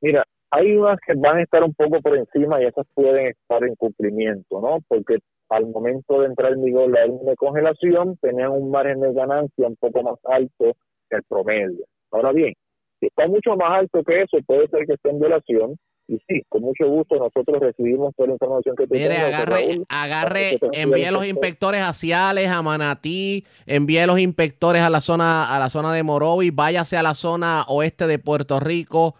Mira, 0.00 0.24
hay 0.50 0.76
unas 0.76 0.98
que 1.04 1.14
van 1.16 1.38
a 1.38 1.42
estar 1.42 1.62
un 1.62 1.74
poco 1.74 2.00
por 2.00 2.16
encima 2.16 2.62
y 2.62 2.66
esas 2.66 2.86
pueden 2.94 3.26
estar 3.28 3.62
en 3.64 3.74
cumplimiento, 3.74 4.60
¿no? 4.60 4.78
Porque 4.86 5.18
al 5.48 5.66
momento 5.66 6.20
de 6.20 6.26
entrar 6.26 6.52
en 6.52 6.64
vigor 6.64 6.90
la 6.90 7.00
de 7.06 7.36
congelación 7.36 8.16
tenían 8.20 8.52
un 8.52 8.70
margen 8.70 9.00
de 9.00 9.12
ganancia 9.12 9.66
un 9.66 9.76
poco 9.76 10.02
más 10.02 10.18
alto 10.24 10.76
que 11.10 11.16
el 11.16 11.22
promedio. 11.24 11.84
Ahora 12.10 12.32
bien, 12.32 12.54
si 13.00 13.06
está 13.06 13.26
mucho 13.26 13.56
más 13.56 13.80
alto 13.80 14.02
que 14.04 14.22
eso, 14.22 14.38
puede 14.46 14.68
ser 14.68 14.86
que 14.86 14.94
esté 14.94 15.10
en 15.10 15.20
violación. 15.20 15.76
Y 16.10 16.16
sí, 16.26 16.42
con 16.48 16.62
mucho 16.62 16.88
gusto 16.88 17.16
nosotros 17.16 17.60
recibimos 17.60 18.14
toda 18.16 18.28
la 18.28 18.32
información 18.32 18.74
que 18.76 18.86
tú 18.86 18.94
Mire, 18.94 19.18
agarre, 19.18 19.66
Raúl, 19.66 19.84
agarre, 19.90 20.56
para 20.58 20.72
que 20.72 20.78
te 20.78 20.82
envíe 20.82 21.10
los 21.10 21.22
envíe 21.22 21.28
el 21.28 21.28
inspectores 21.28 21.82
a 21.82 21.92
Ciales, 21.92 22.48
a 22.48 22.62
Manatí, 22.62 23.44
envíe 23.66 24.06
los 24.06 24.18
inspectores 24.18 24.80
a 24.80 24.88
la 24.88 25.02
zona, 25.02 25.54
a 25.54 25.58
la 25.58 25.68
zona 25.68 25.92
de 25.92 26.02
Morovis, 26.02 26.54
váyase 26.54 26.96
a 26.96 27.02
la 27.02 27.14
zona 27.14 27.64
oeste 27.68 28.06
de 28.06 28.18
Puerto 28.18 28.58
Rico. 28.58 29.16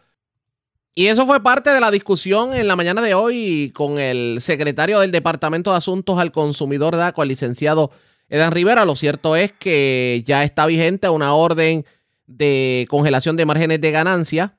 Y 0.95 1.09
eso 1.09 1.27
fue 1.27 1.43
parte 1.43 1.71
de 1.71 1.81
la 1.81 1.91
discusión 1.91 2.55
en 2.55 2.67
la 2.67 2.75
mañana 2.75 3.03
de 3.03 3.13
hoy 3.13 3.71
con 3.75 3.99
el 3.99 4.41
secretario 4.41 5.01
del 5.01 5.13
Departamento 5.13 5.71
de 5.71 5.77
Asuntos 5.77 6.19
al 6.19 6.33
Consumidor 6.33 6.97
DACO, 6.97 7.23
el 7.23 7.29
licenciado 7.29 7.91
Edan 8.31 8.51
Rivera. 8.51 8.87
Lo 8.87 8.97
cierto 8.97 9.37
es 9.37 9.53
que 9.53 10.25
ya 10.27 10.43
está 10.43 10.67
vigente 10.67 11.07
una 11.11 11.35
orden 11.35 11.85
de 12.27 12.87
congelación 12.89 13.37
de 13.37 13.47
márgenes 13.47 13.81
de 13.81 13.91
ganancia. 13.91 14.59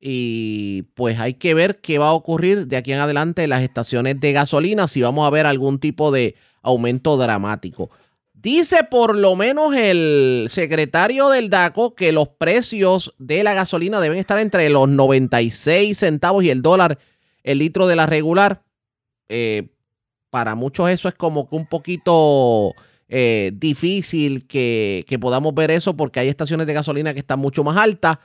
Y 0.00 0.82
pues 0.94 1.18
hay 1.18 1.34
que 1.34 1.54
ver 1.54 1.80
qué 1.80 1.98
va 1.98 2.08
a 2.08 2.12
ocurrir 2.12 2.66
de 2.66 2.76
aquí 2.76 2.92
en 2.92 2.98
adelante 2.98 3.44
en 3.44 3.50
las 3.50 3.62
estaciones 3.62 4.20
de 4.20 4.32
gasolina, 4.32 4.88
si 4.88 5.00
vamos 5.02 5.26
a 5.26 5.30
ver 5.30 5.46
algún 5.46 5.78
tipo 5.78 6.10
de 6.12 6.34
aumento 6.62 7.16
dramático. 7.16 7.90
Dice 8.34 8.84
por 8.84 9.16
lo 9.16 9.34
menos 9.34 9.74
el 9.74 10.46
secretario 10.50 11.30
del 11.30 11.48
DACO 11.48 11.94
que 11.94 12.12
los 12.12 12.28
precios 12.28 13.14
de 13.18 13.42
la 13.42 13.54
gasolina 13.54 14.00
deben 14.00 14.18
estar 14.18 14.38
entre 14.38 14.68
los 14.68 14.88
96 14.88 15.98
centavos 15.98 16.44
y 16.44 16.50
el 16.50 16.62
dólar 16.62 16.98
el 17.42 17.58
litro 17.58 17.86
de 17.86 17.96
la 17.96 18.06
regular. 18.06 18.62
Eh, 19.28 19.68
para 20.30 20.54
muchos 20.54 20.90
eso 20.90 21.08
es 21.08 21.14
como 21.14 21.48
que 21.48 21.56
un 21.56 21.66
poquito 21.66 22.74
eh, 23.08 23.52
difícil 23.54 24.46
que, 24.46 25.04
que 25.08 25.18
podamos 25.18 25.54
ver 25.54 25.70
eso 25.70 25.96
porque 25.96 26.20
hay 26.20 26.28
estaciones 26.28 26.66
de 26.66 26.74
gasolina 26.74 27.14
que 27.14 27.20
están 27.20 27.38
mucho 27.38 27.64
más 27.64 27.76
altas. 27.76 28.18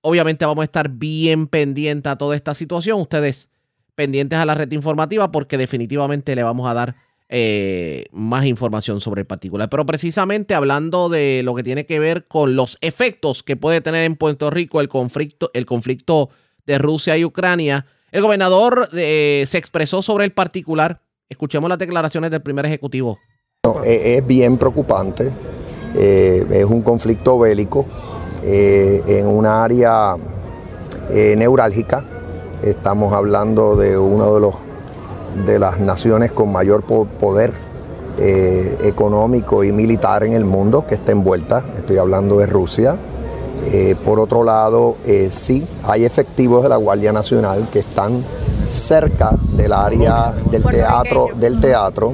Obviamente 0.00 0.44
vamos 0.44 0.62
a 0.62 0.64
estar 0.64 0.88
bien 0.88 1.46
pendientes 1.46 2.10
a 2.10 2.16
toda 2.16 2.36
esta 2.36 2.54
situación. 2.54 3.00
Ustedes 3.00 3.48
pendientes 3.94 4.38
a 4.38 4.46
la 4.46 4.54
red 4.54 4.70
informativa 4.72 5.32
porque 5.32 5.58
definitivamente 5.58 6.36
le 6.36 6.44
vamos 6.44 6.68
a 6.68 6.74
dar 6.74 6.94
eh, 7.30 8.06
más 8.12 8.46
información 8.46 9.00
sobre 9.00 9.22
el 9.22 9.26
particular. 9.26 9.68
Pero 9.68 9.84
precisamente 9.84 10.54
hablando 10.54 11.08
de 11.08 11.42
lo 11.42 11.54
que 11.54 11.62
tiene 11.62 11.84
que 11.84 11.98
ver 11.98 12.26
con 12.26 12.56
los 12.56 12.78
efectos 12.80 13.42
que 13.42 13.56
puede 13.56 13.80
tener 13.80 14.04
en 14.04 14.16
Puerto 14.16 14.50
Rico 14.50 14.80
el 14.80 14.88
conflicto, 14.88 15.50
el 15.52 15.66
conflicto 15.66 16.30
de 16.64 16.78
Rusia 16.78 17.18
y 17.18 17.24
Ucrania, 17.24 17.86
el 18.12 18.22
gobernador 18.22 18.88
eh, 18.94 19.44
se 19.46 19.58
expresó 19.58 20.00
sobre 20.00 20.24
el 20.24 20.32
particular. 20.32 21.02
Escuchemos 21.28 21.68
las 21.68 21.78
declaraciones 21.78 22.30
del 22.30 22.40
primer 22.40 22.64
ejecutivo. 22.64 23.18
Es, 23.84 24.00
es 24.00 24.26
bien 24.26 24.56
preocupante. 24.56 25.30
Eh, 25.96 26.46
es 26.50 26.64
un 26.64 26.82
conflicto 26.82 27.38
bélico 27.38 27.86
eh, 28.50 29.02
en 29.06 29.26
un 29.26 29.44
área 29.44 30.16
eh, 31.10 31.34
neurálgica. 31.36 32.02
Estamos 32.62 33.12
hablando 33.12 33.76
de 33.76 33.98
uno 33.98 34.34
de 34.34 34.40
los 34.40 34.54
de 35.46 35.58
las 35.58 35.78
naciones 35.78 36.32
con 36.32 36.50
mayor 36.50 36.82
po- 36.82 37.04
poder 37.04 37.52
eh, 38.18 38.78
económico 38.82 39.62
y 39.62 39.70
militar 39.70 40.24
en 40.24 40.32
el 40.32 40.44
mundo 40.46 40.86
que 40.86 40.94
está 40.94 41.12
envuelta. 41.12 41.62
Estoy 41.76 41.98
hablando 41.98 42.38
de 42.38 42.46
Rusia. 42.46 42.96
Eh, 43.70 43.94
por 44.04 44.18
otro 44.18 44.42
lado, 44.44 44.96
sí, 45.30 45.66
hay 45.84 46.04
efectivos 46.04 46.62
de 46.62 46.70
la 46.70 46.76
Guardia 46.76 47.12
Nacional 47.12 47.68
que 47.70 47.80
están 47.80 48.24
cerca 48.70 49.32
del 49.56 49.72
área 49.72 50.32
del 50.50 50.62
teatro, 50.64 51.28
del 51.38 51.60
teatro. 51.60 52.12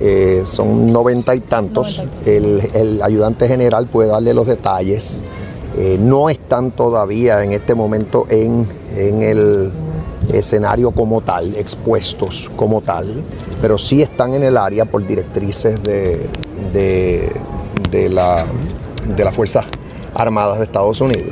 Eh, 0.00 0.42
son 0.44 0.92
noventa 0.92 1.34
y 1.34 1.40
tantos. 1.40 2.02
El, 2.24 2.70
el 2.72 3.02
ayudante 3.02 3.46
general 3.48 3.86
puede 3.86 4.08
darle 4.08 4.32
los 4.32 4.46
detalles. 4.46 5.24
Eh, 5.80 5.96
no 6.00 6.28
están 6.28 6.72
todavía 6.72 7.44
en 7.44 7.52
este 7.52 7.72
momento 7.74 8.26
en, 8.30 8.66
en 8.96 9.22
el 9.22 9.72
escenario 10.32 10.90
como 10.90 11.20
tal, 11.20 11.54
expuestos 11.54 12.50
como 12.56 12.80
tal, 12.80 13.22
pero 13.62 13.78
sí 13.78 14.02
están 14.02 14.34
en 14.34 14.42
el 14.42 14.56
área 14.56 14.86
por 14.86 15.06
directrices 15.06 15.80
de, 15.84 16.26
de, 16.72 17.32
de 17.92 18.08
la, 18.08 18.44
de 19.16 19.24
las 19.24 19.34
Fuerzas 19.34 19.66
Armadas 20.14 20.58
de 20.58 20.64
Estados 20.64 21.00
Unidos. 21.00 21.30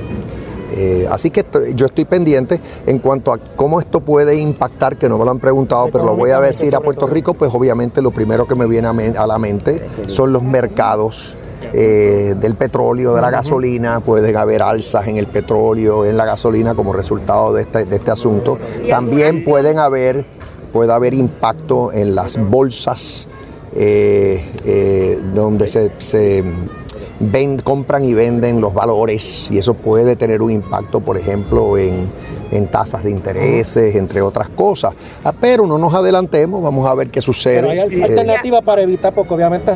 Eh, 0.76 1.08
así 1.10 1.30
que 1.30 1.40
estoy- 1.40 1.74
yo 1.74 1.86
estoy 1.86 2.04
pendiente 2.04 2.60
en 2.86 2.98
cuanto 3.00 3.32
a 3.32 3.38
cómo 3.38 3.80
esto 3.80 4.00
puede 4.00 4.36
impactar, 4.36 4.96
que 4.96 5.08
no 5.08 5.18
me 5.18 5.24
lo 5.24 5.30
han 5.32 5.38
preguntado, 5.40 5.88
pero 5.90 6.04
lo 6.04 6.14
voy 6.14 6.30
a 6.30 6.40
decir 6.40 6.74
a 6.76 6.80
Puerto 6.80 7.06
Rico, 7.08 7.34
pues 7.34 7.52
obviamente 7.54 8.00
lo 8.00 8.12
primero 8.12 8.46
que 8.46 8.54
me 8.54 8.66
viene 8.66 8.86
a, 8.86 8.92
men- 8.92 9.16
a 9.16 9.26
la 9.26 9.38
mente 9.38 9.84
son 10.06 10.32
los 10.32 10.42
mercados 10.42 11.34
eh, 11.72 12.34
del 12.38 12.54
petróleo, 12.54 13.14
de 13.14 13.20
la 13.20 13.30
gasolina, 13.30 14.00
pueden 14.00 14.36
haber 14.36 14.62
alzas 14.62 15.06
en 15.08 15.16
el 15.16 15.26
petróleo, 15.26 16.04
en 16.04 16.16
la 16.16 16.24
gasolina 16.24 16.74
como 16.74 16.92
resultado 16.92 17.52
de 17.52 17.62
este, 17.62 17.84
de 17.84 17.96
este 17.96 18.10
asunto. 18.10 18.58
También 18.88 19.44
pueden 19.44 19.78
haber, 19.78 20.26
puede 20.72 20.92
haber 20.92 21.14
impacto 21.14 21.92
en 21.92 22.14
las 22.14 22.36
bolsas 22.38 23.26
eh, 23.74 24.42
eh, 24.64 25.18
donde 25.34 25.68
se, 25.68 25.92
se 25.98 26.42
ven- 27.20 27.58
compran 27.58 28.04
y 28.04 28.14
venden 28.14 28.60
los 28.60 28.72
valores 28.72 29.48
y 29.50 29.58
eso 29.58 29.74
puede 29.74 30.16
tener 30.16 30.40
un 30.42 30.50
impacto, 30.50 31.00
por 31.00 31.16
ejemplo, 31.18 31.76
en, 31.76 32.06
en 32.52 32.68
tasas 32.68 33.04
de 33.04 33.10
intereses, 33.10 33.94
entre 33.96 34.22
otras 34.22 34.48
cosas. 34.48 34.94
Ah, 35.24 35.32
Pero 35.38 35.66
no 35.66 35.76
nos 35.78 35.92
adelantemos, 35.92 36.62
vamos 36.62 36.86
a 36.86 36.94
ver 36.94 37.10
qué 37.10 37.20
sucede. 37.20 37.56
Pero 37.60 37.70
hay 37.72 37.78
al- 37.80 37.92
Eh, 37.92 38.02
alternativas 38.04 38.62
para 38.62 38.82
evitar, 38.82 39.12
porque 39.14 39.34
obviamente 39.34 39.72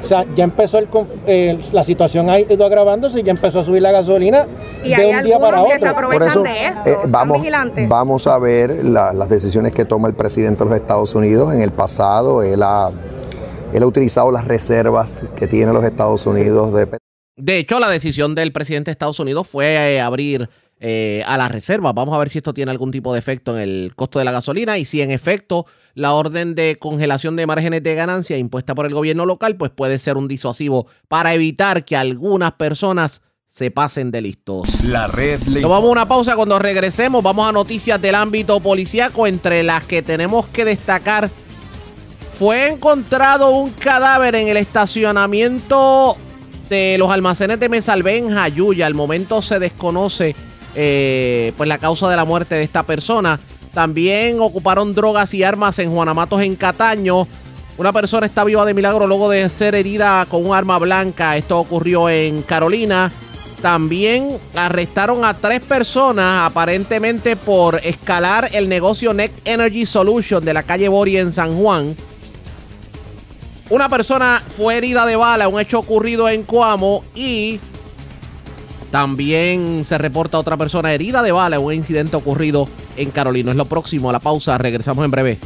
o 0.00 0.04
sea, 0.04 0.24
ya 0.34 0.44
empezó 0.44 0.78
el, 0.78 0.90
conf- 0.90 1.06
eh, 1.26 1.58
la 1.72 1.84
situación 1.84 2.28
ha 2.30 2.40
ido 2.40 2.64
agravándose 2.64 3.20
y 3.20 3.22
ya 3.22 3.30
empezó 3.32 3.60
a 3.60 3.64
subir 3.64 3.82
la 3.82 3.92
gasolina 3.92 4.46
Y 4.84 4.88
de 4.88 4.94
hay 4.96 5.14
un 5.14 5.24
día 5.24 5.38
para 5.38 5.58
algunos 5.58 5.74
que 5.74 5.78
se 5.84 5.88
otro. 5.88 6.06
aprovechan 6.06 6.42
de 6.42 6.66
esto. 6.66 6.80
eh, 6.86 6.96
vamos, 7.08 7.42
vamos 7.88 8.26
a 8.26 8.38
ver 8.38 8.84
la- 8.84 9.12
las 9.12 9.28
decisiones 9.28 9.72
que 9.74 9.84
toma 9.84 10.08
el 10.08 10.14
presidente 10.14 10.64
de 10.64 10.70
los 10.70 10.78
Estados 10.80 11.14
Unidos. 11.14 11.52
En 11.54 11.62
el 11.62 11.70
pasado, 11.72 12.42
él 12.42 12.62
ha, 12.62 12.90
él 13.72 13.82
ha 13.82 13.86
utilizado 13.86 14.30
las 14.30 14.44
reservas 14.46 15.22
que 15.36 15.46
tiene 15.46 15.72
los 15.72 15.84
Estados 15.84 16.26
Unidos 16.26 16.72
de 16.74 16.88
De 17.36 17.58
hecho, 17.58 17.78
la 17.78 17.88
decisión 17.88 18.34
del 18.34 18.52
presidente 18.52 18.90
de 18.90 18.92
Estados 18.92 19.20
Unidos 19.20 19.46
fue 19.48 19.94
eh, 19.94 20.00
abrir 20.00 20.48
eh, 20.80 21.24
a 21.26 21.36
las 21.36 21.50
reservas. 21.50 21.92
Vamos 21.92 22.14
a 22.14 22.18
ver 22.18 22.28
si 22.28 22.38
esto 22.38 22.54
tiene 22.54 22.70
algún 22.70 22.92
tipo 22.92 23.12
de 23.12 23.18
efecto 23.18 23.56
en 23.56 23.62
el 23.62 23.92
costo 23.96 24.20
de 24.20 24.24
la 24.24 24.30
gasolina 24.32 24.78
y 24.78 24.84
si 24.84 25.02
en 25.02 25.10
efecto 25.10 25.66
la 25.94 26.12
orden 26.12 26.54
de 26.54 26.76
congelación 26.78 27.34
de 27.34 27.46
márgenes 27.46 27.82
de 27.82 27.96
ganancia 27.96 28.38
impuesta 28.38 28.76
por 28.76 28.86
el 28.86 28.94
gobierno 28.94 29.26
local 29.26 29.56
pues 29.56 29.72
puede 29.72 29.98
ser 29.98 30.16
un 30.16 30.28
disuasivo 30.28 30.86
para 31.08 31.34
evitar 31.34 31.84
que 31.84 31.96
algunas 31.96 32.52
personas 32.52 33.22
se 33.48 33.72
pasen 33.72 34.12
de 34.12 34.20
listos. 34.20 34.68
La 34.84 35.08
red 35.08 35.42
le 35.48 35.62
Nos 35.62 35.70
vamos 35.70 35.88
a 35.88 35.92
una 35.92 36.06
pausa 36.06 36.36
cuando 36.36 36.60
regresemos. 36.60 37.24
Vamos 37.24 37.48
a 37.48 37.50
noticias 37.50 38.00
del 38.00 38.14
ámbito 38.14 38.60
policíaco, 38.60 39.26
entre 39.26 39.64
las 39.64 39.84
que 39.84 40.00
tenemos 40.00 40.46
que 40.46 40.64
destacar. 40.64 41.28
Fue 42.38 42.68
encontrado 42.68 43.50
un 43.50 43.70
cadáver 43.70 44.36
en 44.36 44.46
el 44.46 44.58
estacionamiento 44.58 46.16
de 46.70 46.96
los 46.98 47.10
almacenes 47.10 47.58
de 47.58 47.68
Mesalvé 47.68 48.18
en 48.18 48.30
Jayuya. 48.30 48.86
Al 48.86 48.94
momento 48.94 49.42
se 49.42 49.58
desconoce 49.58 50.36
eh, 50.80 51.52
pues 51.56 51.68
la 51.68 51.78
causa 51.78 52.08
de 52.08 52.14
la 52.14 52.24
muerte 52.24 52.54
de 52.54 52.62
esta 52.62 52.84
persona. 52.84 53.40
También 53.72 54.38
ocuparon 54.40 54.94
drogas 54.94 55.34
y 55.34 55.42
armas 55.42 55.80
en 55.80 55.90
Juanamatos 55.90 56.40
en 56.40 56.54
Cataño. 56.54 57.26
Una 57.78 57.92
persona 57.92 58.26
está 58.26 58.44
viva 58.44 58.64
de 58.64 58.74
milagro 58.74 59.08
luego 59.08 59.28
de 59.28 59.48
ser 59.48 59.74
herida 59.74 60.24
con 60.30 60.46
un 60.46 60.54
arma 60.54 60.78
blanca. 60.78 61.36
Esto 61.36 61.58
ocurrió 61.58 62.08
en 62.08 62.42
Carolina. 62.42 63.10
También 63.60 64.36
arrestaron 64.54 65.24
a 65.24 65.34
tres 65.34 65.60
personas 65.62 66.46
aparentemente 66.46 67.34
por 67.34 67.80
escalar 67.82 68.48
el 68.52 68.68
negocio 68.68 69.12
Next 69.12 69.36
Energy 69.44 69.84
Solution 69.84 70.44
de 70.44 70.54
la 70.54 70.62
calle 70.62 70.88
Bori 70.88 71.16
en 71.16 71.32
San 71.32 71.56
Juan. 71.56 71.96
Una 73.68 73.88
persona 73.88 74.40
fue 74.56 74.76
herida 74.76 75.04
de 75.06 75.16
bala, 75.16 75.48
un 75.48 75.60
hecho 75.60 75.80
ocurrido 75.80 76.28
en 76.28 76.44
Coamo 76.44 77.02
y 77.16 77.58
también 78.90 79.84
se 79.84 79.98
reporta 79.98 80.38
otra 80.38 80.56
persona 80.56 80.92
herida 80.92 81.22
de 81.22 81.32
bala, 81.32 81.58
un 81.58 81.74
incidente 81.74 82.16
ocurrido 82.16 82.66
en 82.96 83.10
Carolina. 83.10 83.50
Es 83.50 83.56
lo 83.56 83.66
próximo 83.66 84.10
a 84.10 84.12
la 84.12 84.20
pausa, 84.20 84.56
regresamos 84.58 85.04
en 85.04 85.10
breve. 85.10 85.38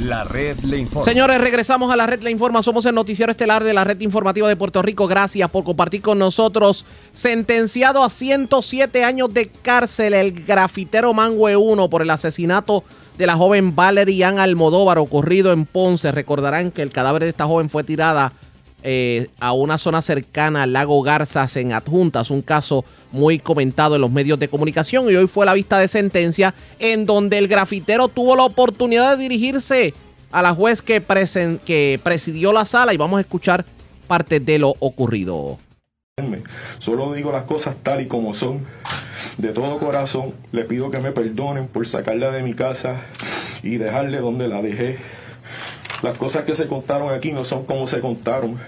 La 0.00 0.24
red 0.24 0.58
le 0.60 0.78
informa. 0.78 1.04
Señores, 1.04 1.40
regresamos 1.40 1.92
a 1.92 1.96
la 1.96 2.06
red 2.06 2.22
La 2.22 2.30
Informa. 2.30 2.62
Somos 2.62 2.84
el 2.86 2.94
noticiero 2.94 3.30
estelar 3.30 3.62
de 3.62 3.72
la 3.72 3.84
red 3.84 4.00
informativa 4.00 4.48
de 4.48 4.56
Puerto 4.56 4.82
Rico. 4.82 5.06
Gracias 5.06 5.48
por 5.48 5.62
compartir 5.62 6.02
con 6.02 6.18
nosotros. 6.18 6.84
Sentenciado 7.12 8.02
a 8.02 8.10
107 8.10 9.04
años 9.04 9.32
de 9.32 9.46
cárcel 9.46 10.14
el 10.14 10.44
grafitero 10.44 11.14
Mangue 11.14 11.56
1 11.56 11.88
por 11.88 12.02
el 12.02 12.10
asesinato 12.10 12.82
de 13.18 13.26
la 13.26 13.36
joven 13.36 13.74
Valerie 13.74 14.24
Ann 14.24 14.38
Almodóvar 14.38 14.98
ocurrido 14.98 15.52
en 15.52 15.66
Ponce. 15.66 16.12
Recordarán 16.12 16.70
que 16.70 16.82
el 16.82 16.90
cadáver 16.90 17.22
de 17.22 17.28
esta 17.30 17.46
joven 17.46 17.68
fue 17.70 17.84
tirada 17.84 18.32
eh, 18.82 19.28
a 19.38 19.52
una 19.52 19.78
zona 19.78 20.02
cercana 20.02 20.64
al 20.64 20.72
lago 20.72 21.02
Garzas 21.02 21.56
en 21.56 21.72
Adjuntas, 21.72 22.30
un 22.30 22.42
caso 22.42 22.84
muy 23.12 23.38
comentado 23.38 23.94
en 23.94 24.00
los 24.00 24.10
medios 24.10 24.38
de 24.40 24.48
comunicación 24.48 25.08
y 25.10 25.14
hoy 25.14 25.28
fue 25.28 25.46
la 25.46 25.54
vista 25.54 25.78
de 25.78 25.86
sentencia 25.86 26.52
en 26.80 27.06
donde 27.06 27.38
el 27.38 27.46
grafitero 27.46 28.08
tuvo 28.08 28.34
la 28.34 28.42
oportunidad 28.44 29.16
de 29.16 29.22
dirigirse 29.22 29.94
a 30.32 30.42
la 30.42 30.52
juez 30.54 30.82
que, 30.82 31.00
presen- 31.06 31.60
que 31.60 32.00
presidió 32.02 32.52
la 32.52 32.64
sala 32.64 32.92
y 32.92 32.96
vamos 32.96 33.18
a 33.18 33.20
escuchar 33.20 33.64
parte 34.08 34.40
de 34.40 34.58
lo 34.58 34.74
ocurrido. 34.80 35.58
Solo 36.76 37.14
digo 37.14 37.32
las 37.32 37.44
cosas 37.44 37.74
tal 37.82 38.02
y 38.02 38.06
como 38.06 38.34
son. 38.34 38.66
De 39.38 39.48
todo 39.48 39.78
corazón 39.78 40.34
le 40.52 40.64
pido 40.64 40.90
que 40.90 41.00
me 41.00 41.10
perdonen 41.10 41.68
por 41.68 41.88
sacarla 41.88 42.30
de 42.30 42.42
mi 42.42 42.52
casa 42.52 43.00
y 43.62 43.78
dejarle 43.78 44.18
donde 44.18 44.46
la 44.46 44.60
dejé. 44.60 44.98
Las 46.02 46.18
cosas 46.18 46.44
que 46.44 46.54
se 46.54 46.66
contaron 46.66 47.14
aquí 47.14 47.32
no 47.32 47.46
son 47.46 47.64
como 47.64 47.86
se 47.86 48.00
contaron, 48.00 48.58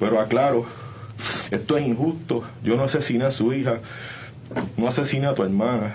pero 0.00 0.18
aclaro, 0.18 0.64
esto 1.50 1.76
es 1.76 1.86
injusto. 1.86 2.44
Yo 2.64 2.76
no 2.76 2.84
asesiné 2.84 3.26
a 3.26 3.32
su 3.32 3.52
hija, 3.52 3.80
no 4.78 4.88
asesiné 4.88 5.26
a 5.26 5.34
tu 5.34 5.42
hermana. 5.42 5.94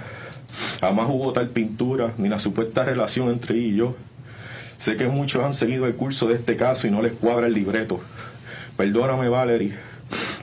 Jamás 0.80 1.10
hubo 1.10 1.34
tal 1.34 1.50
pintura 1.50 2.14
ni 2.20 2.30
la 2.30 2.38
supuesta 2.38 2.86
relación 2.86 3.32
entre 3.32 3.56
ella 3.56 3.68
y 3.68 3.76
yo. 3.78 3.96
Sé 4.78 4.96
que 4.96 5.08
muchos 5.08 5.44
han 5.44 5.56
seguido 5.56 5.88
el 5.88 5.96
curso 5.96 6.28
de 6.28 6.36
este 6.36 6.56
caso 6.56 6.86
y 6.86 6.92
no 6.92 7.02
les 7.02 7.14
cuadra 7.14 7.48
el 7.48 7.54
libreto. 7.54 8.00
Perdóname, 8.78 9.28
Valerie, 9.28 9.76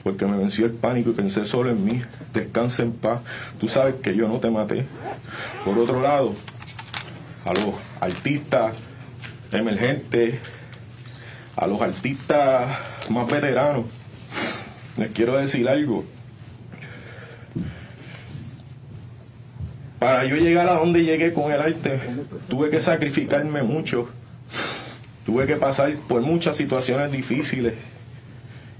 porque 0.03 0.25
me 0.25 0.37
venció 0.37 0.65
el 0.65 0.71
pánico 0.71 1.11
y 1.11 1.13
pensé 1.13 1.45
solo 1.45 1.69
en 1.69 1.83
mí. 1.83 2.01
Descansa 2.33 2.83
en 2.83 2.91
paz. 2.91 3.21
Tú 3.59 3.67
sabes 3.67 3.95
que 4.01 4.15
yo 4.15 4.27
no 4.27 4.39
te 4.39 4.49
maté. 4.49 4.85
Por 5.65 5.77
otro 5.77 6.01
lado, 6.01 6.33
a 7.45 7.53
los 7.53 7.75
artistas 7.99 8.73
emergentes, 9.51 10.35
a 11.55 11.67
los 11.67 11.81
artistas 11.81 12.77
más 13.09 13.27
veteranos, 13.29 13.85
les 14.97 15.11
quiero 15.11 15.37
decir 15.37 15.67
algo. 15.67 16.05
Para 19.99 20.25
yo 20.25 20.35
llegar 20.35 20.67
a 20.67 20.73
donde 20.73 21.03
llegué 21.03 21.31
con 21.31 21.51
el 21.51 21.61
arte, 21.61 21.99
tuve 22.49 22.71
que 22.71 22.81
sacrificarme 22.81 23.61
mucho. 23.61 24.09
Tuve 25.25 25.45
que 25.45 25.57
pasar 25.57 25.93
por 26.07 26.21
muchas 26.21 26.57
situaciones 26.57 27.11
difíciles. 27.11 27.75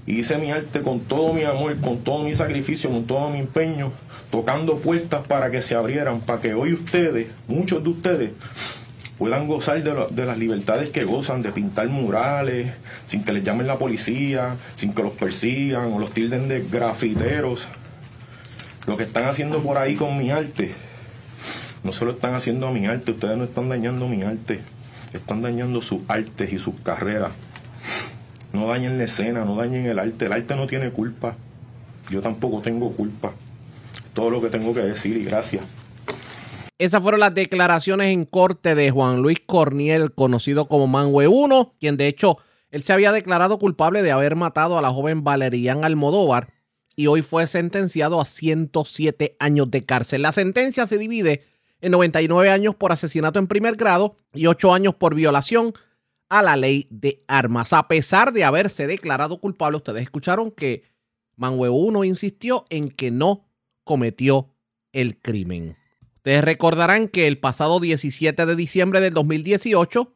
Hice 0.04 0.36
mi 0.38 0.50
arte 0.50 0.82
con 0.82 1.00
todo 1.00 1.32
mi 1.32 1.44
amor, 1.44 1.78
con 1.80 1.98
todo 1.98 2.24
mi 2.24 2.34
sacrificio, 2.34 2.90
con 2.90 3.06
todo 3.06 3.30
mi 3.30 3.38
empeño, 3.38 3.92
tocando 4.30 4.78
puertas 4.78 5.24
para 5.26 5.50
que 5.50 5.62
se 5.62 5.76
abrieran, 5.76 6.20
para 6.20 6.40
que 6.40 6.54
hoy 6.54 6.72
ustedes, 6.72 7.28
muchos 7.46 7.84
de 7.84 7.88
ustedes, 7.90 8.30
puedan 9.16 9.46
gozar 9.46 9.80
de 9.80 10.26
las 10.26 10.38
libertades 10.38 10.90
que 10.90 11.04
gozan, 11.04 11.42
de 11.42 11.52
pintar 11.52 11.88
murales, 11.88 12.72
sin 13.06 13.22
que 13.22 13.32
les 13.32 13.44
llamen 13.44 13.68
la 13.68 13.78
policía, 13.78 14.56
sin 14.74 14.92
que 14.92 15.04
los 15.04 15.12
persigan 15.12 15.92
o 15.92 16.00
los 16.00 16.10
tilden 16.10 16.48
de 16.48 16.62
grafiteros. 16.68 17.68
Lo 18.88 18.96
que 18.96 19.04
están 19.04 19.26
haciendo 19.26 19.62
por 19.62 19.78
ahí 19.78 19.94
con 19.94 20.18
mi 20.18 20.32
arte, 20.32 20.72
no 21.84 21.92
solo 21.92 22.10
están 22.10 22.34
haciendo 22.34 22.72
mi 22.72 22.86
arte, 22.86 23.12
ustedes 23.12 23.36
no 23.38 23.44
están 23.44 23.68
dañando 23.68 24.08
mi 24.08 24.24
arte, 24.24 24.62
están 25.12 25.42
dañando 25.42 25.80
sus 25.80 26.00
artes 26.08 26.52
y 26.52 26.58
sus 26.58 26.74
carreras. 26.80 27.30
No 28.52 28.66
dañen 28.66 28.98
la 28.98 29.04
escena, 29.04 29.44
no 29.44 29.56
dañen 29.56 29.86
el 29.86 29.98
arte. 29.98 30.26
El 30.26 30.32
arte 30.32 30.54
no 30.54 30.66
tiene 30.66 30.90
culpa. 30.90 31.36
Yo 32.10 32.20
tampoco 32.20 32.60
tengo 32.60 32.92
culpa. 32.92 33.32
Todo 34.14 34.30
lo 34.30 34.42
que 34.42 34.48
tengo 34.48 34.74
que 34.74 34.82
decir 34.82 35.16
y 35.16 35.24
gracias. 35.24 35.64
Esas 36.78 37.00
fueron 37.00 37.20
las 37.20 37.34
declaraciones 37.34 38.08
en 38.08 38.24
corte 38.24 38.74
de 38.74 38.90
Juan 38.90 39.22
Luis 39.22 39.38
Corniel, 39.46 40.12
conocido 40.12 40.66
como 40.66 40.86
Mangue 40.86 41.28
1, 41.28 41.74
quien 41.78 41.96
de 41.96 42.08
hecho 42.08 42.38
él 42.70 42.82
se 42.82 42.92
había 42.92 43.12
declarado 43.12 43.58
culpable 43.58 44.02
de 44.02 44.10
haber 44.10 44.34
matado 44.34 44.76
a 44.76 44.82
la 44.82 44.90
joven 44.90 45.22
Valerian 45.22 45.84
Almodóvar 45.84 46.48
y 46.96 47.06
hoy 47.06 47.22
fue 47.22 47.46
sentenciado 47.46 48.20
a 48.20 48.24
107 48.24 49.36
años 49.38 49.70
de 49.70 49.84
cárcel. 49.84 50.22
La 50.22 50.32
sentencia 50.32 50.86
se 50.86 50.98
divide 50.98 51.44
en 51.80 51.92
99 51.92 52.50
años 52.50 52.74
por 52.74 52.92
asesinato 52.92 53.38
en 53.38 53.46
primer 53.46 53.76
grado 53.76 54.16
y 54.34 54.46
8 54.46 54.72
años 54.72 54.94
por 54.94 55.14
violación 55.14 55.74
a 56.32 56.40
la 56.40 56.56
ley 56.56 56.86
de 56.88 57.22
armas. 57.28 57.74
A 57.74 57.88
pesar 57.88 58.32
de 58.32 58.42
haberse 58.42 58.86
declarado 58.86 59.38
culpable, 59.38 59.76
ustedes 59.76 60.00
escucharon 60.00 60.50
que 60.50 60.82
Mangue 61.36 61.68
1 61.68 62.04
insistió 62.04 62.64
en 62.70 62.88
que 62.88 63.10
no 63.10 63.44
cometió 63.84 64.48
el 64.92 65.18
crimen. 65.18 65.76
Ustedes 66.16 66.42
recordarán 66.42 67.08
que 67.08 67.28
el 67.28 67.36
pasado 67.36 67.80
17 67.80 68.46
de 68.46 68.56
diciembre 68.56 69.02
del 69.02 69.12
2018, 69.12 70.14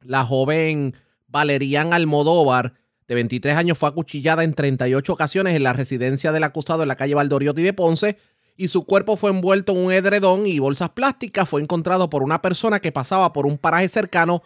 la 0.00 0.24
joven 0.24 0.96
Valerian 1.28 1.92
Almodóvar, 1.92 2.74
de 3.06 3.14
23 3.14 3.54
años, 3.54 3.78
fue 3.78 3.90
acuchillada 3.90 4.42
en 4.42 4.54
38 4.54 5.12
ocasiones 5.12 5.54
en 5.54 5.62
la 5.62 5.72
residencia 5.72 6.32
del 6.32 6.42
acusado 6.42 6.82
en 6.82 6.88
la 6.88 6.96
calle 6.96 7.14
Valdoriotti 7.14 7.62
de 7.62 7.72
Ponce 7.72 8.18
y 8.56 8.66
su 8.66 8.84
cuerpo 8.84 9.16
fue 9.16 9.30
envuelto 9.30 9.70
en 9.70 9.78
un 9.78 9.92
edredón 9.92 10.48
y 10.48 10.58
bolsas 10.58 10.90
plásticas. 10.90 11.48
Fue 11.48 11.62
encontrado 11.62 12.10
por 12.10 12.24
una 12.24 12.42
persona 12.42 12.80
que 12.80 12.90
pasaba 12.90 13.32
por 13.32 13.46
un 13.46 13.56
paraje 13.56 13.88
cercano 13.88 14.42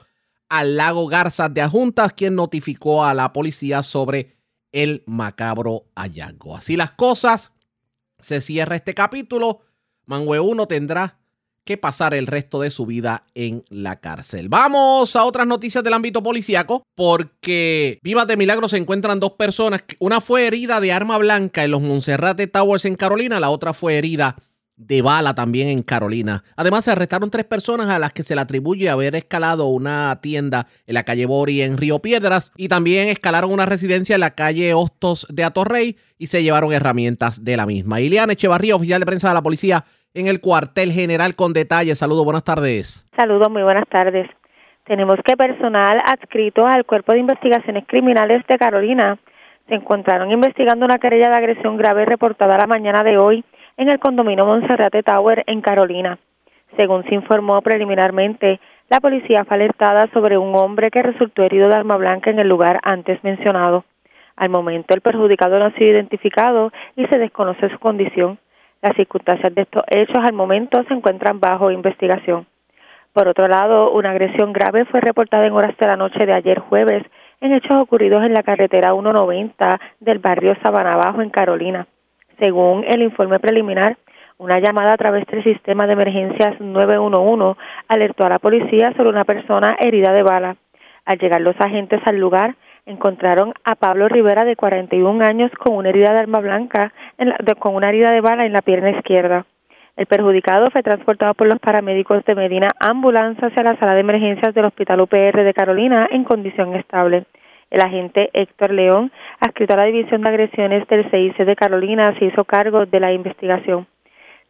al 0.53 0.77
lago 0.77 1.07
Garzas 1.07 1.55
de 1.55 1.63
Ajuntas, 1.63 2.13
quien 2.13 2.35
notificó 2.35 3.07
a 3.07 3.15
la 3.15 3.33
policía 3.33 3.83
sobre 3.83 4.37
el 4.71 5.03
macabro 5.07 5.87
hallazgo. 5.97 6.55
Así 6.55 6.77
las 6.77 6.91
cosas, 6.91 7.53
se 8.19 8.43
cierra 8.43 8.77
este 8.77 8.93
capítulo. 8.93 9.61
Mangue 10.05 10.41
1 10.41 10.69
tendrá 10.69 11.17
que 11.65 11.79
pasar 11.79 12.13
el 12.13 12.27
resto 12.27 12.61
de 12.61 12.69
su 12.71 12.85
vida 12.85 13.25
en 13.35 13.65
la 13.71 14.01
cárcel. 14.01 14.51
Vamos 14.51 15.17
a 15.17 15.25
otras 15.25 15.47
noticias 15.47 15.83
del 15.83 15.95
ámbito 15.95 16.23
policíaco, 16.23 16.83
porque 16.95 17.99
vivas 18.03 18.27
de 18.27 18.37
milagro 18.37 18.69
se 18.69 18.77
encuentran 18.77 19.21
dos 19.21 19.33
personas. 19.33 19.85
Una 20.01 20.21
fue 20.21 20.47
herida 20.47 20.83
de 20.83 20.93
arma 20.93 21.17
blanca 21.17 21.65
en 21.65 21.71
los 21.71 21.81
Monserrate 21.81 22.47
Towers 22.47 22.85
en 22.85 22.97
Carolina, 22.97 23.41
la 23.41 23.49
otra 23.49 23.73
fue 23.73 23.97
herida 23.97 24.37
de 24.87 25.03
bala 25.03 25.35
también 25.35 25.69
en 25.69 25.83
Carolina. 25.83 26.45
Además, 26.57 26.85
se 26.85 26.93
arrestaron 26.93 27.31
tres 27.31 27.45
personas 27.45 27.89
a 27.89 27.99
las 27.99 28.13
que 28.13 28.23
se 28.23 28.35
le 28.35 28.41
atribuye 28.41 28.91
haber 28.91 29.15
escalado 29.15 29.67
una 29.67 30.19
tienda 30.21 30.67
en 30.87 30.95
la 30.95 31.05
calle 31.05 31.27
Bori 31.27 31.63
en 31.63 31.79
Río 31.79 32.01
Piedras 32.01 32.53
y 32.57 32.69
también 32.69 33.09
escalaron 33.09 33.53
una 33.53 33.67
residencia 33.67 34.15
en 34.15 34.21
la 34.21 34.35
calle 34.35 34.75
Hostos 34.75 35.27
de 35.31 35.45
Atorrey 35.45 35.97
y 36.19 36.29
se 36.29 36.43
llevaron 36.43 36.73
herramientas 36.73 37.45
de 37.45 37.57
la 37.57 37.67
misma. 37.67 38.01
Iliana 38.01 38.33
Echevarría, 38.33 38.77
oficial 38.77 39.01
de 39.01 39.07
prensa 39.07 39.29
de 39.29 39.35
la 39.35 39.43
policía 39.43 39.85
en 40.15 40.27
el 40.27 40.41
cuartel 40.41 40.93
general 40.93 41.35
con 41.35 41.53
detalles. 41.53 41.99
Saludos, 41.99 42.25
buenas 42.25 42.45
tardes. 42.45 43.09
Saludos, 43.17 43.51
muy 43.51 43.63
buenas 43.63 43.89
tardes. 43.89 44.29
Tenemos 44.85 45.19
que 45.25 45.37
personal 45.37 45.99
adscrito 46.05 46.67
al 46.67 46.85
Cuerpo 46.85 47.13
de 47.13 47.21
Investigaciones 47.21 47.85
Criminales 47.87 48.43
de 48.49 48.59
Carolina 48.59 49.19
se 49.69 49.77
encontraron 49.77 50.31
investigando 50.31 50.85
una 50.85 50.99
querella 50.99 51.29
de 51.29 51.37
agresión 51.37 51.77
grave 51.77 52.05
reportada 52.05 52.59
la 52.59 52.67
mañana 52.67 53.05
de 53.05 53.17
hoy 53.17 53.45
en 53.83 53.89
el 53.89 53.99
condominio 53.99 54.47
Monserrate 54.47 55.03
Tower 55.03 55.43
en 55.47 55.61
Carolina. 55.61 56.17
Según 56.77 57.03
se 57.05 57.17
informó 57.17 57.61
preliminarmente, 57.63 58.61
la 58.89 59.01
policía 59.01 59.45
fue 59.45 59.57
alertada 59.57 60.07
sobre 60.13 60.39
un 60.39 60.55
hombre 60.55 60.91
que 60.91 61.03
resultó 61.03 61.43
herido 61.43 61.69
de 61.69 61.75
arma 61.75 61.97
blanca 61.97 62.31
en 62.31 62.39
el 62.39 62.49
lugar 62.49 62.79
antes 62.85 63.23
mencionado. 63.25 63.85
Al 64.37 64.51
momento, 64.51 64.95
el 64.95 65.01
perjudicado 65.01 65.59
no 65.59 65.67
ha 65.67 65.73
sido 65.73 65.91
identificado 65.91 66.73
y 66.95 67.07
se 67.07 67.19
desconoce 67.19 67.69
su 67.71 67.79
condición. 67.81 68.39
Las 68.81 68.95
circunstancias 68.95 69.53
de 69.53 69.63
estos 69.63 69.83
hechos 69.89 70.19
al 70.25 70.33
momento 70.33 70.83
se 70.87 70.95
encuentran 70.95 71.41
bajo 71.41 71.73
investigación. 71.73 72.47
Por 73.13 73.27
otro 73.27 73.49
lado, 73.49 73.91
una 73.91 74.11
agresión 74.11 74.53
grave 74.53 74.85
fue 74.85 75.01
reportada 75.01 75.45
en 75.45 75.53
horas 75.55 75.77
de 75.77 75.87
la 75.89 75.97
noche 75.97 76.25
de 76.25 76.33
ayer 76.33 76.61
jueves 76.61 77.03
en 77.41 77.53
hechos 77.53 77.83
ocurridos 77.83 78.23
en 78.23 78.33
la 78.33 78.45
carretera 78.45 78.93
190 78.93 79.81
del 79.99 80.21
barrio 80.21 80.57
Sabana 80.63 80.97
Bajo 80.97 81.21
en 81.21 81.31
Carolina. 81.31 81.89
Según 82.43 82.85
el 82.89 83.03
informe 83.03 83.39
preliminar, 83.39 83.97
una 84.37 84.59
llamada 84.59 84.95
a 84.95 84.97
través 84.97 85.25
del 85.27 85.45
sistema 85.45 85.87
de 85.87 85.93
emergencias 85.93 86.61
911 86.61 87.57
alertó 87.87 88.25
a 88.25 88.31
la 88.31 88.41
policía 88.41 88.93
sobre 88.97 89.11
una 89.11 89.25
persona 89.25 89.77
herida 89.79 90.13
de 90.13 90.25
bala. 90.25 90.57
Al 91.05 91.19
llegar 91.19 91.41
los 91.41 91.55
agentes 91.61 92.01
al 92.05 92.19
lugar, 92.19 92.57
encontraron 92.85 93.55
a 93.63 93.77
Pablo 93.77 94.09
Rivera 94.09 94.45
de 94.45 94.57
41 94.57 95.25
años 95.25 95.53
con 95.53 95.77
una 95.77 95.91
herida 95.91 96.15
de 96.15 96.19
arma 96.19 96.41
blanca, 96.41 96.93
con 97.61 97.77
una 97.77 97.91
herida 97.91 98.11
de 98.11 98.21
bala 98.21 98.45
en 98.45 98.53
la 98.53 98.63
pierna 98.63 98.91
izquierda. 98.91 99.47
El 99.97 100.07
perjudicado 100.07 100.69
fue 100.73 100.83
transportado 100.83 101.35
por 101.35 101.47
los 101.47 101.61
paramédicos 101.61 102.25
de 102.25 102.35
Medina 102.35 102.71
Ambulancia 102.81 103.47
hacia 103.47 103.63
la 103.63 103.77
sala 103.77 103.95
de 103.95 104.01
emergencias 104.01 104.53
del 104.53 104.65
Hospital 104.65 105.03
UPR 105.03 105.45
de 105.45 105.55
Carolina 105.55 106.09
en 106.11 106.25
condición 106.25 106.75
estable. 106.75 107.25
El 107.73 107.81
agente 107.81 108.29
Héctor 108.35 108.71
León, 108.71 109.11
adscrito 109.41 109.73
a 109.73 109.79
la 109.79 109.87
División 109.87 110.21
de 110.21 110.29
Agresiones 110.29 110.87
del 110.89 111.11
CIC 111.11 111.39
de 111.39 111.57
Carolina, 111.57 112.15
se 112.19 112.27
hizo 112.27 112.45
cargo 112.45 112.85
de 112.85 113.01
la 113.01 113.15
investigación. 113.15 113.87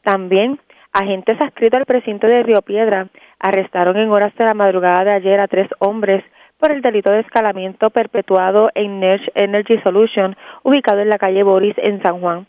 También 0.03 0.59
agentes 0.93 1.41
adscritos 1.41 1.79
al 1.79 1.87
precinto 1.87 2.27
de 2.27 2.43
Río 2.43 2.62
Piedra 2.62 3.07
arrestaron 3.39 3.97
en 3.97 4.11
horas 4.11 4.35
de 4.35 4.45
la 4.45 4.55
madrugada 4.55 5.05
de 5.05 5.12
ayer 5.12 5.39
a 5.39 5.47
tres 5.47 5.68
hombres 5.79 6.25
por 6.59 6.73
el 6.73 6.83
delito 6.83 7.12
de 7.12 7.20
escalamiento 7.20 7.91
perpetuado 7.91 8.70
en 8.75 8.99
Nerch 8.99 9.31
Energy 9.37 9.79
Solution, 9.85 10.37
ubicado 10.64 10.99
en 10.99 11.09
la 11.09 11.18
calle 11.18 11.45
Boris 11.45 11.77
en 11.79 12.03
San 12.03 12.20
Juan. 12.20 12.49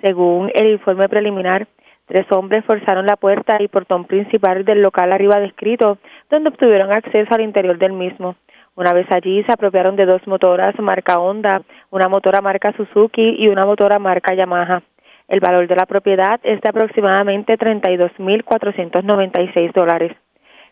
Según 0.00 0.50
el 0.54 0.70
informe 0.70 1.06
preliminar, 1.06 1.66
Tres 2.06 2.30
hombres 2.32 2.62
forzaron 2.66 3.06
la 3.06 3.16
puerta 3.16 3.56
y 3.60 3.68
portón 3.68 4.04
principal 4.04 4.66
del 4.66 4.82
local 4.82 5.10
arriba 5.10 5.40
descrito, 5.40 5.96
donde 6.30 6.50
obtuvieron 6.50 6.92
acceso 6.92 7.34
al 7.34 7.40
interior 7.40 7.78
del 7.78 7.94
mismo. 7.94 8.36
Una 8.76 8.92
vez 8.92 9.06
allí 9.12 9.44
se 9.44 9.52
apropiaron 9.52 9.94
de 9.94 10.04
dos 10.04 10.26
motoras 10.26 10.76
marca 10.80 11.20
Honda, 11.20 11.62
una 11.90 12.08
motora 12.08 12.40
marca 12.40 12.72
Suzuki 12.76 13.36
y 13.38 13.46
una 13.48 13.64
motora 13.64 14.00
marca 14.00 14.34
Yamaha. 14.34 14.82
El 15.28 15.38
valor 15.38 15.68
de 15.68 15.76
la 15.76 15.86
propiedad 15.86 16.40
es 16.42 16.60
de 16.60 16.68
aproximadamente 16.68 17.56
32.496 17.56 19.72
dólares. 19.72 20.16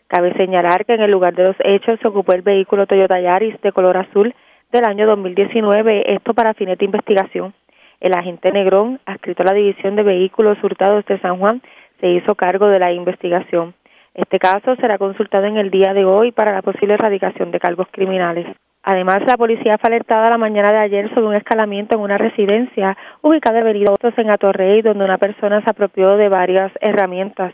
Cabe 0.07 0.33
señalar 0.33 0.85
que 0.85 0.95
en 0.95 1.01
el 1.01 1.11
lugar 1.11 1.33
de 1.33 1.45
los 1.45 1.55
hechos 1.63 1.97
se 2.01 2.09
ocupó 2.09 2.33
el 2.33 2.41
vehículo 2.41 2.87
Toyota 2.87 3.21
Yaris 3.21 3.55
de 3.61 3.71
color 3.71 3.95
azul 3.95 4.35
del 4.71 4.85
año 4.85 5.07
2019, 5.07 6.13
esto 6.13 6.33
para 6.33 6.53
fines 6.53 6.77
de 6.77 6.85
investigación. 6.85 7.53
El 8.01 8.13
agente 8.13 8.51
Negrón, 8.51 8.99
adscrito 9.05 9.43
a 9.43 9.45
la 9.45 9.53
División 9.53 9.95
de 9.95 10.03
Vehículos 10.03 10.61
Hurtados 10.61 11.05
de 11.05 11.19
San 11.19 11.39
Juan, 11.39 11.61
se 12.01 12.09
hizo 12.09 12.35
cargo 12.35 12.67
de 12.67 12.79
la 12.79 12.91
investigación. 12.91 13.73
Este 14.13 14.37
caso 14.37 14.75
será 14.75 14.99
consultado 14.99 15.45
en 15.45 15.57
el 15.57 15.71
día 15.71 15.93
de 15.93 16.05
hoy 16.05 16.31
para 16.31 16.51
la 16.51 16.61
posible 16.61 16.93
erradicación 16.93 17.49
de 17.49 17.59
cargos 17.59 17.87
criminales. 17.91 18.45
Además, 18.83 19.21
la 19.25 19.37
policía 19.37 19.77
fue 19.79 19.87
alertada 19.87 20.29
la 20.29 20.37
mañana 20.37 20.71
de 20.71 20.77
ayer 20.77 21.09
sobre 21.15 21.27
un 21.27 21.35
escalamiento 21.35 21.95
en 21.95 22.01
una 22.01 22.19
residencia 22.19 22.95
ubicada 23.21 23.59
en 23.59 23.65
Beridotos 23.65 24.13
en 24.17 24.29
Atorrey, 24.29 24.83
donde 24.83 25.05
una 25.05 25.17
persona 25.17 25.63
se 25.63 25.69
apropió 25.71 26.15
de 26.17 26.29
varias 26.29 26.71
herramientas. 26.81 27.53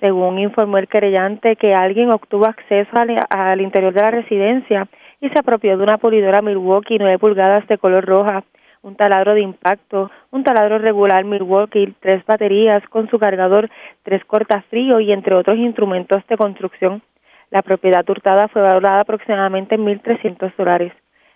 Según 0.00 0.38
informó 0.38 0.78
el 0.78 0.88
querellante, 0.88 1.56
que 1.56 1.74
alguien 1.74 2.10
obtuvo 2.10 2.46
acceso 2.46 2.90
al, 2.96 3.20
al 3.28 3.60
interior 3.60 3.92
de 3.92 4.00
la 4.00 4.10
residencia 4.10 4.88
y 5.20 5.28
se 5.28 5.38
apropió 5.38 5.76
de 5.76 5.82
una 5.82 5.98
pulidora 5.98 6.40
Milwaukee 6.40 6.98
9 6.98 7.18
pulgadas 7.18 7.66
de 7.66 7.76
color 7.76 8.06
roja, 8.06 8.44
un 8.82 8.96
taladro 8.96 9.34
de 9.34 9.42
impacto, 9.42 10.10
un 10.30 10.44
taladro 10.44 10.78
regular 10.78 11.24
Milwaukee, 11.24 11.94
tres 12.00 12.24
baterías 12.26 12.82
con 12.88 13.08
su 13.10 13.18
cargador, 13.18 13.68
tres 14.02 14.24
cortafrío 14.24 15.00
y 15.00 15.12
entre 15.12 15.34
otros 15.34 15.56
instrumentos 15.56 16.26
de 16.28 16.36
construcción. 16.36 17.02
La 17.50 17.62
propiedad 17.62 18.08
hurtada 18.08 18.48
fue 18.48 18.62
valorada 18.62 19.00
aproximadamente 19.00 19.74
en 19.74 19.84
1.300 19.84 20.54
dólares. 20.56 20.92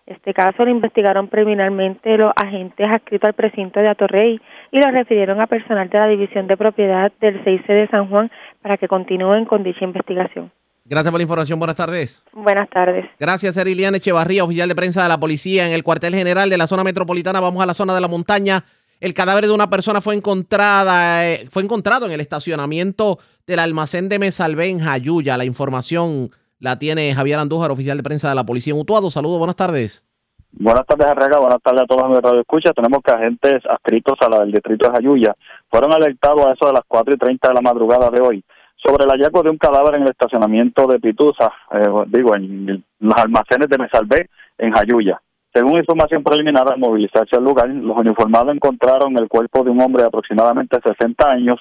Este 0.06 0.34
caso 0.34 0.64
lo 0.64 0.70
investigaron 0.70 1.28
preliminarmente 1.28 2.18
los 2.18 2.32
agentes 2.36 2.86
adscritos 2.86 3.28
al 3.28 3.34
precinto 3.34 3.80
de 3.80 3.88
Atorrey 3.88 4.40
y 4.70 4.80
lo 4.80 4.90
refirieron 4.90 5.40
a 5.40 5.46
personal 5.46 5.88
de 5.88 5.98
la 5.98 6.08
División 6.08 6.46
de 6.46 6.58
Propiedad 6.58 7.10
del 7.20 7.42
6C 7.42 7.66
de 7.66 7.88
San 7.88 8.08
Juan 8.08 8.30
para 8.60 8.76
que 8.76 8.86
continúen 8.86 9.46
con 9.46 9.62
dicha 9.62 9.84
investigación. 9.84 10.50
Gracias 10.86 11.10
por 11.10 11.18
la 11.18 11.22
información. 11.22 11.58
Buenas 11.58 11.76
tardes. 11.76 12.22
Buenas 12.32 12.68
tardes. 12.68 13.06
Gracias, 13.18 13.56
Eriliana 13.56 13.96
Echevarría, 13.96 14.44
oficial 14.44 14.68
de 14.68 14.74
prensa 14.74 15.02
de 15.02 15.08
la 15.08 15.18
policía 15.18 15.66
en 15.66 15.72
el 15.72 15.82
cuartel 15.82 16.14
general 16.14 16.50
de 16.50 16.58
la 16.58 16.66
zona 16.66 16.84
metropolitana. 16.84 17.40
Vamos 17.40 17.62
a 17.62 17.66
la 17.66 17.72
zona 17.72 17.94
de 17.94 18.02
la 18.02 18.08
montaña. 18.08 18.64
El 19.00 19.14
cadáver 19.14 19.46
de 19.46 19.52
una 19.52 19.70
persona 19.70 20.02
fue 20.02 20.14
encontrada, 20.14 21.26
eh, 21.26 21.48
fue 21.50 21.62
encontrado 21.62 22.04
en 22.04 22.12
el 22.12 22.20
estacionamiento 22.20 23.18
del 23.46 23.60
almacén 23.60 24.10
de 24.10 24.18
Mesalvé 24.18 24.68
en 24.68 24.80
Jayuya. 24.80 25.38
La 25.38 25.46
información 25.46 26.28
la 26.58 26.78
tiene 26.78 27.14
Javier 27.14 27.38
Andújar, 27.38 27.70
oficial 27.70 27.96
de 27.96 28.02
prensa 28.02 28.28
de 28.28 28.34
la 28.34 28.44
policía 28.44 28.74
en 28.74 28.80
Utuado. 28.80 29.10
Saludos, 29.10 29.38
buenas 29.38 29.56
tardes. 29.56 30.04
Buenas 30.52 30.86
tardes, 30.86 31.06
Arrega. 31.06 31.38
Buenas 31.38 31.62
tardes 31.62 31.80
a 31.82 31.86
todos 31.86 32.10
los 32.10 32.22
radio 32.22 32.40
escucha. 32.40 32.72
Tenemos 32.74 33.00
que 33.02 33.10
agentes 33.10 33.62
adscritos 33.68 34.18
a 34.20 34.28
la 34.28 34.40
del 34.40 34.52
distrito 34.52 34.88
de 34.88 34.96
Jayuya 34.96 35.34
fueron 35.70 35.94
alertados 35.94 36.44
a 36.44 36.52
eso 36.52 36.66
de 36.66 36.74
las 36.74 36.82
4 36.86 37.14
y 37.14 37.16
30 37.16 37.48
de 37.48 37.54
la 37.54 37.60
madrugada 37.62 38.10
de 38.10 38.20
hoy 38.20 38.44
sobre 38.84 39.04
el 39.04 39.10
hallazgo 39.10 39.42
de 39.42 39.50
un 39.50 39.58
cadáver 39.58 39.94
en 39.94 40.02
el 40.02 40.10
estacionamiento 40.10 40.86
de 40.86 41.00
Pitusa, 41.00 41.52
eh, 41.72 41.88
digo, 42.08 42.36
en 42.36 42.84
los 43.00 43.16
almacenes 43.16 43.68
de 43.68 43.78
Mesalvé, 43.78 44.28
en 44.58 44.72
Jayuya. 44.72 45.20
Según 45.54 45.78
información 45.78 46.24
preliminar, 46.24 46.70
al 46.70 46.80
movilizarse 46.80 47.36
al 47.36 47.44
lugar, 47.44 47.68
los 47.68 47.96
uniformados 47.96 48.54
encontraron 48.54 49.16
el 49.16 49.28
cuerpo 49.28 49.62
de 49.62 49.70
un 49.70 49.80
hombre 49.80 50.02
de 50.02 50.08
aproximadamente 50.08 50.78
60 50.84 51.30
años 51.30 51.60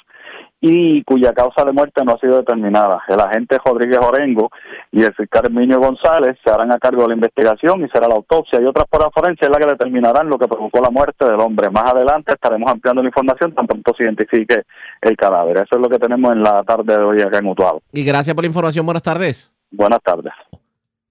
y 0.65 1.03
cuya 1.03 1.33
causa 1.33 1.65
de 1.65 1.73
muerte 1.73 2.05
no 2.05 2.13
ha 2.13 2.19
sido 2.19 2.37
determinada. 2.37 3.03
El 3.09 3.19
agente 3.19 3.57
Rodríguez 3.65 3.99
Orengo 3.99 4.49
y 4.93 5.03
el 5.03 5.13
fiscal 5.13 5.43
Herminio 5.43 5.77
González 5.77 6.37
se 6.41 6.49
harán 6.49 6.71
a 6.71 6.79
cargo 6.79 7.01
de 7.01 7.09
la 7.09 7.15
investigación 7.15 7.83
y 7.83 7.89
será 7.89 8.07
la 8.07 8.15
autopsia 8.15 8.61
y 8.61 8.65
otras 8.65 8.87
pruebas 8.89 9.11
forenses 9.13 9.49
la 9.49 9.57
que 9.57 9.65
determinarán 9.65 10.29
lo 10.29 10.39
que 10.39 10.47
provocó 10.47 10.79
la 10.79 10.89
muerte 10.89 11.25
del 11.25 11.37
hombre. 11.41 11.69
Más 11.69 11.91
adelante 11.91 12.31
estaremos 12.31 12.71
ampliando 12.71 13.01
la 13.01 13.09
información 13.09 13.53
tan 13.53 13.67
pronto 13.67 13.93
se 13.97 14.05
identifique 14.05 14.63
el 15.01 15.17
cadáver. 15.17 15.57
Eso 15.57 15.75
es 15.75 15.81
lo 15.81 15.89
que 15.89 15.99
tenemos 15.99 16.31
en 16.31 16.41
la 16.41 16.63
tarde 16.63 16.95
de 16.97 17.03
hoy 17.03 17.21
acá 17.21 17.39
en 17.39 17.47
Utuado. 17.47 17.81
Y 17.91 18.05
gracias 18.05 18.33
por 18.33 18.45
la 18.45 18.47
información. 18.47 18.85
Buenas 18.85 19.03
tardes. 19.03 19.51
Buenas 19.69 19.99
tardes. 20.01 20.31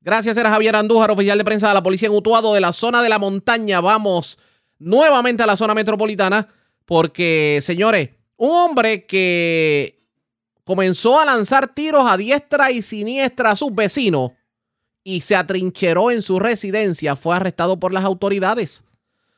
Gracias, 0.00 0.34
era 0.34 0.48
Javier 0.48 0.76
Andújar, 0.76 1.11
oficial 1.11 1.36
de 1.36 1.44
prensa 1.44 1.68
de 1.68 1.74
la 1.74 1.82
policía 1.82 2.09
en 2.09 2.14
Utuado 2.14 2.55
de 2.55 2.61
la 2.62 2.72
zona 2.72 3.03
de 3.03 3.11
la 3.11 3.18
montaña. 3.18 3.82
Vamos 3.82 4.38
nuevamente 4.78 5.42
a 5.42 5.46
la 5.46 5.59
zona 5.59 5.74
metropolitana 5.74 6.48
porque, 6.86 7.59
señores, 7.61 8.22
un 8.43 8.51
hombre 8.51 9.07
que 9.07 10.03
comenzó 10.64 11.20
a 11.20 11.24
lanzar 11.24 11.72
tiros 11.72 12.11
a 12.11 12.16
diestra 12.16 12.72
y 12.72 12.82
siniestra 12.82 13.53
a 13.53 13.57
sus 13.57 13.72
vecinos 13.72 14.32
y 15.05 15.20
se 15.20 15.36
atrincheró 15.36 16.11
en 16.11 16.22
su 16.22 16.40
residencia 16.40 17.14
fue 17.14 17.36
arrestado 17.36 17.78
por 17.78 17.95
las 17.95 18.03
autoridades. 18.03 18.82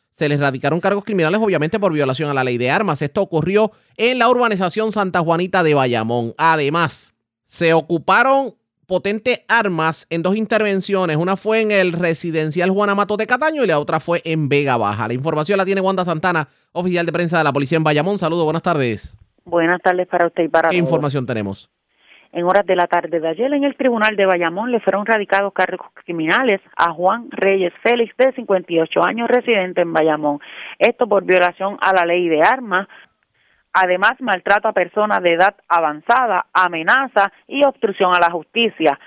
Se 0.09 0.27
le 0.27 0.39
radicaron 0.39 0.81
cargos 0.81 1.05
criminales, 1.05 1.39
obviamente, 1.43 1.79
por 1.79 1.93
violación 1.93 2.31
a 2.31 2.35
la 2.35 2.45
ley 2.45 2.57
de 2.57 2.71
armas. 2.71 3.03
Esto 3.03 3.21
ocurrió 3.21 3.73
en 3.99 4.19
la 4.19 4.31
urbanización 4.31 4.91
Santa 4.91 5.21
Juanita 5.21 5.63
de 5.63 5.75
Bayamón. 5.75 6.33
Además, 6.39 7.13
se 7.45 7.75
ocuparon 7.75 8.55
potentes 8.87 9.45
armas 9.49 10.07
en 10.11 10.23
dos 10.23 10.37
intervenciones. 10.37 11.17
Una 11.17 11.37
fue 11.37 11.61
en 11.61 11.71
el 11.71 11.93
residencial 11.93 12.71
Juana 12.71 12.95
Mato 12.95 13.17
de 13.17 13.27
Cataño 13.27 13.65
y 13.65 13.67
la 13.67 13.79
otra 13.79 14.01
fue 14.01 14.21
en 14.25 14.49
Vega 14.49 14.77
Baja. 14.77 15.09
La 15.09 15.15
información 15.15 15.59
la 15.59 15.65
tiene 15.65 15.81
Wanda 15.81 16.05
Santana, 16.05 16.49
oficial 16.73 17.07
de 17.07 17.13
prensa 17.13 17.39
de 17.39 17.45
la 17.45 17.53
policía 17.53 17.77
en 17.77 17.85
Bayamón. 17.85 18.19
Saludos, 18.19 18.45
buenas 18.45 18.63
tardes. 18.63 19.17
Buenas 19.45 19.81
tardes 19.83 20.07
para 20.09 20.27
usted 20.27 20.45
y 20.45 20.49
para 20.49 20.71
¿Qué 20.71 20.77
información 20.77 21.27
tenemos? 21.27 21.71
En 22.33 22.45
horas 22.47 22.67
de 22.67 22.75
la 22.75 22.89
tarde 22.89 23.21
de 23.21 23.29
ayer, 23.29 23.53
en 23.53 23.63
el 23.63 23.77
tribunal 23.77 24.17
de 24.17 24.27
Bayamón 24.27 24.73
le 24.73 24.81
fueron 24.81 25.07
radicados 25.07 25.53
cargos 25.53 25.87
criminales 26.05 26.61
a 26.77 26.93
Juan 26.93 27.29
Reyes 27.31 27.73
Félix, 27.81 28.17
de 28.17 28.33
58 28.33 29.05
años, 29.05 29.29
residente 29.29 29.83
en 29.83 29.93
Bayamón. 29.93 30.41
Esto 30.81 31.07
por 31.07 31.25
violación 31.25 31.77
a 31.81 31.95
la 31.95 32.05
ley 32.05 32.29
de 32.29 32.43
armas, 32.43 32.89
Además, 33.75 34.13
maltrato 34.21 34.69
a 34.69 34.73
personas 34.73 35.21
de 35.21 35.33
edad 35.33 35.57
avanzada, 35.69 36.47
amenaza 36.53 37.33
y 37.49 37.65
obstrucción 37.65 38.15
a 38.15 38.21
la 38.21 38.31
justicia. 38.31 38.99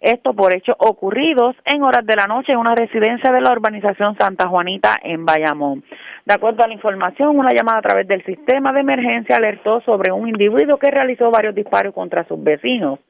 Esto 0.00 0.32
por 0.32 0.54
hechos 0.54 0.76
ocurridos 0.78 1.56
en 1.64 1.82
horas 1.82 2.06
de 2.06 2.16
la 2.16 2.26
noche 2.26 2.52
en 2.52 2.58
una 2.58 2.74
residencia 2.74 3.32
de 3.32 3.40
la 3.40 3.52
urbanización 3.52 4.16
Santa 4.16 4.48
Juanita 4.48 4.96
en 5.02 5.24
Bayamón. 5.24 5.84
De 6.24 6.34
acuerdo 6.34 6.62
a 6.62 6.68
la 6.68 6.74
información, 6.74 7.38
una 7.38 7.52
llamada 7.52 7.78
a 7.78 7.82
través 7.82 8.06
del 8.06 8.24
sistema 8.24 8.72
de 8.72 8.80
emergencia 8.80 9.36
alertó 9.36 9.80
sobre 9.82 10.12
un 10.12 10.28
individuo 10.28 10.76
que 10.76 10.90
realizó 10.90 11.30
varios 11.30 11.54
disparos 11.54 11.92
contra 11.92 12.24
sus 12.24 12.42
vecinos. 12.42 13.00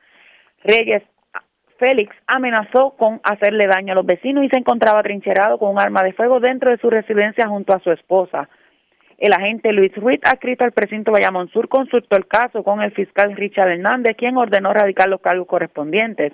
Reyes 0.64 1.02
Félix 1.78 2.14
amenazó 2.26 2.94
con 2.96 3.20
hacerle 3.24 3.66
daño 3.66 3.92
a 3.92 3.96
los 3.96 4.06
vecinos 4.06 4.44
y 4.44 4.48
se 4.48 4.58
encontraba 4.58 5.02
trincherado 5.02 5.58
con 5.58 5.70
un 5.70 5.80
arma 5.80 6.02
de 6.02 6.12
fuego 6.12 6.40
dentro 6.40 6.70
de 6.70 6.78
su 6.78 6.88
residencia 6.88 7.48
junto 7.48 7.74
a 7.74 7.80
su 7.80 7.90
esposa. 7.90 8.48
El 9.22 9.34
agente 9.34 9.72
Luis 9.72 9.94
Ruiz, 9.94 10.18
adscrito 10.24 10.64
al 10.64 10.72
precinto 10.72 11.12
Bayamón 11.12 11.48
Sur, 11.50 11.68
consultó 11.68 12.16
el 12.16 12.26
caso 12.26 12.64
con 12.64 12.82
el 12.82 12.90
fiscal 12.90 13.36
Richard 13.36 13.70
Hernández, 13.70 14.16
quien 14.16 14.36
ordenó 14.36 14.72
radicar 14.72 15.08
los 15.08 15.20
cargos 15.20 15.46
correspondientes 15.46 16.32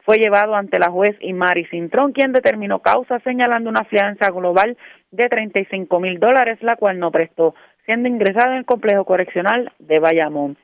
fue 0.00 0.16
llevado 0.16 0.56
ante 0.56 0.80
la 0.80 0.90
juez 0.90 1.16
Imari 1.20 1.64
Cintrón, 1.66 2.10
quien 2.10 2.32
determinó 2.32 2.80
causa 2.80 3.20
señalando 3.20 3.70
una 3.70 3.84
fianza 3.84 4.32
global 4.32 4.76
de 5.12 5.28
35 5.28 6.00
mil 6.00 6.18
dólares, 6.18 6.58
la 6.60 6.74
cual 6.74 6.98
no 6.98 7.12
prestó, 7.12 7.54
siendo 7.86 8.08
ingresado 8.08 8.50
en 8.50 8.58
el 8.58 8.64
complejo 8.64 9.04
correccional 9.04 9.72
de 9.78 10.00
Bayamón. 10.00 10.56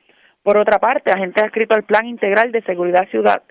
Por 0.43 0.57
otra 0.57 0.77
parte, 0.77 1.09
agente 1.09 1.41
ha 1.41 1.47
escrito 1.47 1.73
al 1.73 1.83
Plan 1.83 2.05
Integral 2.05 2.51
de 2.51 2.63
Seguridad 2.63 3.07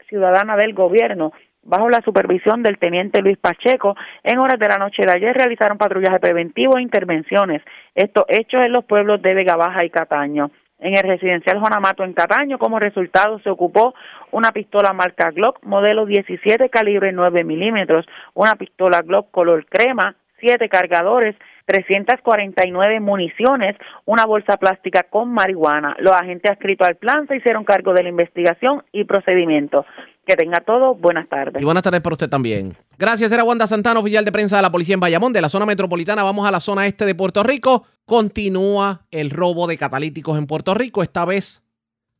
Ciudadana 0.08 0.56
del 0.56 0.74
Gobierno, 0.74 1.32
bajo 1.62 1.88
la 1.88 2.00
supervisión 2.02 2.62
del 2.62 2.78
teniente 2.78 3.22
Luis 3.22 3.38
Pacheco, 3.38 3.96
en 4.22 4.38
horas 4.38 4.58
de 4.58 4.68
la 4.68 4.76
noche 4.76 5.02
de 5.04 5.12
ayer 5.12 5.34
realizaron 5.34 5.78
patrullaje 5.78 6.18
preventivo 6.18 6.78
e 6.78 6.82
intervenciones, 6.82 7.62
estos 7.94 8.24
hechos 8.28 8.64
en 8.64 8.72
los 8.72 8.84
pueblos 8.84 9.20
de 9.22 9.34
Vega 9.34 9.56
Baja 9.56 9.84
y 9.84 9.90
Cataño 9.90 10.50
en 10.80 10.96
el 10.96 11.02
residencial 11.02 11.60
Juan 11.60 11.74
Amato 11.74 12.04
en 12.04 12.14
Cataño. 12.14 12.58
Como 12.58 12.78
resultado 12.78 13.38
se 13.40 13.50
ocupó 13.50 13.94
una 14.32 14.50
pistola 14.50 14.92
marca 14.92 15.30
Glock 15.30 15.62
modelo 15.62 16.06
17 16.06 16.68
calibre 16.70 17.12
9 17.12 17.44
milímetros, 17.44 18.06
una 18.34 18.54
pistola 18.54 19.00
Glock 19.02 19.30
color 19.30 19.66
crema, 19.66 20.16
siete 20.40 20.68
cargadores, 20.68 21.36
349 21.70 22.98
municiones, 22.98 23.76
una 24.04 24.26
bolsa 24.26 24.56
plástica 24.56 25.04
con 25.08 25.32
marihuana. 25.32 25.94
Los 26.00 26.12
agentes 26.12 26.50
adscritos 26.50 26.88
al 26.88 26.96
plan 26.96 27.28
se 27.28 27.36
hicieron 27.36 27.62
cargo 27.62 27.92
de 27.92 28.02
la 28.02 28.08
investigación 28.08 28.82
y 28.90 29.04
procedimiento. 29.04 29.86
Que 30.26 30.34
tenga 30.34 30.58
todo, 30.66 30.96
buenas 30.96 31.28
tardes. 31.28 31.62
Y 31.62 31.64
buenas 31.64 31.84
tardes 31.84 32.00
para 32.00 32.14
usted 32.14 32.28
también. 32.28 32.76
Gracias, 32.98 33.30
era 33.30 33.44
Wanda 33.44 33.68
Santana, 33.68 34.00
oficial 34.00 34.24
de 34.24 34.32
prensa 34.32 34.56
de 34.56 34.62
la 34.62 34.72
policía 34.72 34.94
en 34.94 35.00
Bayamón, 35.00 35.32
de 35.32 35.40
la 35.40 35.48
zona 35.48 35.64
metropolitana. 35.64 36.24
Vamos 36.24 36.44
a 36.48 36.50
la 36.50 36.58
zona 36.58 36.88
este 36.88 37.06
de 37.06 37.14
Puerto 37.14 37.44
Rico. 37.44 37.86
Continúa 38.04 39.02
el 39.12 39.30
robo 39.30 39.68
de 39.68 39.78
catalíticos 39.78 40.36
en 40.38 40.48
Puerto 40.48 40.74
Rico. 40.74 41.04
Esta 41.04 41.24
vez 41.24 41.62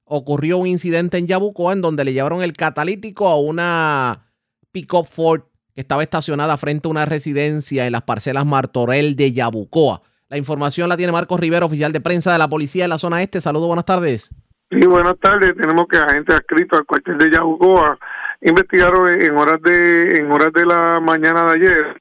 ocurrió 0.05 0.59
un 0.59 0.69
incidente 0.69 1.19
en 1.19 1.27
Yabucoa 1.27 1.73
en 1.73 1.81
donde 1.81 2.05
le 2.05 2.13
llevaron 2.13 2.45
el 2.45 2.53
catalítico 2.53 3.27
a 3.27 3.41
una 3.41 4.31
pick-up 4.71 5.07
Ford 5.07 5.43
estaba 5.81 6.03
estacionada 6.03 6.57
frente 6.57 6.89
a 6.89 6.91
una 6.91 7.07
residencia 7.07 7.87
en 7.87 7.93
las 7.93 8.03
parcelas 8.03 8.47
Martorell 8.47 9.17
de 9.17 9.33
Yabucoa. 9.33 10.03
La 10.29 10.39
información 10.39 10.89
la 10.89 10.97
tiene 10.97 11.13
Marcos 11.13 11.41
Rivero, 11.41 11.67
oficial 11.67 11.93
de 11.93 12.01
prensa 12.01 12.33
de 12.33 12.39
la 12.39 12.49
policía 12.49 12.85
en 12.85 12.91
la 12.91 12.99
zona 12.99 13.23
este. 13.23 13.41
Saludos, 13.41 13.67
buenas 13.67 13.85
tardes. 13.85 14.31
Sí, 14.71 14.87
buenas 14.87 15.19
tardes. 15.21 15.55
Tenemos 15.57 15.87
que 15.89 15.99
agentes 15.99 16.37
adscritos 16.37 16.79
al 16.79 16.87
cuartel 16.87 17.19
de 17.19 17.31
Yabucoa 17.33 17.99
investigaron 18.43 19.09
en 19.09 19.37
horas 19.37 19.61
de 19.63 20.17
en 20.17 20.31
horas 20.31 20.51
de 20.55 20.65
la 20.65 20.99
mañana 20.99 21.45
de 21.45 21.59
ayer 21.59 22.01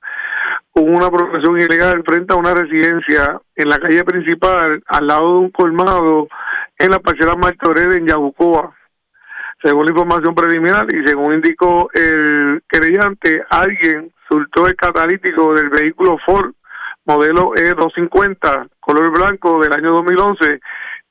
una 0.75 1.09
profesión 1.09 1.59
ilegal 1.59 2.03
frente 2.05 2.33
a 2.33 2.37
una 2.37 2.53
residencia 2.53 3.41
en 3.55 3.69
la 3.69 3.79
calle 3.79 4.03
principal 4.03 4.81
al 4.87 5.07
lado 5.07 5.33
de 5.33 5.39
un 5.39 5.49
colmado 5.49 6.27
en 6.77 6.91
la 6.91 6.99
parcela 6.99 7.35
Martorell 7.35 7.93
en 7.93 8.07
Yabucoa. 8.07 8.75
Según 9.61 9.85
la 9.85 9.91
información 9.91 10.33
preliminar 10.35 10.87
y 10.93 11.05
según 11.05 11.33
indicó 11.33 11.89
el 11.93 12.61
querellante, 12.69 13.43
alguien 13.49 14.11
soltó 14.27 14.67
el 14.67 14.75
catalítico 14.75 15.53
del 15.53 15.69
vehículo 15.69 16.17
Ford 16.25 16.53
modelo 17.05 17.53
E250 17.55 18.69
color 18.79 19.11
blanco 19.11 19.59
del 19.61 19.73
año 19.73 19.91
2011 19.91 20.59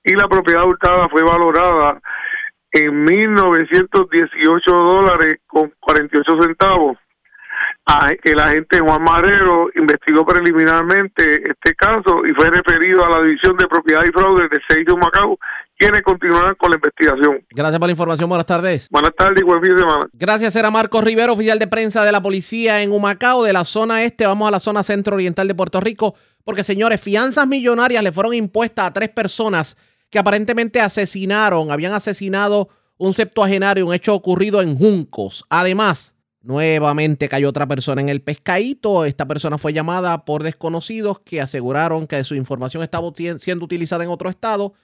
y 0.05 0.15
la 0.15 0.29
propiedad 0.29 0.65
hurtada 0.65 1.09
fue 1.09 1.23
valorada 1.23 2.01
en 2.71 3.07
1.918 3.07 4.63
dólares 4.65 5.39
con 5.47 5.73
48 5.81 6.43
centavos. 6.43 6.99
El 8.23 8.39
agente 8.39 8.81
Juan 8.81 9.03
Marero 9.03 9.71
investigó 9.75 10.25
preliminarmente 10.25 11.51
este 11.51 11.75
caso 11.75 12.25
y 12.27 12.33
fue 12.35 12.51
referido 12.51 13.05
a 13.05 13.11
la 13.11 13.23
División 13.23 13.57
de 13.57 13.67
Propiedad 13.67 14.05
y 14.07 14.13
Fraude 14.13 14.49
de 14.49 14.61
Seido 14.69 14.97
Macao, 14.97 15.39
quienes 15.79 16.03
continuarán 16.03 16.57
con 16.57 16.71
la 16.71 16.77
investigación. 16.77 17.45
Gracias 17.51 17.79
por 17.79 17.89
la 17.89 17.93
información. 17.93 18.29
Buenas 18.29 18.47
tardes. 18.47 18.89
Buenas 18.91 19.13
tardes 19.17 19.41
y 19.41 19.45
buen 19.45 19.63
fin 19.63 19.75
de 19.75 19.79
semana. 19.79 20.09
Gracias, 20.13 20.57
era 20.57 20.71
Marcos 20.71 21.05
Rivero, 21.05 21.33
oficial 21.33 21.59
de 21.59 21.69
prensa 21.69 22.05
de 22.05 22.11
la 22.11 22.21
policía 22.21 22.83
en 22.83 22.91
Humacao, 22.91 23.45
de 23.45 23.53
la 23.53 23.65
zona 23.65 24.03
este. 24.03 24.27
Vamos 24.27 24.49
a 24.49 24.51
la 24.51 24.61
zona 24.61 24.83
centro-oriental 24.83 25.47
de 25.47 25.55
Puerto 25.55 25.81
Rico, 25.81 26.17
porque 26.45 26.65
señores, 26.65 27.01
fianzas 27.01 27.47
millonarias 27.47 28.03
le 28.03 28.11
fueron 28.11 28.35
impuestas 28.35 28.87
a 28.87 28.93
tres 28.93 29.09
personas 29.11 29.77
que 30.11 30.19
aparentemente 30.19 30.81
asesinaron, 30.81 31.71
habían 31.71 31.93
asesinado 31.93 32.71
un 32.97 33.15
septuagenario, 33.15 33.87
un 33.87 33.95
hecho 33.95 34.15
ocurrido 34.15 34.61
en 34.61 34.77
Juncos. 34.77 35.45
Además, 35.49 36.17
nuevamente 36.43 37.29
cayó 37.29 37.49
otra 37.49 37.67
persona 37.69 38.01
en 38.01 38.09
el 38.09 38.23
pescadito. 38.23 39.05
Esta 39.05 39.27
persona 39.27 39.59
fue 39.59 39.73
llamada 39.73 40.25
por 40.25 40.43
desconocidos 40.43 41.21
que 41.21 41.41
aseguraron 41.41 42.09
que 42.09 42.25
su 42.25 42.35
información 42.35 42.83
estaba 42.83 43.09
siendo 43.37 43.65
utilizada 43.65 44.03
en 44.03 44.11
otro 44.11 44.29
estado 44.29 44.75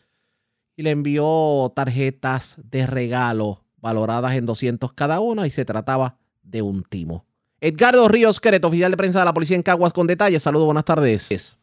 y 0.77 0.83
le 0.83 0.91
envió 0.91 1.73
tarjetas 1.75 2.57
de 2.71 2.87
regalo 2.87 3.63
valoradas 3.79 4.35
en 4.35 4.47
200 4.47 4.93
cada 4.93 5.21
una 5.21 5.47
y 5.47 5.51
se 5.51 5.65
trataba 5.65 6.17
de 6.43 6.63
un 6.63 6.83
timo. 6.85 7.27
Edgardo 7.61 8.09
Ríos 8.09 8.41
Quereto, 8.41 8.69
oficial 8.69 8.91
de 8.91 8.97
prensa 8.97 9.21
de 9.21 9.25
la 9.25 9.35
policía 9.35 9.57
en 9.57 9.63
Caguas 9.63 9.93
con 9.93 10.07
detalles. 10.07 10.43
Saludos, 10.43 10.67
buenas 10.67 10.85
tardes. 10.85 11.59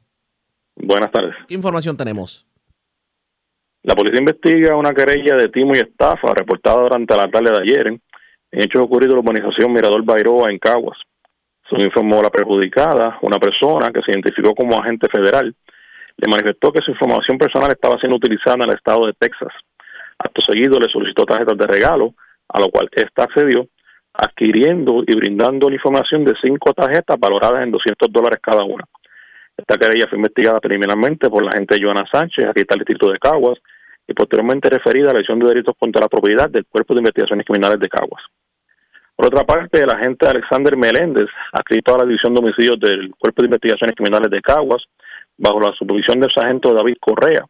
Buenas 0.76 1.12
tardes. 1.12 1.36
¿Qué 1.48 1.54
información 1.54 1.98
tenemos? 1.98 2.46
La 3.84 3.96
policía 3.96 4.20
investiga 4.20 4.76
una 4.76 4.94
querella 4.94 5.36
de 5.36 5.50
timo 5.50 5.76
y 5.76 5.80
estafa 5.80 6.34
reportada 6.34 6.82
durante 6.82 7.16
la 7.16 7.30
tarde 7.30 7.52
de 7.52 7.58
ayer 7.58 7.88
en 7.88 8.02
hechos 8.52 8.84
ocurridos 8.84 9.16
en 9.16 9.24
la 9.24 9.32
urbanización 9.32 9.74
Mirador 9.74 10.04
Bairoa 10.04 10.52
en 10.52 10.60
Caguas. 10.60 10.98
Según 11.70 11.86
informó 11.86 12.22
la 12.22 12.30
perjudicada, 12.30 13.18
una 13.22 13.38
persona 13.38 13.92
que 13.92 14.02
se 14.04 14.12
identificó 14.12 14.54
como 14.54 14.80
agente 14.80 15.08
federal 15.10 15.56
le 16.22 16.28
manifestó 16.30 16.72
que 16.72 16.84
su 16.86 16.92
información 16.92 17.38
personal 17.40 17.72
estaba 17.72 17.98
siendo 18.00 18.18
utilizada 18.18 18.58
en 18.64 18.70
el 18.70 18.76
estado 18.76 19.08
de 19.08 19.14
Texas. 19.14 19.52
Acto 20.20 20.42
seguido 20.48 20.80
le 20.80 20.88
solicitó 20.88 21.26
tarjetas 21.26 21.58
de 21.58 21.66
regalo, 21.66 22.14
a 22.48 22.60
lo 22.60 22.70
cual 22.70 22.90
ésta 22.92 23.24
accedió, 23.24 23.68
adquiriendo 24.14 25.04
y 25.08 25.16
brindando 25.16 25.68
la 25.68 25.76
información 25.76 26.24
de 26.24 26.34
cinco 26.44 26.74
tarjetas 26.74 27.18
valoradas 27.20 27.64
en 27.64 27.72
200 27.72 28.12
dólares 28.12 28.40
cada 28.40 28.64
una. 28.64 28.86
Esta 29.58 29.78
querella 29.78 30.08
fue 30.08 30.20
investigada 30.20 30.60
preliminarmente 30.60 31.28
por 31.28 31.44
la 31.44 31.50
agente 31.50 31.78
Joana 31.82 32.06
Sánchez, 32.12 32.46
aquí 32.46 32.62
está 32.62 32.76
el 32.76 32.82
distrito 32.82 33.12
de 33.12 33.18
Caguas, 33.18 33.58
y 34.08 34.14
posteriormente 34.14 34.70
referida 34.70 35.10
a 35.10 35.14
la 35.14 35.20
lesión 35.20 35.40
de 35.40 35.48
delitos 35.48 35.76
contra 35.80 36.02
la 36.02 36.08
propiedad 36.08 36.50
del 36.50 36.66
Cuerpo 36.66 36.94
de 36.94 37.00
Investigaciones 37.00 37.46
Criminales 37.46 37.80
de 37.80 37.90
Caguas. 37.90 38.22
Por 39.16 39.28
otra 39.28 39.44
parte, 39.44 39.82
el 39.82 39.90
agente 39.90 40.28
Alexander 40.28 40.78
Meléndez, 40.78 41.28
adscrito 41.52 41.96
a 41.96 42.00
la 42.00 42.06
División 42.06 42.34
de 42.34 42.40
Homicidios 42.42 42.80
del 42.80 43.12
Cuerpo 43.18 43.42
de 43.42 43.48
Investigaciones 43.48 43.96
Criminales 43.96 44.32
de 44.32 44.42
Caguas, 44.42 44.84
bajo 45.42 45.60
la 45.60 45.74
supervisión 45.74 46.20
del 46.20 46.32
sargento 46.32 46.74
David 46.74 46.98
Correa, 47.00 47.44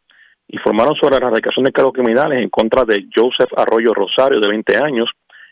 informaron 0.48 0.96
sobre 0.96 1.12
la 1.12 1.28
erradicación 1.28 1.66
de 1.66 1.72
cargos 1.72 1.94
criminales 1.94 2.40
en 2.40 2.50
contra 2.50 2.86
de 2.86 3.08
Joseph 3.14 3.52
Arroyo 3.56 3.94
Rosario, 3.94 4.40
de 4.40 4.48
20 4.48 4.78
años, 4.78 5.10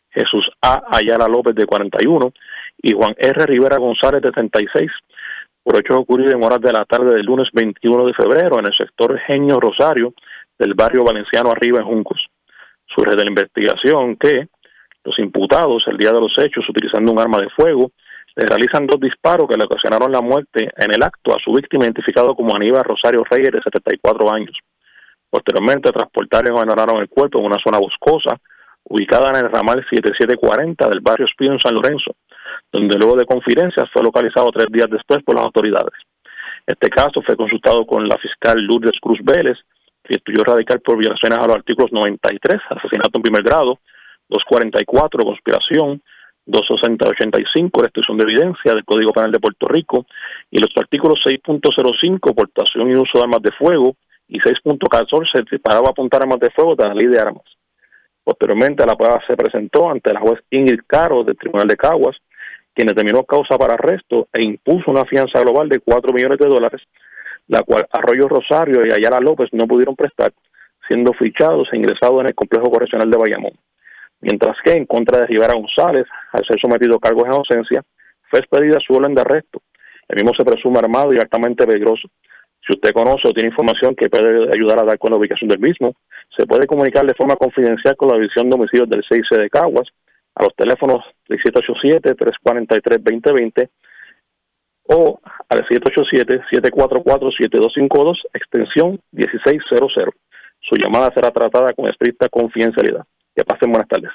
Jesús 0.09 0.49
A. 0.61 0.83
Ayala 0.89 1.27
López, 1.27 1.53
de 1.53 1.65
41, 1.65 2.31
y 2.81 2.93
Juan 2.93 3.13
R. 3.17 3.45
Rivera 3.45 3.77
González, 3.77 4.21
de 4.21 4.31
36, 4.31 4.89
por 5.61 5.75
hechos 5.77 5.97
ocurridos 5.97 6.33
en 6.33 6.43
horas 6.43 6.61
de 6.61 6.71
la 6.71 6.85
tarde 6.85 7.13
del 7.13 7.25
lunes 7.25 7.49
21 7.53 8.05
de 8.05 8.13
febrero 8.13 8.57
en 8.57 8.67
el 8.67 8.73
sector 8.73 9.19
Genio 9.19 9.59
Rosario 9.59 10.13
del 10.57 10.73
barrio 10.73 11.03
valenciano 11.03 11.51
Arriba 11.51 11.79
en 11.79 11.85
Juncos. 11.85 12.25
Surge 12.87 13.15
de 13.15 13.23
la 13.23 13.29
investigación 13.29 14.15
que 14.15 14.47
los 15.03 15.19
imputados, 15.19 15.85
el 15.87 15.97
día 15.97 16.11
de 16.11 16.21
los 16.21 16.37
hechos, 16.37 16.67
utilizando 16.67 17.11
un 17.11 17.19
arma 17.19 17.39
de 17.39 17.49
fuego, 17.49 17.91
le 18.35 18.45
realizan 18.45 18.87
dos 18.87 18.99
disparos 18.99 19.47
que 19.47 19.57
le 19.57 19.65
ocasionaron 19.65 20.11
la 20.11 20.21
muerte 20.21 20.69
en 20.77 20.93
el 20.93 21.03
acto 21.03 21.35
a 21.35 21.39
su 21.43 21.51
víctima 21.51 21.85
identificado 21.85 22.35
como 22.35 22.55
Aníbal 22.55 22.83
Rosario 22.83 23.23
Reyes 23.29 23.51
de 23.51 23.61
74 23.61 24.31
años. 24.31 24.57
Posteriormente 25.29 25.91
transportaron 25.91 26.47
y 26.47 26.55
abandonaron 26.55 27.01
el 27.01 27.09
cuerpo 27.09 27.39
en 27.39 27.45
una 27.45 27.57
zona 27.63 27.77
boscosa 27.77 28.39
ubicada 28.83 29.29
en 29.29 29.45
el 29.45 29.51
ramal 29.51 29.85
7740 29.89 30.89
del 30.89 31.01
barrio 31.01 31.25
Espino 31.25 31.53
en 31.53 31.59
San 31.59 31.75
Lorenzo, 31.75 32.15
donde 32.71 32.97
luego 32.97 33.15
de 33.15 33.25
confidencias 33.25 33.87
fue 33.91 34.03
localizado 34.03 34.49
tres 34.51 34.67
días 34.71 34.87
después 34.89 35.23
por 35.23 35.35
las 35.35 35.45
autoridades. 35.45 35.93
Este 36.65 36.89
caso 36.89 37.21
fue 37.21 37.35
consultado 37.35 37.85
con 37.85 38.07
la 38.07 38.17
fiscal 38.17 38.59
Lourdes 38.61 38.99
Cruz 39.01 39.19
Vélez, 39.23 39.57
que 40.03 40.15
estudió 40.15 40.43
radical 40.43 40.79
por 40.81 40.97
violaciones 40.97 41.37
a 41.37 41.45
los 41.45 41.55
artículos 41.55 41.91
93, 41.91 42.59
asesinato 42.69 43.11
en 43.15 43.21
primer 43.21 43.43
grado, 43.43 43.79
244, 44.29 45.23
conspiración, 45.23 46.01
260-85, 46.49 47.81
restricción 47.81 48.17
de 48.17 48.23
evidencia 48.23 48.73
del 48.73 48.85
Código 48.85 49.11
Penal 49.11 49.31
de 49.31 49.39
Puerto 49.39 49.67
Rico, 49.67 50.05
y 50.51 50.59
los 50.59 50.71
artículos 50.75 51.19
6.05, 51.25 52.33
portación 52.33 52.89
y 52.89 52.95
uso 52.95 53.17
de 53.17 53.23
armas 53.23 53.41
de 53.41 53.51
fuego, 53.51 53.95
y 54.27 54.39
6.14 54.39 55.31
se 55.31 55.43
disparaba 55.49 55.87
a 55.87 55.91
apuntar 55.91 56.21
armas 56.21 56.39
de 56.39 56.49
fuego 56.51 56.75
de 56.75 56.87
la 56.87 56.93
ley 56.93 57.07
de 57.07 57.19
armas. 57.19 57.43
Posteriormente, 58.23 58.85
la 58.85 58.95
prueba 58.95 59.19
se 59.27 59.35
presentó 59.35 59.89
ante 59.89 60.13
la 60.13 60.19
juez 60.19 60.39
Ingrid 60.51 60.81
Caro 60.85 61.23
del 61.23 61.37
Tribunal 61.37 61.67
de 61.67 61.75
Caguas, 61.75 62.15
quien 62.75 62.87
determinó 62.87 63.23
causa 63.23 63.57
para 63.57 63.73
arresto 63.73 64.27
e 64.31 64.43
impuso 64.43 64.91
una 64.91 65.05
fianza 65.05 65.41
global 65.41 65.67
de 65.67 65.79
4 65.79 66.13
millones 66.13 66.37
de 66.37 66.47
dólares, 66.47 66.81
la 67.47 67.63
cual 67.63 67.87
Arroyo 67.91 68.27
Rosario 68.27 68.85
y 68.85 68.93
Ayala 68.93 69.19
López 69.19 69.49
no 69.51 69.67
pudieron 69.67 69.95
prestar, 69.95 70.31
siendo 70.87 71.13
fichados 71.13 71.67
e 71.71 71.77
ingresados 71.77 72.21
en 72.21 72.27
el 72.27 72.35
complejo 72.35 72.69
correccional 72.69 73.09
de 73.09 73.17
Bayamón. 73.17 73.53
Mientras 74.21 74.57
que, 74.63 74.71
en 74.71 74.85
contra 74.85 75.19
de 75.19 75.27
Rivera 75.27 75.53
González, 75.53 76.05
al 76.31 76.45
ser 76.45 76.59
sometido 76.59 76.95
a 76.95 76.99
cargos 76.99 77.23
de 77.23 77.35
inocencia, 77.35 77.83
fue 78.29 78.39
expedida 78.39 78.77
su 78.85 78.93
orden 78.93 79.15
de 79.15 79.21
arresto. 79.21 79.61
El 80.07 80.17
mismo 80.17 80.33
se 80.37 80.43
presume 80.43 80.79
armado 80.79 81.13
y 81.13 81.19
altamente 81.19 81.65
peligroso. 81.65 82.09
Si 82.65 82.73
usted 82.73 82.91
conoce 82.91 83.27
o 83.27 83.31
tiene 83.31 83.49
información 83.49 83.95
que 83.95 84.09
puede 84.09 84.49
ayudar 84.53 84.79
a 84.79 84.83
dar 84.83 84.97
con 84.97 85.11
la 85.11 85.17
ubicación 85.17 85.47
del 85.47 85.59
mismo, 85.59 85.93
se 86.35 86.45
puede 86.45 86.67
comunicar 86.67 87.05
de 87.05 87.13
forma 87.13 87.35
confidencial 87.35 87.95
con 87.95 88.09
la 88.09 88.15
División 88.15 88.49
de 88.49 88.55
Homicidios 88.55 88.89
del 88.89 89.03
6 89.07 89.21
de 89.31 89.49
Caguas 89.49 89.87
a 90.35 90.43
los 90.43 90.53
teléfonos 90.55 90.99
1787-343-2020 91.29 93.69
o 94.91 95.21
al 95.49 95.67
787-744-7252, 95.67 98.17
extensión 98.33 98.99
1600. 99.11 99.93
Su 100.61 100.75
llamada 100.75 101.11
será 101.13 101.29
tratada 101.31 101.73
con 101.73 101.87
estricta 101.87 102.27
confidencialidad. 102.29 103.05
Que 103.39 103.45
pasen 103.45 103.71
buenas 103.71 103.87
tardes. 103.87 104.11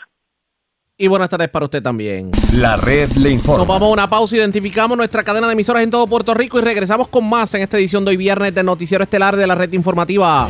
Y 0.99 1.09
buenas 1.09 1.31
tardes 1.31 1.49
para 1.49 1.65
usted 1.65 1.83
también. 1.83 2.31
La 2.53 2.77
red 2.77 3.11
le 3.13 3.31
informa. 3.31 3.61
Nos 3.61 3.67
vamos 3.67 3.89
a 3.89 3.93
una 3.93 4.11
pausa, 4.11 4.37
identificamos 4.37 4.99
nuestra 4.99 5.25
cadena 5.25 5.47
de 5.47 5.55
emisoras 5.55 5.83
en 5.83 5.89
todo 5.89 6.07
Puerto 6.07 6.35
Rico 6.35 6.59
y 6.59 6.63
regresamos 6.63 7.09
con 7.09 7.27
más 7.27 7.55
en 7.55 7.63
esta 7.63 7.79
edición 7.79 8.05
de 8.05 8.11
hoy 8.11 8.19
viernes 8.19 8.55
del 8.55 8.67
Noticiero 8.67 9.03
Estelar 9.03 9.35
de 9.35 9.47
la 9.47 9.55
Red 9.55 9.73
Informativa. 9.73 10.47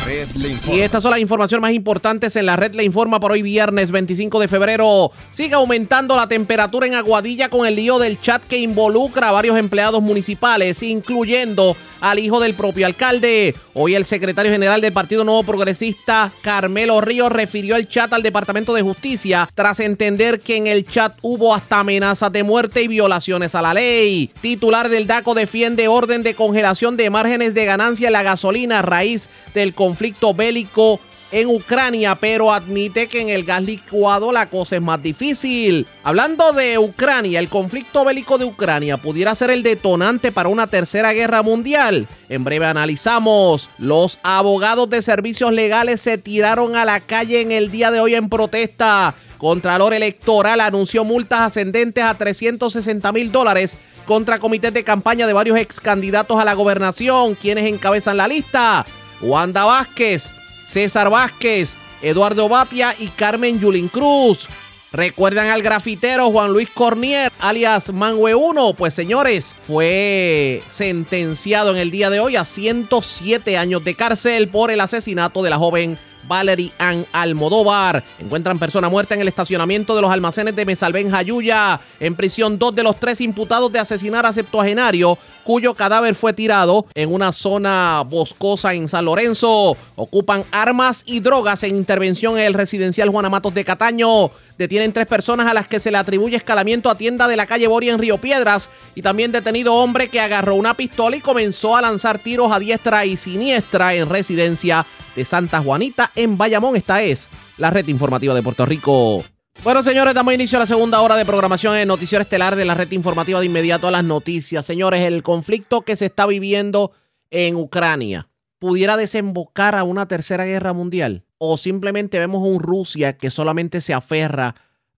Red 0.05 0.29
le 0.37 0.57
Y 0.75 0.81
estas 0.81 1.03
son 1.03 1.13
las 1.13 1.21
informaciones 1.21 1.63
más 1.63 1.73
importantes 1.73 2.37
en 2.37 2.47
la 2.47 2.57
red 2.57 2.75
Le 2.75 2.85
Informa 2.85 3.21
por 3.21 3.33
hoy 3.33 3.43
viernes 3.43 3.91
25 3.91 4.41
de 4.41 4.49
febrero. 4.49 5.11
Sigue 5.31 5.55
aumentando 5.55 6.17
la 6.17 6.27
temperatura 6.27 6.87
en 6.87 6.95
Aguadilla 6.95 7.49
con 7.49 7.67
el 7.67 7.77
lío 7.77 7.99
del 7.99 8.21
chat 8.21 8.43
que 8.43 8.59
involucra 8.59 9.29
a 9.29 9.33
varios 9.33 9.57
empleados 9.59 10.03
municipales, 10.03 10.83
incluyendo 10.83 11.77
al 12.03 12.19
hijo 12.19 12.41
del 12.41 12.53
propio 12.55 12.85
alcalde. 12.85 13.55
Hoy 13.73 13.95
el 13.95 14.05
secretario 14.05 14.53
general 14.53 14.81
del 14.81 14.93
Partido 14.93 15.25
Nuevo 15.25 15.45
Progresista, 15.45 16.31
Carmelo 16.43 17.01
Ríos, 17.01 17.33
refirió 17.33 17.77
el 17.77 17.89
chat 17.89 18.13
al 18.13 18.23
Departamento 18.23 18.75
de 18.75 18.83
Justicia 18.83 19.49
tras 19.55 19.81
entender 19.81 20.41
que 20.41 20.57
en 20.57 20.67
el 20.67 20.85
chat 20.85 21.15
hubo 21.23 21.55
hasta 21.55 21.81
amenazas 21.81 22.33
de 22.33 22.43
muerte 22.43 22.83
y 22.83 22.89
violaciones 22.89 23.55
a 23.55 23.63
la 23.63 23.73
ley. 23.73 24.31
Titular 24.41 24.89
del 24.89 25.07
DACO 25.07 25.35
defiende 25.35 25.89
orden 25.89 26.23
de 26.23 26.35
congelación 26.35 26.97
de 26.97 27.09
márgenes 27.09 27.55
de 27.55 27.65
ganancia 27.65 28.09
en 28.09 28.13
la 28.13 28.25
gasolina 28.25 28.81
a 28.81 28.83
raíz 28.83 29.31
del 29.55 29.73
conflicto 29.73 30.35
bélico 30.35 31.01
en 31.33 31.49
Ucrania, 31.49 32.15
pero 32.15 32.53
admite 32.53 33.09
que 33.09 33.21
en 33.21 33.31
el 33.31 33.45
gas 33.45 33.63
licuado 33.63 34.31
la 34.31 34.47
cosa 34.47 34.77
es 34.77 34.83
más 34.83 35.03
difícil. 35.03 35.87
Hablando 36.05 36.53
de 36.53 36.79
Ucrania, 36.79 37.41
el 37.41 37.49
conflicto 37.49 38.05
bélico 38.05 38.39
de 38.39 38.45
Ucrania 38.45 38.99
pudiera 38.99 39.35
ser 39.35 39.51
el 39.51 39.63
detonante 39.63 40.31
para 40.31 40.51
una 40.51 40.67
tercera 40.67 41.13
guerra 41.13 41.43
mundial. 41.43 42.07
En 42.29 42.45
breve 42.45 42.67
analizamos. 42.67 43.71
Los 43.79 44.19
abogados 44.23 44.89
de 44.91 45.03
servicios 45.03 45.53
legales 45.53 46.01
se 46.03 46.19
tiraron 46.19 46.77
a 46.77 46.85
la 46.85 47.01
calle 47.01 47.41
en 47.41 47.51
el 47.51 47.71
día 47.71 47.91
de 47.91 48.01
hoy 48.01 48.15
en 48.15 48.29
protesta. 48.29 49.15
Contralor 49.39 49.95
Electoral 49.95 50.61
anunció 50.61 51.03
multas 51.03 51.41
ascendentes 51.41 52.05
a 52.05 52.15
360 52.15 53.11
mil 53.11 53.33
dólares 53.33 53.77
contra 54.05 54.39
comités 54.39 54.73
de 54.75 54.85
campaña 54.85 55.27
de 55.27 55.33
varios 55.33 55.59
ex 55.59 55.81
candidatos 55.81 56.39
a 56.39 56.45
la 56.45 56.55
gobernación. 56.55 57.35
quienes 57.35 57.65
encabezan 57.65 58.19
la 58.19 58.29
lista? 58.29 58.85
Wanda 59.21 59.65
Vázquez, 59.65 60.31
César 60.73 61.11
Vázquez, 61.11 61.77
Eduardo 62.01 62.49
Batia 62.49 62.95
y 62.99 63.09
Carmen 63.09 63.61
Yulín 63.61 63.89
Cruz. 63.89 64.49
¿Recuerdan 64.91 65.49
al 65.49 65.63
grafitero 65.63 66.31
Juan 66.31 66.51
Luis 66.51 66.71
Cornier, 66.71 67.31
alias 67.41 67.93
Mangue 67.93 68.35
1? 68.35 68.73
Pues 68.73 68.95
señores, 68.95 69.55
fue 69.67 70.63
sentenciado 70.71 71.73
en 71.73 71.77
el 71.77 71.91
día 71.91 72.09
de 72.09 72.21
hoy 72.21 72.37
a 72.37 72.47
107 72.47 73.59
años 73.59 73.85
de 73.85 73.95
cárcel 73.95 74.49
por 74.49 74.71
el 74.71 74.81
asesinato 74.81 75.43
de 75.43 75.51
la 75.51 75.59
joven 75.59 75.99
Valerie 76.27 76.73
Ann 76.79 77.07
Almodóvar. 77.13 78.03
Encuentran 78.19 78.59
persona 78.59 78.89
muerta 78.89 79.15
en 79.15 79.21
el 79.21 79.29
estacionamiento 79.29 79.95
de 79.95 80.03
los 80.03 80.11
almacenes 80.11 80.57
de 80.57 80.65
Mesalben 80.65 81.11
Jayuya. 81.11 81.81
En 82.01 82.15
prisión, 82.15 82.59
dos 82.59 82.75
de 82.75 82.83
los 82.83 82.99
tres 82.99 83.21
imputados 83.21 83.73
de 83.73 83.79
asesinar 83.79 84.27
a 84.27 84.33
septuagenario, 84.33 85.19
cuyo 85.45 85.75
cadáver 85.75 86.15
fue 86.15 86.33
tirado 86.33 86.87
en 86.95 87.13
una 87.13 87.33
zona 87.33 88.03
boscosa 88.07 88.75
en 88.75 88.89
San 88.89 89.05
Lorenzo. 89.05 89.77
Ocupan 89.97 90.45
armas 90.51 91.03
y 91.07 91.21
drogas 91.21 91.63
en 91.63 91.77
intervención 91.77 92.39
en 92.39 92.45
el 92.45 92.55
residencial 92.55 93.11
Juana 93.11 93.29
Matos 93.29 93.55
de 93.55 93.65
Cataño. 93.65 94.31
Detienen 94.59 94.93
tres 94.93 95.07
personas 95.07 95.47
a 95.47 95.55
las 95.55 95.69
que 95.69 95.81
se 95.81 95.91
le 95.91 95.99
atribuye 95.99 96.37
escalamiento 96.37 96.91
a 96.91 96.95
tienda 96.95 97.29
de 97.29 97.37
la 97.37 97.47
calle 97.47 97.67
Boria 97.67 97.93
en 97.93 97.99
Río 97.99 98.19
Piedras. 98.19 98.71
Y 98.95 99.03
también 99.03 99.33
detenido 99.33 99.75
hombre 99.75 100.09
que 100.09 100.21
agarró 100.21 100.55
una 100.55 100.75
pistola 100.75 101.17
y 101.17 101.21
comenzó 101.21 101.77
a 101.77 101.83
lanzar 101.83 102.19
tiros 102.19 102.53
a 102.53 102.59
diestra 102.59 103.05
y 103.05 103.17
siniestra 103.17 103.95
en 103.95 104.09
residencia 104.09 104.87
de 105.17 105.25
Santa 105.25 105.61
Juanita 105.61 106.11
en 106.15 106.39
Bayamón. 106.39 106.77
Esta 106.77 107.03
es 107.03 107.29
la 107.59 107.71
red 107.71 107.87
informativa 107.89 108.35
de 108.35 108.43
Puerto 108.43 108.67
Rico. 108.67 109.23
Bueno, 109.63 109.85
señores, 109.85 110.13
damos 110.13 110.35
inicio 110.35 110.59
a 110.59 110.61
la 110.61 110.67
segunda 110.67 111.01
hora 111.01 111.15
de 111.15 111.25
programación 111.25 111.77
en 111.77 111.87
Noticiero 111.87 112.23
Estelar 112.23 112.57
de 112.57 112.65
la 112.65 112.75
red 112.75 112.91
informativa 112.91 113.39
de 113.39 113.47
inmediato 113.47 113.87
a 113.87 113.93
las 113.93 114.03
noticias. 114.03 114.67
Señores, 114.67 115.03
el 115.03 115.23
conflicto 115.23 115.83
que 115.83 115.95
se 115.95 116.07
está 116.07 116.27
viviendo 116.27 116.91
en 117.31 117.55
Ucrania 117.55 118.29
pudiera 118.59 118.97
desembocar 118.97 119.77
a 119.77 119.85
una 119.85 120.09
tercera 120.09 120.45
guerra 120.45 120.73
mundial 120.73 121.25
o 121.39 121.57
simplemente 121.59 122.19
vemos 122.19 122.43
un 122.47 122.61
Rusia 122.61 123.17
que 123.17 123.31
solamente 123.31 123.81
se 123.81 123.95
aferra 123.95 124.57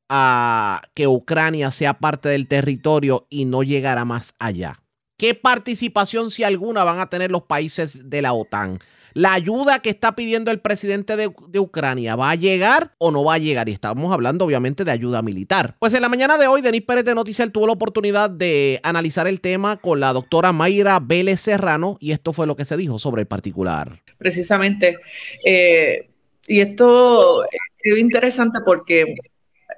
a 0.09 0.81
que 0.95 1.09
Ucrania 1.09 1.71
sea 1.71 1.95
parte 1.95 2.31
del 2.31 2.49
territorio 2.49 3.27
y 3.29 3.45
no 3.45 3.63
llegará 3.63 4.07
más 4.07 4.35
allá. 4.39 4.81
¿Qué 5.17 5.35
participación, 5.35 6.31
si 6.31 6.43
alguna, 6.43 6.85
van 6.85 7.01
a 7.01 7.09
tener 7.09 7.31
los 7.31 7.43
países 7.43 8.11
de 8.11 8.23
la 8.23 8.33
OTAN? 8.33 8.79
La 9.15 9.33
ayuda 9.33 9.79
que 9.79 9.91
está 9.91 10.17
pidiendo 10.17 10.51
el 10.51 10.59
presidente 10.59 11.17
de, 11.17 11.59
Ucrania, 11.59 12.17
¿va 12.17 12.31
a 12.31 12.35
llegar 12.35 12.95
o 12.99 13.13
no 13.13 13.23
va 13.23 13.35
a 13.35 13.39
llegar? 13.39 13.69
Y 13.69 13.73
estamos 13.73 14.13
hablando 14.13 14.45
obviamente 14.45 14.85
de 14.85 14.91
ayuda 14.91 15.23
militar. 15.23 15.77
Pues 15.79 15.95
en 15.95 16.03
la 16.03 16.09
mañana 16.09 16.37
de 16.37 16.49
hoy, 16.49 16.63
Denis 16.63 16.83
Pérez 16.83 17.05
de 17.05 17.15
Noticias 17.15 17.53
tuvo 17.53 17.69
la 17.69 17.75
oportunidad 17.75 18.29
de 18.29 18.81
analizar 18.83 19.29
el 19.29 19.41
tema 19.41 19.77
con 19.77 20.01
la 20.01 20.13
doctora 20.13 20.53
Mayra 20.53 20.99
Vélez 21.01 21.41
Serrano 21.41 21.97
y 22.01 22.11
esto 22.11 22.33
fue 22.33 22.49
lo 22.49 22.57
que 22.57 22.65
se 22.65 22.77
dijo 22.77 22.99
sobre 22.99 23.23
el 23.23 23.29
particular. 23.29 24.01
Precisamente. 24.19 24.99
Eh, 25.47 26.11
y 26.49 26.61
esto 26.61 27.45
es 27.45 27.99
interesante 27.99 28.59
porque 28.65 29.15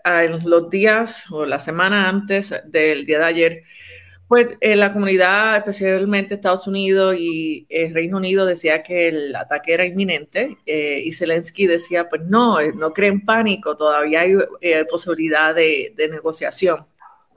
en 0.05 0.49
los 0.49 0.71
días 0.71 1.31
o 1.31 1.45
la 1.45 1.59
semana 1.59 2.09
antes 2.09 2.55
del 2.65 3.05
día 3.05 3.19
de 3.19 3.25
ayer, 3.25 3.63
pues 4.29 4.49
eh, 4.61 4.75
la 4.75 4.93
comunidad, 4.93 5.57
especialmente 5.57 6.35
Estados 6.35 6.67
Unidos 6.67 7.15
y 7.19 7.67
el 7.69 7.95
Reino 7.95 8.17
Unido, 8.17 8.45
decía 8.45 8.83
que 8.83 9.09
el 9.09 9.37
ataque 9.37 9.73
era 9.73 9.85
inminente 9.85 10.59
eh, 10.67 11.01
y 11.05 11.13
Zelensky 11.13 11.67
decía, 11.67 12.09
pues 12.09 12.23
no, 12.23 12.61
no 12.73 12.93
creen 12.93 13.25
pánico, 13.25 13.77
todavía 13.77 14.23
hay 14.23 14.35
eh, 14.61 14.85
posibilidad 14.91 15.55
de, 15.55 15.93
de, 15.97 16.09
negociación. 16.09 16.87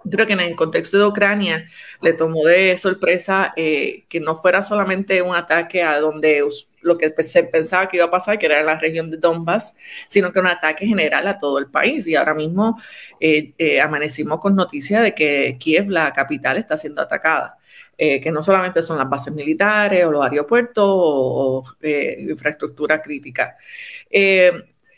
Creo 0.10 0.26
que 0.26 0.34
en 0.34 0.40
el 0.40 0.56
contexto 0.56 0.98
de 0.98 1.06
Ucrania 1.06 1.70
le 2.02 2.14
tomó 2.14 2.46
de 2.46 2.78
sorpresa 2.78 3.54
eh, 3.56 4.06
que 4.10 4.20
no 4.20 4.36
fuera 4.36 4.64
solamente 4.64 5.22
un 5.22 5.36
ataque 5.36 5.84
a 5.84 6.00
donde 6.00 6.44
lo 6.82 6.98
que 6.98 7.10
se 7.24 7.44
pensaba 7.44 7.88
que 7.88 7.98
iba 7.98 8.06
a 8.06 8.12
pasar, 8.12 8.40
que 8.40 8.46
era 8.46 8.64
la 8.64 8.80
región 8.80 9.12
de 9.12 9.18
Donbass, 9.18 9.76
sino 10.08 10.32
que 10.32 10.40
un 10.40 10.48
ataque 10.48 10.86
general 10.88 11.28
a 11.28 11.38
todo 11.38 11.58
el 11.60 11.68
país. 11.68 12.08
Y 12.08 12.16
ahora 12.16 12.34
mismo 12.34 12.80
eh, 13.20 13.54
eh, 13.58 13.82
amanecimos 13.82 14.40
con 14.40 14.56
noticia 14.56 15.02
de 15.02 15.14
que 15.16 15.58
Kiev, 15.60 15.90
la 15.90 16.12
capital, 16.14 16.58
está 16.58 16.78
siendo 16.78 17.02
atacada. 17.02 17.58
Eh, 18.02 18.22
que 18.22 18.32
no 18.32 18.42
solamente 18.42 18.82
son 18.82 18.98
las 18.98 19.10
bases 19.10 19.34
militares 19.34 20.06
o 20.06 20.12
los 20.12 20.24
aeropuertos 20.24 20.86
o, 20.88 21.60
o 21.60 21.64
infraestructura 21.82 23.02
crítica. 23.02 23.58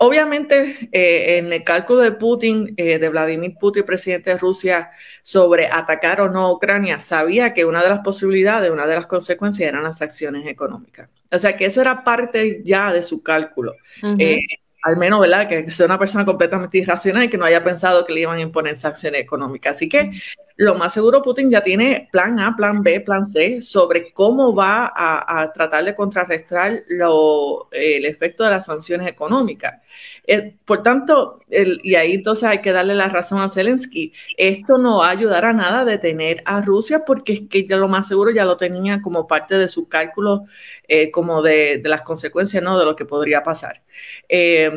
Obviamente, 0.02 0.90
eh, 0.92 1.38
en 1.38 1.54
el 1.54 1.64
cálculo 1.64 2.02
de 2.02 2.12
Putin, 2.12 2.74
eh, 2.76 2.98
de 2.98 3.10
Vladimir 3.10 3.56
Putin, 3.60 3.84
presidente 3.84 4.32
de 4.32 4.38
Rusia, 4.40 4.90
sobre 5.22 5.68
atacar 5.68 6.22
o 6.22 6.30
no 6.30 6.48
a 6.48 6.52
Ucrania, 6.52 7.00
sabía 7.00 7.54
que 7.54 7.66
una 7.66 7.84
de 7.84 7.90
las 7.90 8.00
posibilidades, 8.00 8.72
una 8.72 8.88
de 8.88 8.96
las 8.96 9.06
consecuencias 9.06 9.70
eran 9.70 9.84
las 9.84 10.02
acciones 10.02 10.48
económicas. 10.48 11.08
O 11.32 11.38
sea, 11.38 11.56
que 11.56 11.66
eso 11.66 11.82
era 11.82 12.04
parte 12.04 12.62
ya 12.66 12.92
de 12.92 13.04
su 13.04 13.22
cálculo. 13.22 13.76
Eh, 14.18 14.40
al 14.82 14.98
menos, 14.98 15.20
¿verdad? 15.22 15.48
Que 15.48 15.70
sea 15.70 15.86
una 15.86 16.00
persona 16.00 16.26
completamente 16.26 16.80
irracional 16.80 17.26
y 17.26 17.30
que 17.30 17.38
no 17.38 17.46
haya 17.46 17.64
pensado 17.64 18.04
que 18.04 18.14
le 18.14 18.22
iban 18.22 18.40
a 18.40 18.42
imponer 18.42 18.76
sanciones 18.76 19.22
económicas. 19.22 19.76
Así 19.76 19.88
que 19.88 20.12
lo 20.58 20.76
más 20.76 20.94
seguro 20.94 21.22
Putin 21.22 21.50
ya 21.50 21.62
tiene 21.62 22.10
plan 22.12 22.40
A, 22.40 22.56
plan 22.56 22.84
B, 22.84 23.02
plan 23.02 23.26
C 23.26 23.62
sobre 23.62 24.02
cómo 24.14 24.54
va 24.56 24.92
a, 24.96 25.52
tratar 25.54 25.84
de 25.86 25.96
contrarrestar 25.96 26.74
lo- 26.90 27.70
el 27.72 28.06
efecto 28.06 28.44
de 28.44 28.52
las 28.52 28.66
sanciones 28.66 29.08
económicas. 29.08 29.82
Eh, 30.28 30.56
por 30.66 30.84
tanto, 30.84 31.40
y 31.50 31.96
ahí 31.96 32.14
entonces 32.16 32.44
hay 32.46 32.62
que 32.62 32.72
darle 32.72 32.96
la 32.96 33.10
razón 33.10 33.40
a 33.40 33.50
Zelensky, 33.50 34.14
esto 34.38 34.78
no 34.78 35.00
va 35.00 35.08
a 35.08 35.12
ayudar 35.12 35.46
a 35.46 35.54
nada 35.54 35.82
a 35.82 35.86
detener 35.86 36.42
a 36.46 36.62
Rusia 36.62 37.04
porque 37.06 37.34
es 37.34 37.42
que 37.50 37.66
ya 37.66 37.78
lo 37.78 37.88
más 37.88 38.08
seguro 38.08 38.32
ya 38.32 38.46
lo 38.46 38.58
tenía 38.58 39.02
como 39.02 39.28
parte 39.28 39.58
de 39.58 39.68
sus 39.68 39.88
cálculos, 39.88 40.42
eh, 40.88 41.12
como 41.12 41.42
de, 41.42 41.80
de 41.80 41.90
las 41.90 42.02
consecuencias, 42.02 42.64
¿no? 42.64 42.78
De 42.80 42.86
lo 42.86 42.96
que 42.96 43.06
podría 43.06 43.44
pasar. 43.44 43.84
Eh, 44.30 44.72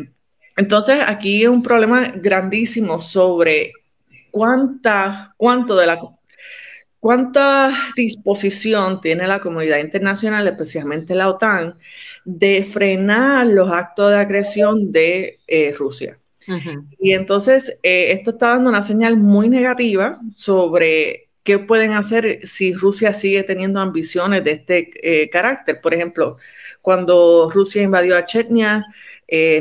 entonces, 0.57 1.01
aquí 1.07 1.41
hay 1.41 1.47
un 1.49 1.63
problema 1.63 2.13
grandísimo 2.17 3.01
sobre 3.01 3.73
cuánta, 4.35 5.33
cuánto 5.37 5.77
de 5.77 5.87
la 5.87 6.01
cuánta 6.99 7.71
disposición 7.95 9.01
tiene 9.01 9.29
la 9.29 9.39
comunidad 9.39 9.79
internacional, 9.79 10.49
especialmente 10.49 11.15
la 11.15 11.29
OTAN, 11.29 11.77
de 12.25 12.65
frenar 12.65 13.47
los 13.47 13.71
actos 13.71 14.11
de 14.11 14.17
agresión 14.17 14.91
de 14.91 15.39
eh, 15.47 15.73
Rusia. 15.79 16.19
Y 16.99 17.13
entonces 17.13 17.79
eh, 17.85 18.11
esto 18.11 18.33
está 18.33 18.49
dando 18.49 18.71
una 18.71 18.83
señal 18.83 19.17
muy 19.17 19.49
negativa 19.49 20.21
sobre 20.35 21.29
qué 21.45 21.61
pueden 21.61 21.93
hacer 21.93 22.41
si 22.45 22.75
Rusia 22.75 23.13
sigue 23.13 23.45
teniendo 23.45 23.79
ambiciones 23.81 24.43
de 24.43 24.51
este 24.51 24.91
eh, 25.03 25.31
carácter. 25.31 25.81
Por 25.81 25.95
ejemplo, 25.95 26.37
cuando 26.83 27.51
Rusia 27.55 27.83
invadió 27.83 28.17
a 28.17 28.25
Chechnya, 28.25 28.85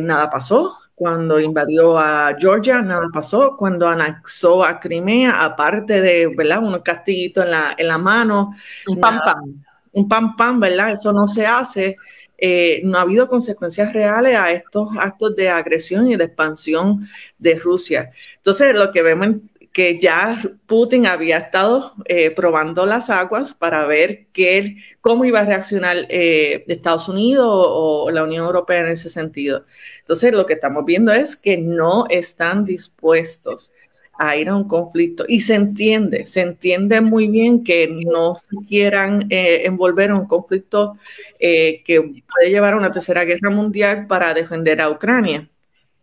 nada 0.01 0.31
pasó. 0.31 0.79
Cuando 0.95 1.39
invadió 1.39 1.97
a 1.97 2.35
Georgia, 2.37 2.81
nada 2.81 3.07
pasó. 3.11 3.57
Cuando 3.57 3.87
anexó 3.87 4.63
a 4.63 4.79
Crimea, 4.79 5.43
aparte 5.43 5.99
de 6.01 6.27
¿verdad? 6.35 6.63
unos 6.63 6.81
castillitos 6.81 7.45
en 7.45 7.51
la, 7.51 7.75
en 7.77 7.87
la 7.87 7.97
mano, 7.97 8.55
un 8.87 8.99
pam 8.99 9.19
pam. 9.25 9.63
Un 9.91 10.07
pam 10.07 10.35
pam, 10.35 10.59
¿verdad? 10.59 10.91
Eso 10.91 11.11
no 11.11 11.27
se 11.27 11.45
hace. 11.45 11.95
Eh, 12.37 12.81
no 12.83 12.97
ha 12.97 13.01
habido 13.01 13.27
consecuencias 13.27 13.93
reales 13.93 14.35
a 14.35 14.51
estos 14.51 14.89
actos 14.99 15.35
de 15.35 15.49
agresión 15.49 16.07
y 16.07 16.15
de 16.15 16.25
expansión 16.25 17.07
de 17.37 17.57
Rusia. 17.57 18.11
Entonces, 18.37 18.75
lo 18.75 18.91
que 18.91 19.01
vemos 19.01 19.27
que 19.73 19.99
ya 19.99 20.37
Putin 20.67 21.07
había 21.07 21.39
estado 21.39 21.95
eh, 22.05 22.29
probando 22.29 22.85
las 22.85 23.09
aguas 23.09 23.55
para 23.55 23.85
ver 23.87 24.27
qué, 24.31 24.77
cómo 25.01 25.25
iba 25.25 25.39
a 25.39 25.45
reaccionar 25.45 26.05
eh, 26.09 26.63
Estados 26.67 27.09
Unidos 27.09 27.47
o, 27.47 28.11
la 28.11 28.23
Unión 28.23 28.45
Europea 28.45 28.81
en 28.81 28.87
ese 28.87 29.09
sentido. 29.09 29.65
Entonces, 30.01 30.31
lo 30.31 30.45
que 30.45 30.53
estamos 30.53 30.85
viendo 30.85 31.11
es 31.11 31.35
que 31.35 31.57
no 31.57 32.05
están 32.09 32.65
dispuestos 32.65 33.73
a 34.19 34.37
ir 34.37 34.47
a 34.49 34.55
un 34.55 34.67
conflicto. 34.67 35.25
Y 35.27 35.41
se 35.41 35.55
entiende, 35.55 36.27
se 36.27 36.41
entiende 36.41 37.01
muy 37.01 37.27
bien 37.27 37.63
que 37.63 37.87
no 37.87 38.35
se 38.35 38.55
quieran 38.67 39.25
eh, 39.31 39.63
envolver 39.65 40.11
en 40.11 40.17
un 40.17 40.27
conflicto 40.27 40.97
que 41.39 42.23
puede 42.31 42.49
llevar 42.51 42.73
a 42.73 42.77
una 42.77 42.91
tercera 42.91 43.25
guerra 43.25 43.49
mundial 43.49 44.05
para 44.07 44.33
defender 44.35 44.81
a 44.81 44.89
Ucrania. 44.89 45.49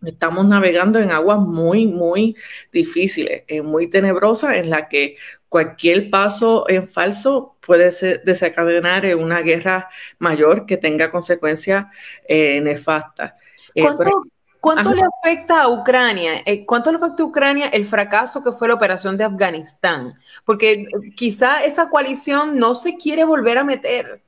Estamos 0.05 0.47
navegando 0.49 0.99
en 0.99 1.11
aguas 1.11 1.39
muy, 1.39 1.87
muy 1.87 2.37
difíciles, 2.73 3.45
eh, 3.49 3.63
muy 3.63 3.89
tenebrosas, 3.89 4.57
en 4.57 4.71
la 4.71 4.89
que 4.89 5.17
cualquier 5.49 6.11
paso 6.11 6.65
en 6.69 6.87
falso 6.87 7.57
puede 7.61 7.91
desencadenar 8.25 9.05
en 9.05 9.19
una 9.19 9.43
guerra 9.43 9.89
mayor 10.19 10.65
que 10.65 10.77
tenga 10.77 11.11
consecuencias 11.11 11.87
eh, 12.27 12.61
nefastas. 12.61 13.35
Eh, 13.75 13.85
¿Cuánto, 14.61 14.93
le 14.93 15.03
afecta 15.03 15.63
a 15.63 15.69
Ucrania? 15.69 16.43
Eh, 16.45 16.67
¿Cuánto 16.67 16.91
le 16.91 16.99
afecta 16.99 17.23
a 17.23 17.27
Ucrania 17.27 17.69
el 17.69 17.87
fracaso 17.87 18.45
que 18.45 18.53
fue 18.53 18.69
la 18.69 18.75
operación 18.75 19.17
de 19.17 19.25
Afganistán? 19.25 20.15
Porque 20.45 20.87
quizá 21.17 21.63
esa 21.65 21.89
coalición 21.89 22.59
no 22.59 22.77
se 22.77 22.97
quiere 22.97 23.25
volver 23.25 23.59
a 23.59 23.65
meter. 23.65 24.21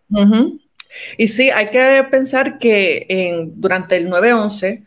Y 1.18 1.28
sí, 1.28 1.50
hay 1.50 1.68
que 1.68 2.06
pensar 2.10 2.58
que 2.58 3.06
en, 3.08 3.60
durante 3.60 3.96
el 3.96 4.08
9-11 4.08 4.84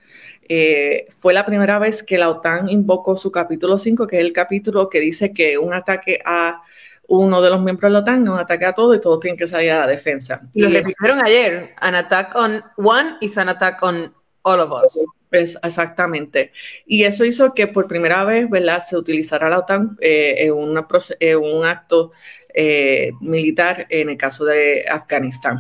eh, 0.48 1.08
fue 1.18 1.34
la 1.34 1.46
primera 1.46 1.80
vez 1.80 2.04
que 2.04 2.18
la 2.18 2.30
OTAN 2.30 2.70
invocó 2.70 3.18
su 3.18 3.32
capítulo 3.32 3.78
5, 3.78 4.08
que 4.08 4.18
es 4.18 4.22
el 4.26 4.34
capítulo 4.34 4.89
que 4.89 5.00
dice 5.00 5.34
que 5.34 5.58
un 5.58 5.74
ataque 5.74 6.20
a 6.26 6.62
uno 7.08 7.41
de 7.41 7.50
los 7.50 7.62
miembros 7.62 7.89
de 7.89 7.93
la 7.93 8.00
OTAN 8.00 8.24
es 8.24 8.30
un 8.30 8.39
ataque 8.39 8.66
a 8.66 8.74
todo 8.74 8.93
y 8.96 9.02
todos 9.02 9.20
tienen 9.20 9.38
que 9.38 9.48
salir 9.48 9.72
a 9.72 9.80
la 9.80 9.88
defensa. 9.88 10.41
Y 10.54 10.62
lo 10.62 10.70
repitieron 10.70 11.24
ayer. 11.24 11.74
An 11.78 11.96
attack 11.96 12.36
on 12.36 12.64
one 12.78 13.18
is 13.22 13.38
an 13.38 13.50
attack 13.50 13.82
on 13.84 14.14
all 14.43 14.60
of 14.60 14.72
us. 14.72 15.06
Pues, 15.30 15.58
exactamente. 15.64 16.52
Y 16.86 17.04
eso 17.04 17.26
hizo 17.26 17.54
que 17.54 17.68
por 17.68 17.88
primera 17.88 18.24
vez, 18.24 18.50
¿verdad?, 18.50 18.82
se 18.82 18.96
utilizara 18.98 19.50
la 19.50 19.60
OTAN 19.60 19.98
eh, 20.00 20.36
en, 20.39 20.54
una 20.54 20.88
proce- 20.88 21.18
en 21.20 21.38
un 21.39 21.66
acto 21.66 22.12
eh, 22.54 23.12
militar 23.20 23.86
en 23.89 24.10
el 24.10 24.18
caso 24.18 24.46
de 24.46 24.86
Afganistán. 24.89 25.60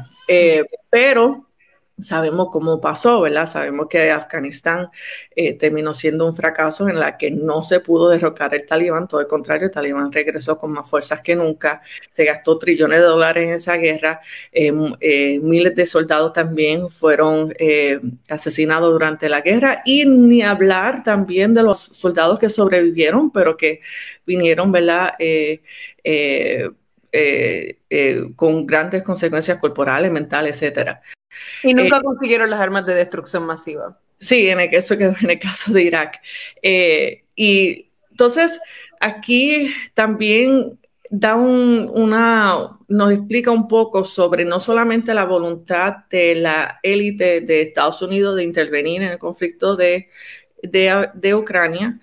Pero 0.89 1.44
sabemos 1.99 2.49
cómo 2.51 2.81
pasó, 2.81 3.21
¿verdad? 3.21 3.49
Sabemos 3.49 3.87
que 3.89 4.11
Afganistán 4.11 4.89
eh, 5.35 5.53
terminó 5.53 5.93
siendo 5.93 6.25
un 6.25 6.35
fracaso 6.35 6.89
en 6.89 6.99
la 6.99 7.17
que 7.17 7.31
no 7.31 7.63
se 7.63 7.79
pudo 7.79 8.09
derrocar 8.09 8.53
el 8.53 8.65
talibán, 8.65 9.07
todo 9.07 9.21
el 9.21 9.27
contrario, 9.27 9.67
el 9.67 9.71
talibán 9.71 10.11
regresó 10.11 10.57
con 10.57 10.71
más 10.71 10.89
fuerzas 10.89 11.21
que 11.21 11.35
nunca, 11.35 11.81
se 12.11 12.25
gastó 12.25 12.57
trillones 12.57 12.99
de 12.99 13.05
dólares 13.05 13.47
en 13.47 13.53
esa 13.53 13.77
guerra, 13.77 14.21
eh, 14.51 14.67
m- 14.67 14.95
eh, 14.99 15.39
miles 15.41 15.75
de 15.75 15.85
soldados 15.85 16.33
también 16.33 16.89
fueron 16.89 17.53
eh, 17.59 17.99
asesinados 18.29 18.91
durante 18.91 19.29
la 19.29 19.41
guerra 19.41 19.81
y 19.85 20.05
ni 20.05 20.41
hablar 20.41 21.03
también 21.03 21.53
de 21.53 21.63
los 21.63 21.79
soldados 21.79 22.39
que 22.39 22.49
sobrevivieron, 22.49 23.31
pero 23.31 23.55
que 23.57 23.81
vinieron, 24.25 24.71
¿verdad? 24.71 25.13
Con 28.35 28.65
grandes 28.65 29.03
consecuencias 29.03 29.59
corporales, 29.59 30.11
mentales, 30.11 30.61
etcétera. 30.61 31.01
Y 31.61 31.73
nunca 31.73 31.99
Eh, 31.99 32.01
consiguieron 32.01 32.49
las 32.49 32.59
armas 32.61 32.85
de 32.85 32.95
destrucción 32.95 33.45
masiva. 33.45 33.99
Sí, 34.19 34.49
en 34.49 34.59
el 34.59 34.69
caso, 34.71 34.97
que, 34.97 35.05
en 35.05 35.29
el 35.29 35.39
caso 35.39 35.73
de 35.73 35.83
Irak. 35.83 36.21
Eh, 36.61 37.25
y 37.35 37.91
entonces, 38.11 38.59
aquí 38.99 39.73
también 39.93 40.79
da 41.09 41.35
un- 41.35 41.89
una, 41.93 42.79
nos 42.87 43.11
explica 43.13 43.51
un 43.51 43.67
poco 43.67 44.05
sobre 44.05 44.45
no 44.45 44.59
solamente 44.59 45.13
la 45.13 45.25
voluntad 45.25 46.07
de 46.09 46.35
la 46.35 46.79
élite 46.81 47.41
de 47.41 47.61
Estados 47.61 48.01
Unidos 48.01 48.35
de 48.35 48.43
intervenir 48.43 49.01
en 49.03 49.09
el 49.11 49.19
conflicto 49.19 49.75
de, 49.75 50.07
de, 50.63 51.09
de 51.13 51.35
Ucrania, 51.35 51.99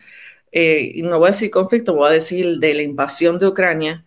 eh, 0.53 0.93
y 0.95 1.03
no 1.03 1.19
voy 1.19 1.29
a 1.29 1.33
decir 1.33 1.51
conflicto, 1.51 1.95
voy 1.95 2.09
a 2.11 2.13
decir 2.13 2.59
de 2.59 2.75
la 2.75 2.83
invasión 2.83 3.39
de 3.39 3.47
Ucrania, 3.49 4.05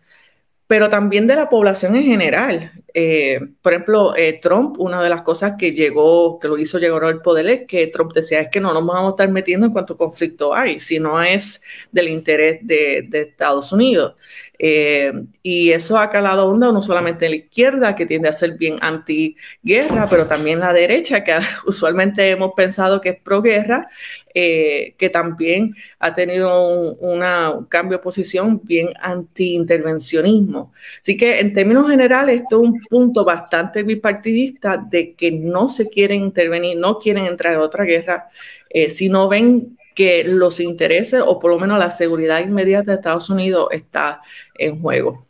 pero 0.68 0.90
también 0.90 1.28
de 1.28 1.36
la 1.36 1.50
población 1.50 1.96
en 1.96 2.04
general. 2.04 2.72
Eh, 2.98 3.42
por 3.62 3.74
ejemplo, 3.74 4.16
eh, 4.16 4.40
Trump, 4.42 4.80
una 4.80 5.04
de 5.04 5.10
las 5.10 5.22
cosas 5.22 5.56
que 5.60 5.74
llegó, 5.74 6.40
que 6.40 6.48
lo 6.48 6.58
hizo 6.58 6.80
llegar 6.80 7.04
al 7.04 7.22
poder 7.22 7.46
es 7.48 7.68
que 7.68 7.88
Trump 7.88 8.14
decía 8.14 8.40
es 8.40 8.50
que 8.50 8.62
no 8.62 8.74
nos 8.74 8.86
vamos 8.86 9.08
a 9.08 9.10
estar 9.10 9.30
metiendo 9.30 9.66
en 9.66 9.74
cuanto 9.74 9.98
conflicto 9.98 10.56
hay, 10.56 10.80
si 10.80 10.98
no 10.98 11.22
es 11.22 11.62
del 11.92 12.08
interés 12.08 12.60
de, 12.62 13.06
Estados 13.12 13.74
Unidos. 13.74 14.16
Eh, 14.58 15.12
y 15.44 15.72
eso 15.72 15.98
ha 15.98 16.10
calado 16.10 16.46
onda 16.46 16.72
no 16.72 16.82
solamente 16.82 17.26
en 17.26 17.32
la 17.32 17.38
izquierda, 17.38 17.96
que 17.98 18.06
tiende 18.06 18.30
a 18.30 18.34
ser 18.34 18.54
bien 18.54 18.78
anti-guerra, 18.80 20.08
pero 20.10 20.26
también 20.28 20.62
la 20.62 20.72
derecha, 20.72 21.22
que 21.26 21.34
usualmente 21.68 22.32
hemos 22.32 22.54
pensado 22.56 23.02
que 23.02 23.10
es 23.10 23.20
pro-guerra, 23.20 23.90
eh, 24.34 24.96
que 24.98 25.10
también 25.10 25.76
ha 26.00 26.14
tenido 26.14 26.92
un 26.94 27.66
cambio 27.68 27.98
de 27.98 28.04
posición 28.04 28.62
bien 28.64 28.90
anti-intervencionismo. 29.02 30.74
Así 31.02 31.16
que 31.18 31.40
en 31.40 31.54
términos 31.54 31.90
generales, 31.90 32.42
esto 32.42 32.62
es 32.62 32.70
un 32.70 32.82
punto 32.90 33.24
bastante 33.26 33.84
bipartidista 33.84 34.78
de 34.78 35.14
que 35.16 35.32
no 35.32 35.70
se 35.70 35.90
quieren 35.90 36.22
intervenir, 36.22 36.78
no 36.78 37.00
quieren 37.00 37.26
entrar 37.26 37.54
en 37.54 37.60
otra 37.60 37.84
guerra, 37.84 38.30
eh, 38.70 38.90
si 38.90 39.10
no 39.10 39.28
ven 39.28 39.78
que 39.96 40.24
los 40.26 40.60
intereses 40.60 41.24
o 41.26 41.40
por 41.40 41.52
lo 41.52 41.60
menos 41.60 41.80
la 41.80 41.90
seguridad 41.90 42.42
inmediata 42.42 42.92
de 42.92 42.98
Estados 42.98 43.30
Unidos 43.30 43.68
está 43.72 44.22
en 44.56 44.82
juego. 44.82 45.26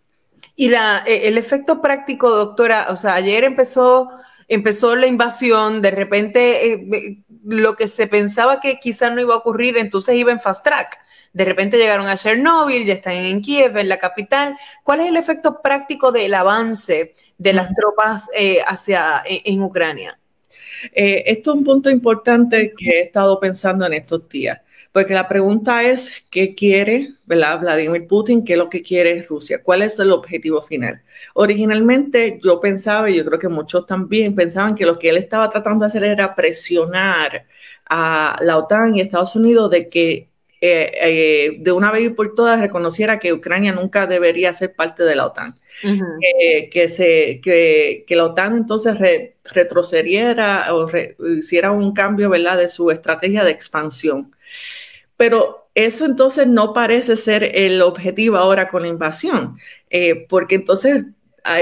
Y 0.56 0.70
la, 0.70 1.04
eh, 1.06 1.28
el 1.28 1.38
efecto 1.38 1.82
práctico, 1.82 2.30
doctora, 2.30 2.88
o 2.90 2.96
sea, 2.96 3.16
ayer 3.16 3.44
empezó, 3.44 4.10
empezó 4.48 4.96
la 4.96 5.08
invasión, 5.08 5.82
de 5.82 5.92
repente 5.92 6.74
eh, 6.74 6.88
eh, 6.94 7.18
lo 7.44 7.76
que 7.76 7.88
se 7.88 8.08
pensaba 8.08 8.60
que 8.60 8.80
quizás 8.80 9.14
no 9.14 9.22
iba 9.22 9.34
a 9.34 9.38
ocurrir, 9.38 9.78
entonces 9.78 10.16
iba 10.16 10.32
en 10.32 10.40
fast 10.40 10.64
track. 10.64 11.00
De 11.34 11.46
repente 11.46 11.78
llegaron 11.78 12.08
a 12.08 12.16
Chernobyl, 12.16 12.86
ya 12.86 12.94
están 12.94 13.14
en 13.14 13.42
Kiev, 13.42 13.78
en 13.78 13.90
la 13.90 13.98
capital. 13.98 14.58
¿Cuál 14.84 15.02
es 15.02 15.08
el 15.08 15.18
efecto 15.18 15.62
práctico 15.62 16.12
del 16.12 16.34
avance 16.34 17.14
de 17.38 17.54
las 17.54 17.70
tropas 17.76 18.30
eh, 18.34 18.60
hacia 18.66 19.22
en, 19.26 19.42
en 19.44 19.64
Ucrania? 19.64 20.18
Eh, 20.94 21.24
esto 21.26 21.52
es 21.52 21.58
un 21.58 21.64
punto 21.64 21.90
importante 21.90 22.74
que 22.78 22.90
he 22.90 23.02
estado 23.04 23.40
pensando 23.40 23.86
en 23.86 23.94
estos 23.94 24.28
días, 24.30 24.60
porque 24.96 25.14
la 25.14 25.28
pregunta 25.28 25.84
es, 25.84 26.26
¿qué 26.30 26.56
quiere 26.56 27.10
¿verdad? 27.26 27.60
Vladimir 27.60 28.08
Putin? 28.08 28.46
¿Qué 28.46 28.54
es 28.54 28.58
lo 28.58 28.70
que 28.70 28.82
quiere 28.82 29.24
Rusia? 29.24 29.62
¿Cuál 29.62 29.82
es 29.82 30.00
el 30.00 30.10
objetivo 30.14 30.62
final? 30.62 31.04
Originalmente 31.34 32.40
yo 32.42 32.62
pensaba, 32.62 33.10
y 33.10 33.18
yo 33.18 33.26
creo 33.26 33.38
que 33.38 33.50
muchos 33.50 33.86
también 33.86 34.34
pensaban 34.34 34.74
que 34.74 34.86
lo 34.86 34.98
que 34.98 35.10
él 35.10 35.18
estaba 35.18 35.50
tratando 35.50 35.84
de 35.84 35.88
hacer 35.88 36.06
era 36.06 36.34
presionar 36.34 37.46
a 37.90 38.38
la 38.40 38.58
OTAN 38.58 38.96
y 38.96 39.02
Estados 39.02 39.36
Unidos 39.36 39.70
de 39.70 39.90
que 39.90 40.30
eh, 40.62 40.92
eh, 41.02 41.58
de 41.60 41.72
una 41.74 41.92
vez 41.92 42.04
y 42.06 42.10
por 42.12 42.34
todas 42.34 42.62
reconociera 42.62 43.20
que 43.20 43.34
Ucrania 43.34 43.74
nunca 43.74 44.08
debería 44.08 44.54
ser 44.54 44.76
parte 44.76 45.04
de 45.04 45.18
la 45.18 45.26
OTAN. 45.26 45.60
Eh, 45.84 46.70
que, 46.70 46.88
se, 46.88 47.42
que, 47.44 48.06
que, 48.08 48.16
la 48.16 48.28
OTAN 48.28 48.56
entonces 48.56 48.98
retrocediera 49.44 50.74
o 50.74 50.88
hiciera 51.38 51.72
un 51.72 51.94
cambio 51.94 52.30
¿verdad? 52.30 52.58
de 52.58 52.70
su 52.70 52.92
estrategia 52.92 53.44
de 53.44 53.52
expansión. 53.52 54.32
Pero 55.18 55.70
eso 55.76 56.06
entonces 56.06 56.48
no 56.48 56.74
parece 56.74 57.16
ser 57.16 57.44
el 57.56 57.82
objetivo 57.82 58.38
ahora 58.38 58.68
con 58.68 58.84
la 58.84 58.88
invasión, 58.88 59.58
porque 60.30 60.56
entonces 60.56 61.06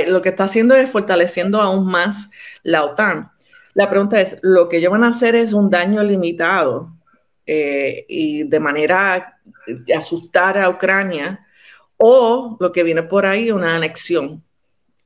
lo 0.08 0.22
que 0.22 0.30
está 0.30 0.46
haciendo 0.46 0.76
es 0.76 0.90
fortaleciendo 0.90 1.62
aún 1.62 1.88
más 1.88 2.30
la 2.64 2.84
OTAN. 2.86 3.32
La 3.74 3.90
pregunta 3.90 4.22
es, 4.22 4.38
¿lo 4.42 4.70
que 4.70 4.78
ellos 4.78 4.92
van 4.92 5.04
a 5.04 5.10
hacer 5.10 5.36
es 5.36 5.54
un 5.54 5.70
daño 5.70 6.04
limitado 6.04 6.94
eh, 7.46 8.06
y 8.08 8.44
de 8.44 8.60
manera 8.60 9.40
de 9.66 9.94
asustar 9.94 10.58
a 10.58 10.70
Ucrania 10.70 11.46
o 11.98 12.58
lo 12.60 12.72
que 12.72 12.84
viene 12.84 13.04
por 13.04 13.26
ahí, 13.26 13.52
una 13.52 13.76
anexión. 13.76 14.44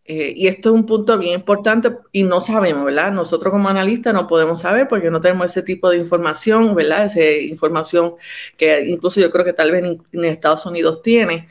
Eh, 0.09 0.33
y 0.37 0.47
esto 0.47 0.69
es 0.69 0.75
un 0.75 0.85
punto 0.85 1.17
bien 1.17 1.33
importante 1.33 1.91
y 2.13 2.23
no 2.23 2.39
sabemos, 2.39 2.85
¿verdad? 2.85 3.11
Nosotros 3.11 3.51
como 3.51 3.67
analistas 3.67 4.13
no 4.13 4.25
podemos 4.25 4.61
saber 4.61 4.87
porque 4.87 5.11
no 5.11 5.19
tenemos 5.19 5.47
ese 5.47 5.63
tipo 5.63 5.89
de 5.89 5.97
información, 5.97 6.73
¿verdad? 6.75 7.05
Esa 7.05 7.21
información 7.45 8.15
que 8.55 8.85
incluso 8.87 9.19
yo 9.19 9.29
creo 9.29 9.43
que 9.43 9.51
tal 9.51 9.71
vez 9.71 9.83
en, 9.83 10.23
Estados 10.23 10.65
Unidos 10.65 11.01
tiene. 11.01 11.49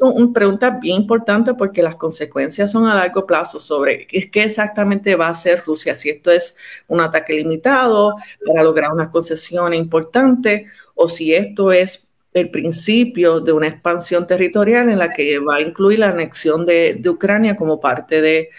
son 0.00 0.32
preguntas 0.32 0.80
bien 0.80 0.96
importantes 1.02 1.54
porque 1.56 1.80
las 1.80 1.94
consecuencias 1.94 2.72
son 2.72 2.86
a 2.86 2.94
largo 2.96 3.24
plazo 3.24 3.60
sobre 3.60 4.06
qué 4.08 4.42
exactamente 4.42 5.14
va 5.14 5.28
a 5.28 5.30
hacer 5.30 5.62
Rusia, 5.64 5.94
si 5.94 6.10
esto 6.10 6.32
es 6.32 6.56
un 6.88 7.00
ataque 7.00 7.34
limitado 7.34 8.16
para 8.44 8.64
lograr 8.64 8.92
una 8.92 9.12
concesión 9.12 9.74
importante 9.74 10.66
o 10.96 11.08
si 11.08 11.34
esto 11.34 11.70
es 11.70 12.09
el 12.32 12.50
principio 12.50 13.40
de 13.40 13.52
una 13.52 13.68
expansión 13.68 14.26
territorial 14.26 14.88
en 14.88 14.98
la 14.98 15.08
que 15.10 15.38
va 15.38 15.56
a 15.56 15.60
incluir 15.60 15.98
la 15.98 16.10
anexión 16.10 16.64
de, 16.64 17.00
Ucrania 17.08 17.56
como 17.56 17.80
parte 17.80 18.20
de, 18.20 18.50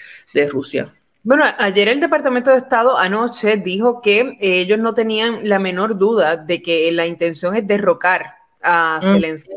Rusia. 0.49 0.89
Bueno, 1.23 1.43
ayer 1.57 1.87
el 1.89 1.99
Departamento 1.99 2.51
de 2.51 2.57
Estado 2.57 2.97
anoche 2.97 3.57
dijo 3.57 4.01
que 4.01 4.19
eh, 4.19 4.61
ellos 4.61 4.79
no 4.79 4.93
tenían 4.93 5.47
la 5.47 5.59
menor 5.59 5.97
duda 5.97 6.35
de 6.37 6.61
que 6.61 6.91
la 6.91 7.05
intención 7.05 7.55
es 7.55 7.67
derrocar 7.67 8.25
a 8.61 8.99
mm. 9.01 9.05
Zelensky. 9.05 9.55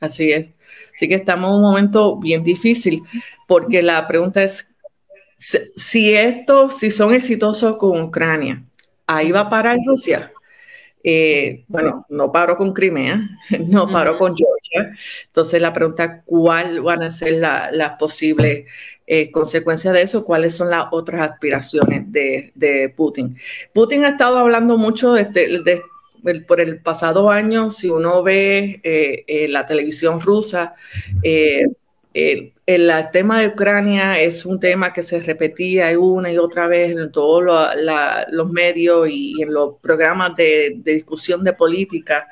Así 0.00 0.32
es. 0.32 0.48
Así 0.94 1.08
que 1.08 1.16
estamos 1.16 1.48
en 1.48 1.56
un 1.56 1.62
momento 1.62 2.18
bien 2.18 2.44
difícil 2.44 3.02
porque 3.46 3.82
la 3.82 4.06
pregunta 4.06 4.42
es 4.42 4.74
si 5.76 6.14
esto, 6.14 6.70
si 6.70 6.90
son 6.90 7.12
exitosos 7.14 7.76
con 7.76 8.00
Ucrania, 8.00 8.62
ahí 9.06 9.32
va 9.32 9.40
a 9.40 9.50
parar 9.50 9.78
Rusia. 9.84 10.30
Eh, 11.04 11.64
bueno, 11.66 12.06
no 12.10 12.30
paro 12.30 12.56
con 12.56 12.72
Crimea, 12.72 13.28
no 13.68 13.88
paro 13.88 14.16
con 14.16 14.36
Georgia. 14.36 14.96
Entonces 15.26 15.60
la 15.60 15.72
pregunta, 15.72 16.22
¿cuál 16.24 16.80
van 16.80 17.02
a 17.02 17.10
ser 17.10 17.34
las 17.40 17.98
posibles 17.98 18.66
eh, 19.06 19.30
consecuencias 19.30 19.94
de 19.94 20.02
eso? 20.02 20.24
¿Cuáles 20.24 20.54
son 20.54 20.70
las 20.70 20.86
otras 20.92 21.30
aspiraciones 21.30 22.04
de, 22.12 22.92
Putin? 22.96 23.36
Putin 23.72 24.04
ha 24.04 24.10
estado 24.10 24.38
hablando 24.38 24.76
mucho 24.76 25.14
de, 25.14 25.82
por 26.46 26.60
el 26.60 26.80
pasado 26.80 27.30
año, 27.30 27.70
si 27.70 27.90
uno 27.90 28.22
ve 28.22 28.80
eh, 28.84 29.46
la 29.48 29.66
televisión 29.66 30.20
rusa, 30.20 30.74
el, 32.66 32.92
tema 33.12 33.40
de 33.40 33.48
Ucrania 33.48 34.20
es 34.20 34.46
un 34.46 34.60
tema 34.60 34.92
que 34.92 35.02
se 35.02 35.20
repetía 35.20 35.98
una 35.98 36.32
y 36.32 36.38
otra 36.38 36.66
vez 36.68 36.96
en 36.96 37.10
todos 37.10 37.42
los 38.30 38.50
medios 38.50 39.08
y 39.10 39.42
en 39.42 39.52
los 39.52 39.76
programas 39.76 40.36
de, 40.36 40.76
discusión 40.84 41.42
de 41.44 41.52
política. 41.52 42.28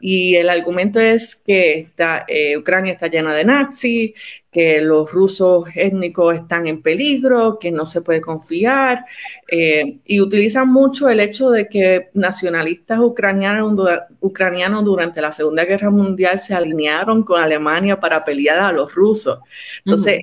Y 0.00 0.36
el 0.36 0.50
argumento 0.50 1.00
es 1.00 1.36
que 1.36 1.90
eh, 2.28 2.56
Ucrania 2.56 2.92
está 2.92 3.08
llena 3.08 3.34
de 3.34 3.44
nazis, 3.44 4.12
que 4.56 4.80
los 4.80 5.12
rusos 5.12 5.66
étnicos 5.74 6.34
están 6.34 6.66
en 6.66 6.80
peligro, 6.80 7.58
que 7.58 7.70
no 7.70 7.84
se 7.84 8.00
puede 8.00 8.22
confiar, 8.22 9.04
eh, 9.50 9.98
y 10.06 10.18
utilizan 10.22 10.72
mucho 10.72 11.10
el 11.10 11.20
hecho 11.20 11.50
de 11.50 11.68
que 11.68 12.08
nacionalistas 12.14 12.98
ucranianos, 13.00 13.78
ucranianos 14.20 14.82
durante 14.82 15.20
la 15.20 15.30
Segunda 15.30 15.66
Guerra 15.66 15.90
Mundial 15.90 16.38
se 16.38 16.54
alinearon 16.54 17.22
con 17.22 17.42
Alemania 17.42 18.00
para 18.00 18.24
pelear 18.24 18.60
a 18.60 18.72
los 18.72 18.94
rusos. 18.94 19.40
Entonces, 19.84 20.20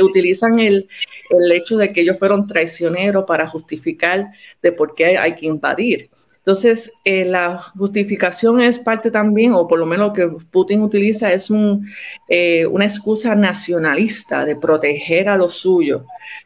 utilizan 0.00 0.58
el, 0.58 0.88
el 1.30 1.52
hecho 1.52 1.76
de 1.76 1.92
que 1.92 2.02
ellos 2.02 2.18
fueron 2.18 2.46
traicioneros 2.46 3.24
para 3.26 3.46
justificar 3.48 4.26
de 4.62 4.72
por 4.72 4.94
qué 4.94 5.18
hay 5.18 5.34
que 5.34 5.46
invadir. 5.46 6.10
Entonces, 6.44 7.00
eh, 7.06 7.24
la 7.24 7.56
justificación 7.56 8.60
es 8.60 8.78
parte 8.78 9.10
también, 9.10 9.54
o 9.54 9.66
por 9.66 9.78
lo 9.78 9.86
menos 9.86 10.08
lo 10.08 10.12
que 10.12 10.44
Putin 10.50 10.82
utiliza, 10.82 11.32
es 11.32 11.48
un, 11.48 11.88
eh, 12.28 12.66
una 12.66 12.84
excusa 12.84 13.34
nacionalista 13.34 14.44
de 14.44 14.54
proteger 14.54 15.30
a 15.30 15.38
los 15.38 15.54
suyos. 15.54 16.02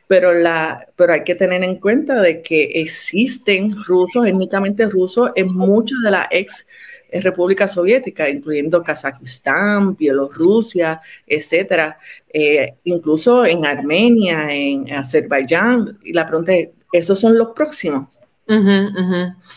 Pero, 0.07 0.33
la, 0.33 0.87
pero 0.95 1.15
hay 1.15 1.25
que 1.25 1.35
tener 1.35 1.65
en 1.65 1.81
cuenta 1.81 2.23
de 2.23 2.43
que 2.43 2.71
existen 2.75 3.71
rusos, 3.87 4.25
étnicamente 4.25 4.87
rusos, 4.87 5.33
en 5.35 5.49
muchas 5.57 5.99
de 6.05 6.11
las 6.13 6.29
ex 6.31 6.69
repúblicas 7.13 7.73
soviéticas, 7.73 8.29
incluyendo 8.29 8.83
Kazajistán, 8.83 9.97
Bielorrusia, 9.97 11.01
etcétera, 11.27 11.99
eh, 12.33 12.75
incluso 12.85 13.45
en 13.45 13.65
Armenia, 13.65 14.53
en 14.53 14.93
Azerbaiyán. 14.93 15.99
Y 16.05 16.13
la 16.13 16.27
pregunta 16.27 16.55
es, 16.55 16.71
¿esos 16.93 17.19
son 17.19 17.37
los 17.37 17.49
próximos? 17.49 18.21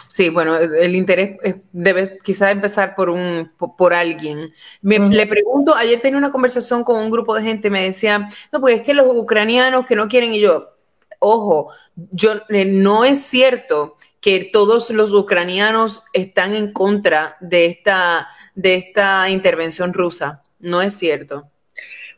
Sí, 0.09 0.27
bueno, 0.27 0.57
el 0.57 0.95
interés 0.95 1.37
debe 1.71 2.19
quizás 2.23 2.51
empezar 2.51 2.93
por 2.93 3.09
un 3.09 3.49
por, 3.57 3.93
alguien. 3.93 4.51
Me, 4.81 4.99
Le 4.99 5.27
pregunto, 5.27 5.73
ayer 5.73 6.01
tenía 6.01 6.17
una 6.17 6.31
conversación 6.31 6.83
con 6.83 6.97
un 6.97 7.09
grupo 7.09 7.33
de 7.33 7.43
gente, 7.43 7.69
me 7.69 7.83
decían, 7.83 8.27
no, 8.51 8.59
pues 8.59 8.79
es 8.79 8.81
que 8.81 8.93
los 8.93 9.07
ucranianos 9.09 9.85
que 9.85 9.95
no 9.95 10.09
quieren, 10.09 10.33
y 10.33 10.41
yo, 10.41 10.71
ojo, 11.19 11.71
yo 11.95 12.33
eh, 12.49 12.65
no 12.65 13.05
es 13.05 13.21
cierto 13.21 13.95
que 14.21 14.49
todos 14.53 14.91
los 14.91 15.13
ucranianos 15.13 16.03
están 16.13 16.53
en 16.53 16.71
contra 16.71 17.35
de 17.41 17.65
esta, 17.65 18.29
de 18.55 18.75
esta 18.75 19.29
intervención 19.29 19.93
rusa. 19.93 20.43
No 20.59 20.81
es 20.81 20.93
cierto. 20.93 21.49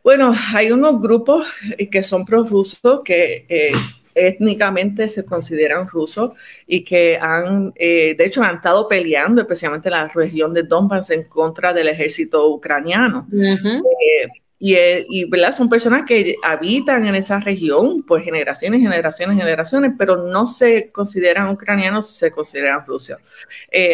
Bueno, 0.03 0.33
hay 0.53 0.71
unos 0.71 1.01
grupos 1.01 1.47
que 1.89 2.03
son 2.03 2.25
prorrusos 2.25 3.01
que 3.05 3.45
eh, 3.47 3.71
étnicamente 4.15 5.07
se 5.07 5.25
consideran 5.25 5.87
rusos 5.87 6.31
y 6.67 6.83
que 6.83 7.17
han, 7.19 7.73
eh, 7.75 8.15
de 8.17 8.25
hecho, 8.25 8.43
han 8.43 8.57
estado 8.57 8.87
peleando, 8.87 9.41
especialmente 9.41 9.89
en 9.89 9.93
la 9.93 10.07
región 10.09 10.53
de 10.53 10.63
Donbass, 10.63 11.09
en 11.09 11.23
contra 11.23 11.73
del 11.73 11.89
ejército 11.89 12.47
ucraniano. 12.49 13.27
Eh, 13.33 13.57
y, 13.63 14.23
eh, 14.23 14.27
y 14.71 15.25
¿verdad? 15.25 15.55
son 15.55 15.67
personas 15.67 16.03
que 16.05 16.35
habitan 16.43 17.05
en 17.05 17.15
esa 17.15 17.39
región 17.39 18.03
por 18.03 18.21
generaciones, 18.21 18.81
generaciones, 18.81 19.37
generaciones, 19.37 19.91
pero 19.97 20.27
no 20.27 20.47
se 20.47 20.83
consideran 20.93 21.49
ucranianos, 21.49 22.07
se 22.09 22.31
consideran 22.31 22.85
rusos. 22.85 23.17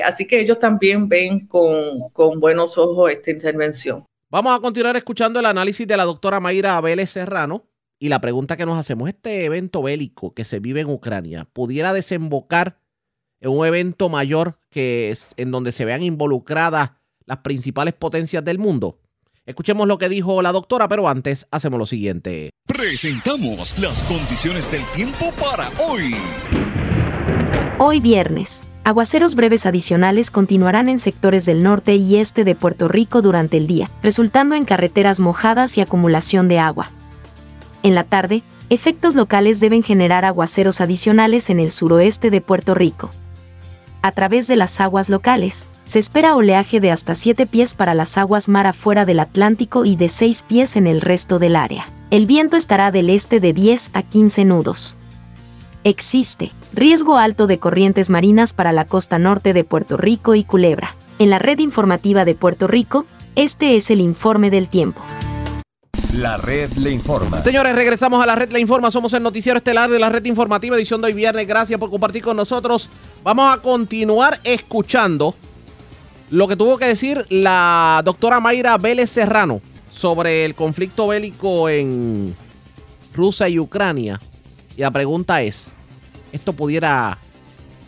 así 0.05 0.27
que 0.27 0.39
ellos 0.39 0.59
también 0.59 1.09
ven 1.09 1.47
con, 1.47 2.09
con 2.13 2.39
buenos 2.39 2.77
ojos 2.77 3.11
esta 3.11 3.31
intervención. 3.31 4.03
Vamos 4.29 4.57
a 4.57 4.61
continuar 4.61 4.95
escuchando 4.95 5.39
el 5.39 5.45
análisis 5.47 5.87
de 5.87 5.97
la 5.97 6.05
doctora 6.05 6.39
Mayra 6.39 6.79
Vélez 6.81 7.09
Serrano, 7.09 7.69
y 7.99 8.07
la 8.07 8.21
pregunta 8.21 8.55
que 8.55 8.65
nos 8.65 8.79
hacemos, 8.79 9.09
¿este 9.09 9.43
evento 9.43 9.81
bélico 9.83 10.33
que 10.33 10.45
se 10.45 10.59
vive 10.59 10.79
en 10.79 10.89
Ucrania 10.89 11.45
pudiera 11.51 11.91
desembocar 11.91 12.79
en 13.41 13.51
un 13.51 13.65
evento 13.65 14.07
mayor 14.07 14.57
que 14.69 15.09
es 15.09 15.33
en 15.35 15.51
donde 15.51 15.73
se 15.73 15.83
vean 15.83 16.01
involucradas 16.01 16.91
las 17.25 17.39
principales 17.39 17.93
potencias 17.93 18.43
del 18.45 18.57
mundo? 18.57 18.99
Escuchemos 19.49 19.87
lo 19.87 19.97
que 19.97 20.09
dijo 20.09 20.43
la 20.43 20.51
doctora, 20.51 20.87
pero 20.87 21.09
antes 21.09 21.47
hacemos 21.49 21.79
lo 21.79 21.87
siguiente. 21.87 22.51
Presentamos 22.67 23.79
las 23.79 24.03
condiciones 24.03 24.71
del 24.71 24.83
tiempo 24.93 25.33
para 25.41 25.71
hoy. 25.79 26.13
Hoy 27.79 27.99
viernes, 27.99 28.65
aguaceros 28.83 29.33
breves 29.33 29.65
adicionales 29.65 30.29
continuarán 30.29 30.87
en 30.87 30.99
sectores 30.99 31.47
del 31.47 31.63
norte 31.63 31.95
y 31.95 32.17
este 32.17 32.43
de 32.43 32.53
Puerto 32.53 32.87
Rico 32.87 33.23
durante 33.23 33.57
el 33.57 33.65
día, 33.65 33.89
resultando 34.03 34.53
en 34.53 34.65
carreteras 34.65 35.19
mojadas 35.19 35.75
y 35.79 35.81
acumulación 35.81 36.47
de 36.47 36.59
agua. 36.59 36.91
En 37.81 37.95
la 37.95 38.03
tarde, 38.03 38.43
efectos 38.69 39.15
locales 39.15 39.59
deben 39.59 39.81
generar 39.81 40.25
aguaceros 40.25 40.79
adicionales 40.79 41.49
en 41.49 41.59
el 41.59 41.71
suroeste 41.71 42.29
de 42.29 42.41
Puerto 42.41 42.75
Rico. 42.75 43.09
A 44.01 44.11
través 44.11 44.47
de 44.47 44.55
las 44.55 44.79
aguas 44.79 45.09
locales, 45.09 45.67
se 45.83 45.99
espera 45.99 46.35
oleaje 46.35 46.79
de 46.79 46.91
hasta 46.91 47.15
7 47.15 47.45
pies 47.45 47.75
para 47.75 47.93
las 47.93 48.17
aguas 48.17 48.47
mar 48.47 48.65
afuera 48.67 49.05
del 49.05 49.19
Atlántico 49.19 49.83
y 49.85 49.95
de 49.95 50.07
6 50.07 50.45
pies 50.47 50.75
en 50.75 50.87
el 50.87 51.01
resto 51.01 51.39
del 51.39 51.55
área. 51.55 51.87
El 52.09 52.25
viento 52.25 52.55
estará 52.55 52.91
del 52.91 53.09
este 53.09 53.39
de 53.39 53.53
10 53.53 53.91
a 53.93 54.03
15 54.03 54.45
nudos. 54.45 54.95
Existe 55.83 56.51
Riesgo 56.73 57.17
alto 57.17 57.47
de 57.47 57.59
corrientes 57.59 58.09
marinas 58.09 58.53
para 58.53 58.71
la 58.71 58.85
costa 58.85 59.17
norte 59.17 59.53
de 59.53 59.63
Puerto 59.63 59.97
Rico 59.97 60.35
y 60.35 60.43
Culebra. 60.43 60.95
En 61.17 61.29
la 61.29 61.39
red 61.39 61.59
informativa 61.59 62.25
de 62.25 62.35
Puerto 62.35 62.67
Rico, 62.67 63.05
este 63.35 63.75
es 63.75 63.89
el 63.89 63.99
informe 63.99 64.49
del 64.49 64.69
tiempo. 64.69 65.01
La 66.19 66.35
red 66.35 66.73
le 66.73 66.91
informa. 66.91 67.41
Señores, 67.41 67.73
regresamos 67.73 68.21
a 68.21 68.25
la 68.25 68.35
red 68.35 68.51
Le 68.51 68.59
Informa. 68.59 68.91
Somos 68.91 69.13
el 69.13 69.23
noticiero 69.23 69.57
estelar 69.57 69.89
de 69.89 69.99
la 69.99 70.09
red 70.09 70.25
informativa, 70.25 70.75
edición 70.75 70.99
de 70.99 71.07
hoy 71.07 71.13
viernes. 71.13 71.47
Gracias 71.47 71.79
por 71.79 71.89
compartir 71.89 72.21
con 72.21 72.35
nosotros. 72.35 72.89
Vamos 73.23 73.53
a 73.53 73.61
continuar 73.61 74.37
escuchando 74.43 75.33
lo 76.29 76.45
que 76.49 76.57
tuvo 76.57 76.77
que 76.77 76.87
decir 76.87 77.25
la 77.29 78.01
doctora 78.03 78.41
Mayra 78.41 78.77
Vélez 78.77 79.09
Serrano 79.09 79.61
sobre 79.93 80.43
el 80.43 80.55
conflicto 80.55 81.07
bélico 81.07 81.69
en 81.69 82.35
Rusia 83.13 83.47
y 83.47 83.57
Ucrania. 83.57 84.19
Y 84.75 84.81
la 84.81 84.91
pregunta 84.91 85.41
es, 85.41 85.71
¿esto 86.33 86.51
pudiera 86.51 87.17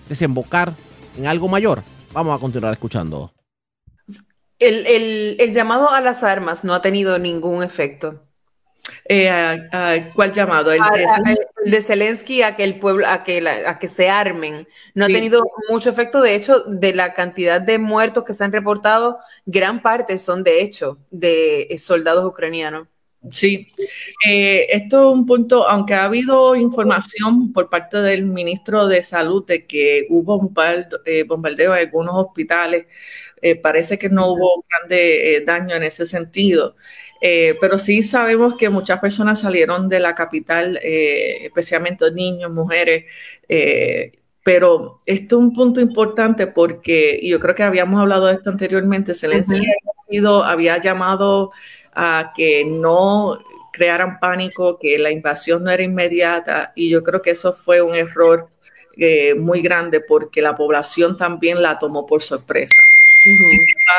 desembocar 0.08 0.74
en 1.18 1.28
algo 1.28 1.49
mayor? 1.49 1.84
Vamos 2.14 2.34
a 2.34 2.40
continuar 2.40 2.72
escuchando. 2.72 3.30
El, 4.62 4.86
el- 4.88 5.36
el 5.40 5.54
llamado 5.54 5.90
a 5.90 6.00
las 6.02 6.24
armas 6.24 6.64
no 6.64 6.74
ha 6.74 6.82
tenido 6.82 7.18
ningún 7.20 7.64
efecto. 7.64 8.24
Eh, 9.08 9.30
a- 9.30 9.58
a- 9.72 10.14
¿Cuál 10.14 10.32
llamado? 10.34 10.72
El 10.72 10.82
a- 10.82 10.92
el 11.66 11.72
de 11.72 11.82
Zelensky 11.82 12.42
a 12.44 12.56
que 12.56 12.64
el 12.64 12.80
pueblo, 12.80 13.08
a 13.08 13.24
que, 13.24 13.42
la- 13.42 13.70
a 13.70 13.80
que 13.80 13.88
se 13.88 14.10
armen. 14.10 14.68
No 14.94 15.06
Sí. 15.08 15.12
ha 15.12 15.16
tenido 15.16 15.42
mucho 15.70 15.90
efecto. 15.90 16.22
De 16.22 16.36
hecho, 16.36 16.60
de 16.66 16.94
la 16.94 17.14
cantidad 17.14 17.60
de 17.62 17.78
muertos 17.78 18.24
que 18.24 18.34
se 18.34 18.44
han 18.44 18.52
reportado, 18.52 19.18
gran 19.46 19.82
parte 19.82 20.18
son 20.18 20.44
de 20.44 20.62
hecho 20.62 20.98
de 21.10 21.64
eh, 21.70 21.78
soldados 21.78 22.26
ucranianos. 22.26 22.88
Sí, 23.32 23.68
Eh, 24.28 24.66
esto 24.72 25.10
es 25.10 25.14
un 25.16 25.26
punto, 25.28 25.68
aunque 25.68 25.94
ha 25.94 26.06
habido 26.06 26.56
información 26.56 27.54
por 27.54 27.70
parte 27.70 28.02
del 28.02 28.26
ministro 28.26 28.88
de 28.88 29.04
Salud 29.04 29.46
de 29.46 29.68
que 29.68 30.08
hubo 30.10 30.38
un 30.38 30.52
par 30.54 30.88
eh, 31.06 31.24
bombardeo 31.24 31.76
en 31.76 31.82
algunos 31.82 32.16
hospitales, 32.16 32.86
eh, 33.42 33.56
parece 33.56 33.98
que 34.00 34.10
no 34.10 34.28
hubo 34.34 34.66
grande 34.70 35.38
eh, 35.38 35.42
daño 35.46 35.76
en 35.76 35.84
ese 35.84 36.06
sentido. 36.06 36.76
Eh, 37.22 37.56
pero 37.62 37.78
sí 37.78 38.02
sabemos 38.04 38.58
que 38.58 38.70
muchas 38.70 39.00
personas 39.00 39.42
salieron 39.42 39.90
de 39.90 40.00
la 40.00 40.16
capital, 40.16 40.80
eh, 40.82 41.46
especialmente 41.46 42.12
niños, 42.12 42.52
mujeres, 42.52 43.06
pero 44.44 45.00
esto 45.06 45.36
es 45.38 45.40
un 45.42 45.54
punto 45.54 45.80
importante 45.82 46.48
porque 46.48 47.20
yo 47.24 47.40
creo 47.40 47.54
que 47.56 47.64
habíamos 47.64 48.00
hablado 48.02 48.28
de 48.28 48.34
esto 48.36 48.50
anteriormente. 48.50 49.14
Zelensky 49.16 49.66
había 49.68 49.94
sido- 50.10 50.44
había 50.44 50.78
llamado 50.80 51.52
a 51.94 52.34
que 52.36 52.66
no 52.66 53.38
crearan 53.72 54.20
pánico, 54.20 54.80
que 54.80 54.98
la 55.00 55.12
invasión 55.12 55.64
no 55.64 55.72
era 55.72 55.84
inmediata 55.84 56.74
y 56.76 56.90
yo 56.90 57.04
creo 57.04 57.22
que 57.22 57.32
eso 57.32 57.54
fue 57.54 57.82
un 57.82 57.94
error 57.96 58.50
eh, 58.98 59.36
muy 59.36 59.62
grande 59.62 60.02
porque 60.02 60.42
la 60.42 60.56
población 60.56 61.18
también 61.18 61.62
la 61.62 61.78
tomó 61.80 62.06
por 62.06 62.22
sorpresa. 62.22 62.91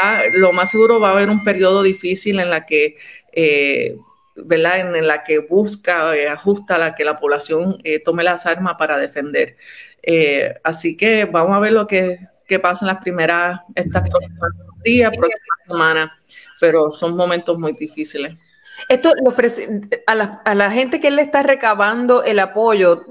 Va- 0.03 0.23
lo 0.33 0.53
más 0.53 0.71
seguro 0.71 1.01
va 1.01 1.09
a 1.11 1.13
haber 1.13 1.29
un 1.31 1.45
periodo 1.45 1.83
difícil 1.83 2.41
en 2.41 2.51
la 2.51 2.67
que, 2.67 2.97
eh, 3.33 3.97
¿verdad? 4.37 4.81
En, 4.81 4.97
en 4.97 5.07
la 5.07 5.23
que 5.25 5.39
busca, 5.39 6.17
eh, 6.17 6.29
ajusta 6.29 6.79
la 6.79 6.95
que 6.95 7.05
la 7.05 7.19
población 7.19 7.79
eh, 7.85 7.99
tome 8.01 8.23
las 8.25 8.47
armas 8.47 8.75
para 8.79 8.97
defender. 8.99 9.57
Eh, 10.03 10.55
así 10.65 10.97
que 10.97 11.25
vamos 11.27 11.57
a 11.57 11.61
ver 11.61 11.73
lo 11.73 11.87
que, 11.87 12.19
que 12.49 12.59
pasa 12.59 12.85
en 12.85 12.89
las 12.89 13.03
primeras, 13.03 13.61
estas 13.75 14.09
próximas 14.09 14.51
días, 14.85 15.11
próximas 15.17 15.59
semanas, 15.67 16.11
pero 16.61 16.91
son 16.91 17.17
momentos 17.17 17.59
muy 17.59 17.73
difíciles. 17.73 18.37
Esto, 18.89 19.13
los 19.23 19.35
a, 20.07 20.15
la, 20.15 20.43
a 20.45 20.55
la 20.55 20.71
gente 20.71 20.99
que 21.01 21.11
le 21.11 21.23
está 21.23 21.43
recabando 21.43 22.25
el 22.25 22.39
apoyo, 22.39 23.05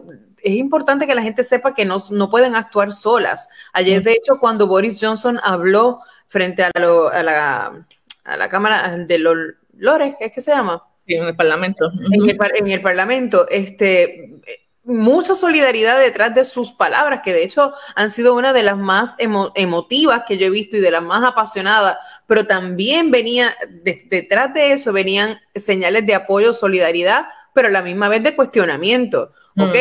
es 0.44 0.54
importante 0.54 1.06
que 1.08 1.16
la 1.16 1.22
gente 1.22 1.44
sepa 1.44 1.74
que 1.74 1.86
no, 1.86 1.98
no 2.12 2.30
pueden 2.30 2.56
actuar 2.56 2.92
solas. 2.92 3.48
Ayer, 3.74 4.02
de 4.04 4.14
hecho, 4.14 4.40
cuando 4.40 4.68
Boris 4.68 4.98
Johnson 5.02 5.40
habló 5.44 6.02
frente 6.28 6.64
a, 6.64 6.72
lo- 6.80 7.10
a 7.10 7.24
la, 7.24 7.86
a 8.26 8.38
la 8.38 8.50
Cámara 8.50 8.96
de 8.98 9.18
los 9.20 9.36
Lores, 9.78 10.16
¿es 10.20 10.32
que 10.32 10.42
se 10.42 10.52
llama? 10.52 10.84
Sí, 11.08 11.16
en 11.16 11.26
el 11.26 11.36
Parlamento. 11.36 11.92
En 12.12 12.30
el, 12.30 12.38
par- 12.38 12.52
en 12.56 12.68
el 12.72 12.82
Parlamento, 12.82 13.48
este, 13.50 14.40
mucha 14.84 15.36
solidaridad 15.36 16.00
detrás 16.00 16.34
de 16.36 16.46
sus 16.46 16.72
palabras, 16.74 17.22
que 17.24 17.34
de 17.34 17.44
hecho 17.44 17.74
han 17.96 18.10
sido 18.10 18.34
una 18.36 18.54
de 18.54 18.64
las 18.64 18.78
más 18.78 19.18
emo- 19.18 19.52
emotivas 19.56 20.24
que 20.28 20.38
yo 20.38 20.46
he 20.48 20.50
visto 20.50 20.78
y 20.78 20.80
de 20.80 20.92
las 20.92 21.02
más 21.04 21.24
apasionadas, 21.24 21.98
pero 22.28 22.46
también 22.48 23.12
venía, 23.12 23.56
de- 23.70 24.08
detrás 24.10 24.54
de 24.54 24.74
eso 24.74 24.94
venían 24.94 25.40
señales 25.56 26.06
de 26.06 26.16
apoyo, 26.16 26.54
solidaridad, 26.54 27.26
pero 27.54 27.68
a 27.68 27.72
la 27.72 27.82
misma 27.82 28.08
vez 28.08 28.24
de 28.24 28.36
cuestionamiento. 28.36 29.34
Mm. 29.56 29.62
Ok, 29.64 29.76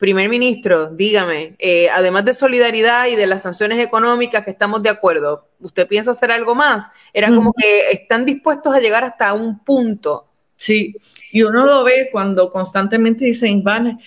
primer 0.00 0.28
ministro, 0.28 0.88
dígame, 0.88 1.54
eh, 1.58 1.88
además 1.90 2.24
de 2.24 2.32
solidaridad 2.32 3.06
y 3.06 3.14
de 3.14 3.26
las 3.28 3.42
sanciones 3.42 3.78
económicas 3.78 4.44
que 4.44 4.50
estamos 4.50 4.82
de 4.82 4.88
acuerdo, 4.88 5.46
¿usted 5.60 5.86
piensa 5.86 6.10
hacer 6.12 6.32
algo 6.32 6.54
más? 6.56 6.90
Era 7.12 7.28
como 7.28 7.52
que 7.52 7.90
están 7.92 8.24
dispuestos 8.24 8.74
a 8.74 8.80
llegar 8.80 9.04
hasta 9.04 9.32
un 9.34 9.62
punto. 9.62 10.26
Sí, 10.56 10.94
y 11.32 11.42
uno 11.42 11.64
lo 11.64 11.84
ve 11.84 12.10
cuando 12.12 12.50
constantemente 12.50 13.24
dicen, 13.24 13.62
van, 13.62 13.98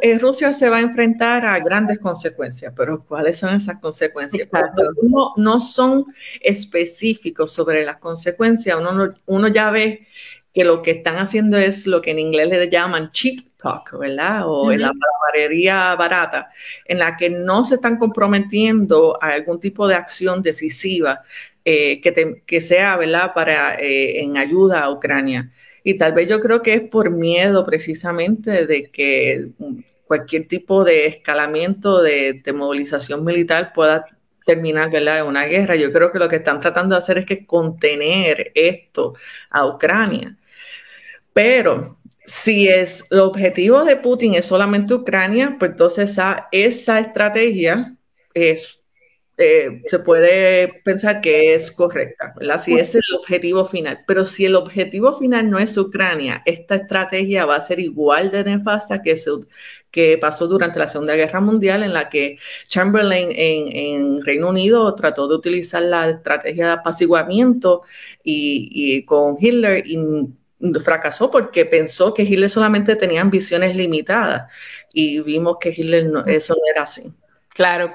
eh, 0.00 0.18
Rusia 0.18 0.52
se 0.54 0.68
va 0.70 0.78
a 0.78 0.80
enfrentar 0.80 1.44
a 1.44 1.58
grandes 1.60 1.98
consecuencias, 1.98 2.72
pero 2.76 3.04
¿cuáles 3.04 3.38
son 3.38 3.54
esas 3.54 3.78
consecuencias? 3.78 4.48
Cuando 4.48 4.84
uno 5.02 5.32
no 5.36 5.60
son 5.60 6.04
específicos 6.40 7.52
sobre 7.52 7.84
las 7.84 7.96
consecuencias, 7.98 8.78
uno, 8.78 8.92
no- 8.92 9.14
uno 9.26 9.48
ya 9.48 9.70
ve 9.70 10.06
que 10.52 10.64
lo 10.64 10.82
que 10.82 10.90
están 10.92 11.16
haciendo 11.16 11.56
es 11.58 11.86
lo 11.86 12.00
que 12.02 12.10
en 12.10 12.18
inglés 12.18 12.48
le 12.48 12.68
llaman 12.68 13.10
cheap 13.10 13.40
talk, 13.56 13.98
¿verdad? 13.98 14.42
O 14.46 14.72
en 14.72 14.82
la 14.82 14.92
palabrería 14.92 15.94
barata, 15.96 16.50
en 16.84 16.98
la 16.98 17.16
que 17.16 17.30
no 17.30 17.64
se 17.64 17.76
están 17.76 17.96
comprometiendo 17.98 19.18
a 19.22 19.28
algún 19.32 19.60
tipo 19.60 19.88
de 19.88 19.94
acción 19.94 20.42
decisiva 20.42 21.22
eh, 21.64 22.00
que, 22.00 22.12
te- 22.12 22.42
que 22.46 22.60
sea, 22.60 22.96
¿verdad?, 22.96 23.32
para, 23.34 23.74
eh, 23.76 24.20
en 24.22 24.36
ayuda 24.36 24.82
a 24.84 24.90
Ucrania. 24.90 25.52
Y 25.84 25.94
tal 25.98 26.12
vez 26.12 26.28
yo 26.28 26.40
creo 26.40 26.62
que 26.62 26.74
es 26.74 26.82
por 26.82 27.10
miedo 27.10 27.64
precisamente 27.64 28.66
de 28.66 28.82
que 28.84 29.48
cualquier 30.06 30.46
tipo 30.46 30.84
de 30.84 31.06
escalamiento 31.06 32.02
de, 32.02 32.42
de 32.44 32.52
movilización 32.52 33.24
militar 33.24 33.72
pueda 33.74 34.04
terminar 34.44 34.90
¿verdad? 34.90 35.20
en 35.20 35.26
una 35.26 35.44
guerra. 35.46 35.76
Yo 35.76 35.92
creo 35.92 36.12
que 36.12 36.18
lo 36.18 36.28
que 36.28 36.36
están 36.36 36.60
tratando 36.60 36.94
de 36.94 36.98
hacer 37.00 37.18
es 37.18 37.26
que 37.26 37.46
contener 37.46 38.52
esto 38.54 39.14
a 39.50 39.66
Ucrania. 39.66 40.36
Pero 41.32 41.98
si 42.24 42.68
es 42.68 43.04
el 43.10 43.20
objetivo 43.20 43.84
de 43.84 43.96
Putin 43.96 44.34
es 44.34 44.46
solamente 44.46 44.94
Ucrania, 44.94 45.56
pues 45.58 45.72
entonces 45.72 46.10
esa, 46.10 46.48
esa 46.52 47.00
estrategia 47.00 47.96
es 48.34 48.82
eh, 49.38 49.82
se 49.88 49.98
puede 49.98 50.68
pensar 50.84 51.20
que 51.22 51.54
es 51.54 51.72
correcta, 51.72 52.32
¿verdad? 52.38 52.60
Si 52.62 52.78
es 52.78 52.94
el 52.94 53.02
objetivo 53.18 53.64
final. 53.64 54.04
Pero 54.06 54.26
si 54.26 54.44
el 54.44 54.54
objetivo 54.54 55.18
final 55.18 55.50
no 55.50 55.58
es 55.58 55.76
Ucrania, 55.76 56.42
esta 56.44 56.76
estrategia 56.76 57.46
va 57.46 57.56
a 57.56 57.60
ser 57.60 57.80
igual 57.80 58.30
de 58.30 58.44
nefasta 58.44 59.02
que, 59.02 59.16
se, 59.16 59.30
que 59.90 60.18
pasó 60.18 60.46
durante 60.46 60.78
la 60.78 60.86
Segunda 60.86 61.16
Guerra 61.16 61.40
Mundial, 61.40 61.82
en 61.82 61.94
la 61.94 62.08
que 62.10 62.38
Chamberlain 62.68 63.30
en, 63.34 64.22
Reino 64.22 64.50
Unido 64.50 64.94
trató 64.94 65.26
de 65.28 65.34
utilizar 65.36 65.82
la 65.82 66.10
estrategia 66.10 66.66
de 66.66 66.72
apaciguamiento 66.72 67.82
y 68.22 69.02
con 69.06 69.36
Hitler 69.40 69.86
y 69.86 69.96
fracasó 70.84 71.30
porque 71.30 71.64
pensó 71.66 72.14
que 72.14 72.22
Hitler 72.22 72.50
solamente 72.50 72.96
tenía 72.96 73.20
ambiciones 73.20 73.74
limitadas 73.76 74.50
y 74.92 75.20
vimos 75.20 75.56
que 75.60 75.70
Hitler 75.70 76.06
no, 76.06 76.24
eso 76.26 76.54
no 76.54 76.60
era 76.70 76.82
así. 76.84 77.12
Claro. 77.48 77.92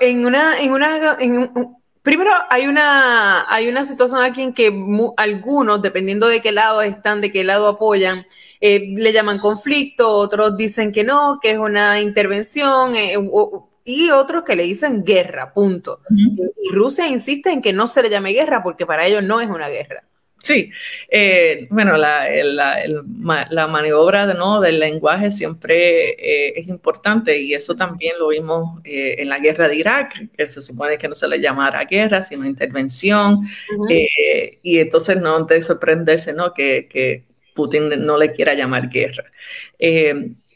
En 0.00 0.24
una, 0.26 0.60
en 0.60 0.72
una, 0.72 1.16
en 1.18 1.38
un- 1.38 1.76
primero 2.02 2.30
hay 2.50 2.66
una, 2.66 3.50
hay 3.52 3.68
una 3.68 3.84
situación 3.84 4.22
aquí 4.22 4.42
en 4.42 4.52
que 4.54 4.70
mu- 4.70 5.14
algunos, 5.16 5.80
dependiendo 5.82 6.26
de 6.28 6.40
qué 6.42 6.52
lado 6.52 6.82
están, 6.82 7.20
de 7.20 7.32
qué 7.32 7.44
lado 7.44 7.68
apoyan, 7.68 8.26
eh, 8.60 8.92
le 8.96 9.12
llaman 9.12 9.38
conflicto, 9.38 10.10
otros 10.10 10.56
dicen 10.56 10.92
que 10.92 11.04
no, 11.04 11.38
que 11.40 11.52
es 11.52 11.58
una 11.58 12.00
intervención, 12.00 12.94
eh, 12.94 13.14
o- 13.16 13.68
y 13.84 14.10
otros 14.10 14.44
que 14.44 14.56
le 14.56 14.64
dicen 14.64 15.02
guerra, 15.04 15.52
punto. 15.54 16.00
Y 16.14 16.74
Rusia 16.74 17.06
insiste 17.08 17.50
en 17.50 17.62
que 17.62 17.72
no 17.72 17.86
se 17.86 18.02
le 18.02 18.10
llame 18.10 18.32
guerra 18.32 18.62
porque 18.62 18.84
para 18.84 19.06
ellos 19.06 19.22
no 19.22 19.40
es 19.40 19.48
una 19.48 19.68
guerra. 19.68 20.04
Sí, 20.40 20.70
eh, 21.10 21.66
bueno, 21.70 21.96
la, 21.96 22.28
la, 22.44 22.80
el 22.80 23.02
la 23.50 23.66
maniobra 23.66 24.26
de, 24.26 24.34
¿no? 24.34 24.60
del 24.60 24.78
lenguaje 24.78 25.30
siempre 25.30 26.10
eh, 26.10 26.54
es 26.56 26.68
importante 26.68 27.38
y 27.38 27.54
eso 27.54 27.74
también 27.74 28.14
lo 28.18 28.28
vimos 28.28 28.80
eh, 28.84 29.16
en 29.18 29.28
la 29.28 29.40
guerra 29.40 29.68
de 29.68 29.76
Irak, 29.76 30.28
que 30.36 30.46
se 30.46 30.62
supone 30.62 30.96
que 30.96 31.08
no 31.08 31.14
se 31.14 31.28
le 31.28 31.40
llamara 31.40 31.84
guerra, 31.84 32.22
sino 32.22 32.46
intervención, 32.46 33.48
eh, 33.90 34.58
y 34.62 34.78
entonces 34.78 35.20
no 35.20 35.44
de 35.44 35.62
sorprenderse 35.62 36.32
¿no? 36.32 36.54
Que, 36.54 36.86
que 36.88 37.24
Putin 37.54 37.90
no 38.06 38.16
le 38.16 38.32
quiera 38.32 38.54
llamar 38.54 38.88
guerra. 38.88 39.24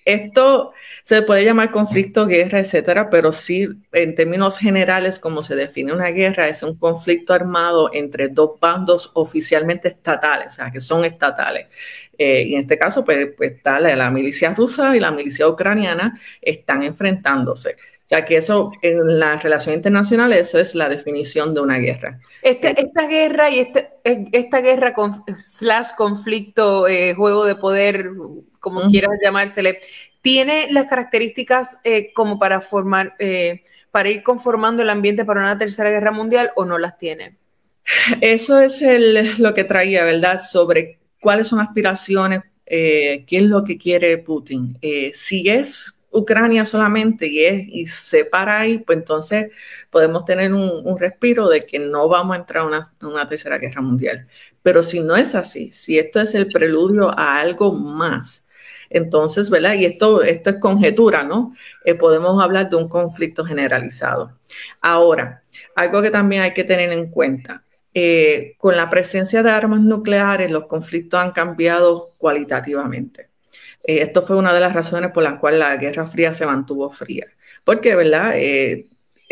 Esto 0.05 0.73
se 1.05 1.23
puede 1.23 1.45
llamar 1.45 1.71
conflicto, 1.71 2.27
guerra, 2.27 2.59
etcétera, 2.61 3.09
pero 3.11 3.33
sí, 3.33 3.69
en 3.93 4.15
términos 4.15 4.59
generales, 4.59 5.19
como 5.19 5.43
se 5.43 5.55
define 5.55 5.93
una 5.93 6.09
guerra, 6.09 6.49
es 6.49 6.63
un 6.63 6.77
conflicto 6.77 7.35
armado 7.35 7.91
entre 7.93 8.29
dos 8.29 8.59
bandos 8.61 9.11
oficialmente 9.15 9.89
estatales, 9.89 10.49
o 10.49 10.57
sea, 10.57 10.71
que 10.71 10.81
son 10.81 11.05
estatales. 11.05 11.69
Eh, 12.19 12.45
y 12.47 12.55
en 12.55 12.63
este 12.63 12.79
caso, 12.79 13.05
pues, 13.05 13.29
pues 13.37 13.53
está 13.53 13.81
la 13.81 14.11
milicia 14.11 14.55
rusa 14.55 14.97
y 14.97 15.01
la 15.01 15.11
milicia 15.11 15.49
ucraniana 15.49 16.21
están 16.41 16.83
enfrentándose. 16.83 17.77
Sea 18.13 18.27
que 18.27 18.37
eso, 18.37 18.73
en 18.83 19.19
la 19.19 19.39
relación 19.39 19.75
internacional, 19.75 20.35
eso 20.35 20.59
es 20.59 20.75
la 20.75 20.91
definición 20.91 21.55
de 21.55 21.63
una 21.63 21.79
guerra. 21.79 22.21
Este, 22.43 22.79
esta 22.79 23.07
guerra 23.07 23.49
y 23.49 23.61
este, 23.61 23.89
esta 24.05 24.61
guerra 24.61 24.93
con, 24.93 25.25
slash 25.47 25.93
conflicto, 25.97 26.87
eh, 26.89 27.15
juego 27.15 27.47
de 27.47 27.55
poder, 27.55 28.11
como 28.61 28.83
quieras 28.91 29.13
llamársele, 29.25 29.81
tiene 30.21 30.71
las 30.71 30.89
características 30.89 31.79
eh, 31.85 32.13
como 32.13 32.39
para 32.39 32.61
formar, 32.61 33.17
eh, 33.19 33.63
para 33.91 34.11
ir 34.11 34.23
conformando 34.23 34.83
el 34.83 34.91
ambiente 34.91 35.25
para 35.25 35.41
una 35.41 35.57
tercera 35.57 35.89
guerra 35.89 36.11
mundial 36.11 36.51
o 36.55 36.67
no 36.67 36.77
las 36.77 36.99
tiene? 36.99 37.39
Eso 38.21 38.61
es 38.61 38.83
el, 38.83 39.41
lo 39.41 39.55
que 39.55 39.65
traía, 39.65 40.05
¿verdad? 40.05 40.43
Sobre 40.43 40.99
cuáles 41.19 41.49
son 41.49 41.61
aspiraciones, 41.61 42.43
eh, 42.67 43.25
qué 43.27 43.39
es 43.39 43.45
lo 43.45 43.65
que 43.65 43.79
quiere 43.79 44.19
Putin. 44.19 44.79
Si 45.15 45.49
es 45.49 46.02
Ucrania 46.13 46.65
solamente 46.67 47.27
y, 47.27 47.45
es, 47.45 47.65
y 47.69 47.87
se 47.87 48.25
para 48.25 48.61
ahí, 48.61 48.79
pues 48.79 48.99
entonces 48.99 49.53
podemos 49.91 50.25
tener 50.25 50.53
un, 50.53 50.71
un 50.85 50.99
respiro 50.99 51.49
de 51.49 51.65
que 51.67 51.79
no 51.79 52.09
vamos 52.09 52.37
a 52.37 52.41
entrar 52.41 52.65
a 52.65 52.67
una, 52.67 52.93
una, 53.03 53.27
tercera 53.27 53.59
guerra 53.59 53.81
mundial. 53.83 54.29
Pero 54.63 54.83
si 54.83 55.01
no 55.01 55.17
es 55.17 55.35
así, 55.35 55.73
si 55.73 55.99
esto 55.99 56.21
es 56.21 56.35
el 56.35 56.49
preludio 56.49 57.11
a 57.11 57.41
algo 57.41 57.73
más, 57.73 58.47
entonces, 58.91 59.49
¿verdad? 59.51 59.75
Y 59.75 59.87
esto, 59.87 60.23
esto 60.23 60.51
es 60.51 60.57
conjetura, 60.57 61.23
¿no? 61.25 61.55
Eh, 61.85 61.95
podemos 61.95 62.43
hablar 62.43 62.69
de 62.69 62.77
un 62.77 62.89
conflicto 62.89 63.45
generalizado. 63.45 64.39
Ahora, 64.83 65.45
algo 65.75 66.03
que 66.03 66.11
también 66.11 66.43
hay 66.43 66.53
que 66.53 66.65
tener 66.65 66.93
en 66.93 67.11
cuenta, 67.11 67.65
eh, 67.95 68.55
con 68.59 68.77
la 68.77 68.91
presencia 68.91 69.43
de 69.43 69.51
armas 69.51 69.81
nucleares, 69.81 70.51
los 70.51 70.67
conflictos 70.67 71.21
han 71.21 71.33
cambiado 71.33 72.11
cualitativamente. 72.19 73.32
Eh, 73.85 74.01
esto 74.03 74.23
fue 74.23 74.37
una 74.37 74.53
de 74.55 74.61
las 74.61 74.75
razones 74.75 75.11
por 75.13 75.23
las 75.23 75.39
cuales 75.39 75.61
la 75.61 75.77
Guerra 75.77 76.07
Fría 76.07 76.35
se 76.35 76.47
mantuvo 76.47 76.91
fría. 76.91 77.27
Porque, 77.65 77.95
¿verdad? 77.95 78.33
Eh, 78.37 78.87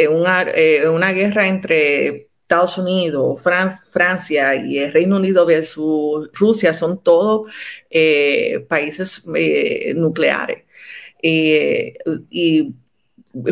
una, 0.08 0.42
eh, 0.54 0.88
una, 0.88 1.12
guerra 1.12 1.46
entre 1.46 2.30
Estados 2.42 2.78
Unidos, 2.78 3.42
Fran 3.42 3.70
Francia 3.90 4.54
y 4.54 4.78
el 4.78 4.92
Reino 4.92 5.16
Unido 5.16 5.44
versus 5.46 6.30
Rusia 6.32 6.72
son 6.74 7.02
todos 7.02 7.50
eh, 7.90 8.64
países 8.68 9.24
nucleares. 9.94 10.64
y 11.22 12.74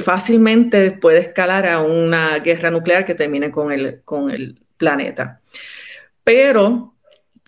fácilmente 0.02 0.90
puede 0.92 1.20
escalar 1.20 1.66
a 1.66 1.80
una 1.80 2.38
guerra 2.40 2.70
nuclear 2.70 3.04
que 3.04 3.14
termine 3.14 3.50
con 3.50 3.72
el, 3.72 4.02
con 4.04 4.30
el 4.30 4.58
planeta. 4.76 5.40
Pero 6.24 6.94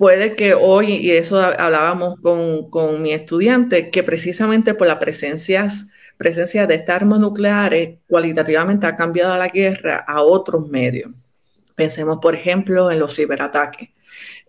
puede 0.00 0.34
que 0.34 0.54
hoy, 0.54 0.94
y 0.94 1.10
eso 1.10 1.38
hablábamos 1.38 2.18
con, 2.22 2.70
con 2.70 3.02
mi 3.02 3.12
estudiante, 3.12 3.90
que 3.90 4.02
precisamente 4.02 4.72
por 4.72 4.86
la 4.86 4.98
presencia, 4.98 5.68
presencia 6.16 6.66
de 6.66 6.76
estas 6.76 7.02
armas 7.02 7.20
nucleares 7.20 7.98
cualitativamente 8.08 8.86
ha 8.86 8.96
cambiado 8.96 9.36
la 9.36 9.48
guerra 9.48 10.02
a 10.08 10.22
otros 10.22 10.66
medios. 10.70 11.12
Pensemos, 11.76 12.18
por 12.22 12.34
ejemplo, 12.34 12.90
en 12.90 12.98
los 12.98 13.14
ciberataques. 13.14 13.90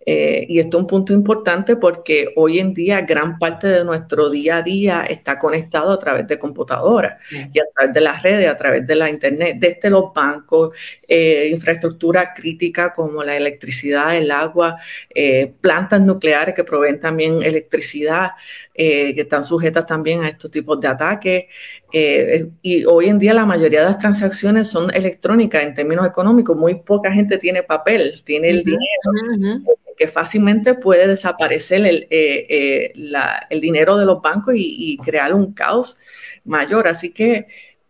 Eh, 0.05 0.45
y 0.49 0.59
esto 0.59 0.77
es 0.77 0.81
un 0.81 0.87
punto 0.87 1.13
importante 1.13 1.75
porque 1.75 2.33
hoy 2.35 2.59
en 2.59 2.73
día 2.73 3.01
gran 3.01 3.37
parte 3.37 3.67
de 3.67 3.83
nuestro 3.83 4.29
día 4.29 4.57
a 4.57 4.61
día 4.63 5.05
está 5.07 5.37
conectado 5.37 5.91
a 5.91 5.99
través 5.99 6.27
de 6.27 6.39
computadoras 6.39 7.17
y 7.31 7.59
a 7.59 7.63
través 7.75 7.93
de 7.93 8.01
las 8.01 8.23
redes, 8.23 8.49
a 8.49 8.57
través 8.57 8.87
de 8.87 8.95
la 8.95 9.09
internet, 9.09 9.57
desde 9.59 9.89
los 9.89 10.13
bancos, 10.13 10.75
eh, 11.07 11.49
infraestructura 11.51 12.33
crítica 12.33 12.93
como 12.93 13.23
la 13.23 13.37
electricidad, 13.37 14.17
el 14.17 14.31
agua, 14.31 14.77
eh, 15.13 15.53
plantas 15.61 16.01
nucleares 16.01 16.55
que 16.55 16.63
proveen 16.63 16.99
también 16.99 17.43
electricidad, 17.43 18.31
eh, 18.83 19.13
que 19.13 19.21
están 19.21 19.43
sujetas 19.43 19.85
también 19.85 20.23
a 20.23 20.29
estos 20.29 20.49
tipos 20.49 20.79
de 20.79 20.87
ataques. 20.87 21.43
Eh, 21.93 22.47
y 22.63 22.83
hoy 22.85 23.09
en 23.09 23.19
día 23.19 23.31
la 23.31 23.45
mayoría 23.45 23.81
de 23.81 23.85
las 23.85 23.99
transacciones 23.99 24.69
son 24.69 24.91
electrónicas 24.91 25.61
en 25.61 25.75
términos 25.75 26.07
económicos. 26.07 26.57
Muy 26.57 26.81
poca 26.81 27.13
gente 27.13 27.37
tiene 27.37 27.61
papel, 27.61 28.23
tiene 28.23 28.49
el 28.49 28.57
uh 28.57 28.61
-huh, 28.61 28.65
dinero, 28.65 29.09
uh 29.13 29.37
-huh. 29.37 29.95
que 29.95 30.07
fácilmente 30.07 30.73
puede 30.73 31.05
desaparecer 31.05 31.85
el, 31.85 32.07
eh, 32.09 32.91
la, 32.95 33.45
el 33.51 33.61
dinero 33.61 33.97
de 33.99 34.05
los 34.05 34.19
bancos 34.19 34.55
y, 34.55 34.93
y, 34.93 34.97
crear 34.97 35.31
un 35.35 35.53
caos 35.53 35.99
mayor. 36.43 36.87
Así 36.87 37.11
que 37.11 37.45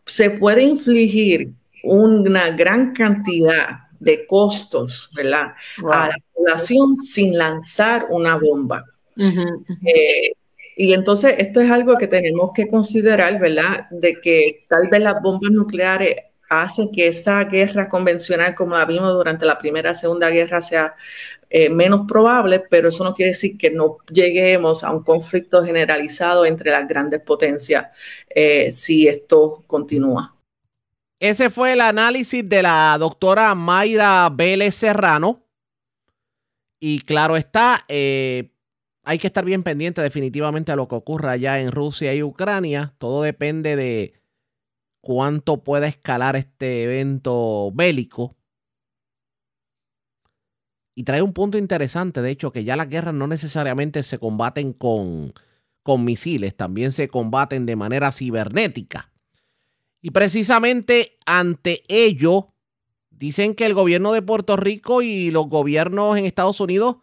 se 0.05 0.29
puede 0.31 0.61
infligir 0.61 1.53
una 1.83 2.49
gran 2.49 2.93
cantidad 2.93 3.87
de 3.97 4.25
costos 4.25 5.09
¿verdad? 5.15 5.53
Wow. 5.81 5.93
a 5.93 6.07
la 6.09 6.17
población 6.33 6.95
sin 6.95 7.37
lanzar 7.37 8.07
una 8.09 8.35
bomba. 8.35 8.83
Uh 9.15 9.23
-huh, 9.23 9.65
eh, 9.85 10.31
y 10.75 10.93
entonces 10.93 11.35
esto 11.37 11.61
es 11.61 11.69
algo 11.69 11.97
que 11.97 12.07
tenemos 12.07 12.51
que 12.53 12.67
considerar, 12.67 13.39
¿verdad? 13.39 13.87
De 13.91 14.19
que 14.21 14.65
tal 14.67 14.87
vez 14.89 15.01
las 15.01 15.21
bombas 15.21 15.51
nucleares 15.51 16.15
hacen 16.49 16.91
que 16.91 17.07
esa 17.07 17.43
guerra 17.45 17.87
convencional 17.87 18.53
como 18.55 18.75
la 18.75 18.85
vimos 18.85 19.13
durante 19.13 19.45
la 19.45 19.57
primera 19.57 19.91
y 19.91 19.95
segunda 19.95 20.29
guerra 20.29 20.61
sea 20.61 20.95
eh, 21.49 21.69
menos 21.69 22.01
probable, 22.07 22.59
pero 22.69 22.89
eso 22.89 23.03
no 23.03 23.13
quiere 23.13 23.31
decir 23.31 23.57
que 23.57 23.71
no 23.71 23.97
lleguemos 24.11 24.83
a 24.83 24.91
un 24.91 25.03
conflicto 25.03 25.63
generalizado 25.63 26.45
entre 26.45 26.71
las 26.71 26.87
grandes 26.87 27.21
potencias 27.21 27.87
eh, 28.29 28.71
si 28.73 29.07
esto 29.07 29.63
continúa. 29.67 30.35
Ese 31.19 31.49
fue 31.49 31.73
el 31.73 31.81
análisis 31.81 32.47
de 32.47 32.63
la 32.63 32.97
doctora 32.99 33.53
Mayra 33.53 34.29
Vélez 34.29 34.75
Serrano. 34.75 35.45
Y 36.79 37.01
claro 37.01 37.37
está, 37.37 37.85
eh, 37.87 38.50
hay 39.03 39.17
que 39.17 39.27
estar 39.27 39.45
bien 39.45 39.63
pendiente 39.63 40.01
definitivamente 40.01 40.71
a 40.71 40.75
lo 40.75 40.87
que 40.87 40.95
ocurra 40.95 41.31
allá 41.31 41.59
en 41.59 41.71
Rusia 41.71 42.13
y 42.13 42.23
Ucrania. 42.23 42.93
Todo 42.97 43.23
depende 43.23 43.75
de 43.75 44.13
cuánto 45.01 45.63
pueda 45.63 45.87
escalar 45.87 46.35
este 46.35 46.83
evento 46.83 47.71
bélico. 47.73 48.37
Y 50.93 51.03
trae 51.03 51.21
un 51.21 51.33
punto 51.33 51.57
interesante, 51.57 52.21
de 52.21 52.31
hecho, 52.31 52.51
que 52.51 52.63
ya 52.63 52.75
las 52.75 52.89
guerras 52.89 53.15
no 53.15 53.25
necesariamente 53.25 54.03
se 54.03 54.19
combaten 54.19 54.73
con, 54.73 55.33
con 55.83 56.05
misiles, 56.05 56.55
también 56.55 56.91
se 56.91 57.07
combaten 57.07 57.65
de 57.65 57.75
manera 57.75 58.11
cibernética. 58.11 59.11
Y 60.01 60.11
precisamente 60.11 61.17
ante 61.25 61.83
ello, 61.87 62.53
dicen 63.09 63.55
que 63.55 63.65
el 63.65 63.73
gobierno 63.73 64.11
de 64.13 64.21
Puerto 64.21 64.57
Rico 64.57 65.01
y 65.01 65.31
los 65.31 65.47
gobiernos 65.47 66.17
en 66.17 66.25
Estados 66.25 66.59
Unidos 66.59 66.97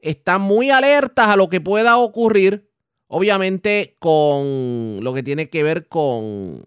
están 0.00 0.40
muy 0.40 0.70
alertas 0.70 1.28
a 1.28 1.36
lo 1.36 1.48
que 1.48 1.60
pueda 1.60 1.96
ocurrir, 1.96 2.70
obviamente 3.06 3.96
con 3.98 5.02
lo 5.02 5.12
que 5.14 5.22
tiene 5.22 5.48
que 5.48 5.62
ver 5.62 5.88
con 5.88 6.64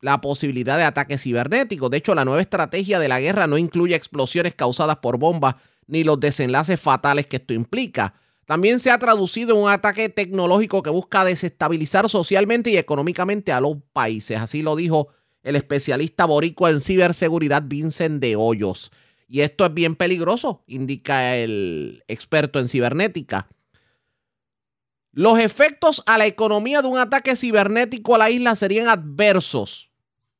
la 0.00 0.20
posibilidad 0.20 0.76
de 0.76 0.84
ataques 0.84 1.22
cibernéticos. 1.22 1.90
De 1.90 1.96
hecho, 1.98 2.14
la 2.14 2.24
nueva 2.24 2.40
estrategia 2.40 2.98
de 2.98 3.08
la 3.08 3.20
guerra 3.20 3.46
no 3.46 3.58
incluye 3.58 3.94
explosiones 3.94 4.54
causadas 4.54 4.96
por 4.96 5.18
bombas 5.18 5.56
ni 5.86 6.04
los 6.04 6.20
desenlaces 6.20 6.80
fatales 6.80 7.26
que 7.26 7.36
esto 7.36 7.54
implica. 7.54 8.14
También 8.46 8.78
se 8.80 8.90
ha 8.90 8.98
traducido 8.98 9.56
en 9.56 9.62
un 9.64 9.70
ataque 9.70 10.08
tecnológico 10.08 10.82
que 10.82 10.90
busca 10.90 11.24
desestabilizar 11.24 12.08
socialmente 12.08 12.70
y 12.70 12.78
económicamente 12.78 13.52
a 13.52 13.60
los 13.60 13.76
países. 13.92 14.38
Así 14.40 14.62
lo 14.62 14.76
dijo 14.76 15.08
el 15.42 15.56
especialista 15.56 16.24
boricua 16.24 16.70
en 16.70 16.80
ciberseguridad 16.80 17.64
Vincent 17.66 18.20
de 18.20 18.36
Hoyos. 18.36 18.90
Y 19.28 19.42
esto 19.42 19.66
es 19.66 19.74
bien 19.74 19.94
peligroso, 19.94 20.64
indica 20.66 21.36
el 21.36 22.02
experto 22.08 22.58
en 22.58 22.68
cibernética. 22.68 23.46
Los 25.12 25.38
efectos 25.38 26.02
a 26.06 26.16
la 26.16 26.26
economía 26.26 26.80
de 26.80 26.88
un 26.88 26.98
ataque 26.98 27.36
cibernético 27.36 28.14
a 28.14 28.18
la 28.18 28.30
isla 28.30 28.56
serían 28.56 28.88
adversos. 28.88 29.90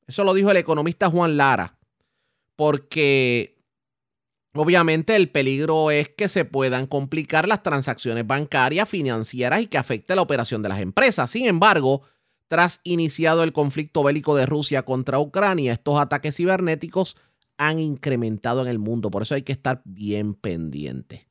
Eso 0.06 0.24
lo 0.24 0.32
dijo 0.32 0.51
el 0.51 0.56
economista 0.56 1.10
Juan 1.10 1.36
Lara. 1.36 1.77
Porque 2.56 3.59
obviamente 4.55 5.15
el 5.16 5.31
peligro 5.31 5.90
es 5.90 6.09
que 6.09 6.28
se 6.28 6.47
puedan 6.47 6.86
complicar 6.86 7.47
las 7.47 7.62
transacciones 7.62 8.27
bancarias, 8.27 8.89
financieras 8.89 9.60
y 9.60 9.66
que 9.66 9.78
afecte 9.78 10.16
la 10.16 10.23
operación 10.23 10.62
de 10.62 10.70
las 10.70 10.81
empresas. 10.81 11.31
Sin 11.31 11.47
embargo, 11.47 12.02
tras 12.48 12.81
iniciado 12.85 13.43
el 13.43 13.52
conflicto 13.52 14.02
bélico 14.02 14.35
de 14.35 14.47
Rusia 14.47 14.82
contra 14.85 15.19
Ucrania, 15.19 15.74
estos 15.74 15.98
ataques 15.98 16.36
cibernéticos 16.36 17.16
han 17.59 17.81
incrementado 17.81 18.63
en 18.63 18.69
el 18.69 18.79
mundo. 18.79 19.11
Por 19.11 19.23
eso 19.23 19.35
hay 19.35 19.43
que 19.43 19.53
estar 19.53 19.83
bien 19.85 20.35
pendiente. 20.35 21.29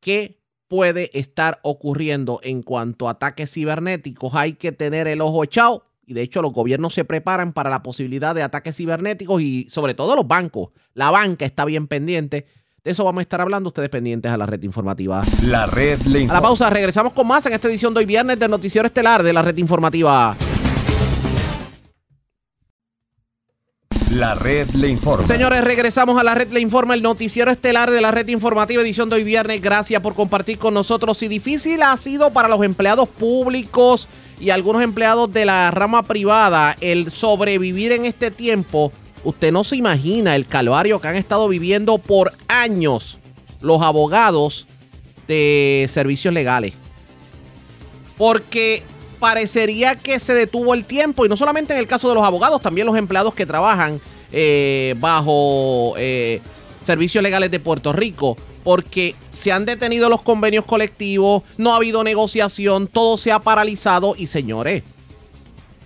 ¿Qué 0.00 0.40
puede 0.68 1.10
estar 1.18 1.60
ocurriendo 1.62 2.40
en 2.42 2.62
cuanto 2.62 3.08
a 3.08 3.12
ataques 3.12 3.52
cibernéticos? 3.52 4.34
Hay 4.34 4.54
que 4.54 4.72
tener 4.72 5.06
el 5.08 5.20
ojo 5.20 5.44
echado. 5.44 5.84
Y 6.04 6.14
de 6.14 6.22
hecho 6.22 6.42
los 6.42 6.52
gobiernos 6.52 6.94
se 6.94 7.04
preparan 7.04 7.52
para 7.52 7.70
la 7.70 7.82
posibilidad 7.82 8.34
de 8.34 8.42
ataques 8.42 8.76
cibernéticos 8.76 9.40
y 9.40 9.66
sobre 9.68 9.94
todo 9.94 10.16
los 10.16 10.26
bancos. 10.26 10.70
La 10.94 11.10
banca 11.10 11.44
está 11.44 11.64
bien 11.64 11.86
pendiente. 11.86 12.46
De 12.82 12.90
eso 12.90 13.04
vamos 13.04 13.20
a 13.20 13.22
estar 13.22 13.40
hablando 13.40 13.68
ustedes 13.68 13.88
pendientes 13.88 14.30
a 14.32 14.36
la 14.36 14.46
red 14.46 14.62
informativa. 14.62 15.22
La 15.44 15.66
red 15.66 16.00
le. 16.02 16.24
A 16.24 16.34
la 16.34 16.40
pausa, 16.40 16.68
regresamos 16.70 17.12
con 17.12 17.28
más 17.28 17.46
en 17.46 17.52
esta 17.52 17.68
edición 17.68 17.94
de 17.94 18.00
hoy 18.00 18.06
viernes 18.06 18.38
del 18.40 18.50
Noticiero 18.50 18.86
Estelar 18.86 19.22
de 19.22 19.32
la 19.32 19.42
red 19.42 19.56
informativa. 19.58 20.36
La 24.12 24.34
red 24.34 24.68
le 24.72 24.88
informa. 24.88 25.26
Señores, 25.26 25.64
regresamos 25.64 26.20
a 26.20 26.22
la 26.22 26.34
red 26.34 26.52
Le 26.52 26.60
Informa, 26.60 26.92
el 26.92 27.02
noticiero 27.02 27.50
estelar 27.50 27.90
de 27.90 28.02
la 28.02 28.10
red 28.10 28.28
informativa 28.28 28.82
edición 28.82 29.08
de 29.08 29.16
hoy 29.16 29.24
viernes. 29.24 29.62
Gracias 29.62 30.02
por 30.02 30.14
compartir 30.14 30.58
con 30.58 30.74
nosotros. 30.74 31.16
Si 31.16 31.28
difícil 31.28 31.80
ha 31.82 31.96
sido 31.96 32.30
para 32.30 32.46
los 32.46 32.62
empleados 32.62 33.08
públicos 33.08 34.08
y 34.38 34.50
algunos 34.50 34.82
empleados 34.82 35.32
de 35.32 35.46
la 35.46 35.70
rama 35.70 36.02
privada 36.02 36.76
el 36.82 37.10
sobrevivir 37.10 37.92
en 37.92 38.04
este 38.04 38.30
tiempo, 38.30 38.92
usted 39.24 39.50
no 39.50 39.64
se 39.64 39.76
imagina 39.76 40.36
el 40.36 40.46
calvario 40.46 41.00
que 41.00 41.08
han 41.08 41.16
estado 41.16 41.48
viviendo 41.48 41.96
por 41.96 42.34
años 42.48 43.18
los 43.62 43.80
abogados 43.80 44.66
de 45.26 45.86
servicios 45.88 46.34
legales. 46.34 46.74
Porque 48.18 48.82
parecería 49.22 49.94
que 49.94 50.18
se 50.18 50.34
detuvo 50.34 50.74
el 50.74 50.84
tiempo, 50.84 51.24
y 51.24 51.28
no 51.28 51.36
solamente 51.36 51.72
en 51.72 51.78
el 51.78 51.86
caso 51.86 52.08
de 52.08 52.16
los 52.16 52.24
abogados, 52.24 52.60
también 52.60 52.88
los 52.88 52.96
empleados 52.96 53.32
que 53.34 53.46
trabajan 53.46 54.00
eh, 54.32 54.96
bajo 54.98 55.94
eh, 55.96 56.40
servicios 56.84 57.22
legales 57.22 57.48
de 57.52 57.60
Puerto 57.60 57.92
Rico, 57.92 58.36
porque 58.64 59.14
se 59.30 59.52
han 59.52 59.64
detenido 59.64 60.08
los 60.08 60.22
convenios 60.22 60.64
colectivos, 60.64 61.44
no 61.56 61.72
ha 61.72 61.76
habido 61.76 62.02
negociación, 62.02 62.88
todo 62.88 63.16
se 63.16 63.30
ha 63.30 63.38
paralizado 63.38 64.16
y 64.18 64.26
señores, 64.26 64.82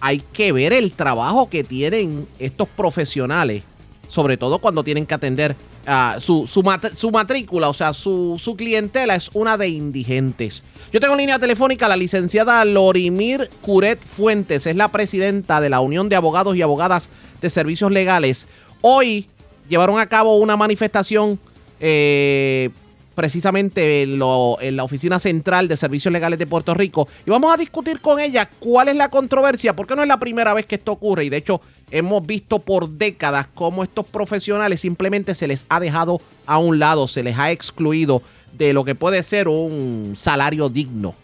hay 0.00 0.22
que 0.32 0.52
ver 0.52 0.72
el 0.72 0.92
trabajo 0.92 1.50
que 1.50 1.62
tienen 1.62 2.26
estos 2.38 2.68
profesionales, 2.68 3.64
sobre 4.08 4.38
todo 4.38 4.60
cuando 4.60 4.82
tienen 4.82 5.04
que 5.04 5.12
atender 5.12 5.56
a 5.86 6.18
su, 6.20 6.46
su, 6.46 6.62
mat- 6.62 6.94
su 6.94 7.10
matrícula, 7.10 7.68
o 7.68 7.74
sea, 7.74 7.92
su, 7.92 8.40
su 8.42 8.56
clientela 8.56 9.14
es 9.14 9.30
una 9.34 9.56
de 9.56 9.68
indigentes. 9.68 10.64
Yo 10.92 11.00
tengo 11.00 11.14
en 11.14 11.20
línea 11.20 11.38
telefónica 11.38 11.86
a 11.86 11.88
la 11.88 11.96
licenciada 11.96 12.64
Lorimir 12.64 13.48
Curet 13.62 14.00
Fuentes, 14.00 14.66
es 14.66 14.76
la 14.76 14.90
presidenta 14.92 15.60
de 15.60 15.70
la 15.70 15.80
Unión 15.80 16.08
de 16.08 16.16
Abogados 16.16 16.56
y 16.56 16.62
Abogadas 16.62 17.10
de 17.40 17.50
Servicios 17.50 17.90
Legales. 17.92 18.48
Hoy 18.80 19.26
llevaron 19.68 19.98
a 19.98 20.06
cabo 20.06 20.36
una 20.38 20.56
manifestación 20.56 21.38
eh, 21.80 22.70
precisamente 23.16 24.02
en, 24.02 24.18
lo- 24.20 24.58
en 24.60 24.76
la 24.76 24.84
Oficina 24.84 25.18
Central 25.18 25.66
de 25.66 25.76
Servicios 25.76 26.12
Legales 26.12 26.38
de 26.38 26.46
Puerto 26.46 26.74
Rico 26.74 27.08
y 27.26 27.30
vamos 27.30 27.52
a 27.52 27.56
discutir 27.56 28.00
con 28.00 28.20
ella 28.20 28.48
cuál 28.60 28.86
es 28.88 28.94
la 28.94 29.08
controversia, 29.08 29.74
porque 29.74 29.96
no 29.96 30.02
es 30.02 30.08
la 30.08 30.18
primera 30.20 30.54
vez 30.54 30.66
que 30.66 30.76
esto 30.76 30.92
ocurre 30.92 31.24
y 31.24 31.28
de 31.30 31.38
hecho 31.38 31.60
hemos 31.90 32.24
visto 32.24 32.60
por 32.60 32.88
décadas 32.90 33.48
cómo 33.54 33.82
estos 33.82 34.06
profesionales 34.06 34.80
simplemente 34.80 35.34
se 35.34 35.48
les 35.48 35.66
ha 35.68 35.80
dejado 35.80 36.20
a 36.46 36.58
un 36.58 36.78
lado, 36.78 37.08
se 37.08 37.24
les 37.24 37.36
ha 37.38 37.50
excluido 37.50 38.22
de 38.52 38.72
lo 38.72 38.84
que 38.84 38.94
puede 38.94 39.22
ser 39.22 39.48
un 39.48 40.14
salario 40.16 40.68
digno. 40.68 41.14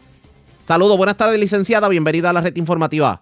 Saludos, 0.65 0.97
buenas 0.97 1.17
tardes 1.17 1.39
licenciada, 1.39 1.89
bienvenida 1.89 2.31
a 2.31 2.33
la 2.33 2.41
red 2.41 2.57
informativa. 2.57 3.21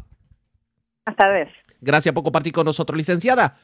Buenas 1.04 1.16
tardes. 1.16 1.48
Gracias 1.80 2.14
por 2.14 2.22
compartir 2.22 2.52
con 2.52 2.66
nosotros, 2.66 2.96
licenciada. 2.96 3.56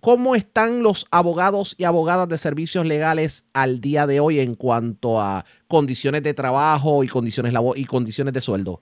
¿Cómo 0.00 0.34
están 0.34 0.82
los 0.82 1.06
abogados 1.10 1.74
y 1.78 1.84
abogadas 1.84 2.28
de 2.28 2.38
servicios 2.38 2.86
legales 2.86 3.48
al 3.52 3.80
día 3.80 4.06
de 4.06 4.20
hoy 4.20 4.40
en 4.40 4.54
cuanto 4.54 5.20
a 5.20 5.44
condiciones 5.68 6.22
de 6.22 6.32
trabajo 6.32 7.04
y 7.04 7.08
condiciones 7.08 7.52
y 7.76 7.84
condiciones 7.84 8.32
de 8.32 8.40
sueldo? 8.40 8.80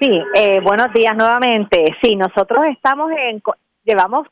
Sí, 0.00 0.20
eh, 0.34 0.60
buenos 0.60 0.92
días 0.92 1.14
nuevamente. 1.16 1.84
Sí, 2.02 2.16
nosotros 2.16 2.64
estamos 2.72 3.12
en, 3.12 3.42
llevamos 3.84 4.26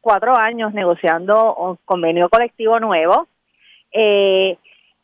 cuatro 0.00 0.36
años 0.36 0.72
negociando 0.72 1.54
un 1.56 1.78
convenio 1.84 2.28
colectivo 2.28 2.78
nuevo. 2.80 3.26
Eh, 3.92 4.56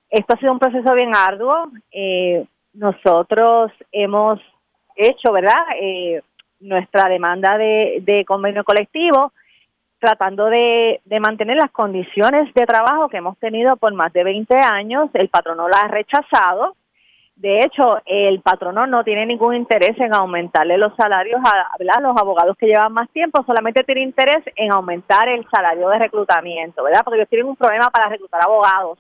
esto 0.09 0.35
ha 0.35 0.39
sido 0.39 0.53
un 0.53 0.59
proceso 0.59 0.95
bien 0.95 1.15
arduo. 1.15 1.71
Eh, 1.91 2.47
nosotros 2.73 3.73
hemos 3.93 4.41
hecho, 4.97 5.33
¿verdad? 5.33 5.65
Eh, 5.81 6.21
nuestra 6.61 7.09
demanda 7.09 7.59
de, 7.59 7.99
de 8.03 8.25
convenio 8.25 8.65
colectivo, 8.65 9.33
tratando 10.01 10.47
de, 10.47 11.01
mantener 11.21 11.57
las 11.57 11.71
condiciones 11.71 12.53
de 12.55 12.67
trabajo 12.67 13.09
que 13.09 13.19
hemos 13.19 13.39
tenido 13.39 13.77
por 13.77 13.93
más 13.95 14.13
de 14.13 14.25
20 14.25 14.57
años. 14.57 15.11
El 15.15 15.29
patrono 15.29 15.69
la 15.69 15.83
ha 15.83 15.89
rechazado. 15.89 16.75
De 17.37 17.61
hecho, 17.63 18.03
el 18.05 18.41
patrono 18.41 18.87
no 18.87 19.05
tiene 19.05 19.25
ningún 19.25 19.55
interés 19.55 19.99
en 19.99 20.15
aumentarle 20.15 20.77
los 20.77 20.95
salarios 20.97 21.41
a, 21.45 22.01
los 22.01 22.17
abogados 22.17 22.57
que 22.59 22.67
llevan 22.67 22.93
más 22.93 23.09
tiempo, 23.11 23.43
solamente 23.47 23.83
tiene 23.85 24.03
interés 24.03 24.43
en 24.57 24.73
aumentar 24.73 25.27
el 25.29 25.47
salario 25.51 25.89
de 25.89 26.01
reclutamiento, 26.01 26.83
¿verdad? 26.83 27.01
Porque 27.03 27.19
ellos 27.19 27.31
tienen 27.31 27.49
un 27.49 27.57
problema 27.57 27.89
para 27.89 28.09
reclutar 28.11 28.43
abogados. 28.45 28.99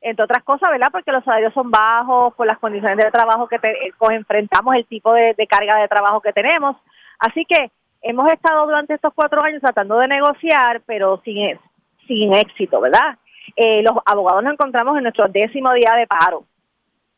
Entre 0.00 0.24
otras 0.24 0.44
cosas, 0.44 0.70
¿verdad? 0.70 0.88
Porque 0.92 1.10
los 1.10 1.24
salarios 1.24 1.54
son 1.54 1.70
bajos, 1.72 2.34
por 2.34 2.46
las 2.46 2.58
condiciones 2.58 3.04
de 3.04 3.10
trabajo 3.10 3.48
que 3.48 3.58
te- 3.58 3.88
eh, 3.88 3.92
pues, 3.98 4.16
enfrentamos, 4.16 4.74
el 4.74 4.86
tipo 4.86 5.12
de 5.12 5.46
carga 5.48 5.76
de 5.76 5.88
trabajo 5.88 6.20
que 6.20 6.32
tenemos. 6.32 6.76
Así 7.18 7.44
que 7.44 7.70
hemos 8.02 8.30
estado 8.30 8.66
durante 8.66 8.94
estos 8.94 9.12
cuatro 9.14 9.42
años 9.42 9.62
tratando 9.62 9.98
de 9.98 10.08
negociar, 10.08 10.82
pero 10.84 11.22
sin, 11.24 11.58
sin 12.06 12.32
éxito, 12.34 12.80
¿verdad? 12.80 13.16
Eh, 13.56 13.82
los 13.82 13.94
abogados 14.04 14.42
nos 14.42 14.54
encontramos 14.54 14.96
en 14.96 15.04
nuestro 15.04 15.28
décimo 15.28 15.72
día 15.72 15.94
de 15.96 16.06
paro. 16.06 16.44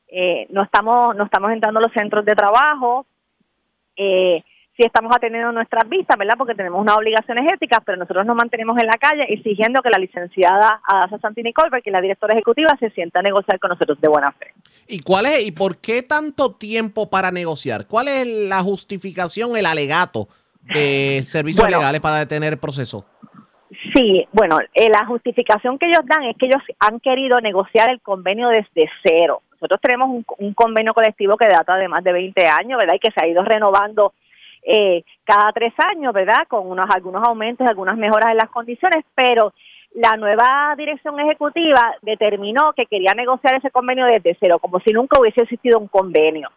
Eh, 0.09 0.47
no 0.51 0.63
estamos 0.63 1.17
no 1.17 1.25
estamos 1.25 1.51
entrando 1.51 1.81
a 1.81 1.83
los 1.83 1.93
centros 1.93 2.25
de 2.25 2.37
trabajo, 2.37 3.07
eh, 3.97 4.45
sí 4.77 4.83
estamos 4.85 5.15
atendiendo 5.15 5.51
nuestras 5.53 5.89
vistas, 5.89 6.17
¿verdad? 6.17 6.35
Porque 6.37 6.55
tenemos 6.55 6.81
unas 6.81 6.97
obligaciones 6.97 7.53
éticas, 7.53 7.81
pero 7.85 7.99
nosotros 7.99 8.27
nos 8.27 8.37
mantenemos 8.37 8.79
en 8.79 8.87
la 8.87 8.99
calle 8.99 9.25
exigiendo 9.29 9.83
que 9.83 9.91
la 9.91 9.99
licenciada 9.99 10.81
Adasa 10.87 11.19
Santini 11.19 11.53
Colbert, 11.53 11.83
que 11.83 11.91
es 11.91 11.95
la 11.95 12.01
directora 12.01 12.35
ejecutiva, 12.35 12.77
se 12.79 12.91
sienta 12.91 13.21
a 13.21 13.23
negociar 13.23 13.59
con 13.59 13.71
nosotros 13.71 14.01
de 14.01 14.09
buena 14.09 14.33
fe. 14.33 14.53
¿Y 14.87 15.01
cuál 15.01 15.27
es 15.27 15.47
y 15.47 15.53
por 15.53 15.79
qué 15.79 16.03
tanto 16.03 16.55
tiempo 16.55 17.09
para 17.09 17.31
negociar? 17.31 17.87
¿Cuál 17.87 18.09
es 18.09 18.27
la 18.27 18.63
justificación, 18.63 19.57
el 19.57 19.67
alegato 19.67 20.29
de 20.73 21.21
servicios 21.25 21.65
Bueno. 21.65 21.79
legales 21.79 22.01
para 22.01 22.17
detener 22.19 22.55
el 22.55 22.59
proceso? 22.59 23.07
Sí, 23.95 24.27
bueno, 24.33 24.59
eh, 24.73 24.89
la 24.89 25.05
justificación 25.07 25.79
que 25.79 25.87
ellos 25.87 26.03
dan 26.05 26.25
es 26.25 26.37
que 26.37 26.47
ellos 26.47 26.63
han 26.79 27.01
querido 27.01 27.41
negociar 27.41 27.91
el 27.91 28.01
convenio 28.01 28.49
desde 28.49 28.89
cero. 29.03 29.43
Nosotros 29.53 29.81
tenemos 29.81 30.09
un, 30.09 30.25
un 30.39 30.55
convenio 30.55 30.95
colectivo 30.95 31.37
que 31.37 31.47
data 31.49 31.77
de 31.77 31.89
más 31.89 32.05
de 32.05 32.13
20 32.13 32.47
años, 32.47 32.79
¿verdad? 32.79 32.95
Y 32.95 32.99
que 32.99 33.11
se 33.11 33.25
ha 33.25 33.29
ido 33.29 33.43
renovando 33.43 34.13
eh, 34.63 35.03
cada 35.25 35.53
tres 35.53 35.73
años, 35.93 36.13
¿verdad? 36.13 36.47
Con 36.49 36.67
unos 36.71 36.87
algunos 36.91 37.23
aumentos, 37.27 37.67
algunas 37.69 37.97
mejoras 37.97 38.31
en 38.31 38.39
las 38.39 38.51
condiciones, 38.51 39.05
pero 39.15 39.53
la 39.95 40.17
nueva 40.17 40.75
dirección 40.77 41.19
ejecutiva 41.21 41.95
determinó 42.03 42.73
que 42.73 42.87
quería 42.87 43.13
negociar 43.15 43.55
ese 43.55 43.71
convenio 43.71 44.07
desde 44.07 44.37
cero, 44.41 44.59
como 44.59 44.81
si 44.81 44.93
nunca 44.93 45.21
hubiese 45.21 45.43
existido 45.43 45.79
un 45.79 45.89
convenio. 45.89 46.51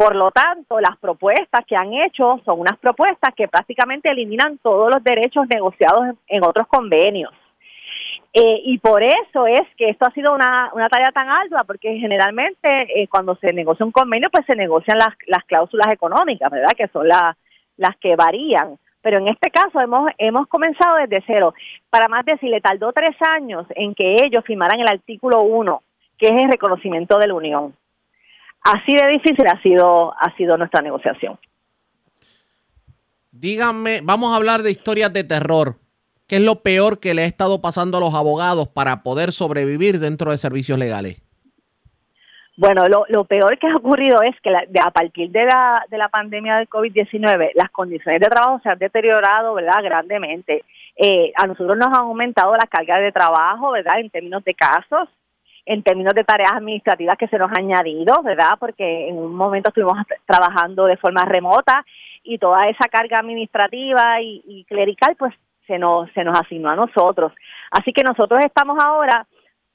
Por 0.00 0.16
lo 0.16 0.30
tanto, 0.30 0.80
las 0.80 0.96
propuestas 0.96 1.62
que 1.66 1.76
han 1.76 1.92
hecho 1.92 2.40
son 2.46 2.60
unas 2.60 2.78
propuestas 2.78 3.34
que 3.36 3.48
prácticamente 3.48 4.08
eliminan 4.08 4.56
todos 4.56 4.90
los 4.90 5.04
derechos 5.04 5.46
negociados 5.46 6.16
en, 6.26 6.42
otros 6.42 6.66
convenios. 6.68 7.30
Eh, 8.32 8.62
y 8.64 8.78
por 8.78 9.02
eso 9.02 9.46
es 9.46 9.60
que 9.76 9.88
esto 9.90 10.06
ha 10.06 10.12
sido 10.12 10.34
una, 10.34 10.70
una 10.72 10.88
tarea 10.88 11.12
tan 11.12 11.28
ardua, 11.28 11.64
porque 11.64 11.98
generalmente 11.98 12.88
eh, 12.98 13.08
cuando 13.08 13.34
se 13.42 13.52
negocia 13.52 13.84
un 13.84 13.92
convenio, 13.92 14.30
pues 14.30 14.46
se 14.46 14.56
negocian 14.56 14.96
las, 14.96 15.10
las 15.26 15.44
cláusulas 15.44 15.92
económicas, 15.92 16.50
¿verdad? 16.50 16.72
Que 16.74 16.88
son 16.88 17.06
la- 17.06 17.36
las 17.76 17.94
que 17.98 18.16
varían. 18.16 18.78
Pero 19.02 19.18
en 19.18 19.28
este 19.28 19.50
caso 19.50 19.82
hemos, 19.82 20.10
hemos 20.16 20.46
comenzado 20.46 20.96
desde 20.96 21.22
cero. 21.26 21.52
Para 21.90 22.08
más 22.08 22.24
decir, 22.24 22.48
le 22.48 22.62
tardó 22.62 22.90
tres 22.94 23.16
años 23.20 23.66
en 23.74 23.94
que 23.94 24.16
ellos 24.24 24.44
firmaran 24.46 24.80
el 24.80 24.88
artículo 24.88 25.42
1, 25.42 25.82
que 26.16 26.28
es 26.28 26.34
el 26.36 26.50
reconocimiento 26.50 27.18
de 27.18 27.26
la 27.28 27.34
Unión. 27.34 27.74
Así 28.62 28.94
de 28.94 29.08
difícil 29.08 29.46
ha 29.46 29.60
sido, 29.62 30.12
ha 30.18 30.34
sido 30.36 30.56
nuestra 30.56 30.82
negociación. 30.82 31.38
Díganme, 33.32 34.00
vamos 34.02 34.32
a 34.32 34.36
hablar 34.36 34.62
de 34.62 34.70
historias 34.70 35.12
de 35.12 35.24
terror. 35.24 35.76
¿Qué 36.26 36.36
es 36.36 36.42
lo 36.42 36.62
peor 36.62 37.00
que 37.00 37.14
le 37.14 37.22
ha 37.22 37.26
estado 37.26 37.60
pasando 37.60 37.96
a 37.98 38.00
los 38.00 38.14
abogados 38.14 38.68
para 38.68 39.02
poder 39.02 39.32
sobrevivir 39.32 39.98
dentro 39.98 40.30
de 40.30 40.38
servicios 40.38 40.78
legales? 40.78 41.22
Bueno, 42.56 42.82
lo, 42.88 43.04
lo 43.08 43.24
peor 43.24 43.58
que 43.58 43.66
ha 43.68 43.74
ocurrido 43.76 44.20
es 44.22 44.38
que 44.42 44.50
la- 44.50 44.64
de- 44.68 44.80
a 44.80 44.90
partir 44.90 45.30
de 45.30 45.44
la, 45.46 45.82
de 45.88 45.96
la 45.96 46.08
pandemia 46.08 46.56
del 46.56 46.68
COVID-19, 46.68 47.52
las 47.54 47.70
condiciones 47.70 48.20
de 48.20 48.26
trabajo 48.28 48.60
se 48.62 48.68
han 48.68 48.78
deteriorado, 48.78 49.54
¿verdad?, 49.54 49.82
grandemente. 49.82 50.62
Eh, 50.96 51.32
a 51.36 51.46
nosotros 51.46 51.78
nos 51.78 51.88
han 51.88 51.94
aumentado 51.94 52.52
la 52.54 52.66
carga 52.70 52.98
de 52.98 53.12
trabajo, 53.12 53.70
¿verdad?, 53.72 53.98
en 54.00 54.10
términos 54.10 54.44
de 54.44 54.52
casos, 54.54 55.08
en 55.70 55.84
términos 55.84 56.14
de 56.14 56.24
tareas 56.24 56.50
administrativas 56.50 57.16
que 57.16 57.28
se 57.28 57.38
nos 57.38 57.48
han 57.48 57.58
añadido, 57.58 58.20
¿verdad?, 58.24 58.54
porque 58.58 59.08
en 59.08 59.16
un 59.16 59.32
momento 59.32 59.68
estuvimos 59.68 59.98
trabajando 60.26 60.86
de 60.86 60.96
forma 60.96 61.24
remota 61.24 61.86
y 62.24 62.38
toda 62.38 62.66
esa 62.66 62.88
carga 62.88 63.20
administrativa 63.20 64.20
y, 64.20 64.66
clerical, 64.68 65.14
pues 65.16 65.32
se 65.68 65.78
nos, 65.78 66.10
se 66.10 66.24
nos 66.24 66.36
asignó 66.36 66.70
a 66.70 66.74
nosotros. 66.74 67.32
Así 67.70 67.92
que 67.92 68.02
nosotros 68.02 68.40
estamos 68.44 68.82
ahora 68.82 69.24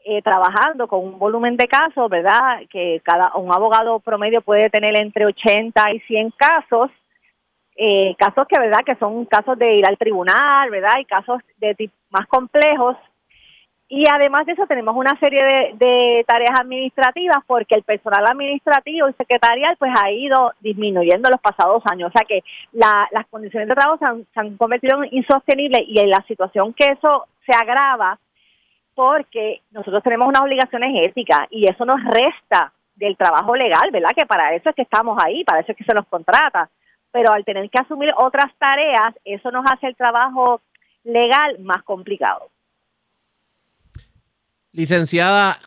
eh, 0.04 0.22
trabajando 0.22 0.86
con 0.90 1.00
un 1.00 1.18
volumen 1.18 1.56
de 1.56 1.70
casos, 1.70 2.10
¿verdad? 2.10 2.64
Que 2.70 3.00
cada 3.02 3.32
un 3.36 3.54
abogado 3.54 4.02
promedio 4.02 4.42
puede 4.42 4.70
tener 4.70 4.98
entre 4.98 5.26
80 5.26 5.94
y 5.94 6.02
100 6.02 6.32
casos, 6.32 6.92
eh, 7.78 8.14
casos 8.18 8.46
que, 8.50 8.60
¿verdad? 8.60 8.84
Que 8.86 8.96
son 8.96 9.24
casos 9.24 9.58
de 9.58 9.76
ir 9.76 9.86
al 9.86 9.98
tribunal, 9.98 10.70
¿verdad? 10.72 11.00
Y 11.00 11.06
casos 11.06 11.40
de 11.56 11.90
más 12.10 12.28
complejos. 12.28 12.98
Y 13.88 14.08
además 14.10 14.48
de 14.48 14.54
eso 14.54 14.66
tenemos 14.66 14.96
una 14.96 15.18
serie 15.20 15.44
de, 15.44 15.74
de, 15.76 16.26
tareas 16.28 16.60
administrativas 16.60 17.38
porque 17.46 17.76
el 17.76 17.84
personal 17.84 18.26
administrativo 18.26 19.08
y 19.08 19.14
secretarial 19.14 19.76
pues 19.78 19.92
ha 19.96 20.10
ido 20.10 20.54
disminuyendo 20.60 21.30
los 21.30 21.40
pasados 21.40 21.84
años. 21.86 22.10
O 22.10 22.18
sea 22.18 22.26
que 22.28 22.44
la, 22.72 23.08
las 23.12 23.28
condiciones 23.28 23.70
de 23.70 23.76
trabajo 23.76 24.00
se 24.00 24.06
han, 24.06 24.26
se 24.34 24.40
han 24.40 24.58
convertido 24.58 25.04
en 25.04 25.14
insostenibles 25.14 25.84
y 25.88 26.00
en 26.00 26.10
la 26.10 26.24
situación 26.28 26.74
que 26.74 26.94
eso 26.94 27.28
se 27.46 27.54
agrava 27.54 28.18
porque 28.96 29.62
nosotros 29.72 30.02
tenemos 30.02 30.28
unas 30.28 30.42
obligaciones 30.42 30.90
éticas 31.06 31.48
y 31.52 31.70
eso 31.70 31.86
nos 31.86 32.04
resta 32.06 32.72
del 32.96 33.18
trabajo 33.18 33.56
legal, 33.56 33.92
¿verdad? 33.92 34.12
Que 34.18 34.26
para 34.26 34.56
eso 34.56 34.70
es 34.70 34.76
que 34.76 34.84
estamos 34.84 35.22
ahí, 35.24 35.44
para 35.44 35.60
eso 35.60 35.74
es 35.74 35.78
que 35.78 35.84
se 35.84 35.94
nos 35.94 36.08
contrata. 36.08 36.70
Pero 37.12 37.32
al 37.32 37.46
tener 37.46 37.70
que 37.70 37.80
asumir 37.80 38.12
otras 38.18 38.52
tareas, 38.58 39.14
eso 39.26 39.52
nos 39.52 39.66
hace 39.70 39.88
el 39.88 39.96
trabajo 39.96 40.62
legal 41.04 41.60
más 41.60 41.84
complicado. 41.84 42.50
Licenciada, 44.76 45.58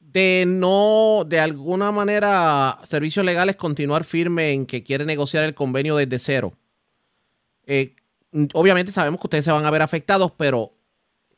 de 0.00 0.44
no, 0.46 1.24
de 1.24 1.40
alguna 1.40 1.90
manera, 1.92 2.76
servicios 2.82 3.24
legales 3.24 3.56
continuar 3.56 4.04
firme 4.04 4.52
en 4.52 4.66
que 4.66 4.82
quiere 4.82 5.06
negociar 5.06 5.44
el 5.44 5.54
convenio 5.54 5.96
desde 5.96 6.18
cero. 6.18 6.52
Eh, 7.66 7.94
obviamente 8.52 8.92
sabemos 8.92 9.18
que 9.18 9.28
ustedes 9.28 9.46
se 9.46 9.50
van 9.50 9.64
a 9.64 9.70
ver 9.70 9.80
afectados, 9.80 10.30
pero 10.32 10.72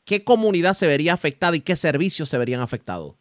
¿qué 0.03 0.25
comunidad 0.25 0.73
se 0.73 0.85
vería 0.85 1.13
afectada 1.13 1.55
y 1.55 1.61
qué 1.61 1.77
servicios 1.77 2.27
se 2.27 2.37
verían 2.37 2.59
afectados? 2.59 3.15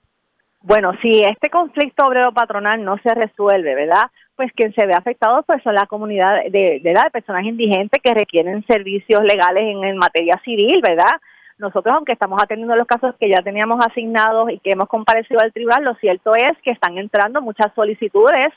Bueno, 0.62 0.90
si 1.01 1.20
este 1.20 1.48
conflicto 1.48 2.05
obrero 2.06 2.34
patronal 2.34 2.84
no 2.84 2.98
se 3.05 3.14
resuelve, 3.14 3.76
¿verdad? 3.76 4.10
Pues 4.34 4.51
quien 4.56 4.74
se 4.74 4.84
ve 4.84 4.94
afectado 4.94 5.44
pues 5.44 5.62
son 5.62 5.76
la 5.76 5.86
comunidad 5.86 6.42
de, 6.42 6.51
de, 6.51 6.80
de 6.82 7.10
personas 7.12 7.44
indigentes 7.44 8.02
que 8.02 8.14
requieren 8.14 8.66
servicios 8.66 9.22
legales 9.22 9.62
en, 9.62 9.84
en 9.84 9.97
materia 9.97 10.40
civil, 10.44 10.80
¿verdad? 10.82 11.20
Nosotros, 11.60 11.94
aunque 11.94 12.12
estamos 12.12 12.42
atendiendo 12.42 12.74
los 12.74 12.86
casos 12.86 13.14
que 13.20 13.28
ya 13.28 13.42
teníamos 13.42 13.84
asignados 13.84 14.50
y 14.50 14.58
que 14.60 14.70
hemos 14.72 14.88
comparecido 14.88 15.40
al 15.40 15.52
tribunal, 15.52 15.84
lo 15.84 15.94
cierto 15.96 16.34
es 16.34 16.52
que 16.64 16.70
están 16.70 16.96
entrando 16.96 17.42
muchas 17.42 17.72
solicitudes 17.74 18.48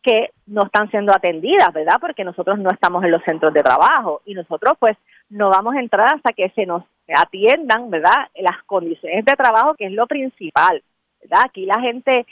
que 0.00 0.30
no 0.46 0.62
están 0.62 0.88
siendo 0.92 1.12
atendidas, 1.12 1.72
¿verdad? 1.72 1.96
Porque 2.00 2.22
nosotros 2.22 2.60
no 2.60 2.70
estamos 2.70 3.02
en 3.02 3.10
los 3.10 3.22
centros 3.24 3.52
de 3.52 3.64
trabajo 3.64 4.22
y 4.24 4.34
nosotros 4.34 4.74
pues 4.78 4.96
no 5.28 5.50
vamos 5.50 5.74
a 5.74 5.80
entrar 5.80 6.14
hasta 6.14 6.32
que 6.32 6.50
se 6.50 6.66
nos 6.66 6.84
atiendan, 7.08 7.90
¿verdad? 7.90 8.28
Las 8.36 8.62
condiciones 8.64 9.24
de 9.24 9.32
trabajo, 9.32 9.74
que 9.74 9.86
es 9.86 9.92
lo 9.92 10.06
principal, 10.06 10.84
¿verdad? 11.20 11.46
Aquí 11.46 11.66
la 11.66 11.80
gente 11.80 12.26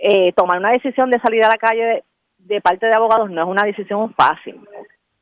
eh, 0.00 0.32
tomar 0.32 0.58
una 0.58 0.70
decisión 0.70 1.10
de 1.10 1.20
salir 1.20 1.44
a 1.44 1.48
la 1.48 1.58
calle 1.58 1.84
de, 1.84 2.04
de 2.38 2.60
parte 2.62 2.86
de 2.86 2.94
abogados 2.94 3.30
no 3.30 3.42
es 3.42 3.48
una 3.48 3.64
decisión 3.64 4.14
fácil, 4.14 4.58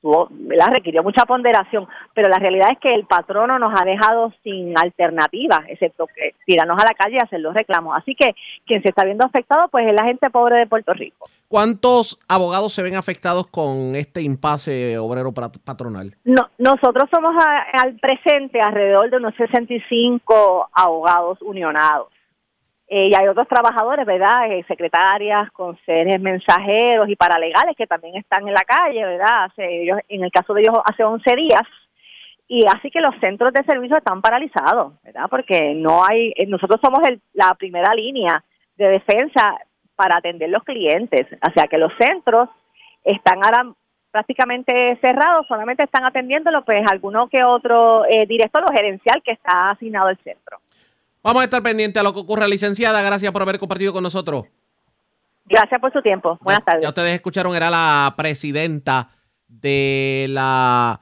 ¿verdad? 0.02 0.73
requirió 0.73 1.02
mucha 1.02 1.24
ponderación, 1.24 1.89
pero 2.14 2.28
la 2.28 2.39
realidad 2.39 2.68
es 2.73 2.78
que 2.78 2.94
el 2.94 3.06
patrono 3.06 3.59
nos 3.59 3.73
ha 3.78 3.85
dejado 3.85 4.32
sin 4.43 4.78
alternativa, 4.78 5.64
excepto 5.68 6.06
que 6.06 6.35
tirarnos 6.44 6.78
a 6.81 6.85
la 6.85 6.94
calle 6.94 7.16
y 7.16 7.24
hacer 7.24 7.40
los 7.40 7.55
reclamos. 7.55 7.97
Así 7.97 8.14
que 8.14 8.35
quien 8.66 8.82
se 8.82 8.90
está 8.90 9.05
viendo 9.05 9.24
afectado, 9.24 9.68
pues 9.68 9.86
es 9.86 9.94
la 9.94 10.05
gente 10.05 10.31
pobre 10.31 10.59
de 10.59 10.66
Puerto 10.66 10.93
Rico. 10.93 11.28
¿Cuántos 11.48 12.18
abogados 12.28 12.73
se 12.73 12.82
ven 12.82 12.97
afectados 12.97 13.47
con 13.47 13.94
este 13.94 14.20
impasse 14.23 14.98
obrero 14.98 15.32
patronal? 15.32 16.14
No, 16.24 16.48
nosotros 16.59 17.09
somos 17.12 17.35
a, 17.36 17.60
al 17.82 17.94
presente 17.97 18.60
alrededor 18.60 19.10
de 19.10 19.18
unos 19.18 19.35
65 19.36 20.70
abogados 20.73 21.40
unionados. 21.43 22.09
Eh, 22.89 23.09
y 23.09 23.15
hay 23.15 23.27
otros 23.27 23.49
trabajadores, 23.49 24.07
¿verdad? 24.07 24.51
Eh, 24.51 24.65
secretarias, 24.69 25.51
consejeros, 25.51 26.21
mensajeros 26.21 27.09
y 27.09 27.17
paralegales 27.17 27.77
que 27.77 27.87
también 27.87 28.17
están 28.17 28.47
en 28.47 28.55
la 28.55 28.63
calle, 28.63 29.05
¿verdad? 29.05 29.45
Hace, 29.45 29.83
ellos, 29.83 29.99
en 30.09 30.23
el 30.23 30.31
caso 30.31 30.55
de 30.55 30.63
ellos, 30.63 30.79
hace 30.85 31.03
11 31.03 31.37
días. 31.37 31.63
Y 32.49 32.65
así 32.67 32.91
que 32.93 33.01
los 33.01 33.15
centros 33.21 33.53
de 33.53 33.65
servicio 33.65 33.97
están 33.97 34.23
paralizados, 34.23 34.93
¿verdad? 35.03 35.27
Porque 35.29 35.75
no 35.75 36.05
hay, 36.05 36.33
eh, 36.37 36.47
nosotros 36.47 36.81
somos 36.81 37.01
el, 37.09 37.21
la 37.33 37.55
primera 37.55 37.93
línea 37.93 38.45
de 38.77 38.89
defensa 38.89 39.59
para 39.97 40.19
atender 40.19 40.51
los 40.51 40.63
clientes. 40.63 41.27
O 41.45 41.53
sea 41.55 41.67
que 41.67 41.79
los 41.79 41.93
centros 41.99 42.49
están 43.03 43.45
ahora 43.45 43.67
prácticamente 44.13 44.97
cerrados, 45.01 45.47
solamente 45.49 45.83
están 45.83 46.05
atendiéndolo 46.05 46.65
pues 46.65 46.81
alguno 46.89 47.27
que 47.29 47.43
otro 47.43 48.05
eh, 48.07 48.27
director 48.27 48.63
o 48.65 48.73
gerencial 48.73 49.23
que 49.23 49.33
está 49.33 49.71
asignado 49.71 50.07
al 50.07 50.19
centro. 50.19 50.59
Vamos 51.27 51.40
a 51.40 51.44
estar 51.47 51.61
pendientes 51.61 52.01
a 52.01 52.05
lo 52.05 52.12
que 52.15 52.20
ocurra, 52.20 52.47
licenciada. 52.47 53.03
Gracias 53.03 53.32
por 53.32 53.43
haber 53.43 53.59
compartido 53.59 53.93
con 53.93 54.01
nosotros. 54.01 54.44
Gracias 55.47 55.81
por 55.81 55.93
su 55.93 56.01
tiempo. 56.01 56.39
Buenas 56.40 56.65
tardes. 56.65 56.85
Ya 56.85 56.90
ustedes 56.90 57.15
escucharon, 57.15 57.57
era 57.57 57.69
la 57.69 58.15
presidenta 58.16 59.11
de 59.48 60.27
la, 60.28 61.01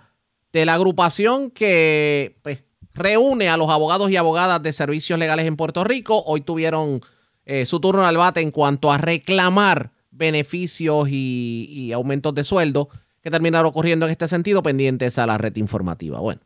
de 0.50 0.64
la 0.64 0.74
agrupación 0.74 1.50
que 1.50 2.38
pues, 2.40 2.64
reúne 2.94 3.50
a 3.50 3.58
los 3.58 3.68
abogados 3.68 4.10
y 4.10 4.16
abogadas 4.16 4.62
de 4.62 4.72
servicios 4.72 5.18
legales 5.18 5.44
en 5.44 5.56
Puerto 5.56 5.84
Rico. 5.84 6.22
Hoy 6.24 6.40
tuvieron 6.40 7.02
eh, 7.44 7.66
su 7.66 7.78
turno 7.78 8.06
al 8.06 8.16
bate 8.16 8.40
en 8.40 8.50
cuanto 8.50 8.90
a 8.90 8.96
reclamar 8.96 9.90
beneficios 10.10 11.06
y, 11.10 11.66
y 11.68 11.92
aumentos 11.92 12.34
de 12.34 12.44
sueldo 12.44 12.88
que 13.20 13.30
terminaron 13.30 13.68
ocurriendo 13.68 14.06
en 14.06 14.12
este 14.12 14.26
sentido, 14.26 14.62
pendientes 14.62 15.18
a 15.18 15.26
la 15.26 15.36
red 15.36 15.54
informativa. 15.56 16.18
Bueno. 16.20 16.40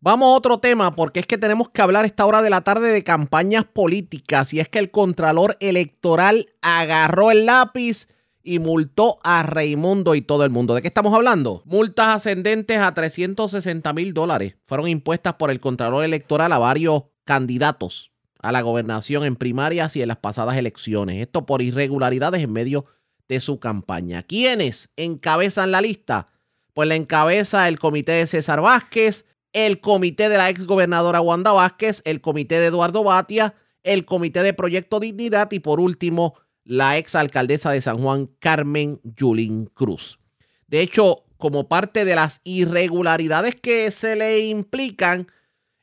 Vamos 0.00 0.26
a 0.26 0.36
otro 0.36 0.58
tema, 0.58 0.94
porque 0.94 1.20
es 1.20 1.26
que 1.26 1.38
tenemos 1.38 1.70
que 1.70 1.82
hablar 1.82 2.04
esta 2.04 2.26
hora 2.26 2.42
de 2.42 2.50
la 2.50 2.60
tarde 2.60 2.92
de 2.92 3.02
campañas 3.02 3.64
políticas. 3.64 4.52
Y 4.52 4.60
es 4.60 4.68
que 4.68 4.78
el 4.78 4.90
Contralor 4.90 5.56
Electoral 5.60 6.48
agarró 6.60 7.30
el 7.30 7.46
lápiz 7.46 8.08
y 8.42 8.58
multó 8.58 9.18
a 9.24 9.42
Raimundo 9.42 10.14
y 10.14 10.22
todo 10.22 10.44
el 10.44 10.50
mundo. 10.50 10.74
¿De 10.74 10.82
qué 10.82 10.88
estamos 10.88 11.12
hablando? 11.12 11.62
Multas 11.64 12.08
ascendentes 12.08 12.78
a 12.78 12.94
360 12.94 13.92
mil 13.92 14.14
dólares 14.14 14.54
fueron 14.66 14.86
impuestas 14.86 15.34
por 15.34 15.50
el 15.50 15.60
Contralor 15.60 16.04
Electoral 16.04 16.52
a 16.52 16.58
varios 16.58 17.04
candidatos 17.24 18.12
a 18.46 18.52
la 18.52 18.60
gobernación 18.60 19.24
en 19.24 19.34
primarias 19.34 19.96
y 19.96 20.02
en 20.02 20.08
las 20.08 20.18
pasadas 20.18 20.56
elecciones. 20.56 21.20
Esto 21.20 21.46
por 21.46 21.62
irregularidades 21.62 22.42
en 22.42 22.52
medio 22.52 22.86
de 23.28 23.40
su 23.40 23.58
campaña. 23.58 24.22
¿Quiénes 24.22 24.90
encabezan 24.96 25.72
la 25.72 25.80
lista? 25.80 26.28
Pues 26.72 26.88
la 26.88 26.94
encabeza 26.94 27.66
el 27.66 27.80
comité 27.80 28.12
de 28.12 28.26
César 28.28 28.60
Vázquez, 28.60 29.24
el 29.52 29.80
comité 29.80 30.28
de 30.28 30.36
la 30.36 30.50
ex 30.50 30.64
gobernadora 30.64 31.20
Wanda 31.20 31.52
Vázquez, 31.52 32.02
el 32.04 32.20
comité 32.20 32.58
de 32.58 32.66
Eduardo 32.66 33.04
Batia, 33.04 33.54
el 33.82 34.04
comité 34.04 34.42
de 34.42 34.52
Proyecto 34.52 35.00
Dignidad 35.00 35.50
y 35.52 35.60
por 35.60 35.80
último 35.80 36.34
la 36.64 36.98
ex 36.98 37.14
alcaldesa 37.14 37.70
de 37.70 37.80
San 37.80 37.98
Juan, 37.98 38.28
Carmen 38.40 39.00
Yulín 39.04 39.66
Cruz. 39.66 40.18
De 40.66 40.80
hecho, 40.80 41.24
como 41.36 41.68
parte 41.68 42.04
de 42.04 42.14
las 42.14 42.40
irregularidades 42.44 43.54
que 43.54 43.90
se 43.90 44.16
le 44.16 44.40
implican, 44.40 45.28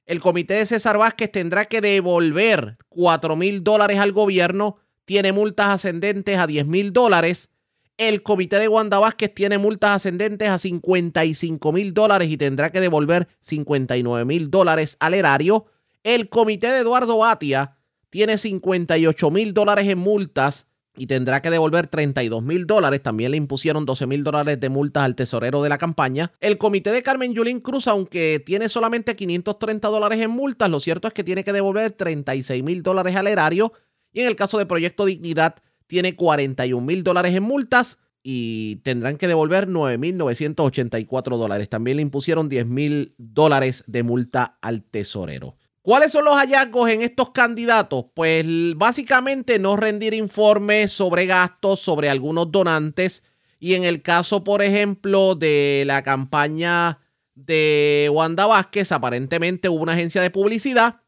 el 0.06 0.20
comité 0.20 0.56
de 0.56 0.66
César 0.66 0.98
Vázquez 0.98 1.32
tendrá 1.32 1.66
que 1.66 1.80
devolver 1.80 2.78
4 2.90 3.36
mil 3.36 3.64
dólares 3.64 4.00
al 4.00 4.12
gobierno, 4.12 4.78
tiene 5.06 5.32
multas 5.32 5.68
ascendentes 5.68 6.38
a 6.38 6.48
10 6.48 6.66
mil 6.68 6.92
dólares 6.92 7.50
el 7.98 8.24
comité 8.24 8.58
de 8.58 8.68
Wanda 8.68 9.00
Vázquez 9.00 9.34
tiene 9.34 9.58
multas 9.58 9.92
ascendentes 9.92 10.50
a 10.50 10.58
55 10.58 11.72
mil 11.72 11.94
dólares 11.94 12.30
y 12.30 12.38
tendrá 12.38 12.72
que 12.72 12.82
devolver 12.82 13.28
59 13.42 14.26
mil 14.26 14.50
dólares 14.50 14.98
al 15.00 15.14
erario. 15.14 15.66
El 16.04 16.30
comité 16.30 16.68
de 16.72 16.80
Eduardo 16.80 17.18
Batia 17.20 17.78
tiene 18.10 18.38
58 18.38 19.32
mil 19.32 19.54
dólares 19.54 19.88
en 19.88 20.00
multas 20.00 20.68
y 20.96 21.08
tendrá 21.08 21.42
que 21.42 21.50
devolver 21.50 21.88
32 21.88 22.44
mil 22.44 22.68
dólares. 22.68 23.02
También 23.02 23.32
le 23.32 23.38
impusieron 23.38 23.86
12 23.86 24.08
mil 24.08 24.24
dólares 24.24 24.60
de 24.60 24.70
multas 24.70 25.04
al 25.04 25.16
tesorero 25.16 25.62
de 25.62 25.70
la 25.70 25.78
campaña. 25.78 26.32
El 26.40 26.58
comité 26.58 26.92
de 26.92 27.04
Carmen 27.04 27.34
Yulín 27.34 27.60
Cruz, 27.60 27.88
aunque 27.88 28.42
tiene 28.46 28.70
solamente 28.70 29.16
530 29.16 29.88
dólares 29.88 30.20
en 30.20 30.32
multas, 30.32 30.70
lo 30.70 30.80
cierto 30.80 31.08
es 31.08 31.14
que 31.14 31.24
tiene 31.24 31.44
que 31.44 31.54
devolver 31.54 31.92
36 31.92 32.64
mil 32.64 32.84
dólares 32.84 33.16
al 33.16 33.28
erario. 33.28 33.74
Y 34.12 34.22
en 34.22 34.28
el 34.28 34.36
caso 34.36 34.58
de 34.60 34.68
Proyecto 34.68 35.06
Dignidad, 35.06 35.56
tiene 35.94 36.16
41 36.16 36.84
mil 36.84 37.04
dólares 37.04 37.36
en 37.36 37.44
multas 37.44 38.00
y 38.24 38.78
tendrán 38.78 39.18
que 39.18 39.28
devolver 39.28 39.68
9.984 39.68 41.38
dólares. 41.38 41.70
También 41.70 41.98
le 41.98 42.02
impusieron 42.02 42.50
10 42.50 42.66
mil 42.66 43.14
dólares 43.20 43.84
de 43.86 44.02
multa 44.02 44.58
al 44.64 44.82
tesorero. 44.82 45.56
¿Cuáles 45.84 46.12
son 46.12 46.26
los 46.26 46.34
hallazgos 46.34 46.90
en 46.90 47.04
estos 47.04 47.30
candidatos? 47.30 48.06
Pues 48.16 48.44
básicamente 48.76 49.60
no 49.60 49.76
rendir 49.76 50.16
informes 50.16 50.92
sobre 50.92 51.28
gastos, 51.28 51.80
sobre 51.82 52.10
algunos 52.10 52.52
donantes. 52.52 53.22
Y 53.60 53.76
en 53.76 53.84
el 53.84 54.02
caso, 54.02 54.44
por 54.44 54.64
ejemplo, 54.64 55.36
de 55.36 55.84
la 55.86 56.02
campaña 56.02 57.02
de 57.36 58.10
Wanda 58.12 58.48
Vázquez, 58.48 58.92
aparentemente 58.92 59.70
hubo 59.70 59.84
una 59.84 59.94
agencia 59.94 60.24
de 60.24 60.32
publicidad 60.32 61.03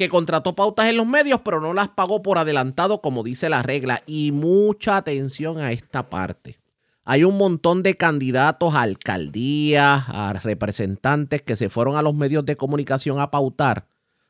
que 0.00 0.08
contrató 0.08 0.54
pautas 0.54 0.86
en 0.86 0.96
los 0.96 1.06
medios, 1.06 1.42
pero 1.44 1.60
no 1.60 1.74
las 1.74 1.88
pagó 1.88 2.22
por 2.22 2.38
adelantado, 2.38 3.02
como 3.02 3.22
dice 3.22 3.50
la 3.50 3.62
regla. 3.62 4.02
Y 4.06 4.32
mucha 4.32 4.96
atención 4.96 5.58
a 5.58 5.72
esta 5.72 6.08
parte. 6.08 6.58
Hay 7.04 7.22
un 7.22 7.36
montón 7.36 7.82
de 7.82 7.98
candidatos 7.98 8.74
a 8.74 8.80
alcaldías, 8.80 10.04
a 10.08 10.32
representantes 10.32 11.42
que 11.42 11.54
se 11.54 11.68
fueron 11.68 11.96
a 11.98 12.02
los 12.02 12.14
medios 12.14 12.46
de 12.46 12.56
comunicación 12.56 13.20
a 13.20 13.30
pautar, 13.30 13.88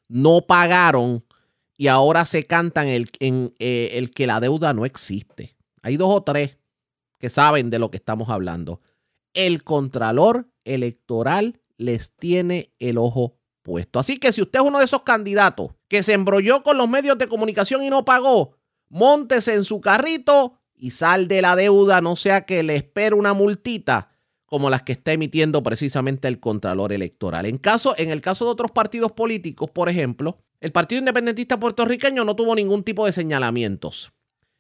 no 0.09 0.41
pagaron 0.45 1.25
y 1.77 1.87
ahora 1.87 2.25
se 2.25 2.47
cantan 2.47 2.89
el, 2.89 3.09
en, 3.21 3.55
eh, 3.61 3.91
el 3.93 4.11
que 4.11 4.27
la 4.27 4.41
deuda 4.41 4.75
no 4.75 4.85
existe. 4.85 5.55
Hay 5.83 5.97
dos 5.97 6.13
o 6.13 6.25
tres 6.25 6.59
que 7.21 7.29
saben 7.31 7.71
de 7.71 7.79
lo 7.79 7.93
que 7.93 7.99
estamos 7.99 8.29
hablando. 8.29 8.81
El 9.35 9.63
contralor 9.63 10.49
electoral 10.65 11.61
les 11.77 12.11
tiene 12.11 12.73
el 12.81 12.99
ojo 12.99 13.37
Así 13.95 14.19
que 14.19 14.33
si 14.33 14.43
usted 14.43 14.61
es 14.61 14.65
uno 14.65 14.79
de 14.79 14.85
esos 14.85 15.03
candidatos 15.03 15.73
que 15.89 16.03
se 16.03 16.13
embrolló 16.13 16.63
con 16.63 16.77
los 16.77 16.89
medios 16.89 17.19
de 17.19 17.29
comunicación 17.29 17.83
y 17.83 17.91
no 17.91 18.05
pagó, 18.05 18.57
móntese 18.89 19.55
en 19.55 19.65
su 19.65 19.81
carrito 19.81 20.59
y 20.75 20.91
sal 20.91 21.29
de 21.29 21.43
la 21.43 21.57
deuda, 21.57 22.01
no 22.01 22.17
sea 22.17 22.47
que 22.47 22.63
le 22.63 22.77
espere 22.77 23.15
una 23.15 23.35
multita 23.35 24.09
como 24.47 24.69
las 24.69 24.83
que 24.83 24.93
está 24.93 25.13
emitiendo 25.13 25.63
precisamente 25.63 26.27
el 26.27 26.41
Contralor 26.41 26.93
Electoral. 26.93 27.47
En, 27.47 27.57
caso, 27.59 27.95
en 27.97 28.11
el 28.11 28.21
caso 28.21 28.47
de 28.47 28.51
otros 28.51 28.73
partidos 28.73 29.13
políticos, 29.13 29.71
por 29.71 29.89
ejemplo, 29.89 30.39
el 30.61 30.73
Partido 30.73 30.99
Independentista 30.99 31.61
Puertorriqueño 31.61 32.25
no 32.25 32.35
tuvo 32.35 32.57
ningún 32.57 32.83
tipo 32.83 33.07
de 33.07 33.13
señalamientos. 33.13 34.13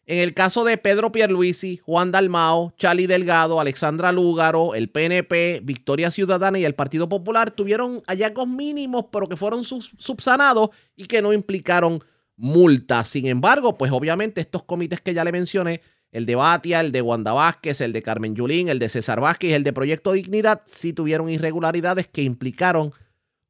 En 0.07 0.19
el 0.19 0.35
caso 0.35 0.65
de 0.65 0.77
Pedro 0.77 1.13
Pierluisi, 1.13 1.77
Juan 1.79 2.11
Dalmao, 2.11 2.75
Charlie 2.77 3.07
Delgado, 3.07 3.61
Alexandra 3.61 4.11
Lúgaro, 4.11 4.75
el 4.75 4.89
PNP, 4.89 5.61
Victoria 5.63 6.11
Ciudadana 6.11 6.59
y 6.59 6.65
el 6.65 6.75
Partido 6.75 7.09
Popular 7.09 7.53
tuvieron 7.53 8.03
hallazgos 8.07 8.49
mínimos, 8.49 9.07
pero 9.13 9.29
que 9.29 9.37
fueron 9.37 9.63
subsanados 9.65 10.71
y 10.97 11.07
que 11.07 11.23
no 11.23 11.33
implicaron 11.33 12.03
multas. 12.37 13.09
Sin 13.09 13.27
embargo, 13.27 13.79
pues 13.79 13.93
obviamente 13.93 14.41
estos 14.41 14.65
comités 14.65 15.01
que 15.01 15.15
ya 15.15 15.23
le 15.23 15.33
mencioné, 15.33 15.81
el 16.11 16.27
de 16.27 16.35
Batia, 16.35 16.81
el 16.81 16.91
de 16.91 17.03
Wanda 17.03 17.33
Vázquez, 17.33 17.81
el 17.81 17.93
de 17.93 18.03
Carmen 18.03 18.35
Yulín, 18.35 18.69
el 18.69 18.79
de 18.79 18.89
César 18.89 19.21
Vázquez 19.21 19.55
el 19.55 19.63
de 19.63 19.73
Proyecto 19.73 20.13
Dignidad, 20.13 20.63
sí 20.67 20.93
tuvieron 20.93 21.31
irregularidades 21.31 22.09
que 22.09 22.23
implicaron 22.23 22.93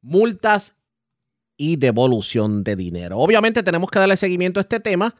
multas 0.01 0.75
y 1.57 1.77
devolución 1.77 2.63
de 2.63 2.75
dinero. 2.75 3.17
Obviamente 3.17 3.63
tenemos 3.63 3.89
que 3.89 3.99
darle 3.99 4.17
seguimiento 4.17 4.59
a 4.59 4.61
este 4.61 4.79
tema 4.79 5.15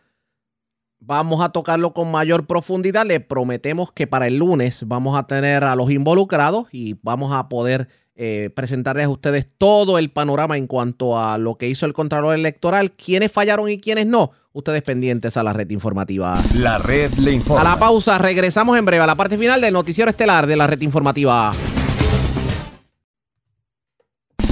Vamos 1.03 1.41
a 1.41 1.49
tocarlo 1.49 1.93
con 1.93 2.11
mayor 2.11 2.45
profundidad. 2.45 3.07
Le 3.07 3.19
prometemos 3.19 3.91
que 3.91 4.05
para 4.05 4.27
el 4.27 4.37
lunes 4.37 4.83
vamos 4.87 5.17
a 5.17 5.23
tener 5.25 5.63
a 5.63 5.75
los 5.75 5.89
involucrados 5.89 6.67
y 6.71 6.95
vamos 7.01 7.33
a 7.33 7.49
poder 7.49 7.87
eh, 8.15 8.51
presentarles 8.55 9.07
a 9.07 9.09
ustedes 9.09 9.47
todo 9.57 9.97
el 9.97 10.11
panorama 10.11 10.57
en 10.59 10.67
cuanto 10.67 11.19
a 11.19 11.39
lo 11.39 11.57
que 11.57 11.67
hizo 11.67 11.87
el 11.87 11.93
Contralor 11.93 12.35
Electoral, 12.35 12.91
quiénes 12.91 13.31
fallaron 13.31 13.67
y 13.67 13.79
quiénes 13.79 14.05
no. 14.05 14.31
Ustedes 14.53 14.83
pendientes 14.83 15.37
a 15.37 15.43
la 15.43 15.53
red 15.53 15.69
informativa. 15.71 16.37
La 16.53 16.77
red 16.77 17.11
le 17.13 17.31
informa. 17.31 17.61
A 17.61 17.63
la 17.63 17.79
pausa, 17.79 18.19
regresamos 18.19 18.77
en 18.77 18.85
breve 18.85 19.03
a 19.03 19.07
la 19.07 19.15
parte 19.15 19.39
final 19.39 19.59
del 19.59 19.73
noticiero 19.73 20.11
estelar 20.11 20.45
de 20.45 20.55
la 20.55 20.67
red 20.67 20.81
informativa. 20.81 21.51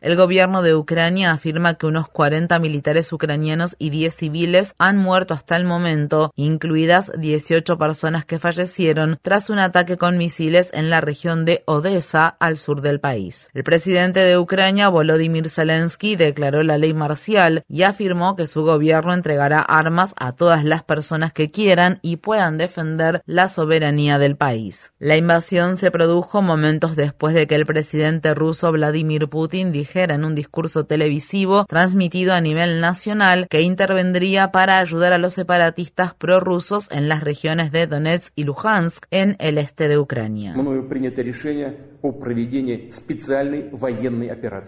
El 0.00 0.16
gobierno 0.16 0.62
de 0.62 0.74
Ucrania 0.74 1.30
afirma 1.30 1.74
que 1.74 1.84
unos 1.84 2.08
40 2.08 2.58
militares 2.58 3.12
ucranianos 3.12 3.76
y 3.78 3.90
10 3.90 4.14
civiles 4.14 4.74
han 4.78 4.96
muerto 4.96 5.34
hasta 5.34 5.56
el 5.56 5.66
momento, 5.66 6.32
incluidas 6.36 7.12
18 7.18 7.76
personas 7.76 8.24
que 8.24 8.38
fallecieron 8.38 9.18
tras 9.20 9.50
un 9.50 9.58
ataque 9.58 9.98
con 9.98 10.16
misiles 10.16 10.70
en 10.72 10.88
la 10.88 11.02
región 11.02 11.44
de 11.44 11.64
Odessa, 11.66 12.28
al 12.28 12.56
sur 12.56 12.80
del 12.80 12.98
país. 12.98 13.50
El 13.52 13.62
presidente 13.62 14.20
de 14.20 14.38
Ucrania, 14.38 14.88
Volodymyr 14.88 15.50
Zelensky, 15.50 16.16
declaró 16.16 16.62
la 16.62 16.78
ley 16.78 16.94
marcial 16.94 17.62
y 17.68 17.82
afirmó 17.82 18.36
que 18.36 18.46
su 18.46 18.62
gobierno 18.62 19.12
entregará 19.12 19.60
armas 19.60 20.14
a 20.16 20.32
todas 20.32 20.64
las 20.64 20.82
personas 20.82 21.34
que 21.34 21.50
quieran 21.50 21.98
y 22.00 22.16
puedan 22.16 22.56
defender 22.56 23.20
la 23.26 23.48
soberanía 23.48 24.18
del 24.18 24.36
país. 24.36 24.94
La 24.98 25.18
invasión 25.18 25.76
se 25.76 25.90
produjo 25.90 26.40
momentos 26.40 26.96
después 26.96 27.34
de 27.34 27.46
que 27.46 27.54
el 27.54 27.66
presidente 27.66 28.32
ruso 28.32 28.72
Vladimir 28.72 29.28
Putin 29.28 29.72
dijera 29.72 29.89
en 29.96 30.24
un 30.24 30.34
discurso 30.34 30.84
televisivo 30.84 31.64
transmitido 31.68 32.32
a 32.32 32.40
nivel 32.40 32.80
nacional 32.80 33.48
que 33.48 33.62
intervendría 33.62 34.52
para 34.52 34.78
ayudar 34.78 35.12
a 35.12 35.18
los 35.18 35.34
separatistas 35.34 36.14
prorrusos 36.14 36.88
en 36.90 37.08
las 37.08 37.22
regiones 37.22 37.72
de 37.72 37.86
Donetsk 37.86 38.32
y 38.36 38.44
Luhansk 38.44 39.06
en 39.10 39.36
el 39.40 39.58
este 39.58 39.88
de 39.88 39.98
Ucrania. 39.98 40.54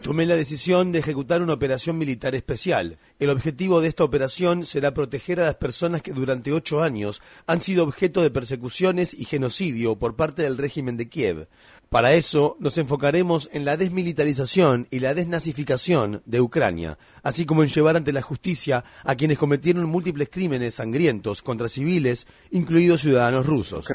Tomé 0.02 0.26
la 0.26 0.36
decisión 0.36 0.92
de 0.92 0.98
ejecutar 0.98 1.40
una 1.40 1.52
operación 1.54 1.98
militar 1.98 2.34
especial. 2.34 2.98
El 3.18 3.30
objetivo 3.30 3.80
de 3.80 3.88
esta 3.88 4.04
operación 4.04 4.64
será 4.64 4.92
proteger 4.92 5.40
a 5.40 5.46
las 5.46 5.54
personas 5.54 6.02
que 6.02 6.12
durante 6.12 6.52
ocho 6.52 6.82
años 6.82 7.22
han 7.46 7.62
sido 7.62 7.84
objeto 7.84 8.22
de 8.22 8.30
persecuciones 8.30 9.14
y 9.14 9.24
genocidio 9.24 9.96
por 9.96 10.16
parte 10.16 10.42
del 10.42 10.58
régimen 10.58 10.96
de 10.96 11.08
Kiev. 11.08 11.48
Para 11.92 12.14
eso 12.14 12.56
nos 12.58 12.78
enfocaremos 12.78 13.50
en 13.52 13.66
la 13.66 13.76
desmilitarización 13.76 14.88
y 14.90 15.00
la 15.00 15.12
desnazificación 15.12 16.22
de 16.24 16.40
Ucrania, 16.40 16.96
así 17.22 17.46
como 17.46 17.62
en 17.62 17.68
llevar 17.68 17.96
ante 17.96 18.12
la 18.12 18.22
justicia 18.22 18.84
a 19.04 19.14
quienes 19.14 19.38
cometieron 19.38 19.84
múltiples 19.84 20.28
crímenes 20.30 20.76
sangrientos 20.76 21.42
contra 21.42 21.68
civiles, 21.68 22.26
incluidos 22.50 23.02
ciudadanos 23.02 23.46
rusos. 23.46 23.86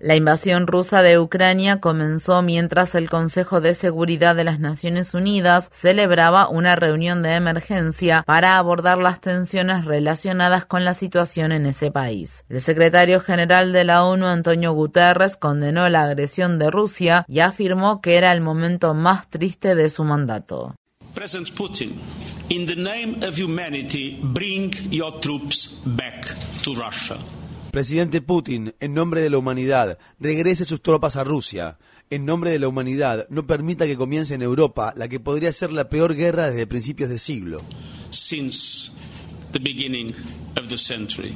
La 0.00 0.16
invasión 0.16 0.66
rusa 0.66 1.02
de 1.02 1.18
Ucrania 1.18 1.80
comenzó 1.80 2.42
mientras 2.42 2.94
el 2.94 3.08
Consejo 3.08 3.60
de 3.60 3.74
Seguridad 3.74 4.34
de 4.34 4.44
las 4.44 4.60
Naciones 4.60 5.14
Unidas 5.14 5.68
celebraba 5.72 6.48
una 6.48 6.76
reunión 6.76 7.22
de 7.22 7.34
emergencia 7.34 8.22
para 8.26 8.58
abordar 8.58 8.98
las 8.98 9.20
tensiones 9.20 9.84
relacionadas 9.84 10.64
con 10.64 10.84
la 10.84 10.94
situación 10.94 11.52
en 11.52 11.66
ese 11.66 11.90
país. 11.90 12.44
El 12.48 12.60
secretario 12.60 13.20
general 13.20 13.72
de 13.72 13.84
la 13.84 14.04
ONU, 14.04 14.26
Antonio 14.26 14.72
Guterres, 14.72 15.36
condenó 15.36 15.88
la 15.88 16.02
agresión 16.02 16.58
de 16.58 16.70
Rusia 16.70 17.24
y 17.28 17.40
afirmó 17.40 17.91
que 18.00 18.16
era 18.16 18.32
el 18.32 18.40
momento 18.40 18.94
más 18.94 19.28
triste 19.28 19.74
de 19.74 19.90
su 19.90 20.04
mandato. 20.04 20.74
President 21.14 21.50
Putin, 21.54 22.00
in 22.48 22.66
the 22.66 22.76
name 22.76 23.18
of 23.26 23.38
humanity, 23.38 24.18
bring 24.22 24.72
your 24.90 25.20
troops 25.20 25.80
back 25.84 26.26
to 26.62 26.74
Russia. 26.74 27.18
Presidente 27.72 28.20
Putin, 28.20 28.74
en 28.80 28.92
nombre 28.92 29.22
de 29.22 29.30
la 29.30 29.38
humanidad, 29.38 29.98
regrese 30.20 30.64
sus 30.64 30.82
tropas 30.82 31.16
a 31.16 31.24
Rusia. 31.24 31.78
En 32.10 32.26
nombre 32.26 32.50
de 32.50 32.58
la 32.58 32.68
humanidad, 32.68 33.26
no 33.30 33.46
permita 33.46 33.86
que 33.86 33.96
comience 33.96 34.34
en 34.34 34.42
Europa 34.42 34.92
la 34.94 35.08
que 35.08 35.20
podría 35.20 35.52
ser 35.52 35.72
la 35.72 35.88
peor 35.88 36.14
guerra 36.14 36.50
desde 36.50 36.66
principios 36.66 37.08
de 37.08 37.18
siglo. 37.18 37.62
Since 38.10 38.92
the 39.52 39.58
beginning 39.58 40.14
of 40.56 40.68
the 40.68 40.76
century. 40.76 41.34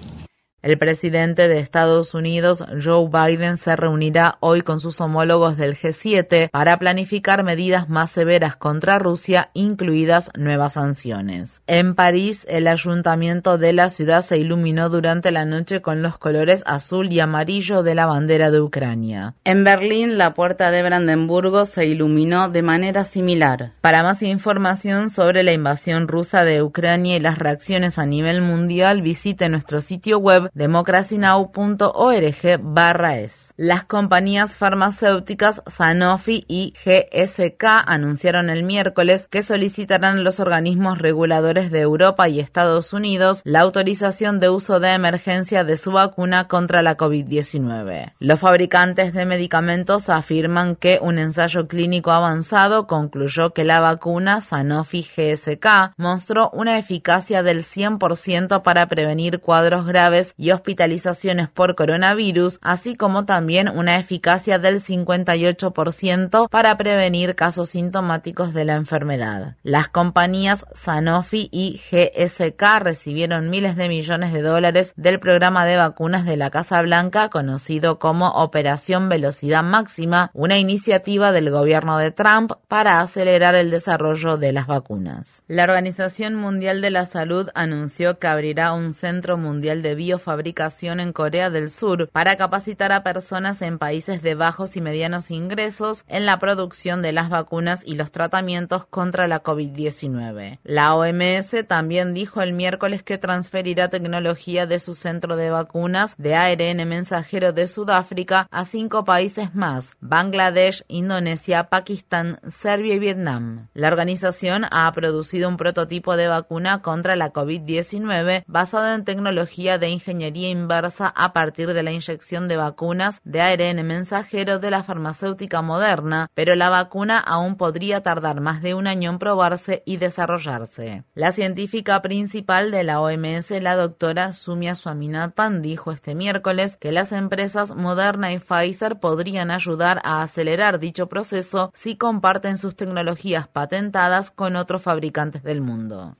El 0.66 0.78
presidente 0.78 1.46
de 1.46 1.60
Estados 1.60 2.12
Unidos, 2.12 2.64
Joe 2.84 3.08
Biden, 3.08 3.56
se 3.56 3.76
reunirá 3.76 4.36
hoy 4.40 4.62
con 4.62 4.80
sus 4.80 5.00
homólogos 5.00 5.56
del 5.56 5.76
G7 5.76 6.50
para 6.50 6.76
planificar 6.80 7.44
medidas 7.44 7.88
más 7.88 8.10
severas 8.10 8.56
contra 8.56 8.98
Rusia, 8.98 9.50
incluidas 9.54 10.32
nuevas 10.36 10.72
sanciones. 10.72 11.62
En 11.68 11.94
París, 11.94 12.44
el 12.48 12.66
ayuntamiento 12.66 13.58
de 13.58 13.74
la 13.74 13.90
ciudad 13.90 14.22
se 14.22 14.38
iluminó 14.38 14.88
durante 14.88 15.30
la 15.30 15.44
noche 15.44 15.82
con 15.82 16.02
los 16.02 16.18
colores 16.18 16.64
azul 16.66 17.12
y 17.12 17.20
amarillo 17.20 17.84
de 17.84 17.94
la 17.94 18.06
bandera 18.06 18.50
de 18.50 18.60
Ucrania. 18.60 19.36
En 19.44 19.62
Berlín, 19.62 20.18
la 20.18 20.34
puerta 20.34 20.72
de 20.72 20.82
Brandenburgo 20.82 21.64
se 21.64 21.86
iluminó 21.86 22.48
de 22.48 22.62
manera 22.62 23.04
similar. 23.04 23.70
Para 23.82 24.02
más 24.02 24.20
información 24.24 25.10
sobre 25.10 25.44
la 25.44 25.52
invasión 25.52 26.08
rusa 26.08 26.42
de 26.42 26.60
Ucrania 26.60 27.14
y 27.14 27.20
las 27.20 27.38
reacciones 27.38 28.00
a 28.00 28.04
nivel 28.04 28.42
mundial, 28.42 29.00
visite 29.00 29.48
nuestro 29.48 29.80
sitio 29.80 30.18
web 30.18 30.50
democracynow.org 30.56 32.60
barra 32.62 33.18
es. 33.18 33.52
Las 33.56 33.84
compañías 33.84 34.56
farmacéuticas 34.56 35.62
Sanofi 35.66 36.44
y 36.48 36.72
GSK 36.84 37.62
anunciaron 37.86 38.48
el 38.48 38.62
miércoles 38.62 39.28
que 39.28 39.42
solicitarán 39.42 40.24
los 40.24 40.40
organismos 40.40 40.96
reguladores 40.98 41.70
de 41.70 41.80
Europa 41.80 42.26
y 42.28 42.40
Estados 42.40 42.94
Unidos 42.94 43.42
la 43.44 43.60
autorización 43.60 44.40
de 44.40 44.48
uso 44.48 44.80
de 44.80 44.94
emergencia 44.94 45.62
de 45.62 45.76
su 45.76 45.92
vacuna 45.92 46.48
contra 46.48 46.80
la 46.80 46.96
COVID-19. 46.96 48.14
Los 48.18 48.40
fabricantes 48.40 49.12
de 49.12 49.26
medicamentos 49.26 50.08
afirman 50.08 50.74
que 50.74 50.98
un 51.02 51.18
ensayo 51.18 51.68
clínico 51.68 52.12
avanzado 52.12 52.86
concluyó 52.86 53.52
que 53.52 53.64
la 53.64 53.80
vacuna 53.80 54.40
Sanofi 54.40 55.02
GSK 55.02 55.92
mostró 55.98 56.48
una 56.54 56.78
eficacia 56.78 57.42
del 57.42 57.62
100% 57.62 58.62
para 58.62 58.86
prevenir 58.86 59.40
cuadros 59.40 59.84
graves 59.84 60.32
y 60.36 60.50
hospitalizaciones 60.50 61.48
por 61.48 61.74
coronavirus, 61.74 62.58
así 62.62 62.94
como 62.96 63.24
también 63.24 63.68
una 63.68 63.98
eficacia 63.98 64.58
del 64.58 64.80
58% 64.80 66.48
para 66.48 66.76
prevenir 66.76 67.34
casos 67.34 67.70
sintomáticos 67.70 68.54
de 68.54 68.64
la 68.64 68.74
enfermedad. 68.74 69.56
Las 69.62 69.88
compañías 69.88 70.66
Sanofi 70.74 71.48
y 71.50 71.80
GSK 71.90 72.80
recibieron 72.80 73.50
miles 73.50 73.76
de 73.76 73.88
millones 73.88 74.32
de 74.32 74.42
dólares 74.42 74.92
del 74.96 75.20
programa 75.20 75.66
de 75.66 75.76
vacunas 75.76 76.24
de 76.24 76.36
la 76.36 76.50
Casa 76.50 76.80
Blanca 76.82 77.28
conocido 77.28 77.98
como 77.98 78.28
Operación 78.30 79.08
Velocidad 79.08 79.62
Máxima, 79.62 80.30
una 80.34 80.58
iniciativa 80.58 81.32
del 81.32 81.50
gobierno 81.50 81.98
de 81.98 82.10
Trump 82.10 82.52
para 82.68 83.00
acelerar 83.00 83.54
el 83.54 83.70
desarrollo 83.70 84.36
de 84.36 84.52
las 84.52 84.66
vacunas. 84.66 85.44
La 85.48 85.64
Organización 85.64 86.34
Mundial 86.34 86.80
de 86.80 86.90
la 86.90 87.04
Salud 87.04 87.48
anunció 87.54 88.18
que 88.18 88.26
abrirá 88.26 88.72
un 88.72 88.92
centro 88.92 89.36
mundial 89.36 89.82
de 89.82 89.94
fabricación 90.26 90.98
en 90.98 91.12
Corea 91.12 91.50
del 91.50 91.70
Sur 91.70 92.08
para 92.08 92.36
capacitar 92.36 92.90
a 92.90 93.04
personas 93.04 93.62
en 93.62 93.78
países 93.78 94.22
de 94.22 94.34
bajos 94.34 94.76
y 94.76 94.80
medianos 94.80 95.30
ingresos 95.30 96.04
en 96.08 96.26
la 96.26 96.40
producción 96.40 97.00
de 97.00 97.12
las 97.12 97.30
vacunas 97.30 97.82
y 97.86 97.94
los 97.94 98.10
tratamientos 98.10 98.86
contra 98.86 99.28
la 99.28 99.44
COVID-19. 99.44 100.58
La 100.64 100.96
OMS 100.96 101.64
también 101.68 102.12
dijo 102.12 102.42
el 102.42 102.54
miércoles 102.54 103.04
que 103.04 103.18
transferirá 103.18 103.88
tecnología 103.88 104.66
de 104.66 104.80
su 104.80 104.96
centro 104.96 105.36
de 105.36 105.50
vacunas 105.50 106.16
de 106.18 106.34
ARN 106.34 106.88
mensajero 106.88 107.52
de 107.52 107.68
Sudáfrica 107.68 108.48
a 108.50 108.64
cinco 108.64 109.04
países 109.04 109.54
más, 109.54 109.92
Bangladesh, 110.00 110.82
Indonesia, 110.88 111.68
Pakistán, 111.68 112.40
Serbia 112.48 112.94
y 112.94 112.98
Vietnam. 112.98 113.68
La 113.74 113.86
organización 113.86 114.64
ha 114.72 114.90
producido 114.90 115.48
un 115.48 115.56
prototipo 115.56 116.16
de 116.16 116.26
vacuna 116.26 116.82
contra 116.82 117.14
la 117.14 117.32
COVID-19 117.32 118.42
basado 118.48 118.92
en 118.92 119.04
tecnología 119.04 119.78
de 119.78 119.88
ingeniería 119.88 120.15
inversa 120.20 121.08
a 121.08 121.32
partir 121.32 121.72
de 121.72 121.82
la 121.82 121.92
inyección 121.92 122.48
de 122.48 122.56
vacunas 122.56 123.20
de 123.24 123.40
ARN 123.40 123.86
mensajero 123.86 124.58
de 124.58 124.70
la 124.70 124.82
farmacéutica 124.82 125.62
moderna, 125.62 126.30
pero 126.34 126.54
la 126.54 126.70
vacuna 126.70 127.18
aún 127.18 127.56
podría 127.56 128.02
tardar 128.02 128.40
más 128.40 128.62
de 128.62 128.74
un 128.74 128.86
año 128.86 129.10
en 129.10 129.18
probarse 129.18 129.82
y 129.86 129.96
desarrollarse. 129.96 131.04
La 131.14 131.32
científica 131.32 132.02
principal 132.02 132.70
de 132.70 132.84
la 132.84 133.00
OMS, 133.00 133.50
la 133.60 133.76
doctora 133.76 134.32
Sumia 134.32 134.74
Swaminathan, 134.74 135.62
dijo 135.62 135.92
este 135.92 136.14
miércoles 136.14 136.76
que 136.76 136.92
las 136.92 137.12
empresas 137.12 137.74
Moderna 137.74 138.32
y 138.32 138.38
Pfizer 138.38 138.98
podrían 138.98 139.50
ayudar 139.50 140.00
a 140.04 140.22
acelerar 140.22 140.78
dicho 140.78 141.08
proceso 141.08 141.70
si 141.74 141.96
comparten 141.96 142.58
sus 142.58 142.76
tecnologías 142.76 143.48
patentadas 143.48 144.30
con 144.30 144.56
otros 144.56 144.82
fabricantes 144.82 145.42
del 145.42 145.60
mundo. 145.60 146.16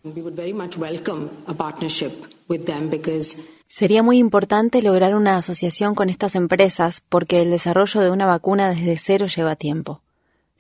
Sería 3.69 4.03
muy 4.03 4.19
importante 4.19 4.81
lograr 4.81 5.15
una 5.15 5.37
asociación 5.37 5.95
con 5.95 6.09
estas 6.09 6.35
empresas 6.35 7.03
porque 7.09 7.43
el 7.43 7.51
desarrollo 7.51 8.01
de 8.01 8.11
una 8.11 8.27
vacuna 8.27 8.71
desde 8.71 8.97
cero 8.97 9.27
lleva 9.27 9.57
tiempo, 9.57 10.03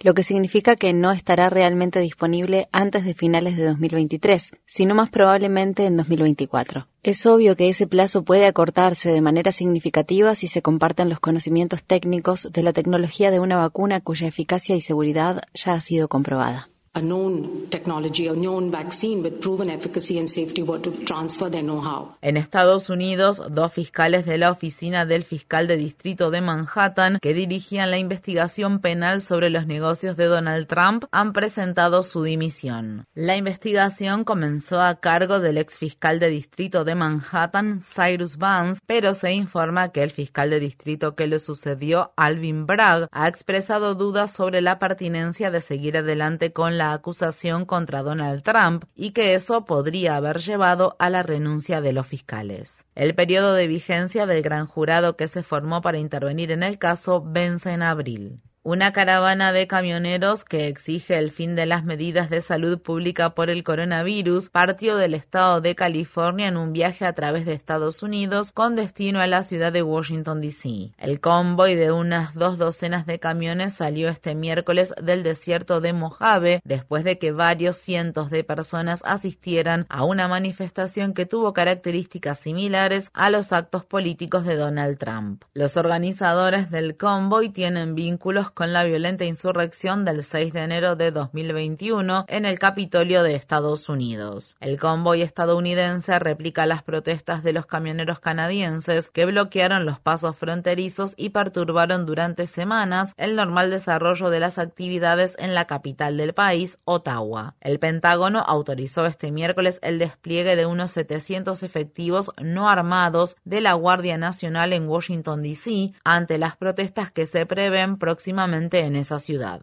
lo 0.00 0.12
que 0.12 0.22
significa 0.22 0.76
que 0.76 0.92
no 0.92 1.12
estará 1.12 1.48
realmente 1.48 2.00
disponible 2.00 2.68
antes 2.72 3.04
de 3.04 3.14
finales 3.14 3.56
de 3.56 3.64
2023, 3.64 4.52
sino 4.66 4.94
más 4.94 5.08
probablemente 5.08 5.86
en 5.86 5.96
2024. 5.96 6.88
Es 7.02 7.24
obvio 7.26 7.56
que 7.56 7.68
ese 7.68 7.86
plazo 7.86 8.24
puede 8.24 8.46
acortarse 8.46 9.10
de 9.10 9.22
manera 9.22 9.52
significativa 9.52 10.34
si 10.34 10.48
se 10.48 10.60
comparten 10.60 11.08
los 11.08 11.20
conocimientos 11.20 11.84
técnicos 11.84 12.52
de 12.52 12.62
la 12.62 12.72
tecnología 12.72 13.30
de 13.30 13.40
una 13.40 13.56
vacuna 13.56 14.00
cuya 14.00 14.26
eficacia 14.26 14.76
y 14.76 14.80
seguridad 14.80 15.42
ya 15.54 15.74
ha 15.74 15.80
sido 15.80 16.08
comprobada. 16.08 16.68
A 16.96 17.02
known 17.02 17.68
technology, 17.68 18.26
a 18.26 18.32
known 18.32 18.70
vaccine 18.70 19.22
with 19.22 19.38
proven 19.40 19.68
efficacy 19.68 20.18
and 20.18 20.28
safety 20.28 20.62
were 20.62 20.80
to 20.80 20.90
transfer 21.04 21.50
their 21.50 21.62
know-how. 21.62 22.16
En 22.22 22.38
Estados 22.38 22.88
Unidos, 22.88 23.42
dos 23.50 23.72
fiscales 23.72 24.24
de 24.24 24.38
la 24.38 24.50
oficina 24.50 25.04
del 25.04 25.22
fiscal 25.22 25.66
de 25.66 25.76
distrito 25.76 26.30
de 26.30 26.40
Manhattan 26.40 27.18
que 27.20 27.34
dirigían 27.34 27.90
la 27.90 27.98
investigación 27.98 28.80
penal 28.80 29.20
sobre 29.20 29.50
los 29.50 29.66
negocios 29.66 30.16
de 30.16 30.24
Donald 30.24 30.66
Trump 30.68 31.04
han 31.12 31.34
presentado 31.34 32.02
su 32.02 32.22
dimisión. 32.22 33.04
La 33.14 33.36
investigación 33.36 34.24
comenzó 34.24 34.80
a 34.80 34.94
cargo 34.94 35.38
del 35.38 35.58
ex 35.58 35.78
fiscal 35.78 36.18
de 36.18 36.30
distrito 36.30 36.84
de 36.84 36.94
Manhattan, 36.94 37.82
Cyrus 37.82 38.38
Vance, 38.38 38.80
pero 38.86 39.12
se 39.12 39.34
informa 39.34 39.90
que 39.92 40.02
el 40.02 40.10
fiscal 40.10 40.48
de 40.48 40.60
distrito 40.60 41.14
que 41.14 41.26
le 41.26 41.40
sucedió, 41.40 42.14
Alvin 42.16 42.64
Bragg, 42.66 43.08
ha 43.12 43.28
expresado 43.28 43.94
dudas 43.94 44.30
sobre 44.30 44.62
la 44.62 44.78
pertinencia 44.78 45.50
de 45.50 45.60
seguir 45.60 45.98
adelante 45.98 46.52
con 46.54 46.78
la 46.78 46.85
acusación 46.92 47.64
contra 47.64 48.02
Donald 48.02 48.42
Trump 48.42 48.84
y 48.94 49.10
que 49.10 49.34
eso 49.34 49.64
podría 49.64 50.16
haber 50.16 50.38
llevado 50.38 50.96
a 50.98 51.10
la 51.10 51.22
renuncia 51.22 51.80
de 51.80 51.92
los 51.92 52.06
fiscales. 52.06 52.84
El 52.94 53.14
periodo 53.14 53.54
de 53.54 53.66
vigencia 53.66 54.26
del 54.26 54.42
gran 54.42 54.66
jurado 54.66 55.16
que 55.16 55.28
se 55.28 55.42
formó 55.42 55.82
para 55.82 55.98
intervenir 55.98 56.50
en 56.50 56.62
el 56.62 56.78
caso 56.78 57.22
vence 57.24 57.72
en 57.72 57.82
abril. 57.82 58.42
Una 58.68 58.92
caravana 58.92 59.52
de 59.52 59.68
camioneros 59.68 60.44
que 60.44 60.66
exige 60.66 61.16
el 61.18 61.30
fin 61.30 61.54
de 61.54 61.66
las 61.66 61.84
medidas 61.84 62.30
de 62.30 62.40
salud 62.40 62.80
pública 62.80 63.30
por 63.30 63.48
el 63.48 63.62
coronavirus 63.62 64.50
partió 64.50 64.96
del 64.96 65.14
estado 65.14 65.60
de 65.60 65.76
California 65.76 66.48
en 66.48 66.56
un 66.56 66.72
viaje 66.72 67.06
a 67.06 67.12
través 67.12 67.46
de 67.46 67.52
Estados 67.52 68.02
Unidos 68.02 68.50
con 68.50 68.74
destino 68.74 69.20
a 69.20 69.28
la 69.28 69.44
ciudad 69.44 69.72
de 69.72 69.84
Washington, 69.84 70.40
D.C. 70.40 70.90
El 70.98 71.20
convoy 71.20 71.76
de 71.76 71.92
unas 71.92 72.34
dos 72.34 72.58
docenas 72.58 73.06
de 73.06 73.20
camiones 73.20 73.72
salió 73.72 74.08
este 74.08 74.34
miércoles 74.34 74.92
del 75.00 75.22
desierto 75.22 75.80
de 75.80 75.92
Mojave 75.92 76.60
después 76.64 77.04
de 77.04 77.20
que 77.20 77.30
varios 77.30 77.76
cientos 77.76 78.30
de 78.30 78.42
personas 78.42 79.00
asistieran 79.04 79.86
a 79.88 80.02
una 80.02 80.26
manifestación 80.26 81.14
que 81.14 81.24
tuvo 81.24 81.52
características 81.52 82.40
similares 82.40 83.10
a 83.14 83.30
los 83.30 83.52
actos 83.52 83.84
políticos 83.84 84.44
de 84.44 84.56
Donald 84.56 84.98
Trump. 84.98 85.44
Los 85.54 85.76
organizadores 85.76 86.72
del 86.72 86.96
convoy 86.96 87.50
tienen 87.50 87.94
vínculos 87.94 88.50
con 88.56 88.72
la 88.72 88.84
violenta 88.84 89.26
insurrección 89.26 90.06
del 90.06 90.24
6 90.24 90.54
de 90.54 90.62
enero 90.62 90.96
de 90.96 91.10
2021 91.10 92.24
en 92.26 92.46
el 92.46 92.58
Capitolio 92.58 93.22
de 93.22 93.34
Estados 93.34 93.90
Unidos. 93.90 94.56
El 94.60 94.78
convoy 94.78 95.20
estadounidense 95.20 96.18
replica 96.18 96.64
las 96.64 96.82
protestas 96.82 97.42
de 97.42 97.52
los 97.52 97.66
camioneros 97.66 98.18
canadienses 98.18 99.10
que 99.10 99.26
bloquearon 99.26 99.84
los 99.84 100.00
pasos 100.00 100.36
fronterizos 100.36 101.12
y 101.18 101.28
perturbaron 101.28 102.06
durante 102.06 102.46
semanas 102.46 103.12
el 103.18 103.36
normal 103.36 103.68
desarrollo 103.68 104.30
de 104.30 104.40
las 104.40 104.58
actividades 104.58 105.36
en 105.38 105.54
la 105.54 105.66
capital 105.66 106.16
del 106.16 106.32
país, 106.32 106.78
Ottawa. 106.86 107.56
El 107.60 107.78
Pentágono 107.78 108.40
autorizó 108.40 109.04
este 109.04 109.32
miércoles 109.32 109.80
el 109.82 109.98
despliegue 109.98 110.56
de 110.56 110.64
unos 110.64 110.92
700 110.92 111.62
efectivos 111.62 112.32
no 112.40 112.70
armados 112.70 113.36
de 113.44 113.60
la 113.60 113.74
Guardia 113.74 114.16
Nacional 114.16 114.72
en 114.72 114.88
Washington, 114.88 115.42
D.C. 115.42 115.92
ante 116.04 116.38
las 116.38 116.56
protestas 116.56 117.10
que 117.10 117.26
se 117.26 117.44
prevén 117.44 117.98
próximamente 117.98 118.45
en 118.54 118.96
esa 118.96 119.18
ciudad. 119.18 119.62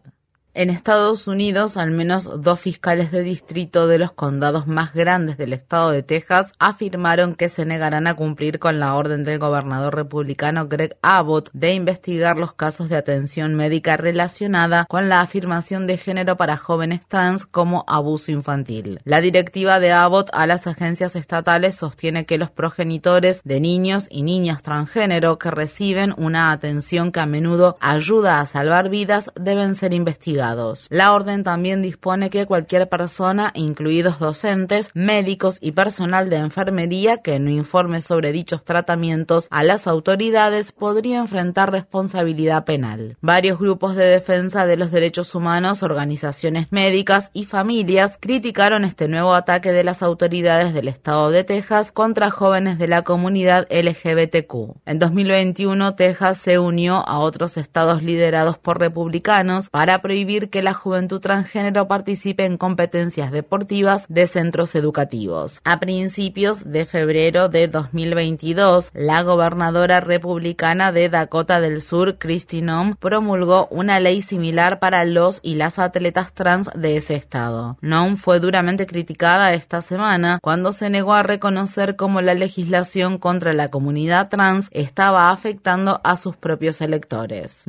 En 0.56 0.70
Estados 0.70 1.26
Unidos, 1.26 1.76
al 1.76 1.90
menos 1.90 2.40
dos 2.40 2.60
fiscales 2.60 3.10
de 3.10 3.24
distrito 3.24 3.88
de 3.88 3.98
los 3.98 4.12
condados 4.12 4.68
más 4.68 4.94
grandes 4.94 5.36
del 5.36 5.52
estado 5.52 5.90
de 5.90 6.04
Texas 6.04 6.52
afirmaron 6.60 7.34
que 7.34 7.48
se 7.48 7.64
negarán 7.64 8.06
a 8.06 8.14
cumplir 8.14 8.60
con 8.60 8.78
la 8.78 8.94
orden 8.94 9.24
del 9.24 9.40
gobernador 9.40 9.96
republicano 9.96 10.68
Greg 10.68 10.96
Abbott 11.02 11.50
de 11.54 11.72
investigar 11.72 12.38
los 12.38 12.52
casos 12.52 12.88
de 12.88 12.94
atención 12.94 13.56
médica 13.56 13.96
relacionada 13.96 14.86
con 14.88 15.08
la 15.08 15.22
afirmación 15.22 15.88
de 15.88 15.96
género 15.96 16.36
para 16.36 16.56
jóvenes 16.56 17.00
trans 17.08 17.46
como 17.46 17.84
abuso 17.88 18.30
infantil. 18.30 19.00
La 19.02 19.20
directiva 19.20 19.80
de 19.80 19.90
Abbott 19.90 20.30
a 20.32 20.46
las 20.46 20.68
agencias 20.68 21.16
estatales 21.16 21.74
sostiene 21.74 22.26
que 22.26 22.38
los 22.38 22.52
progenitores 22.52 23.40
de 23.42 23.58
niños 23.58 24.06
y 24.08 24.22
niñas 24.22 24.62
transgénero 24.62 25.36
que 25.36 25.50
reciben 25.50 26.14
una 26.16 26.52
atención 26.52 27.10
que 27.10 27.18
a 27.18 27.26
menudo 27.26 27.76
ayuda 27.80 28.38
a 28.38 28.46
salvar 28.46 28.88
vidas 28.88 29.32
deben 29.34 29.74
ser 29.74 29.92
investigados 29.92 30.43
la 30.90 31.12
orden 31.12 31.42
también 31.42 31.80
dispone 31.80 32.28
que 32.28 32.44
cualquier 32.44 32.88
persona, 32.88 33.50
incluidos 33.54 34.18
docentes, 34.18 34.90
médicos 34.94 35.58
y 35.60 35.72
personal 35.72 36.28
de 36.28 36.36
enfermería 36.36 37.18
que 37.18 37.38
no 37.38 37.50
informe 37.50 38.02
sobre 38.02 38.32
dichos 38.32 38.62
tratamientos 38.62 39.48
a 39.50 39.62
las 39.62 39.86
autoridades 39.86 40.72
podría 40.72 41.18
enfrentar 41.18 41.72
responsabilidad 41.72 42.64
penal. 42.64 43.16
Varios 43.20 43.58
grupos 43.58 43.96
de 43.96 44.04
defensa 44.04 44.66
de 44.66 44.76
los 44.76 44.90
derechos 44.90 45.34
humanos, 45.34 45.82
organizaciones 45.82 46.70
médicas 46.70 47.30
y 47.32 47.46
familias 47.46 48.18
criticaron 48.20 48.84
este 48.84 49.08
nuevo 49.08 49.34
ataque 49.34 49.72
de 49.72 49.84
las 49.84 50.02
autoridades 50.02 50.74
del 50.74 50.88
estado 50.88 51.30
de 51.30 51.44
Texas 51.44 51.90
contra 51.90 52.30
jóvenes 52.30 52.78
de 52.78 52.88
la 52.88 53.02
comunidad 53.02 53.66
LGBTQ. 53.70 54.76
En 54.84 54.98
2021, 54.98 55.94
Texas 55.94 56.38
se 56.38 56.58
unió 56.58 56.96
a 57.06 57.18
otros 57.18 57.56
estados 57.56 58.02
liderados 58.02 58.58
por 58.58 58.78
republicanos 58.78 59.70
para 59.70 60.02
prohibir 60.02 60.33
que 60.50 60.62
la 60.62 60.74
juventud 60.74 61.20
transgénero 61.20 61.88
participe 61.88 62.44
en 62.44 62.56
competencias 62.56 63.30
deportivas 63.32 64.06
de 64.08 64.26
centros 64.26 64.74
educativos. 64.74 65.60
A 65.64 65.80
principios 65.80 66.64
de 66.70 66.84
febrero 66.84 67.48
de 67.48 67.68
2022, 67.68 68.90
la 68.94 69.22
gobernadora 69.22 70.00
republicana 70.00 70.92
de 70.92 71.08
Dakota 71.08 71.60
del 71.60 71.80
Sur, 71.80 72.18
Kristi 72.18 72.60
Noem, 72.62 72.96
promulgó 72.96 73.68
una 73.70 74.00
ley 74.00 74.22
similar 74.22 74.78
para 74.80 75.04
los 75.04 75.40
y 75.42 75.54
las 75.54 75.78
atletas 75.78 76.32
trans 76.32 76.70
de 76.74 76.96
ese 76.96 77.14
estado. 77.14 77.78
Noem 77.80 78.16
fue 78.16 78.40
duramente 78.40 78.86
criticada 78.86 79.54
esta 79.54 79.80
semana 79.80 80.38
cuando 80.42 80.72
se 80.72 80.90
negó 80.90 81.14
a 81.14 81.22
reconocer 81.22 81.96
cómo 81.96 82.20
la 82.20 82.34
legislación 82.34 83.18
contra 83.18 83.52
la 83.52 83.68
comunidad 83.68 84.28
trans 84.28 84.68
estaba 84.72 85.30
afectando 85.30 86.00
a 86.04 86.16
sus 86.16 86.36
propios 86.36 86.80
electores. 86.80 87.66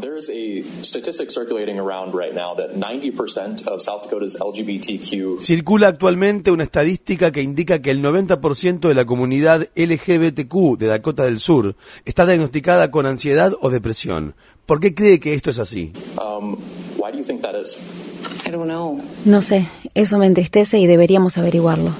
There's 0.00 0.30
a 0.30 0.62
statistic 0.84 1.28
circulating 1.32 1.80
around 1.80 2.14
right 2.14 2.32
now 2.32 2.54
that 2.54 2.76
90% 2.76 3.66
of 3.66 3.82
South 3.82 4.04
Dakota's 4.04 4.36
LGBTQ 4.38 5.40
Circula 5.40 5.88
actualmente 5.88 6.52
una 6.52 6.62
estadística 6.62 7.32
que 7.32 7.42
indica 7.42 7.82
que 7.82 7.90
el 7.90 8.00
90% 8.00 8.86
de 8.86 8.94
la 8.94 9.04
comunidad 9.06 9.66
LGBTQ 9.74 10.78
de 10.78 10.86
Dakota 10.86 11.24
del 11.24 11.40
Sur 11.40 11.74
está 12.04 12.26
diagnosticada 12.26 12.92
con 12.92 13.06
ansiedad 13.06 13.54
o 13.60 13.70
depresión. 13.70 14.36
¿Por 14.66 14.78
qué 14.78 14.94
cree 14.94 15.18
que 15.18 15.34
esto 15.34 15.50
es 15.50 15.58
así? 15.58 15.92
um, 16.16 16.56
why 16.96 17.10
do 17.10 17.18
you 17.18 17.24
think 17.24 17.42
that 17.42 17.60
is? 17.60 17.76
No 19.24 19.42
sé, 19.42 19.68
eso 19.94 20.16
me 20.18 20.26
entristece 20.26 20.78
y 20.78 20.86
deberíamos 20.86 21.38
averiguarlo. 21.38 21.90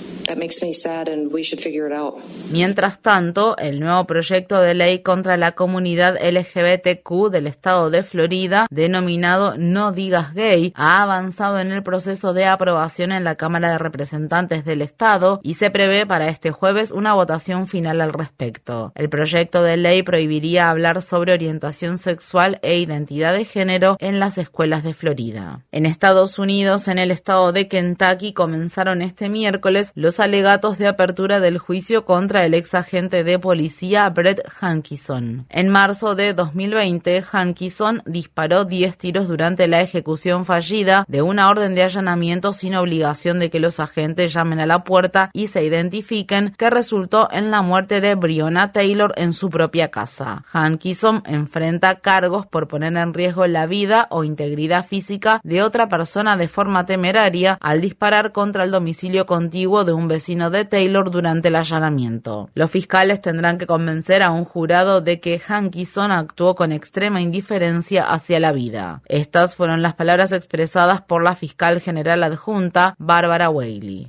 Mientras 2.50 3.00
tanto, 3.00 3.56
el 3.58 3.80
nuevo 3.80 4.06
proyecto 4.06 4.60
de 4.60 4.74
ley 4.74 5.00
contra 5.00 5.36
la 5.36 5.52
comunidad 5.52 6.18
LGBTQ 6.22 7.30
del 7.30 7.46
estado 7.46 7.90
de 7.90 8.02
Florida, 8.02 8.66
denominado 8.70 9.56
No 9.56 9.92
Digas 9.92 10.34
Gay, 10.34 10.72
ha 10.76 11.02
avanzado 11.02 11.58
en 11.60 11.72
el 11.72 11.82
proceso 11.82 12.32
de 12.32 12.46
aprobación 12.46 13.12
en 13.12 13.24
la 13.24 13.36
Cámara 13.36 13.70
de 13.70 13.78
Representantes 13.78 14.64
del 14.64 14.82
estado 14.82 15.40
y 15.42 15.54
se 15.54 15.70
prevé 15.70 16.06
para 16.06 16.28
este 16.28 16.50
jueves 16.50 16.90
una 16.90 17.14
votación 17.14 17.66
final 17.66 18.00
al 18.00 18.12
respecto. 18.12 18.92
El 18.94 19.08
proyecto 19.08 19.62
de 19.62 19.76
ley 19.76 20.02
prohibiría 20.02 20.70
hablar 20.70 21.02
sobre 21.02 21.32
orientación 21.32 21.98
sexual 21.98 22.58
e 22.62 22.78
identidad 22.78 23.32
de 23.32 23.44
género 23.44 23.96
en 24.00 24.20
las 24.20 24.38
escuelas 24.38 24.82
de 24.82 24.94
Florida. 24.94 25.64
En 25.72 25.86
Estados 25.86 26.38
Unidos, 26.38 26.88
en 26.88 26.98
el 26.98 27.10
estado 27.10 27.52
de 27.52 27.68
Kentucky, 27.68 28.32
comenzaron 28.32 29.02
este 29.02 29.28
miércoles 29.28 29.92
los 29.94 30.17
alegatos 30.20 30.78
de 30.78 30.86
apertura 30.86 31.40
del 31.40 31.58
juicio 31.58 32.04
contra 32.04 32.44
el 32.44 32.54
ex 32.54 32.74
agente 32.74 33.24
de 33.24 33.38
policía 33.38 34.08
Brett 34.10 34.40
Hankison. 34.60 35.46
En 35.48 35.68
marzo 35.68 36.14
de 36.14 36.34
2020, 36.34 37.24
Hankison 37.30 38.02
disparó 38.06 38.64
10 38.64 38.96
tiros 38.98 39.28
durante 39.28 39.68
la 39.68 39.80
ejecución 39.80 40.44
fallida 40.44 41.04
de 41.08 41.22
una 41.22 41.48
orden 41.48 41.74
de 41.74 41.82
allanamiento 41.82 42.52
sin 42.52 42.74
obligación 42.74 43.38
de 43.38 43.50
que 43.50 43.60
los 43.60 43.80
agentes 43.80 44.32
llamen 44.32 44.60
a 44.60 44.66
la 44.66 44.84
puerta 44.84 45.30
y 45.32 45.46
se 45.46 45.64
identifiquen, 45.64 46.54
que 46.56 46.70
resultó 46.70 47.28
en 47.30 47.50
la 47.50 47.62
muerte 47.62 48.00
de 48.00 48.14
Breonna 48.14 48.72
Taylor 48.72 49.12
en 49.16 49.32
su 49.32 49.50
propia 49.50 49.88
casa. 49.88 50.44
Hankison 50.52 51.22
enfrenta 51.26 52.00
cargos 52.00 52.46
por 52.46 52.68
poner 52.68 52.96
en 52.96 53.14
riesgo 53.14 53.46
la 53.46 53.66
vida 53.66 54.06
o 54.10 54.24
integridad 54.24 54.84
física 54.84 55.40
de 55.44 55.62
otra 55.62 55.88
persona 55.88 56.36
de 56.36 56.48
forma 56.48 56.86
temeraria 56.86 57.58
al 57.60 57.80
disparar 57.80 58.32
contra 58.32 58.64
el 58.64 58.70
domicilio 58.70 59.26
contiguo 59.26 59.84
de 59.84 59.92
un 59.92 60.07
vecino 60.08 60.50
de 60.50 60.64
Taylor 60.64 61.10
durante 61.10 61.48
el 61.48 61.56
allanamiento. 61.56 62.50
Los 62.54 62.70
fiscales 62.70 63.20
tendrán 63.20 63.58
que 63.58 63.66
convencer 63.66 64.22
a 64.22 64.30
un 64.30 64.44
jurado 64.44 65.00
de 65.00 65.20
que 65.20 65.40
Hankison 65.46 66.10
actuó 66.10 66.54
con 66.54 66.72
extrema 66.72 67.20
indiferencia 67.20 68.10
hacia 68.10 68.40
la 68.40 68.52
vida. 68.52 69.02
Estas 69.06 69.54
fueron 69.54 69.82
las 69.82 69.94
palabras 69.94 70.32
expresadas 70.32 71.00
por 71.02 71.22
la 71.22 71.34
fiscal 71.34 71.80
general 71.80 72.22
adjunta, 72.22 72.94
Barbara 72.98 73.50
Whaley. 73.50 74.08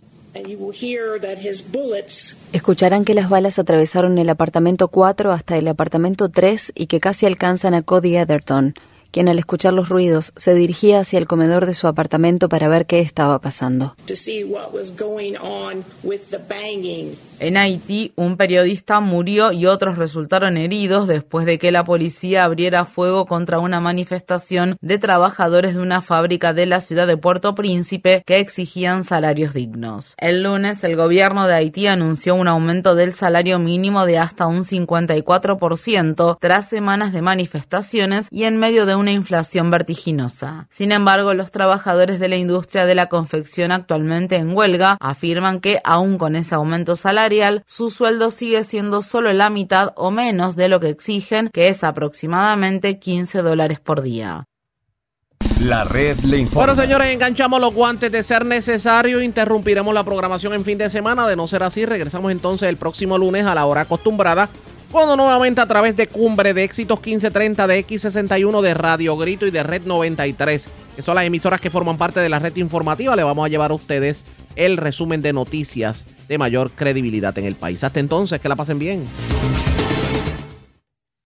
Escucharán 2.53 3.05
que 3.05 3.13
las 3.13 3.29
balas 3.29 3.59
atravesaron 3.59 4.17
el 4.17 4.29
apartamento 4.29 4.87
4 4.87 5.31
hasta 5.31 5.57
el 5.57 5.67
apartamento 5.67 6.29
3 6.29 6.71
y 6.75 6.87
que 6.87 6.99
casi 6.99 7.25
alcanzan 7.25 7.73
a 7.73 7.81
Cody 7.81 8.15
Etherton, 8.15 8.73
quien 9.11 9.29
al 9.29 9.39
escuchar 9.39 9.73
los 9.73 9.89
ruidos 9.89 10.33
se 10.35 10.53
dirigía 10.53 10.99
hacia 10.99 11.19
el 11.19 11.27
comedor 11.27 11.65
de 11.65 11.73
su 11.73 11.87
apartamento 11.87 12.49
para 12.49 12.67
ver 12.67 12.85
qué 12.85 12.99
estaba 12.99 13.39
pasando. 13.39 13.95
En 17.41 17.55
Haití, 17.55 18.11
un 18.17 18.35
periodista 18.35 18.99
murió 18.99 19.53
y 19.53 19.65
otros 19.65 19.97
resultaron 19.97 20.57
heridos 20.57 21.07
después 21.07 21.45
de 21.45 21.57
que 21.57 21.71
la 21.71 21.85
policía 21.85 22.43
abriera 22.43 22.83
fuego 22.83 23.25
contra 23.25 23.59
una 23.59 23.79
manifestación 23.79 24.75
de 24.81 24.97
trabajadores 24.97 25.75
de 25.75 25.81
una 25.81 26.01
fábrica 26.01 26.53
de 26.53 26.65
la 26.65 26.81
ciudad 26.81 27.07
de 27.07 27.15
Puerto 27.15 27.55
Príncipe 27.55 28.23
que 28.25 28.39
exigían 28.39 29.05
salarios 29.05 29.53
dignos. 29.53 30.15
El 30.17 30.43
lunes, 30.43 30.83
el 30.83 30.97
gobierno 30.97 31.47
de 31.47 31.53
Haití 31.53 31.87
anunció 31.87 32.35
un 32.35 32.49
aumento 32.49 32.93
del 32.95 33.13
salario 33.13 33.57
mínimo 33.57 34.05
de 34.05 34.17
hasta 34.17 34.45
un 34.45 34.63
54% 34.63 36.37
tras 36.41 36.67
semanas 36.67 37.13
de 37.13 37.21
manifestaciones 37.21 38.27
y 38.31 38.43
en 38.43 38.57
medio 38.57 38.85
de 38.85 38.95
una 38.95 39.11
inflación 39.11 39.71
vertiginosa. 39.71 40.67
Sin 40.69 40.91
embargo, 40.91 41.33
los 41.33 41.51
trabajadores 41.51 42.19
de 42.19 42.27
la 42.27 42.35
industria 42.35 42.85
de 42.85 42.95
la 42.95 43.07
confección 43.07 43.71
actualmente 43.71 44.35
en 44.35 44.53
huelga 44.53 44.97
afirman 44.99 45.61
que, 45.61 45.79
aún 45.85 46.17
con 46.17 46.35
ese 46.35 46.55
aumento 46.55 46.97
salarial, 47.29 47.63
su 47.67 47.91
sueldo 47.91 48.31
sigue 48.31 48.63
siendo 48.63 49.01
solo 49.03 49.31
la 49.33 49.49
mitad 49.49 49.93
o 49.95 50.09
menos 50.09 50.55
de 50.55 50.67
lo 50.67 50.79
que 50.79 50.89
exigen, 50.89 51.49
que 51.53 51.67
es 51.67 51.83
aproximadamente 51.83 52.97
15 52.97 53.43
dólares 53.43 53.79
por 53.79 54.01
día. 54.01 54.45
La 55.61 55.83
red 55.83 56.17
le 56.21 56.37
informa. 56.37 56.65
Bueno, 56.65 56.81
señores, 56.81 57.09
enganchamos 57.09 57.61
los 57.61 57.73
guantes 57.73 58.11
de 58.11 58.23
ser 58.23 58.45
necesario. 58.45 59.21
Interrumpiremos 59.21 59.93
la 59.93 60.03
programación 60.03 60.53
en 60.53 60.63
fin 60.63 60.77
de 60.77 60.89
semana. 60.89 61.27
De 61.27 61.35
no 61.35 61.47
ser 61.47 61.63
así, 61.63 61.85
regresamos 61.85 62.31
entonces 62.31 62.67
el 62.67 62.77
próximo 62.77 63.17
lunes 63.17 63.45
a 63.45 63.53
la 63.53 63.65
hora 63.65 63.81
acostumbrada. 63.81 64.49
Cuando 64.91 65.15
nuevamente 65.15 65.61
a 65.61 65.67
través 65.67 65.95
de 65.95 66.07
Cumbre 66.07 66.53
de 66.53 66.63
Éxitos 66.63 66.97
1530 66.99 67.67
de 67.67 67.85
X61 67.85 68.61
de 68.61 68.73
Radio 68.73 69.17
Grito 69.17 69.45
y 69.45 69.51
de 69.51 69.61
Red 69.61 69.83
93, 69.85 70.67
que 70.95 71.01
son 71.03 71.13
las 71.13 71.25
emisoras 71.25 71.61
que 71.61 71.69
forman 71.69 71.97
parte 71.97 72.21
de 72.21 72.29
la 72.29 72.39
red 72.39 72.55
informativa, 72.55 73.15
le 73.15 73.23
vamos 73.23 73.45
a 73.45 73.49
llevar 73.49 73.69
a 73.69 73.75
ustedes 73.75 74.25
el 74.55 74.77
resumen 74.77 75.21
de 75.21 75.33
noticias 75.33 76.07
de 76.29 76.37
mayor 76.37 76.71
credibilidad 76.71 77.37
en 77.37 77.45
el 77.45 77.55
país. 77.55 77.83
Hasta 77.83 77.99
entonces, 77.99 78.39
que 78.39 78.47
la 78.47 78.55
pasen 78.55 78.79
bien. 78.79 79.05